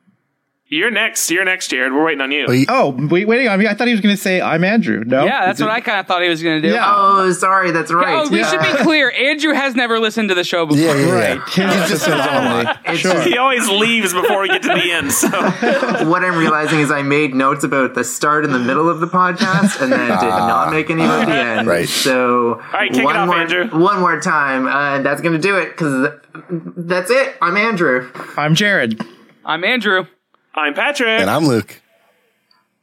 You're 0.74 0.90
next. 0.90 1.30
You're 1.30 1.44
next, 1.44 1.68
Jared. 1.68 1.92
We're 1.92 2.04
waiting 2.04 2.20
on 2.20 2.32
you. 2.32 2.46
Well, 2.48 2.56
you- 2.56 2.66
Oh, 2.68 2.96
wait, 3.08 3.28
waiting 3.28 3.46
on 3.46 3.60
me. 3.60 3.68
I 3.68 3.74
thought 3.74 3.86
he 3.86 3.92
was 3.92 4.00
going 4.00 4.14
to 4.16 4.20
say, 4.20 4.40
I'm 4.40 4.64
Andrew. 4.64 5.04
No? 5.06 5.24
Yeah, 5.24 5.46
that's 5.46 5.60
what 5.60 5.70
I 5.70 5.80
kind 5.80 6.00
of 6.00 6.06
thought 6.08 6.20
he 6.22 6.28
was 6.28 6.42
going 6.42 6.60
to 6.60 6.68
do. 6.68 6.74
Yeah. 6.74 6.82
Oh, 6.84 7.30
sorry, 7.30 7.70
that's 7.70 7.92
right. 7.92 8.26
Oh, 8.26 8.28
we 8.28 8.42
should 8.42 8.60
be 8.60 8.82
clear. 8.82 9.12
Andrew 9.12 9.52
has 9.52 9.76
never 9.76 10.00
listened 10.00 10.30
to 10.30 10.34
the 10.34 10.42
show 10.42 10.66
before. 10.66 10.82
yeah, 10.82 10.94
yeah, 11.06 11.12
Right. 11.12 11.56
yeah. 11.56 11.72
His 11.86 12.02
episodes 12.02 12.26
only. 12.28 12.72
It's 12.86 12.98
Sure. 13.00 13.20
He 13.22 13.38
always 13.38 13.68
leaves 13.68 14.12
before 14.12 14.42
we 14.42 14.48
get 14.48 14.62
to 14.62 14.68
the 14.68 14.90
end. 14.90 15.12
So 15.12 15.28
what 16.08 16.24
I'm 16.24 16.36
realizing 16.36 16.80
is 16.80 16.90
I 16.90 17.02
made 17.02 17.34
notes 17.36 17.62
about 17.62 17.94
the 17.94 18.02
start 18.02 18.44
and 18.44 18.52
the 18.52 18.58
middle 18.58 18.88
of 18.88 18.98
the 18.98 19.06
podcast, 19.06 19.80
and 19.80 19.92
then 19.92 20.08
did 20.08 20.28
not 20.28 20.72
make 20.72 20.90
any 20.90 21.04
about 21.04 21.26
the 21.26 21.34
end. 21.34 21.68
Right. 21.68 21.88
So, 21.88 22.60
right, 22.72 22.90
kick 22.90 23.02
it 23.02 23.04
one 23.04 23.16
off, 23.16 23.26
more, 23.28 23.36
Andrew. 23.36 23.68
One 23.78 24.00
more 24.00 24.20
time, 24.20 24.66
uh, 24.66 24.96
and 24.96 25.06
that's 25.06 25.20
going 25.20 25.34
to 25.34 25.40
do 25.40 25.56
it 25.56 25.70
because 25.70 26.10
that's 26.76 27.10
it. 27.12 27.36
I'm 27.40 27.56
Andrew. 27.56 28.10
I'm 28.36 28.56
Jared. 28.56 29.00
I'm 29.44 29.62
Andrew. 29.62 30.06
I'm 30.54 30.74
Patrick. 30.74 31.20
And 31.20 31.28
I'm 31.28 31.46
Luke. 31.46 31.80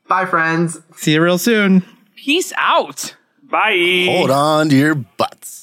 Bye, 0.08 0.26
friends. 0.26 0.80
See 0.98 1.14
you 1.14 1.22
real 1.24 1.38
soon. 1.38 1.86
Peace 2.16 2.52
out. 2.58 3.16
Bye. 3.44 4.06
Hold 4.10 4.32
on 4.32 4.70
to 4.70 4.76
your 4.76 4.96
butts. 4.96 5.61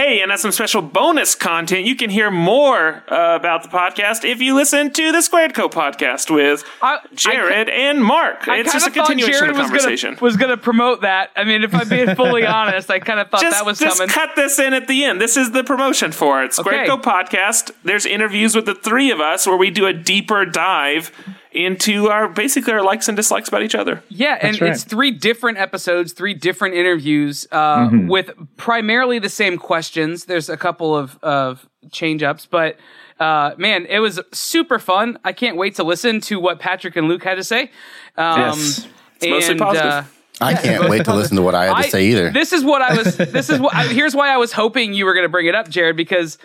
Hey, 0.00 0.22
and 0.22 0.32
as 0.32 0.40
some 0.40 0.50
special 0.50 0.80
bonus 0.80 1.34
content, 1.34 1.84
you 1.84 1.94
can 1.94 2.08
hear 2.08 2.30
more 2.30 3.04
uh, 3.12 3.36
about 3.38 3.62
the 3.64 3.68
podcast 3.68 4.24
if 4.24 4.40
you 4.40 4.54
listen 4.54 4.90
to 4.94 5.12
the 5.12 5.20
Squared 5.20 5.52
Co 5.52 5.68
podcast 5.68 6.34
with 6.34 6.64
I- 6.80 7.00
Jared 7.12 7.68
and 7.68 8.02
Mark. 8.02 8.48
I 8.48 8.60
it's 8.60 8.72
just 8.72 8.86
a 8.86 8.90
continuation 8.90 9.40
Jared 9.40 9.50
of 9.50 9.56
the 9.56 9.62
was 9.64 9.70
conversation. 9.70 10.16
Was 10.22 10.38
going 10.38 10.48
to 10.48 10.56
promote 10.56 11.02
that. 11.02 11.28
I 11.36 11.44
mean, 11.44 11.62
if 11.64 11.74
I'm 11.74 11.86
being 11.86 12.14
fully 12.16 12.46
honest, 12.46 12.90
I 12.90 12.98
kind 12.98 13.20
of 13.20 13.28
thought 13.28 13.42
just, 13.42 13.58
that 13.58 13.66
was 13.66 13.78
just 13.78 13.98
coming. 13.98 14.10
cut 14.10 14.30
this 14.36 14.58
in 14.58 14.72
at 14.72 14.88
the 14.88 15.04
end. 15.04 15.20
This 15.20 15.36
is 15.36 15.50
the 15.50 15.64
promotion 15.64 16.12
for 16.12 16.42
it. 16.42 16.54
Squared 16.54 16.88
Okay. 16.88 16.88
Co 16.88 16.96
podcast. 16.96 17.70
There's 17.84 18.06
interviews 18.06 18.56
with 18.56 18.64
the 18.64 18.74
three 18.74 19.10
of 19.10 19.20
us 19.20 19.46
where 19.46 19.58
we 19.58 19.70
do 19.70 19.84
a 19.84 19.92
deeper 19.92 20.46
dive 20.46 21.12
into 21.52 22.08
our 22.08 22.28
basically 22.28 22.72
our 22.72 22.82
likes 22.82 23.08
and 23.08 23.16
dislikes 23.16 23.48
about 23.48 23.62
each 23.62 23.74
other. 23.74 24.02
Yeah, 24.08 24.38
and 24.40 24.60
right. 24.60 24.70
it's 24.72 24.84
three 24.84 25.10
different 25.10 25.58
episodes, 25.58 26.12
three 26.12 26.34
different 26.34 26.74
interviews 26.74 27.46
uh, 27.50 27.88
Mm-hmm. 27.88 28.08
with 28.08 28.30
primarily 28.56 29.18
the 29.18 29.28
same 29.28 29.58
questions. 29.58 30.26
There's 30.26 30.48
a 30.48 30.56
couple 30.56 30.96
of, 30.96 31.18
of 31.22 31.68
change 31.90 32.22
ups, 32.22 32.46
but 32.46 32.76
uh, 33.18 33.54
man, 33.58 33.86
it 33.86 33.98
was 33.98 34.20
super 34.32 34.78
fun. 34.78 35.18
I 35.24 35.32
can't 35.32 35.56
wait 35.56 35.74
to 35.76 35.82
listen 35.84 36.20
to 36.22 36.38
what 36.40 36.58
Patrick 36.60 36.96
and 36.96 37.08
Luke 37.08 37.24
had 37.24 37.34
to 37.36 37.44
say. 37.44 37.70
Um, 38.16 38.40
Yes. 38.40 38.86
It's 39.22 39.26
mostly 39.30 39.56
positive. 39.56 39.90
uh, 39.92 40.02
I 40.40 40.54
can't 40.54 40.88
wait 40.88 41.04
to 41.04 41.14
listen 41.14 41.36
to 41.36 41.42
what 41.42 41.54
I 41.54 41.64
had 41.66 41.70
to 41.72 41.76
I- 41.78 41.88
say 41.90 42.06
either. 42.06 42.30
This 42.30 42.52
is 42.54 42.64
what 42.64 42.80
I 42.80 42.96
was. 42.96 43.16
This 43.18 43.50
is 43.50 43.60
what. 43.60 43.74
I, 43.74 43.86
here's 43.88 44.14
why 44.14 44.32
I 44.32 44.38
was 44.38 44.52
hoping 44.52 44.94
you 44.94 45.04
were 45.04 45.12
going 45.12 45.24
to 45.26 45.28
bring 45.28 45.46
it 45.46 45.54
up, 45.54 45.68
Jared, 45.68 45.96
because. 45.96 46.38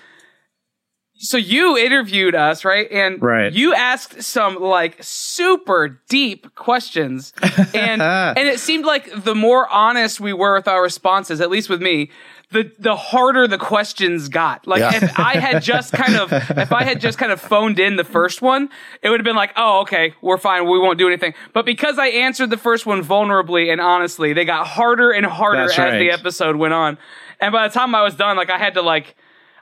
So 1.18 1.38
you 1.38 1.78
interviewed 1.78 2.36
us, 2.36 2.66
right? 2.66 2.92
And 2.92 3.22
Right. 3.22 3.52
you 3.54 3.74
asked 3.74 4.22
some 4.22 4.56
like 4.62 4.98
super 5.02 6.02
deep 6.10 6.54
questions, 6.56 7.32
and 7.74 8.02
and 8.02 8.38
it 8.48 8.60
seemed 8.60 8.86
like 8.86 9.24
the 9.24 9.34
more 9.36 9.68
honest 9.72 10.20
we 10.20 10.34
were 10.34 10.56
with 10.56 10.68
our 10.68 10.82
responses, 10.82 11.40
at 11.40 11.50
least 11.50 11.70
with 11.70 11.82
me, 11.82 12.12
the 12.52 12.70
the 12.80 12.98
harder 12.98 13.48
the 13.48 13.58
questions 13.58 14.28
got. 14.28 14.68
Like 14.68 14.82
Yeah. 14.82 14.96
if 15.06 15.18
I 15.20 15.38
had 15.40 15.64
just 15.64 15.94
kind 15.94 16.16
of 16.18 16.34
if 16.34 16.74
I 16.74 16.84
had 16.84 17.00
just 17.00 17.18
kind 17.18 17.32
of 17.32 17.40
phoned 17.40 17.80
in 17.80 17.96
the 17.96 18.04
first 18.04 18.42
one, 18.42 18.70
it 19.02 19.10
would 19.10 19.20
have 19.22 19.26
been 19.26 19.38
like, 19.38 19.54
oh, 19.56 19.82
okay, 19.82 20.14
we're 20.22 20.38
fine, 20.38 20.66
we 20.70 20.78
won't 20.80 20.98
do 21.00 21.08
anything. 21.08 21.34
But 21.54 21.66
because 21.66 21.98
I 21.98 22.08
answered 22.08 22.50
the 22.50 22.58
first 22.58 22.86
one 22.86 23.02
vulnerably 23.02 23.72
and 23.72 23.80
honestly, 23.80 24.34
they 24.34 24.44
got 24.44 24.68
harder 24.68 25.12
and 25.12 25.26
harder 25.26 25.62
That's 25.62 25.74
as 25.74 25.94
right. 25.94 25.98
the 25.98 26.12
episode 26.12 26.58
went 26.58 26.74
on. 26.74 26.98
And 27.40 27.54
by 27.54 27.68
the 27.70 27.74
time 27.74 27.96
I 27.96 28.04
was 28.04 28.16
done, 28.16 28.36
like 28.36 28.50
I 28.50 28.58
had 28.58 28.74
to 28.74 28.82
like 28.82 29.16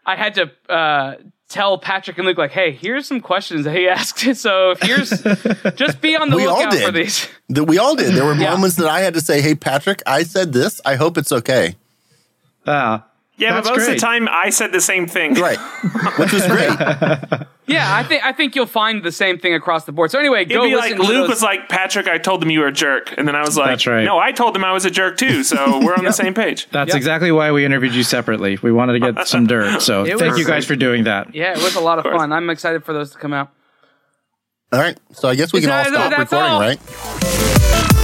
I 0.05 0.15
had 0.15 0.33
to 0.35 0.51
uh 0.67 1.15
tell 1.53 1.77
Patrick 1.77 2.17
and 2.17 2.25
Luke 2.27 2.37
like, 2.37 2.51
hey, 2.51 2.71
here's 2.71 3.05
some 3.07 3.21
questions 3.21 3.63
that 3.65 3.75
he 3.75 3.87
asked. 3.97 4.19
So 4.35 4.75
here's 4.81 5.09
just 5.75 6.01
be 6.01 6.15
on 6.17 6.29
the 6.29 6.35
We 6.37 6.45
all 6.47 6.57
lookout 6.57 6.73
for 6.73 6.91
did. 6.91 6.95
these. 7.05 7.27
That 7.49 7.65
we 7.65 7.77
all 7.77 7.95
did. 7.95 8.13
There 8.15 8.25
were 8.25 8.33
Yeah. 8.35 8.51
moments 8.51 8.75
that 8.77 8.87
I 8.87 9.01
had 9.01 9.13
to 9.13 9.21
say, 9.21 9.41
"Hey, 9.41 9.55
Patrick, 9.55 10.01
I 10.07 10.23
said 10.23 10.51
this. 10.53 10.81
I 10.85 10.95
hope 10.95 11.17
it's 11.17 11.31
okay." 11.31 11.75
Ah, 12.65 13.05
Yeah, 13.43 13.53
That's 13.53 13.67
but 13.69 13.75
most 13.77 13.85
great. 13.85 13.95
of 13.95 14.01
the 14.01 14.05
time 14.05 14.27
I 14.31 14.49
said 14.49 14.71
the 14.71 14.81
same 14.81 15.05
thing. 15.07 15.33
Right, 15.35 15.57
which 16.17 16.31
was 16.33 16.45
great. 16.47 16.71
Yeah, 17.65 17.95
I 17.95 18.03
think 18.03 18.25
I 18.25 18.33
think 18.33 18.57
you'll 18.57 18.65
find 18.65 19.03
the 19.03 19.11
same 19.11 19.39
thing 19.39 19.53
across 19.53 19.85
the 19.85 19.93
board. 19.93 20.11
So 20.11 20.19
anyway, 20.19 20.41
It'd 20.41 20.49
go 20.53 20.63
be 20.65 20.75
listen 20.75 20.97
like 20.97 20.99
to 20.99 21.01
Luke 21.07 21.21
those- 21.21 21.29
was 21.29 21.41
like, 21.41 21.69
Patrick, 21.69 22.09
I 22.09 22.17
told 22.17 22.41
them 22.41 22.49
you 22.49 22.59
were 22.59 22.67
a 22.67 22.73
jerk. 22.73 23.13
And 23.17 23.25
then 23.25 23.37
I 23.37 23.41
was 23.41 23.55
like, 23.55 23.67
That's 23.69 23.87
right. 23.87 24.03
No, 24.03 24.19
I 24.19 24.33
told 24.33 24.53
them 24.53 24.65
I 24.65 24.73
was 24.73 24.83
a 24.83 24.91
jerk 24.91 25.15
too. 25.15 25.45
So 25.45 25.79
we're 25.79 25.95
on 25.95 26.03
the 26.03 26.11
same 26.11 26.33
page. 26.33 26.67
that's 26.71 26.89
Yep. 26.89 26.97
exactly 26.97 27.31
why 27.31 27.53
we 27.53 27.63
interviewed 27.63 27.95
you 27.95 28.03
separately. 28.03 28.59
We 28.61 28.73
wanted 28.73 28.99
to 28.99 29.13
get 29.13 29.27
some 29.29 29.47
dirt. 29.47 29.81
So 29.81 30.03
It 30.03 30.19
thank 30.19 30.31
was- 30.31 30.39
you 30.39 30.45
guys 30.45 30.65
for 30.65 30.75
doing 30.75 31.05
that. 31.05 31.33
Yeah, 31.33 31.53
it 31.53 31.63
was 31.63 31.75
a 31.75 31.79
lot 31.79 31.99
of 31.99 32.03
course. 32.03 32.17
fun. 32.17 32.33
I'm 32.33 32.49
excited 32.49 32.83
for 32.83 32.91
those 32.91 33.11
to 33.11 33.17
come 33.17 33.31
out. 33.31 33.49
All 34.73 34.79
right, 34.81 34.97
so 35.13 35.29
I 35.29 35.35
guess 35.35 35.53
we 35.53 35.59
Is 35.59 35.65
can 35.65 35.73
all 35.73 35.85
stop 35.85 36.09
that's 36.09 36.31
recording, 36.33 36.51
all? 36.51 36.59
right? 36.59 38.02